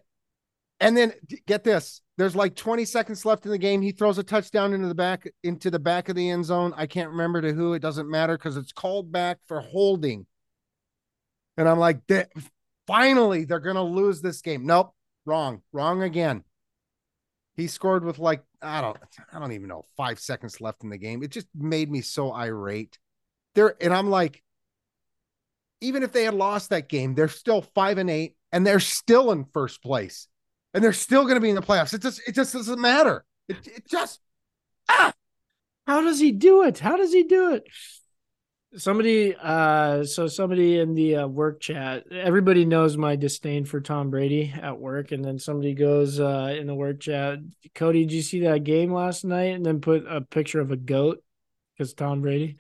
and 0.80 0.96
then 0.96 1.14
get 1.46 1.64
this: 1.64 2.02
there's 2.18 2.36
like 2.36 2.56
20 2.56 2.86
seconds 2.86 3.26
left 3.26 3.46
in 3.46 3.52
the 3.52 3.58
game. 3.58 3.82
He 3.82 3.92
throws 3.92 4.18
a 4.18 4.24
touchdown 4.24 4.74
into 4.74 4.88
the 4.88 4.96
back 4.96 5.28
into 5.44 5.70
the 5.70 5.80
back 5.80 6.10
of 6.10 6.16
the 6.16 6.30
end 6.30 6.46
zone. 6.46 6.74
I 6.76 6.88
can't 6.88 7.12
remember 7.12 7.42
to 7.42 7.54
who. 7.54 7.74
It 7.74 7.82
doesn't 7.82 8.10
matter 8.10 8.38
because 8.38 8.58
it's 8.58 8.72
called 8.72 9.12
back 9.12 9.40
for 9.48 9.62
holding. 9.62 10.26
And 11.58 11.68
I'm 11.68 11.80
like, 11.80 12.02
finally, 12.86 13.46
they're 13.46 13.60
gonna 13.60 13.84
lose 13.84 14.22
this 14.22 14.42
game. 14.42 14.66
Nope, 14.66 14.94
wrong, 15.26 15.62
wrong 15.72 16.04
again. 16.04 16.44
He 17.56 17.68
scored 17.68 18.04
with 18.04 18.20
like 18.20 18.44
I 18.62 18.82
don't, 18.82 18.98
I 19.34 19.40
don't 19.40 19.52
even 19.52 19.68
know 19.68 19.86
five 19.96 20.20
seconds 20.20 20.62
left 20.62 20.84
in 20.84 20.90
the 20.90 20.98
game. 20.98 21.24
It 21.24 21.32
just 21.32 21.48
made 21.56 21.92
me 21.92 22.02
so 22.02 22.32
irate. 22.32 22.98
There, 23.56 23.76
and 23.82 23.94
I'm 23.94 24.10
like, 24.10 24.44
even 25.82 26.04
if 26.04 26.12
they 26.12 26.24
had 26.24 26.34
lost 26.34 26.70
that 26.70 26.90
game, 26.90 27.16
they're 27.16 27.28
still 27.28 27.62
five 27.62 27.98
and 27.98 28.10
eight, 28.10 28.36
and 28.52 28.66
they're 28.66 28.80
still 28.80 29.32
in 29.32 29.46
first 29.54 29.82
place, 29.82 30.28
and 30.78 30.84
they're 30.84 30.94
still 30.94 31.24
going 31.24 31.34
to 31.34 31.42
be 31.42 31.50
in 31.50 31.56
the 31.56 31.62
playoffs. 31.62 31.96
It 31.96 32.04
just, 32.04 32.22
it 32.28 32.36
just 32.36 32.54
doesn't 32.54 32.80
matter. 32.80 33.26
It, 33.50 33.66
it 33.66 33.90
just, 33.90 34.20
ah, 34.88 35.12
How 35.88 36.02
does 36.02 36.20
he 36.20 36.34
do 36.34 36.64
it? 36.64 36.80
How 36.80 36.98
does 36.98 37.14
he 37.14 37.24
do 37.24 37.54
it? 37.54 37.64
Somebody, 38.76 39.34
uh, 39.42 40.04
so 40.04 40.28
somebody 40.28 40.80
in 40.80 40.94
the 40.94 41.16
uh, 41.16 41.28
work 41.28 41.62
chat, 41.62 42.04
everybody 42.12 42.66
knows 42.66 42.98
my 42.98 43.16
disdain 43.16 43.64
for 43.64 43.80
Tom 43.80 44.10
Brady 44.10 44.54
at 44.62 44.78
work. 44.78 45.14
And 45.14 45.24
then 45.24 45.40
somebody 45.40 45.74
goes 45.74 46.20
uh, 46.20 46.54
in 46.60 46.68
the 46.68 46.76
work 46.76 47.00
chat, 47.00 47.40
Cody, 47.74 48.04
did 48.04 48.12
you 48.12 48.22
see 48.22 48.42
that 48.42 48.66
game 48.66 48.94
last 48.94 49.24
night? 49.24 49.56
And 49.56 49.66
then 49.66 49.80
put 49.80 50.06
a 50.08 50.20
picture 50.20 50.60
of 50.60 50.72
a 50.72 50.78
goat 50.78 51.24
because 51.78 51.94
Tom 51.94 52.22
Brady. 52.22 52.58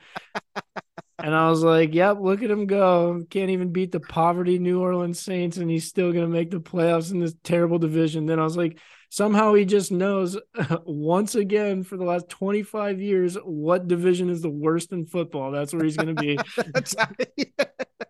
And 1.20 1.34
I 1.34 1.50
was 1.50 1.64
like, 1.64 1.94
yep, 1.94 2.18
look 2.20 2.44
at 2.44 2.52
him 2.52 2.68
go. 2.68 3.24
Can't 3.30 3.50
even 3.50 3.72
beat 3.72 3.92
the 3.92 4.00
poverty 4.00 4.60
New 4.60 4.82
Orleans 4.82 5.20
Saints, 5.20 5.58
and 5.58 5.70
he's 5.70 5.88
still 5.88 6.12
going 6.12 6.26
to 6.26 6.32
make 6.32 6.52
the 6.52 6.60
playoffs 6.60 7.12
in 7.12 7.20
this 7.20 7.34
terrible 7.44 7.80
division. 7.80 8.26
Then 8.26 8.40
I 8.40 8.44
was 8.44 8.58
like, 8.58 8.80
somehow 9.10 9.54
he 9.54 9.66
just 9.66 9.92
knows 9.92 10.38
once 10.86 11.36
again 11.36 11.84
for 11.84 11.98
the 11.98 12.04
last 12.04 12.30
25 12.30 13.02
years 13.02 13.36
what 13.44 13.88
division 13.88 14.30
is 14.30 14.42
the 14.42 14.50
worst 14.50 14.92
in 14.92 15.06
football. 15.06 15.52
That's 15.52 15.74
where 15.74 15.84
he's 15.84 15.98
going 15.98 16.16
to 16.16 16.22
be. 16.22 16.38
that's, 16.74 16.96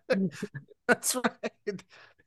that's 0.86 1.16
right. 1.16 1.82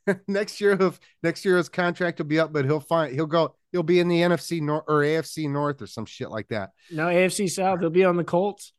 next 0.28 0.62
year, 0.62 0.78
if 0.80 1.00
next 1.24 1.46
year 1.46 1.58
his 1.58 1.70
contract 1.70 2.20
will 2.20 2.26
be 2.26 2.40
up, 2.40 2.52
but 2.52 2.66
he'll 2.66 2.80
find 2.80 3.14
he'll 3.14 3.26
go 3.26 3.56
he'll 3.72 3.84
be 3.84 4.00
in 4.00 4.08
the 4.08 4.22
NFC 4.22 4.62
North 4.62 4.86
or 4.88 5.02
AFC 5.02 5.50
North 5.50 5.82
or 5.82 5.88
some 5.88 6.06
shit 6.06 6.30
like 6.30 6.48
that. 6.50 6.72
No, 6.92 7.06
AFC 7.06 7.50
South, 7.50 7.80
he'll 7.80 7.90
be 7.90 8.04
on 8.04 8.18
the 8.18 8.24
Colts. 8.24 8.74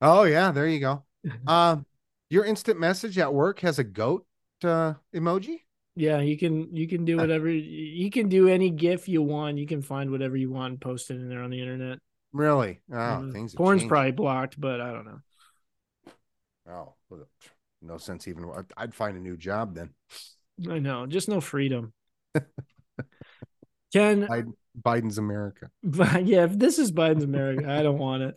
Oh 0.00 0.24
yeah, 0.24 0.52
there 0.52 0.66
you 0.66 0.80
go. 0.80 1.04
Um, 1.46 1.86
your 2.30 2.44
instant 2.44 2.78
message 2.80 3.18
at 3.18 3.32
work 3.32 3.60
has 3.60 3.78
a 3.78 3.84
goat 3.84 4.26
uh, 4.64 4.94
emoji. 5.14 5.60
Yeah, 5.94 6.20
you 6.20 6.36
can 6.36 6.74
you 6.76 6.86
can 6.86 7.04
do 7.04 7.16
whatever 7.16 7.48
you 7.48 8.10
can 8.10 8.28
do 8.28 8.48
any 8.48 8.70
GIF 8.70 9.08
you 9.08 9.22
want. 9.22 9.58
You 9.58 9.66
can 9.66 9.80
find 9.82 10.10
whatever 10.10 10.36
you 10.36 10.50
want 10.50 10.72
and 10.72 10.80
post 10.80 11.10
it 11.10 11.14
in 11.14 11.28
there 11.28 11.42
on 11.42 11.50
the 11.50 11.60
internet. 11.60 11.98
Really? 12.32 12.80
Oh, 12.92 12.96
Uh, 12.96 13.32
things. 13.32 13.54
Porn's 13.54 13.82
changed. 13.82 13.90
probably 13.90 14.12
blocked, 14.12 14.60
but 14.60 14.80
I 14.80 14.92
don't 14.92 15.06
know. 15.06 15.20
Oh, 16.68 16.94
no 17.80 17.96
sense 17.96 18.28
even. 18.28 18.50
I'd 18.76 18.94
find 18.94 19.16
a 19.16 19.20
new 19.20 19.36
job 19.36 19.74
then. 19.74 19.90
I 20.68 20.80
know, 20.80 21.06
just 21.06 21.28
no 21.28 21.40
freedom. 21.40 21.92
Ken, 23.92 24.28
Biden's 24.82 25.18
America. 25.18 25.70
But 25.82 26.26
yeah, 26.26 26.44
if 26.44 26.58
this 26.58 26.78
is 26.78 26.92
Biden's 26.92 27.24
America, 27.24 27.70
I 27.70 27.82
don't 27.82 27.98
want 27.98 28.22
it. 28.24 28.34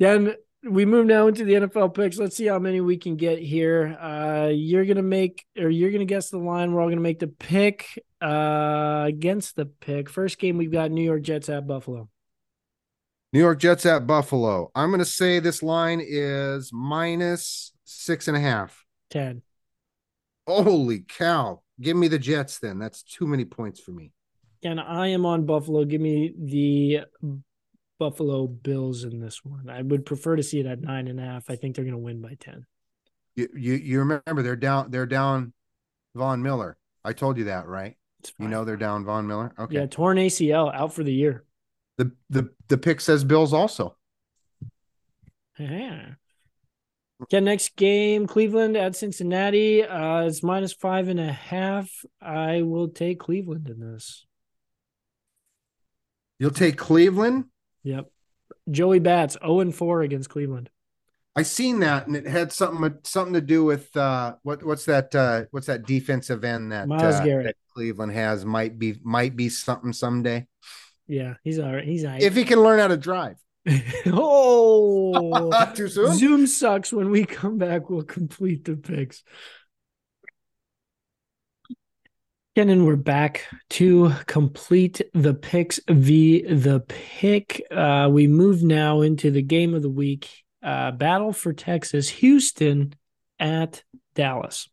Then 0.00 0.34
we 0.68 0.84
move 0.84 1.06
now 1.06 1.28
into 1.28 1.44
the 1.44 1.52
NFL 1.54 1.94
picks. 1.94 2.18
Let's 2.18 2.36
see 2.36 2.46
how 2.46 2.58
many 2.58 2.80
we 2.80 2.96
can 2.96 3.16
get 3.16 3.38
here. 3.38 3.96
Uh, 4.00 4.48
you're 4.48 4.84
gonna 4.84 5.02
make 5.02 5.44
or 5.56 5.68
you're 5.68 5.92
gonna 5.92 6.04
guess 6.04 6.30
the 6.30 6.38
line. 6.38 6.72
We're 6.72 6.80
all 6.80 6.88
gonna 6.88 7.00
make 7.00 7.20
the 7.20 7.28
pick 7.28 7.86
uh, 8.20 9.04
against 9.06 9.54
the 9.54 9.66
pick. 9.66 10.10
First 10.10 10.38
game 10.38 10.56
we've 10.56 10.72
got 10.72 10.90
New 10.90 11.04
York 11.04 11.22
Jets 11.22 11.48
at 11.48 11.66
Buffalo. 11.66 12.08
New 13.32 13.38
York 13.38 13.60
Jets 13.60 13.86
at 13.86 14.08
Buffalo. 14.08 14.72
I'm 14.74 14.90
going 14.90 14.98
to 14.98 15.04
say 15.04 15.38
this 15.38 15.62
line 15.62 16.02
is 16.04 16.72
minus 16.72 17.72
six 17.84 18.26
and 18.26 18.36
a 18.36 18.40
half. 18.40 18.84
Ten. 19.08 19.42
Holy 20.48 21.04
cow. 21.06 21.62
Give 21.80 21.96
me 21.96 22.08
the 22.08 22.18
Jets 22.18 22.58
then. 22.58 22.80
That's 22.80 23.04
too 23.04 23.28
many 23.28 23.44
points 23.44 23.78
for 23.78 23.92
me. 23.92 24.10
And 24.64 24.80
I 24.80 25.08
am 25.08 25.24
on 25.26 25.46
Buffalo. 25.46 25.84
Give 25.84 26.00
me 26.00 26.34
the 26.36 27.02
Buffalo 28.00 28.46
Bills 28.46 29.04
in 29.04 29.20
this 29.20 29.44
one. 29.44 29.68
I 29.68 29.82
would 29.82 30.06
prefer 30.06 30.34
to 30.34 30.42
see 30.42 30.58
it 30.58 30.64
at 30.64 30.80
nine 30.80 31.06
and 31.06 31.20
a 31.20 31.22
half. 31.22 31.50
I 31.50 31.54
think 31.54 31.76
they're 31.76 31.84
going 31.84 31.92
to 31.92 31.98
win 31.98 32.22
by 32.22 32.34
ten. 32.40 32.64
You, 33.36 33.48
you 33.54 33.74
you 33.74 33.98
remember 33.98 34.42
they're 34.42 34.56
down 34.56 34.90
they're 34.90 35.06
down 35.06 35.52
Von 36.16 36.42
Miller. 36.42 36.78
I 37.04 37.12
told 37.12 37.36
you 37.36 37.44
that, 37.44 37.68
right? 37.68 37.96
You 38.38 38.48
know 38.48 38.64
they're 38.64 38.78
down 38.78 39.04
Von 39.04 39.26
Miller. 39.26 39.52
Okay. 39.58 39.76
Yeah, 39.76 39.86
torn 39.86 40.16
ACL 40.16 40.74
out 40.74 40.94
for 40.94 41.04
the 41.04 41.12
year. 41.12 41.44
The 41.98 42.10
the 42.30 42.50
the 42.68 42.78
pick 42.78 43.02
says 43.02 43.22
Bills 43.22 43.52
also. 43.52 43.96
Yeah. 45.58 46.14
Okay, 47.24 47.40
next 47.40 47.76
game, 47.76 48.26
Cleveland 48.26 48.78
at 48.78 48.96
Cincinnati. 48.96 49.84
Uh, 49.84 50.22
it's 50.22 50.42
minus 50.42 50.72
five 50.72 51.08
and 51.08 51.20
a 51.20 51.30
half. 51.30 51.90
I 52.18 52.62
will 52.62 52.88
take 52.88 53.20
Cleveland 53.20 53.68
in 53.68 53.78
this. 53.78 54.24
You'll 56.38 56.50
take 56.50 56.78
Cleveland. 56.78 57.49
Yep. 57.82 58.06
Joey 58.70 58.98
Bats 58.98 59.36
0 59.40 59.60
and 59.60 59.74
4 59.74 60.02
against 60.02 60.28
Cleveland. 60.28 60.70
I 61.36 61.42
seen 61.42 61.80
that, 61.80 62.06
and 62.06 62.16
it 62.16 62.26
had 62.26 62.52
something 62.52 62.98
something 63.04 63.34
to 63.34 63.40
do 63.40 63.64
with 63.64 63.96
uh, 63.96 64.34
what 64.42 64.64
what's 64.64 64.84
that 64.86 65.14
uh, 65.14 65.44
what's 65.52 65.68
that 65.68 65.86
defensive 65.86 66.44
end 66.44 66.72
that, 66.72 66.88
Myles 66.88 67.14
uh, 67.16 67.24
Garrett. 67.24 67.46
that 67.46 67.56
Cleveland 67.72 68.12
has 68.12 68.44
might 68.44 68.78
be 68.78 68.96
might 69.02 69.36
be 69.36 69.48
something 69.48 69.92
someday 69.92 70.46
Yeah, 71.06 71.34
he's 71.44 71.60
all 71.60 71.72
right. 71.72 71.84
He's 71.84 72.04
all 72.04 72.10
right. 72.10 72.22
if 72.22 72.34
he 72.34 72.44
can 72.44 72.60
learn 72.60 72.80
how 72.80 72.88
to 72.88 72.96
drive. 72.96 73.36
oh, 74.06 75.72
Too 75.74 75.88
soon. 75.88 76.14
Zoom 76.14 76.46
sucks. 76.46 76.92
When 76.92 77.10
we 77.10 77.24
come 77.24 77.58
back, 77.58 77.88
we'll 77.88 78.02
complete 78.02 78.64
the 78.64 78.76
picks. 78.76 79.22
Kenan, 82.56 82.84
we're 82.84 82.96
back 82.96 83.46
to 83.70 84.12
complete 84.26 85.00
the 85.14 85.34
picks 85.34 85.78
v 85.88 86.42
the 86.42 86.80
pick. 86.80 87.64
Uh, 87.70 88.08
we 88.10 88.26
move 88.26 88.64
now 88.64 89.02
into 89.02 89.30
the 89.30 89.40
game 89.40 89.72
of 89.72 89.82
the 89.82 89.88
week. 89.88 90.28
Uh, 90.60 90.90
battle 90.90 91.32
for 91.32 91.52
Texas, 91.52 92.08
Houston 92.08 92.92
at 93.38 93.84
Dallas. 94.16 94.68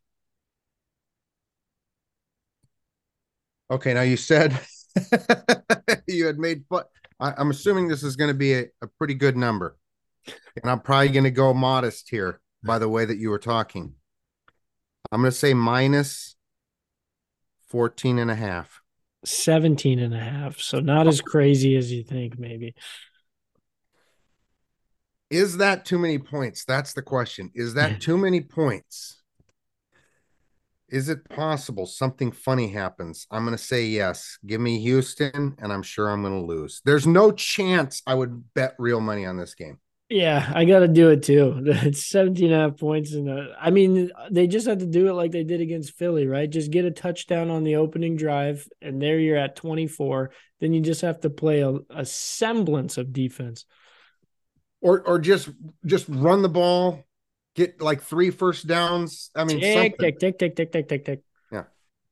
Okay, 3.70 3.94
now 3.94 4.02
you 4.02 4.18
said 4.18 4.60
you 6.08 6.26
had 6.26 6.40
made 6.40 6.64
fun. 6.68 6.84
I, 7.20 7.34
I'm 7.38 7.52
assuming 7.52 7.88
this 7.88 8.02
is 8.02 8.16
going 8.16 8.30
to 8.30 8.38
be 8.38 8.54
a, 8.56 8.66
a 8.82 8.88
pretty 8.98 9.14
good 9.14 9.38
number, 9.38 9.78
and 10.26 10.72
I'm 10.72 10.80
probably 10.80 11.10
going 11.10 11.26
to 11.26 11.32
go 11.32 11.54
modest 11.54 12.10
here 12.10 12.42
by 12.64 12.80
the 12.80 12.90
way 12.90 13.06
that 13.06 13.20
you 13.20 13.30
were 13.30 13.38
talking. 13.38 13.94
I'm 15.12 15.22
going 15.22 15.32
to 15.32 15.38
say 15.38 15.54
minus 15.54 16.37
14 17.70 18.20
and 18.20 18.32
a 18.32 18.36
half. 18.36 18.82
17 19.26 20.00
and 20.00 20.14
a 20.14 20.20
half. 20.20 20.60
So 20.60 20.80
not 20.80 21.08
as 21.08 21.22
crazy 21.22 21.76
as 21.76 21.92
you 21.92 22.04
think, 22.04 22.40
maybe. 22.40 22.76
Is 25.30 25.58
that 25.58 25.84
too 25.84 26.00
many 26.00 26.20
points? 26.20 26.64
That's 26.66 26.94
the 26.94 27.02
question. 27.02 27.52
Is 27.54 27.74
that 27.74 28.00
too 28.00 28.18
many 28.18 28.42
points? 28.42 29.22
Is 30.90 31.10
it 31.10 31.28
possible 31.28 31.86
something 31.86 32.32
funny 32.32 32.70
happens? 32.70 33.28
I'm 33.30 33.44
going 33.44 33.58
to 33.58 33.62
say 33.62 33.86
yes. 33.86 34.38
Give 34.46 34.62
me 34.62 34.80
Houston, 34.80 35.56
and 35.60 35.74
I'm 35.74 35.84
sure 35.84 36.08
I'm 36.08 36.22
going 36.22 36.40
to 36.40 36.46
lose. 36.46 36.82
There's 36.86 37.06
no 37.06 37.34
chance 37.34 38.02
I 38.08 38.16
would 38.16 38.54
bet 38.54 38.76
real 38.80 39.02
money 39.02 39.26
on 39.26 39.36
this 39.36 39.54
game. 39.54 39.80
Yeah, 40.10 40.50
I 40.56 40.64
got 40.64 40.80
to 40.80 40.88
do 40.88 41.10
it 41.10 41.24
too. 41.24 41.62
It's 41.66 42.06
17 42.06 42.46
and 42.46 42.54
a 42.54 42.70
half 42.70 42.80
points. 42.80 43.14
And 43.14 43.30
I 43.60 43.72
mean, 43.72 44.10
they 44.32 44.48
just 44.48 44.68
have 44.68 44.78
to 44.78 44.86
do 44.86 45.10
it 45.10 45.14
like 45.14 45.32
they 45.32 45.44
did 45.44 45.60
against 45.60 45.98
Philly, 45.98 46.28
right? 46.28 46.50
Just 46.50 46.72
get 46.72 46.86
a 46.86 46.92
touchdown 46.92 47.50
on 47.50 47.64
the 47.64 47.76
opening 47.76 48.16
drive, 48.16 48.68
and 48.82 49.02
there 49.02 49.20
you're 49.20 49.38
at 49.38 49.58
24. 49.58 50.32
Then 50.62 50.74
you 50.74 50.82
just 50.82 51.02
have 51.02 51.20
to 51.22 51.30
play 51.30 51.62
a, 51.62 51.76
a 51.90 52.06
semblance 52.06 52.98
of 52.98 53.12
defense. 53.12 53.66
Or 54.80 55.02
or 55.02 55.20
just 55.20 55.50
just 55.86 56.06
run 56.08 56.42
the 56.42 56.50
ball, 56.50 57.04
get 57.56 57.82
like 57.82 58.02
three 58.02 58.30
first 58.30 58.68
downs. 58.68 59.32
I 59.36 59.44
mean, 59.44 59.60
Tick, 59.60 59.98
tick, 60.00 60.20
tick, 60.20 60.38
tick, 60.40 60.56
tick, 60.56 60.72
tick, 60.72 60.88
tick, 60.88 61.06
tick. 61.06 61.22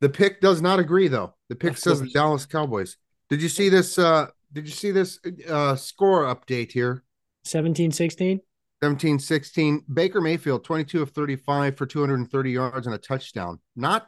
the 0.02 0.10
pick 0.10 0.42
does 0.42 0.62
not 0.62 0.80
agree 0.80 1.08
though. 1.08 1.36
The 1.50 1.56
pick 1.56 1.72
Of 1.72 1.80
says 1.80 2.02
the. 2.02 2.10
Dallas 2.10 2.46
Cowboys. 2.46 2.98
Did 3.30 3.42
you 3.42 3.50
see 3.50 3.70
this? 3.70 3.98
Uh, 3.98 4.28
did 4.52 4.68
you 4.68 4.74
see 4.74 4.92
this 4.92 5.20
uh, 5.48 5.76
score 5.76 6.24
update 6.24 6.72
here? 6.72 7.05
17 7.46 7.92
16. 7.92 8.42
17 8.84 9.20
16. 9.20 9.84
Baker 9.94 10.22
Mayfield, 10.22 10.64
22 10.64 11.02
of 11.02 11.12
35 11.12 11.78
for 11.78 11.86
230 11.86 12.52
yards 12.52 12.86
and 12.86 12.96
a 12.96 13.00
touchdown. 13.00 13.60
Not 13.76 14.08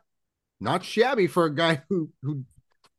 not 0.60 0.84
shabby 0.84 1.28
for 1.28 1.46
a 1.46 1.54
guy 1.54 1.84
who 1.90 2.10
who 2.22 2.44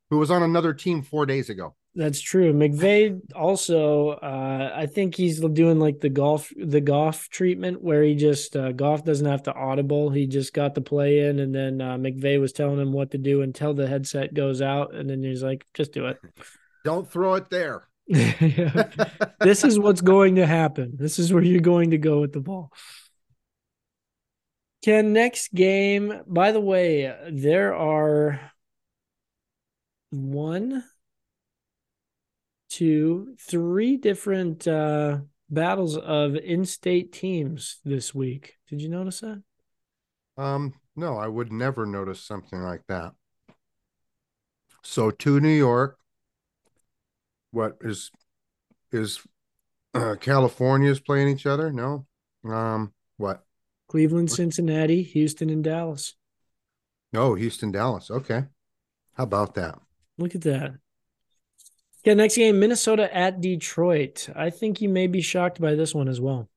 who 0.09 0.17
was 0.17 0.31
on 0.31 0.43
another 0.43 0.73
team 0.73 1.01
four 1.01 1.25
days 1.25 1.49
ago. 1.49 1.75
That's 1.95 2.21
true. 2.21 2.53
McVay 2.53 3.19
also, 3.35 4.09
uh, 4.09 4.71
I 4.75 4.85
think 4.85 5.15
he's 5.15 5.39
doing 5.39 5.79
like 5.79 5.99
the 5.99 6.09
Goff, 6.09 6.53
the 6.55 6.81
Goff 6.81 7.29
treatment 7.29 7.81
where 7.81 8.03
he 8.03 8.15
just 8.15 8.55
uh, 8.55 8.71
Goff 8.71 9.03
doesn't 9.03 9.25
have 9.25 9.43
to 9.43 9.53
audible. 9.53 10.09
He 10.09 10.27
just 10.27 10.53
got 10.53 10.75
the 10.75 10.81
play 10.81 11.27
in, 11.27 11.39
and 11.39 11.53
then 11.53 11.81
uh, 11.81 11.97
McVay 11.97 12.39
was 12.39 12.53
telling 12.53 12.79
him 12.79 12.93
what 12.93 13.11
to 13.11 13.17
do 13.17 13.41
until 13.41 13.73
the 13.73 13.87
headset 13.87 14.33
goes 14.33 14.61
out, 14.61 14.93
and 14.93 15.09
then 15.09 15.23
he's 15.23 15.43
like, 15.43 15.65
"Just 15.73 15.91
do 15.91 16.05
it." 16.05 16.19
Don't 16.85 17.09
throw 17.09 17.33
it 17.33 17.49
there. 17.49 17.88
this 19.39 19.63
is 19.63 19.77
what's 19.77 20.01
going 20.01 20.35
to 20.35 20.45
happen. 20.47 20.93
This 20.95 21.19
is 21.19 21.31
where 21.31 21.43
you're 21.43 21.61
going 21.61 21.91
to 21.91 21.99
go 21.99 22.21
with 22.21 22.33
the 22.33 22.39
ball. 22.39 22.73
Ken, 24.83 25.13
next 25.13 25.53
game. 25.53 26.21
By 26.25 26.51
the 26.51 26.59
way, 26.59 27.15
there 27.29 27.75
are 27.75 28.39
one, 30.09 30.83
two, 32.71 33.35
three 33.39 33.97
different 33.97 34.67
uh, 34.67 35.19
battles 35.47 35.95
of 35.95 36.35
in-state 36.35 37.13
teams 37.13 37.77
this 37.85 38.15
week. 38.15 38.55
Did 38.69 38.81
you 38.81 38.89
notice 38.89 39.19
that? 39.19 39.43
Um, 40.35 40.73
no, 40.95 41.17
I 41.17 41.27
would 41.27 41.51
never 41.51 41.85
notice 41.85 42.21
something 42.21 42.59
like 42.59 42.81
that. 42.87 43.13
So 44.81 45.11
to 45.11 45.39
New 45.39 45.49
York, 45.49 45.98
what 47.51 47.77
is 47.81 48.11
is 48.91 49.19
uh, 49.93 50.15
California's 50.19 50.99
playing 50.99 51.29
each 51.29 51.45
other? 51.45 51.71
No. 51.71 52.05
Um, 52.43 52.93
what? 53.17 53.43
Cleveland, 53.87 54.31
Cincinnati, 54.31 55.01
Houston, 55.01 55.49
and 55.49 55.63
Dallas. 55.63 56.15
Oh, 57.13 57.35
Houston, 57.35 57.71
Dallas. 57.71 58.11
Okay. 58.11 58.45
How 59.13 59.23
about 59.23 59.55
that? 59.55 59.79
Look 60.17 60.35
at 60.35 60.41
that. 60.41 60.73
Yeah, 62.05 62.13
next 62.13 62.35
game, 62.37 62.59
Minnesota 62.59 63.13
at 63.15 63.41
Detroit. 63.41 64.29
I 64.35 64.51
think 64.51 64.79
you 64.79 64.89
may 64.89 65.07
be 65.07 65.21
shocked 65.21 65.59
by 65.59 65.75
this 65.75 65.93
one 65.93 66.07
as 66.07 66.21
well. 66.21 66.49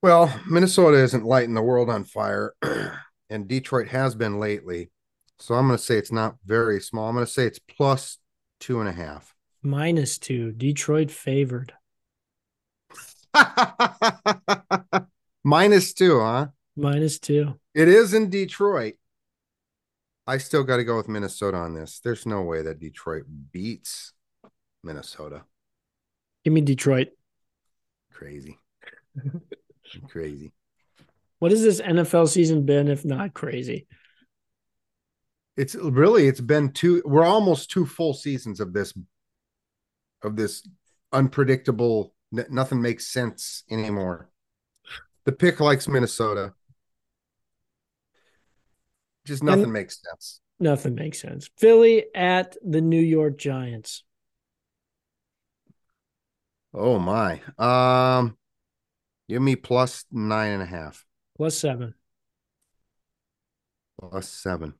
Well, 0.00 0.32
Minnesota 0.48 0.98
isn't 0.98 1.24
lighting 1.24 1.54
the 1.54 1.62
world 1.62 1.90
on 1.90 2.04
fire, 2.04 2.54
and 3.30 3.48
Detroit 3.48 3.88
has 3.88 4.14
been 4.14 4.38
lately. 4.38 4.90
So 5.38 5.54
I'm 5.54 5.66
going 5.66 5.76
to 5.76 5.82
say 5.82 5.96
it's 5.96 6.12
not 6.12 6.36
very 6.44 6.80
small. 6.80 7.08
I'm 7.08 7.14
going 7.14 7.26
to 7.26 7.30
say 7.30 7.46
it's 7.46 7.58
plus 7.58 8.18
two 8.60 8.80
and 8.80 8.88
a 8.88 8.92
half. 8.92 9.34
Minus 9.62 10.18
two. 10.18 10.52
Detroit 10.52 11.10
favored. 11.10 11.72
Minus 15.44 15.92
two, 15.92 16.20
huh? 16.20 16.46
Minus 16.76 17.18
two. 17.18 17.58
It 17.74 17.88
is 17.88 18.14
in 18.14 18.30
Detroit. 18.30 18.94
I 20.26 20.38
still 20.38 20.64
got 20.64 20.78
to 20.78 20.84
go 20.84 20.96
with 20.96 21.08
Minnesota 21.08 21.58
on 21.58 21.74
this. 21.74 22.00
There's 22.00 22.24
no 22.24 22.42
way 22.42 22.62
that 22.62 22.80
Detroit 22.80 23.24
beats 23.52 24.12
Minnesota. 24.82 25.42
Give 26.44 26.52
me 26.52 26.60
Detroit. 26.62 27.08
Crazy. 28.12 28.58
Crazy. 30.08 30.52
What 31.38 31.50
has 31.50 31.62
this 31.62 31.80
NFL 31.80 32.28
season 32.28 32.64
been 32.64 32.88
if 32.88 33.04
not 33.04 33.34
crazy? 33.34 33.86
It's 35.56 35.74
really 35.76 36.26
it's 36.26 36.40
been 36.40 36.72
two 36.72 37.02
we're 37.04 37.24
almost 37.24 37.70
two 37.70 37.86
full 37.86 38.12
seasons 38.14 38.58
of 38.60 38.72
this 38.72 38.92
of 40.22 40.34
this 40.36 40.66
unpredictable 41.12 42.12
n- 42.36 42.46
nothing 42.50 42.82
makes 42.82 43.06
sense 43.06 43.62
anymore. 43.70 44.30
The 45.24 45.32
pick 45.32 45.60
likes 45.60 45.86
Minnesota. 45.88 46.54
Just 49.24 49.42
nothing 49.42 49.64
And- 49.64 49.72
makes 49.72 50.00
sense. 50.02 50.40
Nothing 50.60 50.94
makes 50.94 51.20
sense. 51.20 51.50
Philly 51.58 52.04
at 52.14 52.56
the 52.62 52.80
New 52.80 53.00
York 53.00 53.38
Giants. 53.38 54.02
Oh 56.72 56.98
my. 56.98 57.40
Um 57.58 58.36
give 59.28 59.40
me 59.42 59.56
plus 59.56 60.04
nine 60.10 60.52
and 60.52 60.62
a 60.62 60.66
half. 60.66 61.04
Plus 61.36 61.56
seven. 61.56 61.94
Plus 64.00 64.28
seven. 64.28 64.74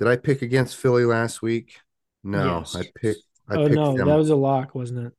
Did 0.00 0.08
I 0.08 0.16
pick 0.16 0.40
against 0.40 0.76
Philly 0.76 1.04
last 1.04 1.42
week? 1.42 1.78
No, 2.24 2.60
Yes. 2.60 2.74
I 2.74 2.90
picked. 3.00 3.22
I 3.48 3.56
oh 3.56 3.64
picked 3.64 3.74
no, 3.74 3.96
them. 3.96 4.08
that 4.08 4.16
was 4.16 4.30
a 4.30 4.34
lock, 4.36 4.74
wasn't 4.74 5.08
it? 5.08 5.12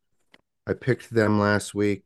I 0.66 0.74
picked 0.74 1.12
them 1.12 1.40
last 1.40 1.76
week. 1.76 2.04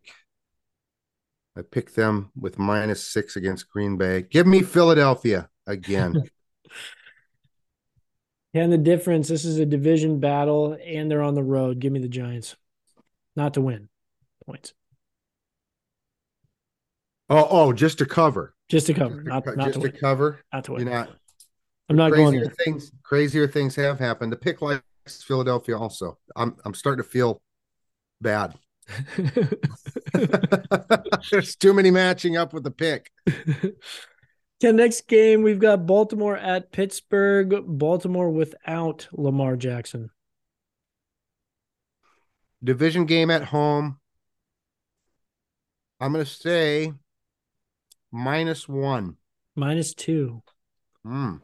I 1.57 1.61
picked 1.61 1.95
them 1.95 2.31
with 2.37 2.59
minus 2.59 3.07
six 3.07 3.37
against 3.37 3.69
Green 3.69 3.95
Bay. 3.95 4.23
Give 4.23 4.45
me 4.45 4.61
Philadelphia 4.61 5.49
again. 5.65 6.29
And 8.53 8.71
the 8.71 8.77
difference, 8.77 9.27
this 9.27 9.43
is 9.43 9.59
a 9.59 9.65
division 9.65 10.21
battle 10.21 10.77
and 10.81 11.11
they're 11.11 11.21
on 11.21 11.33
the 11.33 11.43
road. 11.43 11.79
Give 11.79 11.91
me 11.91 11.99
the 11.99 12.07
Giants. 12.07 12.55
Not 13.35 13.55
to 13.55 13.61
win 13.61 13.89
points. 14.45 14.73
Oh, 17.29 17.45
oh, 17.49 17.73
just 17.73 17.97
to 17.97 18.05
cover. 18.05 18.55
Just 18.69 18.87
to 18.87 18.93
cover, 18.93 19.23
not, 19.23 19.43
just 19.43 19.81
to 19.81 19.89
to 19.89 19.91
cover. 19.91 20.39
Not 20.53 20.63
to 20.63 20.71
You're 20.71 20.77
win. 20.85 20.87
not 20.87 21.09
I'm 21.89 21.95
not 21.95 22.11
going 22.11 22.31
crazier 22.33 22.45
there. 22.45 22.55
things. 22.65 22.91
Crazier 23.03 23.47
things 23.47 23.75
have 23.75 23.99
happened. 23.99 24.31
The 24.31 24.37
pick 24.37 24.61
likes 24.61 24.81
Philadelphia 25.23 25.77
also. 25.77 26.17
I'm 26.35 26.55
I'm 26.65 26.73
starting 26.73 27.03
to 27.03 27.09
feel 27.09 27.41
bad. 28.21 28.55
There's 31.31 31.55
too 31.55 31.73
many 31.73 31.91
matching 31.91 32.37
up 32.37 32.53
with 32.53 32.63
the 32.63 32.71
pick. 32.71 33.11
Okay, 34.63 34.71
next 34.71 35.07
game 35.07 35.43
we've 35.43 35.59
got 35.59 35.85
Baltimore 35.85 36.37
at 36.37 36.71
Pittsburgh. 36.71 37.53
Baltimore 37.67 38.29
without 38.29 39.07
Lamar 39.11 39.57
Jackson. 39.57 40.11
Division 42.63 43.05
game 43.05 43.29
at 43.29 43.43
home. 43.43 43.99
I'm 45.99 46.13
gonna 46.13 46.25
say 46.25 46.93
minus 48.11 48.67
one. 48.67 49.17
Minus 49.55 49.93
two. 49.93 50.41
Hmm. 51.03 51.35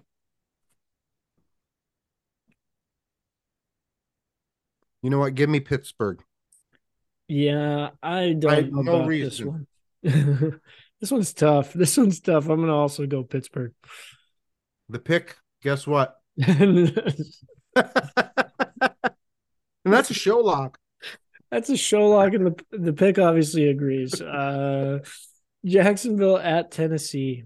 You 5.01 5.09
know 5.09 5.19
what? 5.19 5.35
Give 5.35 5.49
me 5.49 5.59
Pittsburgh. 5.59 6.21
Yeah, 7.27 7.89
I 8.03 8.33
don't 8.33 8.51
I- 8.51 8.61
know 8.61 8.81
no 8.81 8.95
about 8.97 9.07
reason. 9.07 9.67
this 10.03 10.11
one. 10.11 10.59
this 10.99 11.11
one's 11.11 11.33
tough. 11.33 11.73
This 11.73 11.97
one's 11.97 12.19
tough. 12.19 12.49
I'm 12.49 12.59
gonna 12.59 12.75
also 12.75 13.05
go 13.07 13.23
Pittsburgh. 13.23 13.73
The 14.89 14.99
pick, 14.99 15.37
guess 15.63 15.87
what? 15.87 16.17
And 19.83 19.91
that's 19.91 20.11
a 20.11 20.13
show 20.13 20.37
lock. 20.37 20.77
That's 21.49 21.69
a 21.69 21.75
show 21.75 22.07
lock, 22.09 22.33
and 22.35 22.45
the 22.47 22.65
the 22.77 22.93
pick 22.93 23.17
obviously 23.17 23.67
agrees. 23.67 24.21
Uh, 24.21 24.99
Jacksonville 25.65 26.37
at 26.37 26.69
Tennessee. 26.71 27.45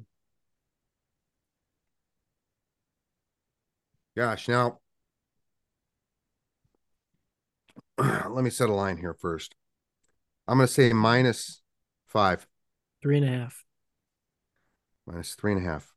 Gosh, 4.17 4.47
now 4.47 4.79
let 8.29 8.43
me 8.43 8.49
set 8.49 8.69
a 8.69 8.73
line 8.73 8.97
here 8.97 9.13
first. 9.13 9.55
I'm 10.47 10.57
going 10.57 10.67
to 10.67 10.73
say 10.73 10.93
minus 10.93 11.61
five, 12.07 12.47
Three 13.01 13.17
and 13.17 13.25
a 13.25 13.29
half. 13.29 13.63
minus 15.07 15.33
three 15.35 15.53
and 15.53 15.61
a 15.65 15.69
half. 15.69 15.93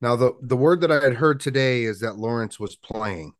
Now, 0.00 0.16
the, 0.16 0.32
the 0.42 0.56
word 0.56 0.80
that 0.80 0.90
I 0.90 1.00
had 1.02 1.14
heard 1.14 1.40
today 1.40 1.84
is 1.84 2.00
that 2.00 2.16
Lawrence 2.16 2.58
was 2.60 2.76
playing. 2.76 3.34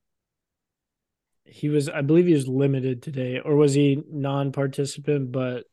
He 1.44 1.68
was, 1.68 1.88
I 1.88 2.02
believe, 2.02 2.26
he 2.26 2.34
was 2.34 2.48
limited 2.48 3.02
today, 3.02 3.40
or 3.40 3.56
was 3.56 3.74
he 3.74 4.02
non-participant? 4.10 5.32
But 5.32 5.64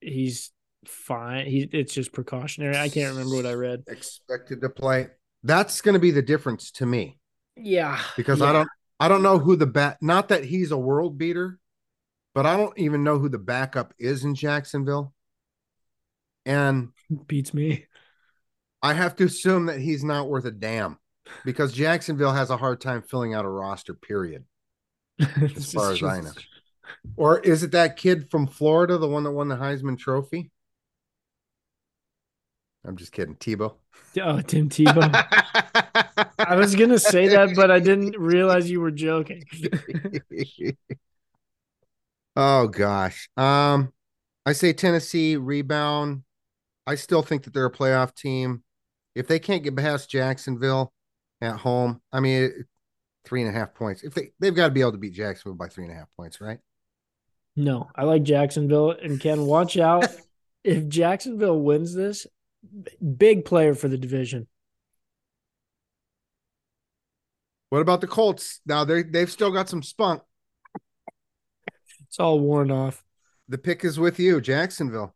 he's 0.00 0.50
fine. 0.86 1.46
He 1.46 1.68
it's 1.72 1.92
just 1.94 2.12
precautionary. 2.12 2.76
I 2.76 2.88
can't 2.88 3.12
remember 3.14 3.36
what 3.36 3.46
I 3.46 3.52
read. 3.54 3.84
Expected 3.86 4.60
to 4.62 4.68
play. 4.70 5.08
That's 5.42 5.80
going 5.80 5.94
to 5.94 5.98
be 6.00 6.10
the 6.10 6.22
difference 6.22 6.70
to 6.72 6.86
me 6.86 7.18
Yeah, 7.56 8.00
because 8.16 8.40
I 8.42 8.52
don't 8.52 8.68
I 9.00 9.08
don't 9.08 9.22
know 9.22 9.38
who 9.38 9.56
the 9.56 9.66
bat. 9.66 9.96
Not 10.02 10.28
that 10.28 10.44
he's 10.44 10.70
a 10.70 10.78
world 10.78 11.16
beater, 11.16 11.58
but 12.34 12.44
I 12.44 12.58
don't 12.58 12.78
even 12.78 13.02
know 13.02 13.18
who 13.18 13.30
the 13.30 13.38
backup 13.38 13.94
is 13.98 14.24
in 14.24 14.34
Jacksonville. 14.34 15.14
And 16.44 16.90
beats 17.26 17.54
me. 17.54 17.86
I 18.82 18.92
have 18.92 19.16
to 19.16 19.24
assume 19.24 19.66
that 19.66 19.80
he's 19.80 20.04
not 20.04 20.28
worth 20.28 20.44
a 20.44 20.50
damn 20.50 20.98
because 21.44 21.72
Jacksonville 21.72 22.32
has 22.32 22.50
a 22.50 22.56
hard 22.56 22.80
time 22.80 23.02
filling 23.02 23.34
out 23.34 23.44
a 23.44 23.48
roster, 23.48 23.94
period. 23.94 24.44
As 25.18 25.72
far 25.72 25.92
as 25.92 26.02
I 26.02 26.20
know. 26.20 26.32
Or 27.16 27.38
is 27.38 27.62
it 27.62 27.72
that 27.72 27.96
kid 27.96 28.30
from 28.30 28.46
Florida, 28.46 28.98
the 28.98 29.08
one 29.08 29.24
that 29.24 29.32
won 29.32 29.48
the 29.48 29.56
Heisman 29.56 29.98
Trophy? 29.98 30.50
I'm 32.84 32.96
just 32.96 33.12
kidding. 33.12 33.36
Tebow. 33.36 33.74
Oh, 34.20 34.40
Tim 34.40 34.68
Tebow. 34.68 36.26
I 36.50 36.56
was 36.56 36.74
gonna 36.74 36.98
say 36.98 37.28
that, 37.28 37.54
but 37.54 37.70
I 37.70 37.78
didn't 37.78 38.16
realize 38.18 38.68
you 38.68 38.80
were 38.80 38.90
joking. 38.90 39.44
oh 42.36 42.66
gosh. 42.66 43.30
Um, 43.36 43.92
I 44.44 44.52
say 44.52 44.72
Tennessee 44.72 45.36
rebound. 45.36 46.24
I 46.88 46.96
still 46.96 47.22
think 47.22 47.44
that 47.44 47.54
they're 47.54 47.66
a 47.66 47.72
playoff 47.72 48.16
team. 48.16 48.64
If 49.14 49.28
they 49.28 49.38
can't 49.38 49.62
get 49.62 49.76
past 49.76 50.10
Jacksonville 50.10 50.92
at 51.40 51.56
home, 51.56 52.02
I 52.12 52.18
mean 52.18 52.66
three 53.24 53.42
and 53.42 53.54
a 53.54 53.56
half 53.56 53.72
points. 53.72 54.02
If 54.02 54.14
they 54.14 54.32
they've 54.40 54.54
got 54.54 54.66
to 54.66 54.72
be 54.72 54.80
able 54.80 54.92
to 54.92 54.98
beat 54.98 55.14
Jacksonville 55.14 55.54
by 55.54 55.68
three 55.68 55.84
and 55.84 55.92
a 55.92 55.96
half 55.96 56.08
points, 56.16 56.40
right? 56.40 56.58
No, 57.54 57.88
I 57.94 58.02
like 58.02 58.24
Jacksonville 58.24 58.90
and 58.90 59.20
Ken. 59.20 59.46
Watch 59.46 59.76
out 59.76 60.08
if 60.64 60.88
Jacksonville 60.88 61.60
wins 61.60 61.94
this. 61.94 62.26
Big 63.16 63.44
player 63.44 63.76
for 63.76 63.86
the 63.86 63.96
division. 63.96 64.48
What 67.70 67.82
about 67.82 68.00
the 68.00 68.06
Colts? 68.06 68.60
Now 68.66 68.84
they 68.84 69.02
they've 69.02 69.30
still 69.30 69.50
got 69.50 69.68
some 69.68 69.82
spunk. 69.82 70.22
It's 72.06 72.18
all 72.20 72.40
worn 72.40 72.70
off. 72.70 73.04
The 73.48 73.58
pick 73.58 73.84
is 73.84 73.98
with 73.98 74.18
you, 74.18 74.40
Jacksonville. 74.40 75.14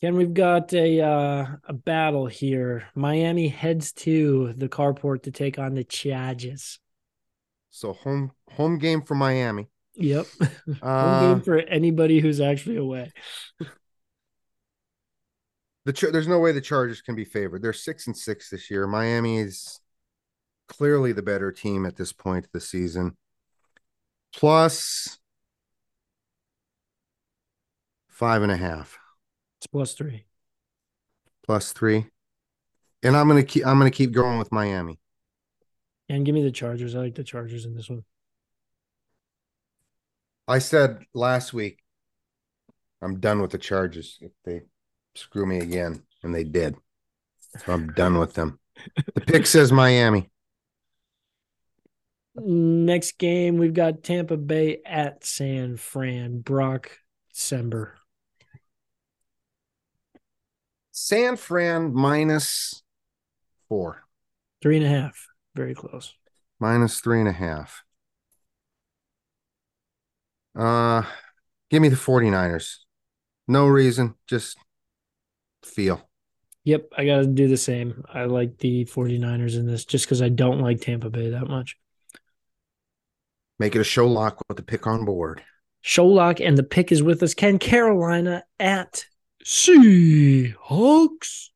Ken, 0.00 0.16
we've 0.16 0.32
got 0.32 0.72
a 0.72 1.00
uh, 1.00 1.46
a 1.64 1.72
battle 1.74 2.26
here. 2.26 2.88
Miami 2.94 3.48
heads 3.48 3.92
to 3.92 4.54
the 4.54 4.68
carport 4.68 5.22
to 5.24 5.30
take 5.30 5.58
on 5.58 5.74
the 5.74 5.84
Chargers. 5.84 6.78
So 7.70 7.92
home 7.92 8.32
home 8.50 8.78
game 8.78 9.02
for 9.02 9.14
Miami. 9.14 9.68
Yep, 9.96 10.26
home 10.40 10.78
Uh, 10.82 11.20
game 11.20 11.40
for 11.42 11.58
anybody 11.58 12.20
who's 12.20 12.40
actually 12.40 12.76
away. 12.76 13.12
The 15.84 16.10
there's 16.12 16.28
no 16.28 16.38
way 16.38 16.52
the 16.52 16.60
Chargers 16.60 17.00
can 17.00 17.14
be 17.14 17.24
favored. 17.24 17.62
They're 17.62 17.72
six 17.72 18.06
and 18.06 18.16
six 18.16 18.50
this 18.50 18.70
year. 18.70 18.86
Miami 18.86 19.38
is 19.38 19.80
clearly 20.68 21.12
the 21.12 21.22
better 21.22 21.50
team 21.52 21.86
at 21.86 21.96
this 21.96 22.12
point 22.12 22.44
of 22.46 22.52
the 22.52 22.60
season. 22.60 23.16
Plus 24.32 25.18
five 28.08 28.42
and 28.42 28.52
a 28.52 28.56
half, 28.56 28.98
It's 29.58 29.66
plus 29.66 29.94
three. 29.94 30.26
plus 31.42 31.72
three, 31.72 32.06
and 33.02 33.16
I'm 33.16 33.26
gonna 33.28 33.42
keep. 33.42 33.66
I'm 33.66 33.78
gonna 33.78 33.90
keep 33.90 34.12
going 34.12 34.38
with 34.38 34.52
Miami. 34.52 34.98
And 36.08 36.26
give 36.26 36.34
me 36.34 36.42
the 36.42 36.50
Chargers. 36.50 36.94
I 36.94 36.98
like 36.98 37.14
the 37.14 37.24
Chargers 37.24 37.64
in 37.64 37.74
this 37.74 37.88
one. 37.88 38.04
I 40.48 40.58
said 40.58 41.04
last 41.14 41.52
week, 41.52 41.78
I'm 43.00 43.20
done 43.20 43.40
with 43.40 43.52
the 43.52 43.58
Chargers 43.58 44.18
if 44.20 44.32
they 44.44 44.62
screw 45.20 45.46
me 45.46 45.58
again, 45.58 46.02
and 46.22 46.34
they 46.34 46.44
did. 46.44 46.76
So 47.64 47.72
I'm 47.72 47.92
done 47.92 48.18
with 48.18 48.34
them. 48.34 48.58
The 49.14 49.20
pick 49.20 49.46
says 49.46 49.72
Miami. 49.72 50.30
Next 52.36 53.18
game, 53.18 53.58
we've 53.58 53.74
got 53.74 54.02
Tampa 54.02 54.36
Bay 54.36 54.80
at 54.86 55.24
San 55.24 55.76
Fran. 55.76 56.40
Brock 56.40 56.90
Sember. 57.34 57.92
San 60.92 61.36
Fran 61.36 61.92
minus 61.94 62.82
four, 63.68 64.02
Three 64.62 64.76
and 64.76 64.86
a 64.86 64.88
half. 64.88 65.26
Very 65.54 65.74
close. 65.74 66.14
minus 66.58 67.00
three 67.00 67.18
and 67.20 67.28
a 67.28 67.32
half. 67.32 67.82
Uh, 70.56 71.02
give 71.70 71.80
me 71.82 71.88
the 71.88 71.96
49ers. 71.96 72.78
No 73.48 73.66
reason, 73.66 74.14
just 74.26 74.58
feel. 75.62 76.08
Yep, 76.64 76.88
I 76.96 77.06
got 77.06 77.18
to 77.18 77.26
do 77.26 77.48
the 77.48 77.56
same. 77.56 78.04
I 78.12 78.24
like 78.24 78.58
the 78.58 78.84
49ers 78.84 79.56
in 79.56 79.66
this 79.66 79.84
just 79.84 80.04
because 80.04 80.20
I 80.20 80.28
don't 80.28 80.60
like 80.60 80.80
Tampa 80.80 81.10
Bay 81.10 81.30
that 81.30 81.48
much. 81.48 81.76
Make 83.58 83.74
it 83.74 83.80
a 83.80 83.84
show 83.84 84.06
lock 84.06 84.42
with 84.48 84.56
the 84.56 84.62
pick 84.62 84.86
on 84.86 85.04
board. 85.04 85.42
Showlock 85.84 86.46
and 86.46 86.58
the 86.58 86.62
pick 86.62 86.92
is 86.92 87.02
with 87.02 87.22
us. 87.22 87.34
Ken 87.34 87.58
Carolina 87.58 88.44
at 88.58 89.06
Seahawks. 89.44 91.48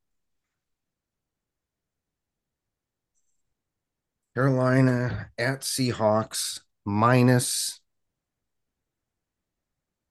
Carolina 4.33 5.29
at 5.37 5.61
Seahawks 5.61 6.61
minus 6.85 7.79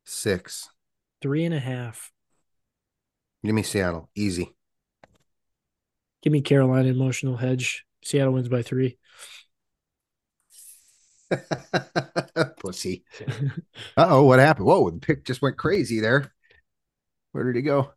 six. 0.04 0.70
Three 1.20 1.44
and 1.44 1.54
a 1.54 1.60
half. 1.60 2.13
Give 3.44 3.54
me 3.54 3.62
Seattle. 3.62 4.08
Easy. 4.14 4.54
Give 6.22 6.32
me 6.32 6.40
Carolina 6.40 6.88
emotional 6.88 7.36
hedge. 7.36 7.84
Seattle 8.02 8.32
wins 8.32 8.48
by 8.48 8.62
three. 8.62 8.96
Pussy. 12.60 13.04
Uh 13.96 14.06
oh, 14.08 14.22
what 14.24 14.38
happened? 14.38 14.66
Whoa, 14.66 14.90
the 14.90 14.98
pick 14.98 15.24
just 15.24 15.42
went 15.42 15.58
crazy 15.58 16.00
there. 16.00 16.32
Where 17.32 17.44
did 17.44 17.56
he 17.56 17.62
go? 17.62 17.92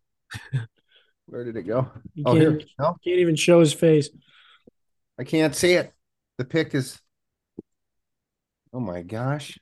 Where 1.27 1.43
did 1.43 1.55
it 1.55 1.63
go? 1.63 1.91
You 2.15 2.23
Oh, 2.25 2.33
can't, 2.33 2.41
here. 2.41 2.61
No, 2.79 2.97
can't 3.03 3.19
even 3.19 3.35
show 3.35 3.59
his 3.59 3.73
face. 3.73 4.09
I 5.19 5.23
can't 5.23 5.55
see 5.55 5.73
it. 5.73 5.93
The 6.37 6.45
pick 6.45 6.73
is. 6.73 6.99
Oh 8.73 8.79
my 8.79 9.01
gosh. 9.01 9.57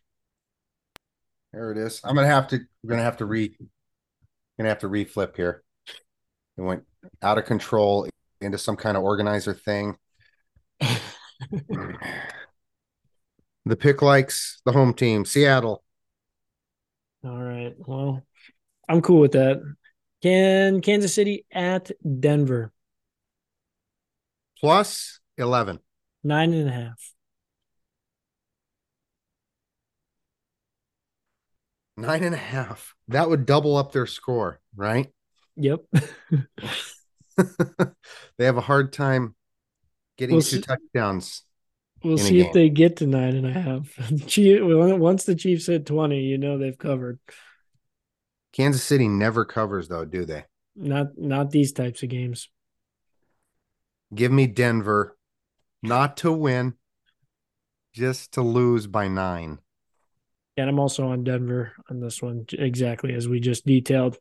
There 1.54 1.72
it 1.72 1.78
is. 1.78 2.02
I'm 2.04 2.16
gonna 2.16 2.28
have 2.28 2.48
to. 2.50 2.60
We're 2.84 2.90
gonna 2.90 3.04
have 3.04 3.18
to 3.18 3.26
re. 3.26 3.56
Gonna 4.58 4.70
have 4.70 4.80
to 4.80 4.90
reflip 4.90 5.36
here. 5.36 5.64
It 6.58 6.62
went 6.62 6.84
out 7.22 7.38
of 7.38 7.46
control 7.46 8.08
into 8.42 8.58
some 8.58 8.76
kind 8.76 8.98
of 8.98 9.04
organizer 9.04 9.54
thing. 9.54 9.98
the 10.80 11.00
pick 13.78 14.02
likes 14.02 14.62
the 14.66 14.72
home 14.72 14.94
team, 14.94 15.26
Seattle. 15.26 15.84
All 17.24 17.42
right. 17.42 17.74
Well, 17.78 18.24
I'm 18.88 19.02
cool 19.02 19.20
with 19.20 19.34
that. 19.34 19.62
Can 20.22 20.82
Kansas 20.82 21.14
City 21.14 21.46
at 21.52 21.92
Denver 22.20 22.72
plus 24.60 25.20
11. 25.38 25.80
nine 26.24 26.54
and 26.54 26.70
a 26.70 26.72
half? 26.72 27.14
Nine 31.98 32.24
and 32.24 32.36
a 32.36 32.38
half. 32.38 32.96
That 33.08 33.30
would 33.30 33.46
double 33.46 33.78
up 33.78 33.92
their 33.92 34.06
score, 34.06 34.60
right? 34.76 35.12
Yep. 35.58 35.82
they 38.38 38.46
have 38.46 38.58
a 38.58 38.62
hard 38.62 38.94
time 38.94 39.36
getting 40.18 40.36
We'll 40.36 40.42
two 40.44 40.58
see- 40.58 40.62
touchdowns. 40.62 41.44
We'll 42.04 42.18
see 42.20 42.40
if 42.40 42.54
they 42.54 42.70
get 42.70 42.98
to 42.98 43.08
nine 43.08 43.36
and 43.36 43.48
a 43.48 43.52
half. 43.52 43.90
Chief- 44.28 44.62
Once 44.62 45.24
the 45.24 45.34
Chiefs 45.34 45.66
hit 45.66 45.88
20, 45.88 46.20
you 46.20 46.38
know 46.38 46.58
they've 46.60 46.78
covered. 46.78 47.20
Kansas 48.54 48.84
City 48.84 49.08
never 49.08 49.44
covers, 49.44 49.88
though, 49.88 50.06
do 50.06 50.24
they? 50.24 50.46
Not 50.76 51.18
not 51.18 51.50
these 51.50 51.72
types 51.72 52.04
of 52.04 52.10
games. 52.10 52.50
Give 54.14 54.32
me 54.32 54.46
Denver, 54.46 55.18
not 55.82 56.18
to 56.18 56.32
win, 56.32 56.76
just 57.94 58.34
to 58.34 58.42
lose 58.44 58.86
by 58.86 59.08
nine. 59.08 59.58
And 60.58 60.70
I'm 60.70 60.80
also 60.80 61.08
on 61.08 61.24
Denver 61.24 61.74
on 61.90 62.00
this 62.02 62.22
one, 62.22 62.46
exactly 62.52 63.14
as 63.14 63.28
we 63.28 63.40
just 63.40 63.66
detailed. 63.66 64.18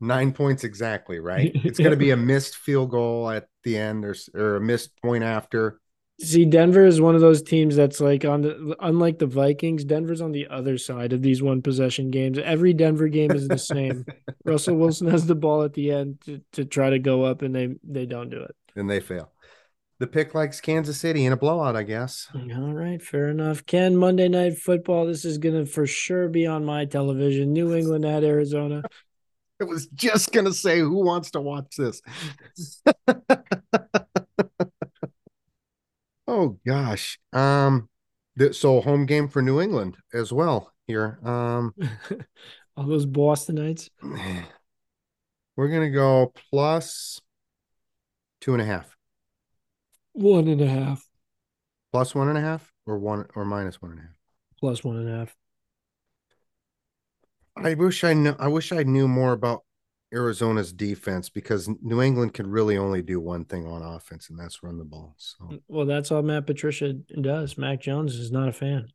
Nine 0.00 0.32
points 0.32 0.64
exactly, 0.64 1.18
right? 1.18 1.52
It's 1.64 1.78
going 1.78 1.90
to 1.90 1.96
be 1.96 2.10
a 2.10 2.16
missed 2.16 2.56
field 2.56 2.90
goal 2.90 3.30
at 3.30 3.48
the 3.64 3.76
end 3.76 4.04
or, 4.04 4.14
or 4.34 4.56
a 4.56 4.60
missed 4.60 4.96
point 5.02 5.24
after. 5.24 5.80
See, 6.20 6.44
Denver 6.44 6.84
is 6.84 7.00
one 7.00 7.14
of 7.14 7.20
those 7.20 7.42
teams 7.42 7.76
that's 7.76 8.00
like 8.00 8.24
on 8.24 8.40
the 8.42 8.74
unlike 8.80 9.18
the 9.20 9.26
Vikings, 9.26 9.84
Denver's 9.84 10.20
on 10.20 10.32
the 10.32 10.48
other 10.48 10.76
side 10.76 11.12
of 11.12 11.22
these 11.22 11.42
one 11.42 11.62
possession 11.62 12.10
games. 12.10 12.38
Every 12.38 12.72
Denver 12.72 13.06
game 13.08 13.34
is 13.34 13.48
the 13.48 13.58
same. 13.58 14.04
Russell 14.44 14.76
Wilson 14.76 15.06
has 15.08 15.26
the 15.26 15.36
ball 15.36 15.62
at 15.62 15.74
the 15.74 15.92
end 15.92 16.20
to, 16.22 16.40
to 16.54 16.64
try 16.64 16.90
to 16.90 16.98
go 16.98 17.22
up 17.22 17.42
and 17.42 17.54
they 17.54 17.76
they 17.84 18.04
don't 18.06 18.30
do 18.30 18.42
it. 18.42 18.56
and 18.74 18.90
they 18.90 18.98
fail. 19.00 19.30
The 20.00 20.06
pick 20.08 20.34
likes 20.34 20.60
Kansas 20.60 20.98
City 21.00 21.24
in 21.24 21.32
a 21.32 21.36
blowout, 21.36 21.76
I 21.76 21.82
guess. 21.84 22.28
All 22.34 22.72
right, 22.72 23.02
fair 23.02 23.28
enough. 23.28 23.66
Ken, 23.66 23.96
Monday 23.96 24.28
night 24.28 24.58
football. 24.58 25.06
This 25.06 25.24
is 25.24 25.38
gonna 25.38 25.66
for 25.66 25.86
sure 25.86 26.28
be 26.28 26.46
on 26.46 26.64
my 26.64 26.84
television. 26.84 27.52
New 27.52 27.74
England 27.74 28.04
at 28.04 28.24
Arizona. 28.24 28.82
I 29.60 29.64
was 29.64 29.86
just 29.88 30.32
gonna 30.32 30.52
say, 30.52 30.78
who 30.78 31.04
wants 31.04 31.32
to 31.32 31.40
watch 31.40 31.76
this? 31.76 32.00
oh 36.26 36.58
gosh. 36.66 37.18
Um 37.32 37.88
th- 38.38 38.54
so 38.54 38.80
home 38.80 39.06
game 39.06 39.28
for 39.28 39.42
New 39.42 39.60
England 39.60 39.96
as 40.12 40.32
well 40.32 40.72
here. 40.86 41.18
Um 41.24 41.74
All 42.76 42.86
those 42.86 43.06
Bostonites. 43.06 43.90
we're 45.56 45.68
gonna 45.68 45.90
go 45.90 46.32
plus 46.50 47.20
two 48.40 48.52
and 48.52 48.62
a 48.62 48.64
half. 48.64 48.96
One 50.12 50.46
and 50.48 50.60
a 50.60 50.68
half. 50.68 51.04
Plus 51.92 52.14
one 52.14 52.28
and 52.28 52.38
a 52.38 52.40
half 52.40 52.72
or 52.86 52.98
one 52.98 53.26
or 53.34 53.44
minus 53.44 53.82
one 53.82 53.92
and 53.92 54.00
a 54.00 54.02
half. 54.02 54.16
Plus 54.60 54.84
one 54.84 54.96
and 54.96 55.08
a 55.08 55.18
half. 55.18 55.34
I 57.64 57.74
wish 57.74 58.04
I 58.04 58.12
knew 58.14 58.34
I 58.38 58.48
wish 58.48 58.72
I 58.72 58.82
knew 58.82 59.08
more 59.08 59.32
about 59.32 59.64
Arizona's 60.12 60.72
defense 60.72 61.28
because 61.28 61.68
New 61.82 62.00
England 62.00 62.34
can 62.34 62.46
really 62.48 62.76
only 62.78 63.02
do 63.02 63.20
one 63.20 63.44
thing 63.44 63.66
on 63.66 63.82
offense, 63.82 64.30
and 64.30 64.38
that's 64.38 64.62
run 64.62 64.78
the 64.78 64.84
ball. 64.84 65.14
So 65.18 65.44
mm, 65.44 65.60
Well, 65.68 65.86
that's 65.86 66.10
all 66.10 66.22
Matt 66.22 66.46
Patricia 66.46 66.92
does. 66.92 67.58
Mac 67.58 67.80
Jones 67.80 68.14
is 68.16 68.30
not 68.32 68.48
a 68.48 68.52
fan. 68.52 68.88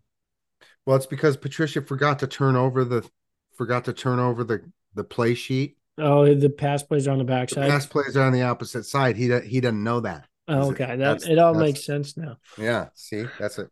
Well, 0.86 0.96
it's 0.96 1.06
because 1.06 1.38
Patricia 1.38 1.82
forgot 1.82 2.20
to 2.20 2.28
turn 2.28 2.56
over 2.56 2.84
the 2.84 3.08
forgot 3.56 3.86
to 3.86 3.94
turn 3.94 4.20
over 4.20 4.44
the 4.44 4.62
the 4.96 5.04
play 5.04 5.34
sheet. 5.36 5.78
Oh, 5.98 6.34
the 6.34 6.50
pass 6.50 6.82
plays 6.82 7.08
are 7.08 7.12
on 7.12 7.20
the 7.20 7.24
The 7.24 7.28
backside. 7.32 7.70
pass 7.70 7.86
plays 7.86 8.18
are 8.18 8.24
on 8.26 8.34
the 8.34 8.42
opposite 8.42 8.84
side. 8.86 9.16
He 9.16 9.26
he 9.42 9.62
doesn't 9.62 9.84
know 9.84 10.00
that. 10.00 10.28
Oh, 10.48 10.72
it- 10.72 10.82
okay, 10.82 10.96
that 10.98 11.24
it 11.24 11.38
all 11.38 11.54
makes 11.54 11.86
sense 11.86 12.18
now. 12.18 12.38
Yeah, 12.58 12.88
see, 12.96 13.26
that's 13.40 13.60
it. 13.60 13.70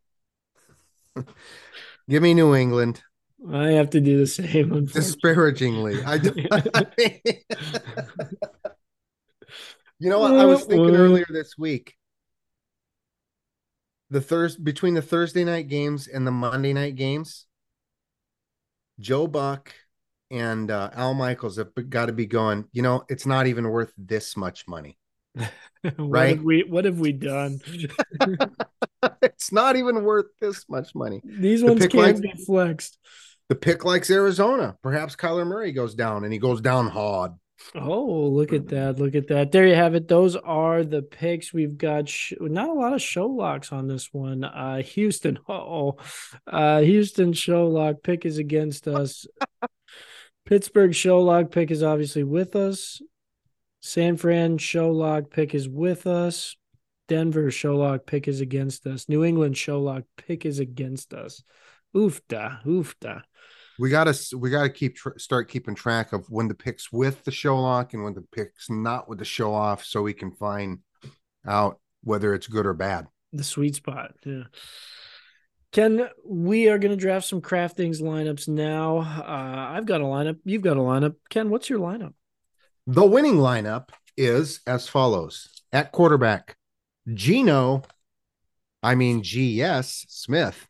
Give 2.09 2.21
me 2.23 2.33
New 2.33 2.55
England 2.55 3.01
I 3.49 3.69
have 3.71 3.89
to 3.91 3.99
do 4.01 4.17
the 4.19 4.27
same. 4.27 4.85
Disparagingly. 4.93 6.03
I 6.03 6.17
do- 6.17 6.33
You 9.99 10.09
know 10.09 10.19
what? 10.19 10.33
I 10.33 10.45
was 10.45 10.65
thinking 10.65 10.95
earlier 10.95 11.25
this 11.29 11.57
week. 11.57 11.95
The 14.09 14.19
Thursday 14.21 14.61
between 14.61 14.95
the 14.95 15.01
Thursday 15.01 15.43
night 15.43 15.67
games 15.67 16.07
and 16.07 16.25
the 16.25 16.31
Monday 16.31 16.73
night 16.73 16.95
games, 16.95 17.45
Joe 18.99 19.27
Buck 19.27 19.71
and 20.31 20.69
uh, 20.71 20.89
Al 20.93 21.13
Michaels 21.13 21.57
have 21.57 21.69
got 21.89 22.07
to 22.07 22.13
be 22.13 22.25
going. 22.25 22.65
You 22.73 22.81
know, 22.81 23.03
it's 23.09 23.25
not 23.25 23.47
even 23.47 23.69
worth 23.69 23.93
this 23.97 24.35
much 24.35 24.67
money. 24.67 24.97
what 25.35 25.47
right? 25.99 26.35
Have 26.35 26.43
we 26.43 26.63
what 26.63 26.85
have 26.85 26.99
we 26.99 27.11
done? 27.13 27.59
it's 29.21 29.51
not 29.51 29.75
even 29.77 30.03
worth 30.03 30.25
this 30.41 30.67
much 30.67 30.93
money. 30.95 31.21
These 31.23 31.61
The 31.61 31.67
ones 31.67 31.81
can't 31.87 31.93
line- 31.93 32.21
be 32.21 32.33
flexed. 32.45 32.97
The 33.51 33.55
pick 33.55 33.83
likes 33.83 34.09
Arizona. 34.09 34.77
Perhaps 34.81 35.17
Kyler 35.17 35.45
Murray 35.45 35.73
goes 35.73 35.93
down 35.93 36.23
and 36.23 36.31
he 36.31 36.39
goes 36.39 36.61
down 36.61 36.87
hard. 36.87 37.33
Oh, 37.75 38.29
look 38.29 38.53
at 38.53 38.69
that! 38.69 38.97
Look 38.97 39.13
at 39.13 39.27
that! 39.27 39.51
There 39.51 39.67
you 39.67 39.75
have 39.75 39.93
it. 39.93 40.07
Those 40.07 40.37
are 40.37 40.85
the 40.85 41.01
picks. 41.01 41.51
We've 41.51 41.77
got 41.77 42.07
sh- 42.07 42.31
not 42.39 42.69
a 42.69 42.73
lot 42.73 42.93
of 42.93 43.01
show 43.01 43.27
locks 43.27 43.73
on 43.73 43.87
this 43.87 44.07
one. 44.13 44.45
Uh, 44.45 44.81
Houston. 44.83 45.37
Oh, 45.49 45.97
uh, 46.47 46.79
Houston 46.79 47.33
show 47.33 47.67
lock 47.67 48.03
pick 48.03 48.25
is 48.25 48.37
against 48.37 48.87
us. 48.87 49.25
Pittsburgh 50.45 50.95
show 50.95 51.19
lock 51.19 51.51
pick 51.51 51.71
is 51.71 51.83
obviously 51.83 52.23
with 52.23 52.55
us. 52.55 53.01
San 53.81 54.15
Fran 54.15 54.59
show 54.59 54.91
lock 54.91 55.29
pick 55.29 55.53
is 55.53 55.67
with 55.67 56.07
us. 56.07 56.55
Denver 57.09 57.51
show 57.51 57.75
lock 57.75 58.05
pick 58.05 58.29
is 58.29 58.39
against 58.39 58.87
us. 58.87 59.09
New 59.09 59.25
England 59.25 59.57
show 59.57 59.81
lock 59.81 60.03
pick 60.15 60.45
is 60.45 60.59
against 60.59 61.13
us. 61.13 61.43
Oofda, 61.93 62.63
oofda. 62.63 63.23
We 63.81 63.89
gotta 63.89 64.15
we 64.37 64.51
gotta 64.51 64.69
keep 64.69 64.95
tr- 64.95 65.17
start 65.17 65.49
keeping 65.49 65.73
track 65.73 66.13
of 66.13 66.29
when 66.29 66.47
the 66.47 66.53
picks 66.53 66.91
with 66.91 67.23
the 67.23 67.31
show 67.31 67.59
lock 67.59 67.95
and 67.95 68.03
when 68.03 68.13
the 68.13 68.21
picks 68.21 68.69
not 68.69 69.09
with 69.09 69.17
the 69.17 69.25
show 69.25 69.55
off, 69.55 69.83
so 69.83 70.03
we 70.03 70.13
can 70.13 70.31
find 70.31 70.81
out 71.47 71.79
whether 72.03 72.35
it's 72.35 72.45
good 72.45 72.67
or 72.67 72.75
bad. 72.75 73.07
the 73.33 73.43
sweet 73.43 73.73
spot. 73.73 74.11
Yeah. 74.23 74.43
Ken, 75.71 76.07
we 76.23 76.69
are 76.69 76.77
going 76.77 76.91
to 76.91 76.95
draft 76.95 77.25
some 77.25 77.41
DraftKings 77.41 78.03
lineups 78.03 78.47
now. 78.47 78.99
Uh, 78.99 79.73
I've 79.75 79.87
got 79.87 80.01
a 80.01 80.03
lineup. 80.03 80.37
You've 80.45 80.61
got 80.61 80.77
a 80.77 80.81
lineup. 80.81 81.15
Ken, 81.31 81.49
what's 81.49 81.67
your 81.67 81.79
lineup? 81.79 82.13
The 82.85 83.05
winning 83.05 83.37
lineup 83.37 83.89
is 84.15 84.59
as 84.67 84.87
follows: 84.87 85.63
at 85.73 85.91
quarterback, 85.91 86.55
Geno, 87.11 87.81
I 88.83 88.93
mean 88.93 89.23
GS 89.23 90.05
Smith, 90.07 90.67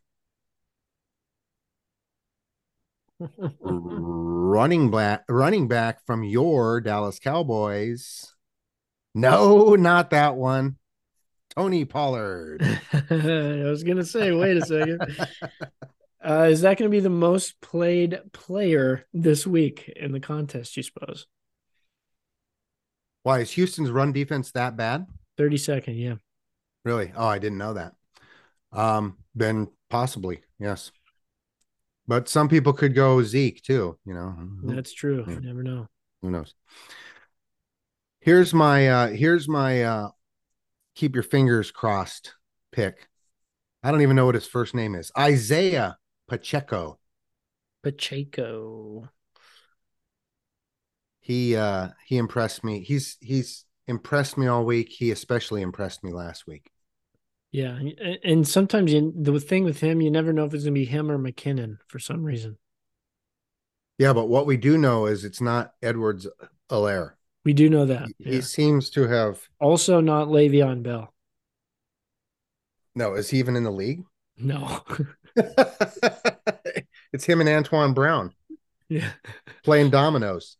running 3.59 4.91
back, 4.91 5.23
running 5.29 5.67
back 5.67 6.05
from 6.05 6.23
your 6.23 6.81
Dallas 6.81 7.19
Cowboys. 7.19 8.33
No, 9.13 9.75
not 9.75 10.11
that 10.11 10.35
one. 10.35 10.77
Tony 11.55 11.85
Pollard. 11.85 12.61
I 12.93 13.63
was 13.65 13.83
going 13.83 13.97
to 13.97 14.05
say, 14.05 14.31
wait 14.31 14.57
a 14.57 14.65
second. 14.65 15.01
Uh, 16.23 16.47
is 16.51 16.61
that 16.61 16.77
going 16.77 16.89
to 16.89 16.95
be 16.95 16.99
the 16.99 17.09
most 17.09 17.59
played 17.61 18.19
player 18.31 19.07
this 19.11 19.47
week 19.47 19.91
in 19.95 20.11
the 20.11 20.19
contest, 20.19 20.77
you 20.77 20.83
suppose? 20.83 21.25
Why 23.23 23.39
is 23.39 23.51
Houston's 23.51 23.91
run 23.91 24.11
defense 24.11 24.51
that 24.51 24.77
bad? 24.77 25.07
30 25.37 25.57
second, 25.57 25.95
yeah. 25.95 26.15
Really? 26.85 27.11
Oh, 27.15 27.27
I 27.27 27.39
didn't 27.39 27.57
know 27.57 27.73
that. 27.73 27.93
Um, 28.71 29.17
then 29.35 29.67
possibly, 29.89 30.41
yes. 30.59 30.91
But 32.07 32.27
some 32.27 32.49
people 32.49 32.73
could 32.73 32.95
go 32.95 33.21
Zeke 33.23 33.61
too, 33.61 33.97
you 34.05 34.13
know. 34.13 34.35
That's 34.63 34.93
true. 34.93 35.23
Yeah. 35.27 35.35
You 35.35 35.41
never 35.41 35.63
know. 35.63 35.87
Who 36.21 36.31
knows? 36.31 36.53
Here's 38.19 38.53
my 38.53 38.87
uh 38.87 39.07
here's 39.09 39.47
my 39.47 39.83
uh 39.83 40.09
keep 40.95 41.15
your 41.15 41.23
fingers 41.23 41.71
crossed 41.71 42.35
pick. 42.71 43.07
I 43.83 43.91
don't 43.91 44.01
even 44.01 44.15
know 44.15 44.25
what 44.25 44.35
his 44.35 44.47
first 44.47 44.75
name 44.75 44.95
is. 44.95 45.11
Isaiah 45.17 45.97
Pacheco. 46.27 46.99
Pacheco. 47.83 49.09
He 51.19 51.55
uh 51.55 51.89
he 52.05 52.17
impressed 52.17 52.63
me. 52.63 52.81
He's 52.81 53.17
he's 53.21 53.65
impressed 53.87 54.37
me 54.37 54.47
all 54.47 54.65
week. 54.65 54.89
He 54.89 55.11
especially 55.11 55.61
impressed 55.61 56.03
me 56.03 56.11
last 56.11 56.45
week. 56.47 56.70
Yeah, 57.51 57.77
and- 58.23 58.47
sometimes 58.47 58.93
you, 58.93 59.13
the 59.15 59.37
thing 59.39 59.63
with 59.65 59.79
him, 59.81 60.01
you 60.01 60.09
never 60.09 60.31
know 60.31 60.45
if 60.45 60.53
it's 60.53 60.63
gonna 60.63 60.73
be 60.73 60.85
him 60.85 61.11
or 61.11 61.17
McKinnon 61.19 61.77
for 61.87 61.99
some 61.99 62.23
reason. 62.23 62.57
Yeah, 63.97 64.13
but 64.13 64.29
what 64.29 64.45
we 64.45 64.57
do 64.57 64.77
know 64.77 65.05
is 65.05 65.25
it's 65.25 65.41
not 65.41 65.73
Edwards 65.81 66.27
Alaire. 66.69 67.11
We 67.43 67.53
do 67.53 67.69
know 67.69 67.85
that. 67.85 68.07
He 68.19 68.35
Yeah. 68.35 68.41
seems 68.41 68.89
to 68.91 69.07
have 69.07 69.41
Also, 69.59 69.99
not 69.99 70.27
Le'Veon 70.29 70.81
Bell. 70.83 71.13
no, 72.95 73.15
is 73.15 73.29
he 73.29 73.39
even 73.39 73.55
in 73.55 73.63
the 73.63 73.71
league? 73.71 74.03
No. 74.37 74.81
it's 77.13 77.25
him 77.25 77.41
and 77.41 77.49
Antoine 77.49 77.93
Brown 77.93 78.33
yeah. 78.89 79.11
playing 79.63 79.89
dominoes. 79.89 80.57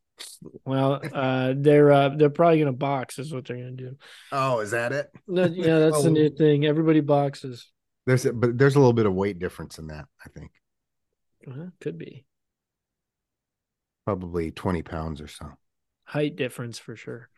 Well, 0.65 1.02
uh, 1.14 1.53
they're 1.57 1.91
uh, 1.91 2.10
they're 2.10 2.30
probably 2.30 2.60
gonna 2.60 2.73
box. 2.73 3.19
Is 3.19 3.34
what 3.34 3.45
they're 3.45 3.57
gonna 3.57 3.72
do. 3.72 3.98
Oh, 4.31 4.60
is 4.60 4.72
that 4.72 4.91
it? 4.91 5.10
No, 5.27 5.45
yeah, 5.45 5.80
that's 5.80 6.02
the 6.03 6.10
Oh. 6.10 6.14
new 6.14 6.30
thing. 6.30 6.65
Everybody 6.65 6.99
boxes. 7.02 7.69
There's 8.06 8.26
a, 8.26 8.34
but 8.34 8.57
there's 8.57 8.76
a 8.76 8.80
little 8.80 8.93
bit 8.93 9.06
of 9.06 9.14
weight 9.14 9.38
difference 9.39 9.77
in 9.77 9.88
that, 9.88 10.06
I 10.26 10.30
think. 10.30 10.52
Could 11.80 11.98
be 11.98 12.26
Probably 14.06 14.52
20 14.52 14.81
pounds 14.84 15.22
or 15.22 15.27
so. 15.27 15.52
height 16.06 16.35
difference 16.35 16.77
for 16.80 16.95
sure. 16.95 17.30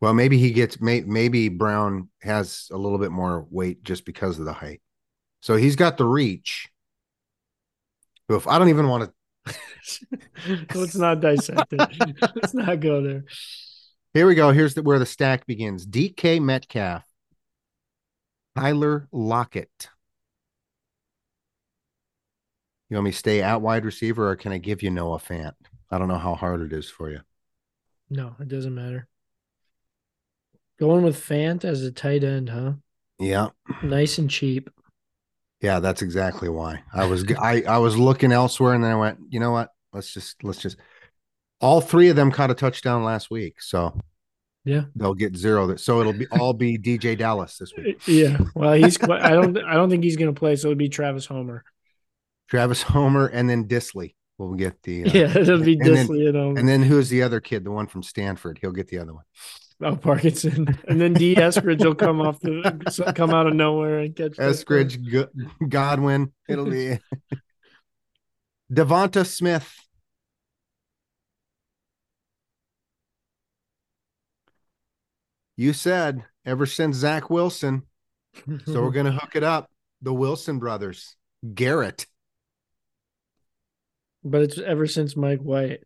Well, 0.00 0.12
maybe 0.12 0.36
he 0.38 0.50
gets 0.52 0.80
may, 0.80 1.00
maybe 1.00 1.48
Brown 1.48 2.10
has 2.20 2.68
a 2.70 2.76
little 2.76 2.98
bit 2.98 3.10
more 3.10 3.46
weight 3.50 3.82
just 3.82 4.04
because 4.04 4.38
of 4.38 4.44
the 4.44 4.52
height. 4.52 4.82
So 5.40 5.56
he's 5.56 5.76
got 5.76 5.96
the 5.96 6.04
reach. 6.04 6.68
If 8.28 8.46
I 8.46 8.58
don't 8.58 8.68
even 8.68 8.88
want 8.88 9.04
to 9.04 9.12
Let's 10.74 10.96
not 10.96 11.20
dissect 11.20 11.72
it. 11.72 12.16
Let's 12.34 12.54
not 12.54 12.80
go 12.80 13.02
there. 13.02 13.24
Here 14.14 14.26
we 14.26 14.34
go. 14.34 14.50
Here's 14.50 14.74
the, 14.74 14.82
where 14.82 14.98
the 14.98 15.06
stack 15.06 15.46
begins. 15.46 15.86
DK 15.86 16.40
Metcalf, 16.40 17.04
Tyler 18.56 19.08
Lockett. 19.12 19.88
You 22.88 22.96
want 22.96 23.06
me 23.06 23.10
to 23.10 23.16
stay 23.16 23.42
at 23.42 23.60
wide 23.60 23.84
receiver, 23.84 24.30
or 24.30 24.36
can 24.36 24.52
I 24.52 24.58
give 24.58 24.82
you 24.82 24.90
Noah 24.90 25.18
Fant? 25.18 25.54
I 25.90 25.98
don't 25.98 26.08
know 26.08 26.18
how 26.18 26.34
hard 26.34 26.60
it 26.60 26.72
is 26.72 26.88
for 26.88 27.10
you. 27.10 27.20
No, 28.08 28.36
it 28.40 28.48
doesn't 28.48 28.74
matter. 28.74 29.08
Going 30.78 31.02
with 31.02 31.16
Fant 31.16 31.64
as 31.64 31.82
a 31.82 31.90
tight 31.90 32.22
end, 32.22 32.48
huh? 32.48 32.74
Yeah, 33.18 33.48
Nice 33.82 34.18
and 34.18 34.30
cheap. 34.30 34.70
Yeah, 35.60 35.80
that's 35.80 36.02
exactly 36.02 36.48
why 36.48 36.82
I 36.92 37.06
was 37.06 37.24
I 37.40 37.62
I 37.62 37.78
was 37.78 37.96
looking 37.96 38.32
elsewhere, 38.32 38.74
and 38.74 38.84
then 38.84 38.90
I 38.92 38.96
went, 38.96 39.18
you 39.30 39.40
know 39.40 39.52
what? 39.52 39.70
Let's 39.92 40.12
just 40.12 40.42
let's 40.44 40.60
just. 40.60 40.76
All 41.60 41.80
three 41.80 42.10
of 42.10 42.16
them 42.16 42.30
caught 42.30 42.50
a 42.50 42.54
touchdown 42.54 43.02
last 43.02 43.30
week, 43.30 43.62
so 43.62 43.98
Yeah. 44.66 44.82
they'll 44.94 45.14
get 45.14 45.34
zero. 45.34 45.74
So 45.76 46.00
it'll 46.00 46.12
be 46.12 46.26
all 46.30 46.52
be 46.52 46.76
DeeJay 46.76 47.16
Dallas 47.16 47.56
this 47.56 47.72
week. 47.74 48.00
Yeah. 48.06 48.36
Well, 48.54 48.74
he's. 48.74 49.02
I 49.02 49.30
don't. 49.30 49.56
I 49.64 49.72
don't 49.74 49.88
think 49.88 50.04
he's 50.04 50.16
going 50.16 50.32
to 50.34 50.38
play. 50.38 50.56
So 50.56 50.68
it'd 50.68 50.76
be 50.78 50.90
Travis 50.90 51.24
Homer. 51.24 51.64
Travis 52.48 52.82
Homer, 52.82 53.26
and 53.26 53.48
then 53.48 53.66
Dissly 53.66 54.14
will 54.36 54.52
get 54.54 54.82
the. 54.82 55.04
uh, 55.04 55.10
Yeah, 55.14 55.38
it'll 55.38 55.60
be 55.62 55.78
and 55.80 55.96
then- 55.96 56.06
Dissly 56.06 56.28
and 56.28 56.36
Homer. 56.36 56.60
And 56.60 56.68
then 56.68 56.82
who's 56.82 57.08
the 57.08 57.22
other 57.22 57.40
kid? 57.40 57.64
The 57.64 57.70
one 57.70 57.86
from 57.86 58.02
Stanford. 58.02 58.58
He'll 58.60 58.72
get 58.72 58.88
the 58.88 58.98
other 58.98 59.14
one. 59.14 59.24
Oh, 59.82 59.96
Parkinson, 59.96 60.78
and 60.88 61.00
then 61.00 61.12
D. 61.12 61.34
Eskridge 61.34 61.84
will 61.84 61.94
come 61.94 62.20
off 62.20 62.40
the 62.40 63.12
come 63.14 63.30
out 63.30 63.46
of 63.46 63.54
nowhere 63.54 64.00
and 64.00 64.14
catch. 64.16 64.32
Eskridge, 64.32 65.10
Go- 65.10 65.28
Godwin. 65.68 66.32
It'll 66.48 66.64
be 66.70 66.98
Devonta 68.72 69.24
Smith. 69.26 69.72
You 75.56 75.72
said 75.72 76.24
ever 76.44 76.66
since 76.66 76.96
Zach 76.96 77.30
Wilson, 77.30 77.82
so 78.66 78.82
we're 78.82 78.90
gonna 78.90 79.12
hook 79.12 79.34
it 79.34 79.42
up. 79.42 79.70
The 80.02 80.12
Wilson 80.12 80.58
brothers, 80.58 81.16
Garrett. 81.54 82.06
but 84.22 84.42
it's 84.42 84.58
ever 84.58 84.86
since 84.86 85.16
Mike 85.16 85.40
White. 85.40 85.80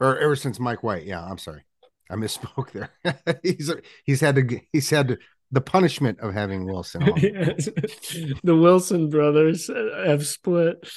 or 0.00 0.16
ever 0.18 0.36
since 0.36 0.60
Mike 0.60 0.82
White. 0.84 1.04
Yeah, 1.04 1.24
I'm 1.24 1.38
sorry, 1.38 1.62
I 2.10 2.14
misspoke 2.14 2.72
there. 2.72 2.90
he's 3.42 3.72
he's 4.04 4.20
had 4.20 4.36
to 4.36 4.60
he's 4.72 4.90
had 4.90 5.08
to, 5.08 5.18
the 5.50 5.60
punishment 5.60 6.20
of 6.20 6.32
having 6.34 6.64
Wilson 6.66 7.02
on. 7.02 7.14
the 7.16 8.56
Wilson 8.60 9.08
brothers 9.08 9.68
have 9.68 10.26
split. 10.26 10.88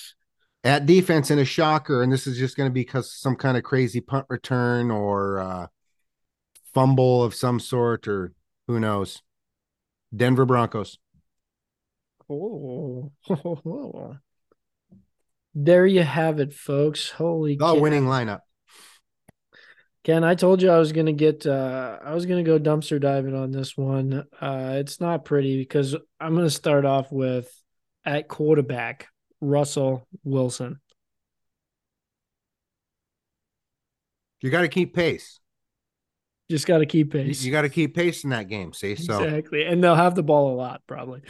at 0.63 0.85
defense 0.85 1.31
in 1.31 1.39
a 1.39 1.45
shocker, 1.45 2.03
and 2.03 2.11
this 2.11 2.27
is 2.27 2.37
just 2.37 2.55
going 2.57 2.69
to 2.69 2.73
be 2.73 2.81
because 2.81 3.11
some 3.13 3.35
kind 3.35 3.57
of 3.57 3.63
crazy 3.63 4.01
punt 4.01 4.25
return 4.29 4.91
or 4.91 5.39
uh, 5.39 5.67
fumble 6.73 7.23
of 7.23 7.33
some 7.33 7.59
sort, 7.59 8.07
or 8.07 8.33
who 8.67 8.79
knows. 8.79 9.21
Denver 10.15 10.45
Broncos. 10.45 10.97
Oh, 12.29 13.11
there 15.53 15.85
you 15.85 16.03
have 16.03 16.39
it, 16.39 16.53
folks. 16.53 17.09
Holy 17.11 17.55
The 17.55 17.75
cow. 17.75 17.75
winning 17.75 18.05
lineup. 18.05 18.41
Ken, 20.03 20.23
I 20.23 20.33
told 20.33 20.61
you 20.61 20.69
I 20.71 20.79
was 20.79 20.91
gonna 20.91 21.13
get 21.13 21.45
uh 21.45 21.99
I 22.03 22.13
was 22.13 22.25
gonna 22.25 22.43
go 22.43 22.59
dumpster 22.59 22.99
diving 22.99 23.35
on 23.35 23.51
this 23.51 23.77
one. 23.77 24.25
Uh 24.39 24.73
it's 24.75 24.99
not 24.99 25.25
pretty 25.25 25.57
because 25.57 25.95
I'm 26.19 26.35
gonna 26.35 26.49
start 26.49 26.85
off 26.85 27.11
with 27.11 27.51
at 28.05 28.27
quarterback, 28.27 29.07
Russell 29.39 30.07
Wilson. 30.23 30.79
You 34.41 34.49
got 34.49 34.61
to 34.61 34.67
keep 34.67 34.95
pace. 34.95 35.39
Just 36.49 36.65
gotta 36.67 36.85
keep 36.85 37.11
pace. 37.13 37.43
You, 37.43 37.51
got 37.51 37.61
to 37.61 37.69
keep 37.69 37.95
pace 37.95 38.23
in 38.23 38.31
that 38.31 38.49
game. 38.49 38.73
See, 38.73 38.95
so 38.95 39.23
exactly. 39.23 39.63
And 39.63 39.83
they'll 39.83 39.95
have 39.95 40.15
the 40.15 40.23
ball 40.23 40.53
a 40.53 40.55
lot, 40.55 40.81
probably. 40.85 41.21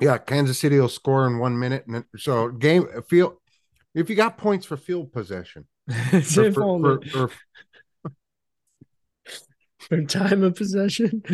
yeah, 0.00 0.18
Kansas 0.18 0.58
City 0.58 0.80
will 0.80 0.88
score 0.88 1.26
in 1.26 1.38
one 1.38 1.58
minute, 1.58 1.86
and 1.86 2.04
so 2.16 2.48
game 2.48 2.88
field. 3.08 3.34
If 3.94 4.10
you 4.10 4.16
got 4.16 4.36
points 4.36 4.66
for 4.66 4.76
field 4.76 5.12
possession, 5.12 5.66
It's 5.66 5.66
or 5.66 5.66
if 5.66 5.75
for, 6.52 6.62
only. 6.62 7.08
for, 7.08 7.28
for, 7.28 8.12
for 9.78 10.02
time 10.02 10.42
of 10.42 10.56
possession. 10.56 11.22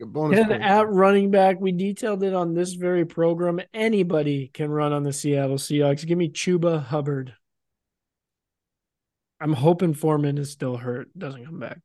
bonus 0.00 0.38
And 0.38 0.48
points. 0.48 0.64
at 0.64 0.88
running 0.88 1.30
back, 1.30 1.60
we 1.60 1.72
detailed 1.72 2.22
it 2.22 2.34
on 2.34 2.54
this 2.54 2.74
very 2.74 3.04
program. 3.04 3.60
Anybody 3.74 4.50
can 4.52 4.70
run 4.70 4.92
on 4.92 5.02
the 5.02 5.12
Seattle 5.12 5.56
Seahawks. 5.56 6.06
Give 6.06 6.18
me 6.18 6.30
Chuba 6.30 6.82
Hubbard. 6.82 7.34
I'm 9.40 9.52
hoping 9.52 9.94
Foreman 9.94 10.38
is 10.38 10.50
still 10.50 10.76
hurt, 10.76 11.16
doesn't 11.16 11.44
come 11.44 11.60
back. 11.60 11.78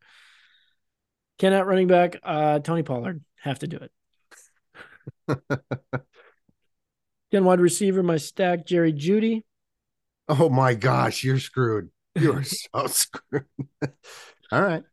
Ken 1.38 1.54
at 1.54 1.68
running 1.68 1.88
back, 1.88 2.20
uh, 2.24 2.60
Tony 2.60 2.84
Pollard. 2.84 3.22
Have 3.42 3.60
to 3.60 3.68
do 3.68 3.78
it. 3.78 3.92
Ken 7.32 7.44
wide 7.44 7.60
receiver, 7.60 8.02
my 8.04 8.18
stack, 8.18 8.66
Jerry 8.66 8.94
Jeudy. 8.94 9.44
Oh 10.30 10.50
my 10.50 10.74
gosh, 10.74 11.24
you're 11.24 11.40
screwed. 11.40 11.90
You're 12.16 12.44
so 12.44 12.88
screwed. 12.88 13.46
All 14.52 14.62
right. 14.62 14.84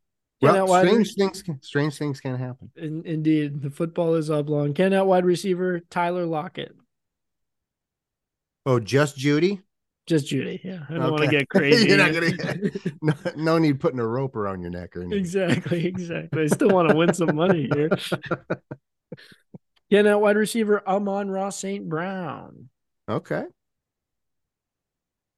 Ken 0.43 0.55
Well, 0.55 0.82
strange 0.82 1.15
things 1.15 1.43
can, 1.43 1.62
strange 1.62 1.98
things 1.98 2.20
can 2.20 2.36
happen. 2.36 2.70
In, 2.77 3.05
indeed, 3.05 3.61
the 3.61 3.70
football 3.70 4.15
is 4.15 4.31
oblong. 4.31 4.73
Can 4.73 4.93
at 4.94 5.07
wide 5.07 5.27
receiver, 5.27 5.81
Tyler 5.90 6.24
Lockett. 6.24 6.74
Oh, 8.65 8.81
just 8.81 9.19
Jeudy? 9.19 9.61
Just 10.07 10.27
Jeudy. 10.27 10.61
Yeah. 10.65 10.81
I 10.89 10.94
don't 10.94 11.12
want 11.12 11.24
to 11.24 11.31
get 11.31 11.48
crazy. 11.51 11.89
You're 11.89 11.98
not 11.98 12.15
gonna 12.15 12.70
No, 13.02 13.12
no 13.36 13.59
need 13.59 13.81
putting 13.81 14.01
a 14.01 14.07
rope 14.07 14.35
around 14.35 14.62
your 14.62 14.70
neck 14.70 14.97
or 14.97 15.02
anything. 15.02 15.19
Exactly, 15.19 15.86
exactly. 15.86 16.43
I 16.43 16.47
still 16.47 16.70
want 16.70 16.89
to 16.89 16.97
win 16.97 17.12
some 17.12 17.36
money 17.36 17.69
here. 17.73 17.90
Getting 19.90 20.11
out 20.11 20.23
wide 20.23 20.36
receiver, 20.36 20.82
Amon-Ra 20.89 21.51
St. 21.51 21.89
Brown. 21.89 22.70
Okay. 23.09 23.44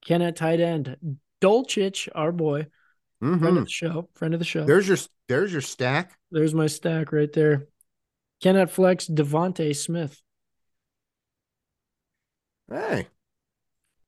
Ken 0.05 0.21
at 0.21 0.35
tight 0.35 0.59
end, 0.59 0.97
Dulcich, 1.41 2.09
our 2.13 2.31
boy, 2.31 2.67
friend 3.19 3.41
Mhm. 3.41 3.57
of 3.57 3.63
the 3.65 3.69
show, 3.69 4.09
friend 4.15 4.33
of 4.33 4.39
the 4.39 4.45
show. 4.45 4.65
There's 4.65 4.87
your 4.87 4.97
there's 5.29 5.51
your 5.51 5.61
stack. 5.61 6.17
There's 6.31 6.53
my 6.53 6.67
stack 6.67 7.11
right 7.11 7.31
there. 7.31 7.67
Ken 8.41 8.57
at 8.57 8.69
flex, 8.71 9.07
Devonte 9.07 9.73
Smith. 9.75 10.21
Hey. 12.69 13.07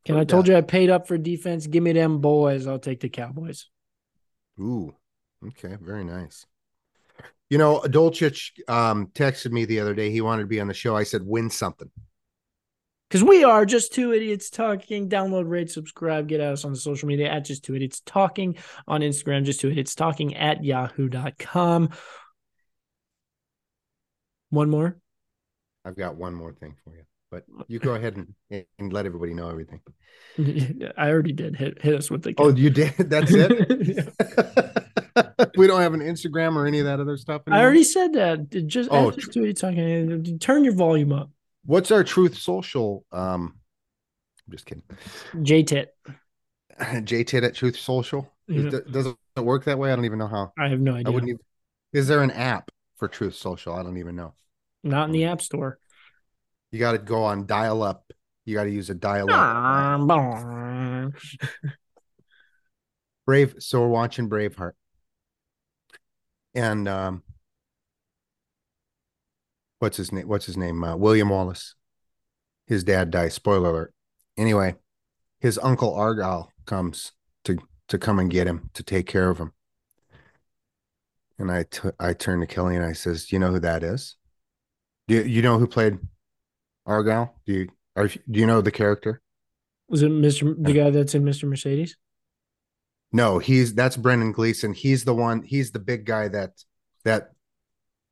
Ken, 0.03 0.17
I 0.17 0.23
told 0.23 0.45
that. 0.45 0.51
you 0.51 0.57
I 0.57 0.61
paid 0.61 0.89
up 0.89 1.07
for 1.07 1.17
defense. 1.17 1.67
Give 1.67 1.81
me 1.83 1.93
them 1.93 2.19
boys. 2.19 2.67
I'll 2.67 2.79
take 2.79 2.99
the 2.99 3.09
Cowboys. 3.09 3.69
Ooh. 4.59 4.93
Okay, 5.47 5.77
very 5.81 6.03
nice. 6.03 6.45
You 7.49 7.57
know, 7.57 7.79
Dulcich 7.81 8.51
um 8.67 9.07
texted 9.07 9.51
me 9.51 9.65
the 9.65 9.79
other 9.79 9.93
day. 9.93 10.11
He 10.11 10.21
wanted 10.21 10.43
to 10.43 10.47
be 10.47 10.59
on 10.59 10.67
the 10.67 10.73
show. 10.73 10.95
I 10.95 11.03
said, 11.03 11.21
win 11.23 11.49
something. 11.49 11.89
Because 13.09 13.23
we 13.23 13.43
are 13.43 13.65
just 13.65 13.93
two 13.93 14.13
idiots 14.13 14.49
talking. 14.49 15.09
Download, 15.09 15.47
rate, 15.47 15.69
subscribe, 15.69 16.27
get 16.27 16.39
at 16.41 16.53
us 16.53 16.65
on 16.65 16.71
the 16.71 16.77
social 16.77 17.07
media 17.07 17.29
at 17.29 17.45
just 17.45 17.63
two 17.63 17.75
idiots 17.75 18.01
talking 18.05 18.57
on 18.87 19.01
Instagram, 19.01 19.43
just 19.43 19.59
two 19.59 19.69
idiots 19.69 19.93
talking 19.95 20.35
at 20.35 20.63
yahoo.com. 20.63 21.89
One 24.49 24.69
more. 24.69 24.97
I've 25.83 25.95
got 25.95 26.15
one 26.15 26.33
more 26.33 26.53
thing 26.53 26.75
for 26.83 26.95
you. 26.95 27.03
but 27.29 27.43
you 27.67 27.77
go 27.79 27.93
ahead 27.93 28.15
and, 28.17 28.65
and 28.79 28.91
let 28.91 29.05
everybody 29.05 29.33
know 29.35 29.49
everything. 29.49 29.81
I 30.97 31.09
already 31.09 31.33
did 31.33 31.55
hit 31.55 31.81
hit 31.81 31.93
us 31.95 32.09
with 32.09 32.23
the. 32.23 32.33
Oh, 32.37 32.49
you 32.49 32.69
did? 32.71 32.93
That's 32.97 33.31
it. 33.31 34.09
we 35.57 35.67
don't 35.67 35.81
have 35.81 35.93
an 35.93 35.99
Instagram 35.99 36.55
or 36.55 36.65
any 36.65 36.79
of 36.79 36.85
that 36.85 36.99
other 36.99 37.17
stuff. 37.17 37.43
I 37.47 37.61
already 37.61 37.83
said 37.83 38.13
that. 38.13 38.49
Just 38.65 38.89
Oh, 38.91 39.09
after 39.09 39.21
Studio 39.21 39.51
talking. 39.51 40.39
Turn 40.39 40.63
your 40.63 40.73
volume 40.73 41.13
up. 41.13 41.29
What's 41.65 41.91
our 41.91 42.03
Truth 42.03 42.37
Social? 42.37 43.05
Um, 43.11 43.55
I'm 44.47 44.51
just 44.51 44.65
kidding. 44.65 44.83
J 45.41 45.63
Tit. 45.63 45.95
J 47.03 47.23
Tit 47.23 47.43
at 47.43 47.55
Truth 47.55 47.77
Social. 47.77 48.31
Yeah. 48.47 48.67
Is- 48.67 48.81
Does 48.91 49.07
it 49.07 49.41
work 49.41 49.65
that 49.65 49.79
way? 49.79 49.91
I 49.91 49.95
don't 49.95 50.05
even 50.05 50.19
know 50.19 50.27
how. 50.27 50.53
I 50.59 50.69
have 50.69 50.79
no 50.79 50.95
I 50.95 50.99
idea. 50.99 51.11
wouldn't 51.11 51.29
even. 51.29 51.39
Is 51.93 52.07
there 52.07 52.21
an 52.21 52.31
app 52.31 52.69
for 52.97 53.07
Truth 53.07 53.35
Social? 53.35 53.73
I 53.73 53.83
don't 53.83 53.97
even 53.97 54.15
know. 54.15 54.33
Not 54.83 55.05
in 55.05 55.11
the 55.11 55.25
App 55.25 55.41
Store. 55.41 55.79
You 56.71 56.79
got 56.79 56.91
to 56.91 56.97
go 56.99 57.23
on 57.23 57.45
dial 57.47 57.81
up. 57.81 58.11
You 58.43 58.53
got 58.53 58.65
to 58.65 58.69
use 58.69 58.89
a 58.89 58.93
dial 58.93 59.27
up. 59.31 61.11
Brave. 63.25 63.55
So 63.59 63.81
we're 63.81 63.87
watching 63.87 64.29
Braveheart, 64.29 64.73
and 66.53 66.87
um, 66.87 67.23
what's 69.79 69.97
his 69.97 70.11
name? 70.11 70.27
What's 70.27 70.45
his 70.45 70.57
name? 70.57 70.83
Uh, 70.83 70.95
William 70.95 71.29
Wallace. 71.29 71.75
His 72.67 72.83
dad 72.83 73.11
dies. 73.11 73.33
Spoiler 73.33 73.69
alert. 73.69 73.93
Anyway, 74.37 74.75
his 75.39 75.59
uncle 75.61 75.93
Argyle 75.93 76.51
comes 76.65 77.11
to 77.43 77.57
to 77.87 77.97
come 77.97 78.19
and 78.19 78.31
get 78.31 78.47
him 78.47 78.69
to 78.73 78.83
take 78.83 79.05
care 79.05 79.29
of 79.29 79.37
him. 79.37 79.53
And 81.37 81.51
I 81.51 81.63
t- 81.63 81.89
I 81.99 82.13
turn 82.13 82.39
to 82.39 82.47
Kelly 82.47 82.75
and 82.75 82.85
I 82.85 82.93
says, 82.93 83.25
"Do 83.25 83.35
you 83.35 83.39
know 83.39 83.51
who 83.51 83.59
that 83.59 83.83
is? 83.83 84.15
Do 85.07 85.15
you, 85.15 85.23
you 85.23 85.41
know 85.41 85.59
who 85.59 85.67
played 85.67 85.99
Argyle? 86.85 87.35
Do 87.45 87.53
you 87.53 87.67
are 87.95 88.07
do 88.07 88.39
you 88.39 88.45
know 88.45 88.61
the 88.61 88.71
character? 88.71 89.21
Was 89.87 90.01
it 90.01 90.11
Mr. 90.11 90.55
the 90.57 90.73
guy 90.73 90.89
that's 90.89 91.13
in 91.13 91.23
Mr. 91.23 91.47
Mercedes? 91.47 91.95
No, 93.11 93.37
he's 93.37 93.73
that's 93.73 93.97
Brendan 93.97 94.31
Gleeson. 94.31 94.73
He's 94.73 95.03
the 95.05 95.13
one. 95.13 95.43
He's 95.43 95.71
the 95.71 95.79
big 95.79 96.05
guy 96.05 96.27
that 96.29 96.51
that 97.03 97.31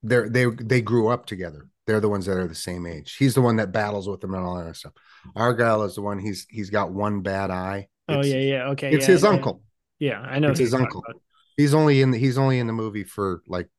they're 0.03 0.29
they 0.29 0.45
they 0.45 0.81
grew 0.81 1.07
up 1.07 1.25
together. 1.25 1.69
They're 1.87 1.99
the 1.99 2.09
ones 2.09 2.25
that 2.25 2.37
are 2.37 2.47
the 2.47 2.55
same 2.55 2.85
age. 2.85 3.15
He's 3.17 3.33
the 3.33 3.41
one 3.41 3.57
that 3.57 3.71
battles 3.71 4.07
with 4.07 4.21
them 4.21 4.33
and 4.33 4.45
all 4.45 4.63
that 4.63 4.75
stuff. 4.75 4.93
Argyle 5.35 5.83
is 5.83 5.95
the 5.95 6.01
one. 6.01 6.19
He's 6.19 6.45
he's 6.49 6.69
got 6.69 6.91
one 6.91 7.21
bad 7.21 7.49
eye. 7.49 7.87
Oh 8.07 8.23
yeah, 8.23 8.37
yeah. 8.37 8.67
Okay. 8.69 8.91
it's 8.91 9.07
yeah, 9.07 9.13
his 9.13 9.23
yeah. 9.23 9.29
uncle. 9.29 9.63
Yeah, 9.99 10.19
I 10.19 10.39
know. 10.39 10.51
It's 10.51 10.59
his 10.59 10.73
uncle. 10.73 11.03
about. 11.07 11.21
He's 11.57 11.73
only 11.73 12.01
in 12.01 12.11
the, 12.11 12.17
he's 12.17 12.37
only 12.37 12.59
in 12.59 12.67
the 12.67 12.73
movie 12.73 13.03
for 13.03 13.41
like 13.47 13.69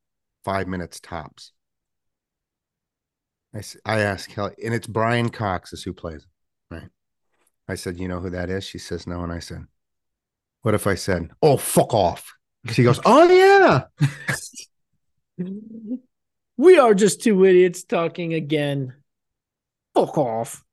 five 0.45 0.67
minutes 0.67 1.01
tops. 1.01 1.53
I 3.55 3.63
I 3.85 4.01
asked 4.01 4.31
Kelly, 4.31 4.55
and 4.65 4.75
it's 4.75 4.87
Brian 4.87 5.29
Cox 5.29 5.73
is 5.73 5.83
who 5.83 5.93
plays 5.93 6.23
it, 6.23 6.75
right? 6.75 6.89
I 7.69 7.75
said, 7.75 7.99
"You 7.99 8.09
know 8.09 8.21
who 8.21 8.31
that 8.31 8.51
is?" 8.51 8.65
She 8.65 8.79
says, 8.79 9.07
"No," 9.07 9.23
and 9.23 9.33
I 9.33 9.39
said, 9.39 9.67
"What 10.63 10.75
if 10.75 10.87
I 10.87 10.95
said, 10.95 11.31
oh 11.43 11.57
fuck 11.57 11.93
off?" 11.95 12.35
She 12.71 12.83
goes, 12.83 13.01
"Oh 13.05 13.29
yeah." 13.31 13.85
We 16.57 16.79
are 16.79 16.95
just 16.95 17.23
two 17.23 17.45
idiots 17.45 17.83
talking 17.83 18.35
again. 18.35 18.95
Fuck 19.95 20.19
off. 20.19 20.65